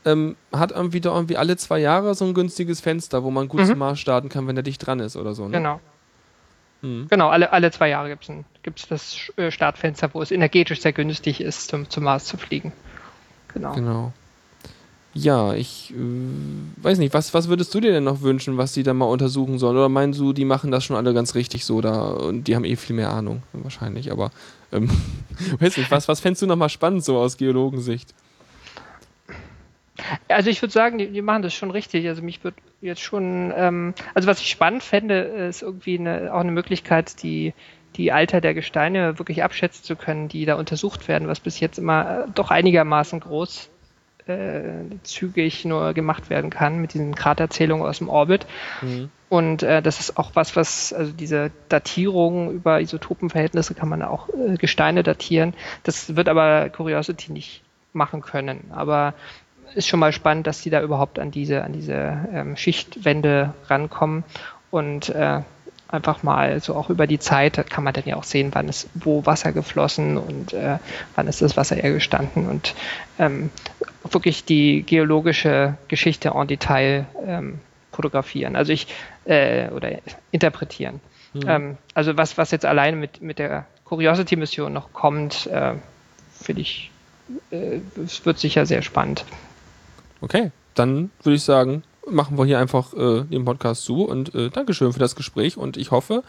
Ähm, 0.04 0.36
hat 0.52 0.72
irgendwie 0.72 1.00
da 1.00 1.14
irgendwie 1.14 1.36
alle 1.36 1.56
zwei 1.56 1.78
Jahre 1.78 2.14
so 2.14 2.24
ein 2.24 2.34
günstiges 2.34 2.80
Fenster, 2.80 3.22
wo 3.22 3.30
man 3.30 3.46
gut 3.48 3.60
Mhm. 3.60 3.66
zum 3.66 3.78
Mars 3.78 4.00
starten 4.00 4.28
kann, 4.28 4.46
wenn 4.48 4.56
der 4.56 4.64
dicht 4.64 4.84
dran 4.84 4.98
ist 5.00 5.16
oder 5.16 5.34
so. 5.34 5.46
Ne? 5.46 5.58
Genau. 5.58 5.80
Mhm. 6.82 7.06
Genau, 7.08 7.28
alle, 7.28 7.52
alle 7.52 7.70
zwei 7.70 7.88
Jahre 7.88 8.08
gibt 8.10 8.80
es 8.80 8.88
das 8.88 9.16
äh, 9.36 9.52
Startfenster, 9.52 10.10
wo 10.12 10.20
es 10.20 10.32
energetisch 10.32 10.80
sehr 10.80 10.92
günstig 10.92 11.40
ist, 11.40 11.68
zum, 11.68 11.88
zum 11.88 12.02
Mars 12.04 12.24
zu 12.24 12.36
fliegen. 12.36 12.72
Genau. 13.54 13.74
Genau. 13.74 14.12
Ja, 15.14 15.52
ich 15.52 15.92
äh, 15.92 16.82
weiß 16.82 16.98
nicht, 16.98 17.12
was, 17.14 17.32
was 17.34 17.48
würdest 17.48 17.72
du 17.74 17.80
dir 17.80 17.92
denn 17.92 18.02
noch 18.04 18.22
wünschen, 18.22 18.56
was 18.56 18.72
die 18.72 18.82
da 18.82 18.94
mal 18.94 19.04
untersuchen 19.04 19.58
sollen? 19.58 19.76
Oder 19.76 19.88
meinst 19.90 20.18
du, 20.18 20.32
die 20.32 20.46
machen 20.46 20.70
das 20.72 20.84
schon 20.84 20.96
alle 20.96 21.12
ganz 21.14 21.34
richtig 21.34 21.64
so 21.64 21.80
da 21.80 22.00
und 22.06 22.44
die 22.48 22.56
haben 22.56 22.64
eh 22.64 22.76
viel 22.76 22.96
mehr 22.96 23.10
Ahnung, 23.10 23.42
wahrscheinlich, 23.52 24.10
aber 24.10 24.30
ähm, 24.72 24.90
weiß 25.60 25.76
nicht, 25.76 25.90
was, 25.90 26.08
was 26.08 26.20
fändest 26.20 26.42
du 26.42 26.46
nochmal 26.46 26.70
spannend 26.70 27.04
so 27.04 27.18
aus 27.18 27.36
Geologensicht? 27.36 28.14
Also 30.28 30.50
ich 30.50 30.62
würde 30.62 30.72
sagen, 30.72 30.98
die, 30.98 31.08
die, 31.08 31.22
machen 31.22 31.42
das 31.42 31.54
schon 31.54 31.70
richtig. 31.70 32.06
Also 32.08 32.22
mich 32.22 32.42
würde 32.44 32.56
jetzt 32.80 33.00
schon, 33.00 33.52
ähm, 33.56 33.94
also 34.14 34.28
was 34.28 34.40
ich 34.40 34.50
spannend 34.50 34.82
fände, 34.82 35.20
ist 35.20 35.62
irgendwie 35.62 35.98
eine, 35.98 36.32
auch 36.32 36.40
eine 36.40 36.52
Möglichkeit, 36.52 37.22
die, 37.22 37.54
die 37.96 38.12
Alter 38.12 38.40
der 38.40 38.54
Gesteine 38.54 39.18
wirklich 39.18 39.42
abschätzen 39.42 39.84
zu 39.84 39.96
können, 39.96 40.28
die 40.28 40.44
da 40.44 40.54
untersucht 40.54 41.08
werden, 41.08 41.28
was 41.28 41.40
bis 41.40 41.60
jetzt 41.60 41.78
immer 41.78 42.24
äh, 42.24 42.30
doch 42.34 42.50
einigermaßen 42.50 43.20
groß 43.20 43.70
äh, 44.26 44.84
zügig 45.02 45.64
nur 45.64 45.94
gemacht 45.94 46.30
werden 46.30 46.50
kann 46.50 46.80
mit 46.80 46.94
diesen 46.94 47.14
Kraterzählungen 47.14 47.86
aus 47.86 47.98
dem 47.98 48.08
Orbit. 48.08 48.46
Mhm. 48.80 49.10
Und 49.28 49.62
äh, 49.62 49.80
das 49.80 49.98
ist 49.98 50.18
auch 50.18 50.32
was, 50.34 50.56
was, 50.56 50.92
also 50.92 51.12
diese 51.12 51.50
Datierung 51.68 52.52
über 52.52 52.80
Isotopenverhältnisse 52.80 53.74
kann 53.74 53.88
man 53.88 54.02
auch 54.02 54.28
äh, 54.28 54.56
Gesteine 54.56 55.02
datieren. 55.02 55.54
Das 55.84 56.16
wird 56.16 56.28
aber 56.28 56.68
Curiosity 56.68 57.32
nicht 57.32 57.62
machen 57.94 58.20
können. 58.20 58.70
Aber 58.72 59.14
ist 59.74 59.88
schon 59.88 60.00
mal 60.00 60.12
spannend, 60.12 60.46
dass 60.46 60.60
die 60.60 60.70
da 60.70 60.82
überhaupt 60.82 61.18
an 61.18 61.30
diese, 61.30 61.62
an 61.62 61.72
diese 61.72 62.26
ähm, 62.32 62.56
Schichtwände 62.56 63.54
rankommen 63.68 64.24
und 64.70 65.08
äh, 65.10 65.40
einfach 65.92 66.22
mal 66.22 66.58
so 66.60 66.74
auch 66.74 66.88
über 66.90 67.06
die 67.06 67.18
Zeit, 67.18 67.58
da 67.58 67.62
kann 67.62 67.84
man 67.84 67.92
dann 67.92 68.04
ja 68.06 68.16
auch 68.16 68.24
sehen, 68.24 68.50
wann 68.52 68.68
ist 68.68 68.88
wo 68.94 69.26
Wasser 69.26 69.52
geflossen 69.52 70.16
und 70.16 70.54
äh, 70.54 70.78
wann 71.14 71.28
ist 71.28 71.42
das 71.42 71.56
Wasser 71.56 71.76
eher 71.76 71.92
gestanden 71.92 72.48
und 72.48 72.74
ähm, 73.18 73.50
wirklich 74.10 74.44
die 74.44 74.82
geologische 74.82 75.76
Geschichte 75.88 76.32
en 76.34 76.46
Detail 76.48 77.06
ähm, 77.26 77.60
fotografieren, 77.92 78.56
also 78.56 78.72
ich 78.72 78.86
äh, 79.26 79.68
oder 79.68 79.98
interpretieren. 80.30 81.00
Mhm. 81.34 81.42
Ähm, 81.46 81.78
also 81.94 82.16
was, 82.16 82.38
was 82.38 82.50
jetzt 82.50 82.64
alleine 82.64 82.96
mit, 82.96 83.20
mit 83.20 83.38
der 83.38 83.66
Curiosity-Mission 83.84 84.72
noch 84.72 84.92
kommt, 84.94 85.46
äh, 85.48 85.74
finde 86.40 86.62
ich, 86.62 86.90
äh, 87.50 87.80
es 88.02 88.24
wird 88.24 88.38
sicher 88.38 88.64
sehr 88.64 88.80
spannend. 88.80 89.26
Okay, 90.22 90.52
dann 90.74 91.10
würde 91.24 91.34
ich 91.34 91.42
sagen, 91.42 91.82
machen 92.08 92.38
wir 92.38 92.44
hier 92.44 92.60
einfach 92.60 92.94
äh, 92.94 93.24
den 93.24 93.44
Podcast 93.44 93.82
zu 93.82 94.04
und 94.04 94.34
äh, 94.34 94.50
Dankeschön 94.50 94.92
für 94.92 95.00
das 95.00 95.16
Gespräch 95.16 95.56
und 95.56 95.76
ich 95.76 95.90
hoffe, 95.90 96.22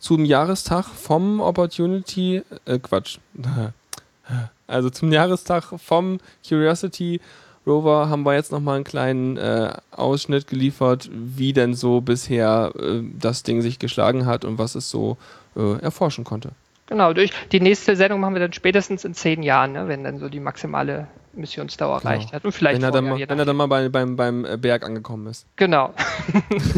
zum 0.00 0.24
Jahrestag 0.24 0.84
vom 0.84 1.40
Opportunity, 1.40 2.42
äh, 2.64 2.78
Quatsch, 2.80 3.18
also 4.66 4.90
zum 4.90 5.12
Jahrestag 5.12 5.72
vom 5.78 6.18
Curiosity 6.46 7.20
Rover 7.66 8.08
haben 8.08 8.24
wir 8.24 8.34
jetzt 8.34 8.50
nochmal 8.50 8.76
einen 8.76 8.84
kleinen 8.84 9.36
äh, 9.36 9.72
Ausschnitt 9.92 10.48
geliefert, 10.48 11.08
wie 11.12 11.52
denn 11.52 11.74
so 11.74 12.00
bisher 12.00 12.72
äh, 12.76 13.00
das 13.18 13.44
Ding 13.44 13.62
sich 13.62 13.78
geschlagen 13.78 14.26
hat 14.26 14.44
und 14.44 14.58
was 14.58 14.74
es 14.74 14.90
so 14.90 15.16
äh, 15.56 15.78
erforschen 15.80 16.24
konnte. 16.24 16.50
Genau, 16.86 17.12
durch 17.12 17.32
die 17.52 17.60
nächste 17.60 17.96
Sendung 17.96 18.20
machen 18.20 18.34
wir 18.34 18.40
dann 18.40 18.52
spätestens 18.52 19.04
in 19.04 19.14
zehn 19.14 19.42
Jahren, 19.42 19.72
ne, 19.72 19.88
wenn 19.88 20.04
dann 20.04 20.18
so 20.18 20.28
die 20.28 20.40
maximale 20.40 21.08
Missionsdauer 21.32 22.00
genau. 22.00 22.10
erreicht 22.12 22.32
hat. 22.32 22.44
Und 22.44 22.52
vielleicht 22.52 22.80
wenn 22.80 22.84
er 22.84 22.92
dann 22.92 23.04
mal, 23.04 23.18
wenn 23.18 23.38
er 23.38 23.44
dann 23.44 23.56
mal 23.56 23.66
bei, 23.66 23.88
beim, 23.88 24.16
beim 24.16 24.44
äh, 24.44 24.56
Berg 24.56 24.84
angekommen 24.84 25.26
ist. 25.26 25.46
Genau. 25.56 25.92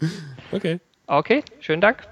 okay. 0.52 0.80
Okay, 1.06 1.42
schönen 1.60 1.80
Dank. 1.80 2.08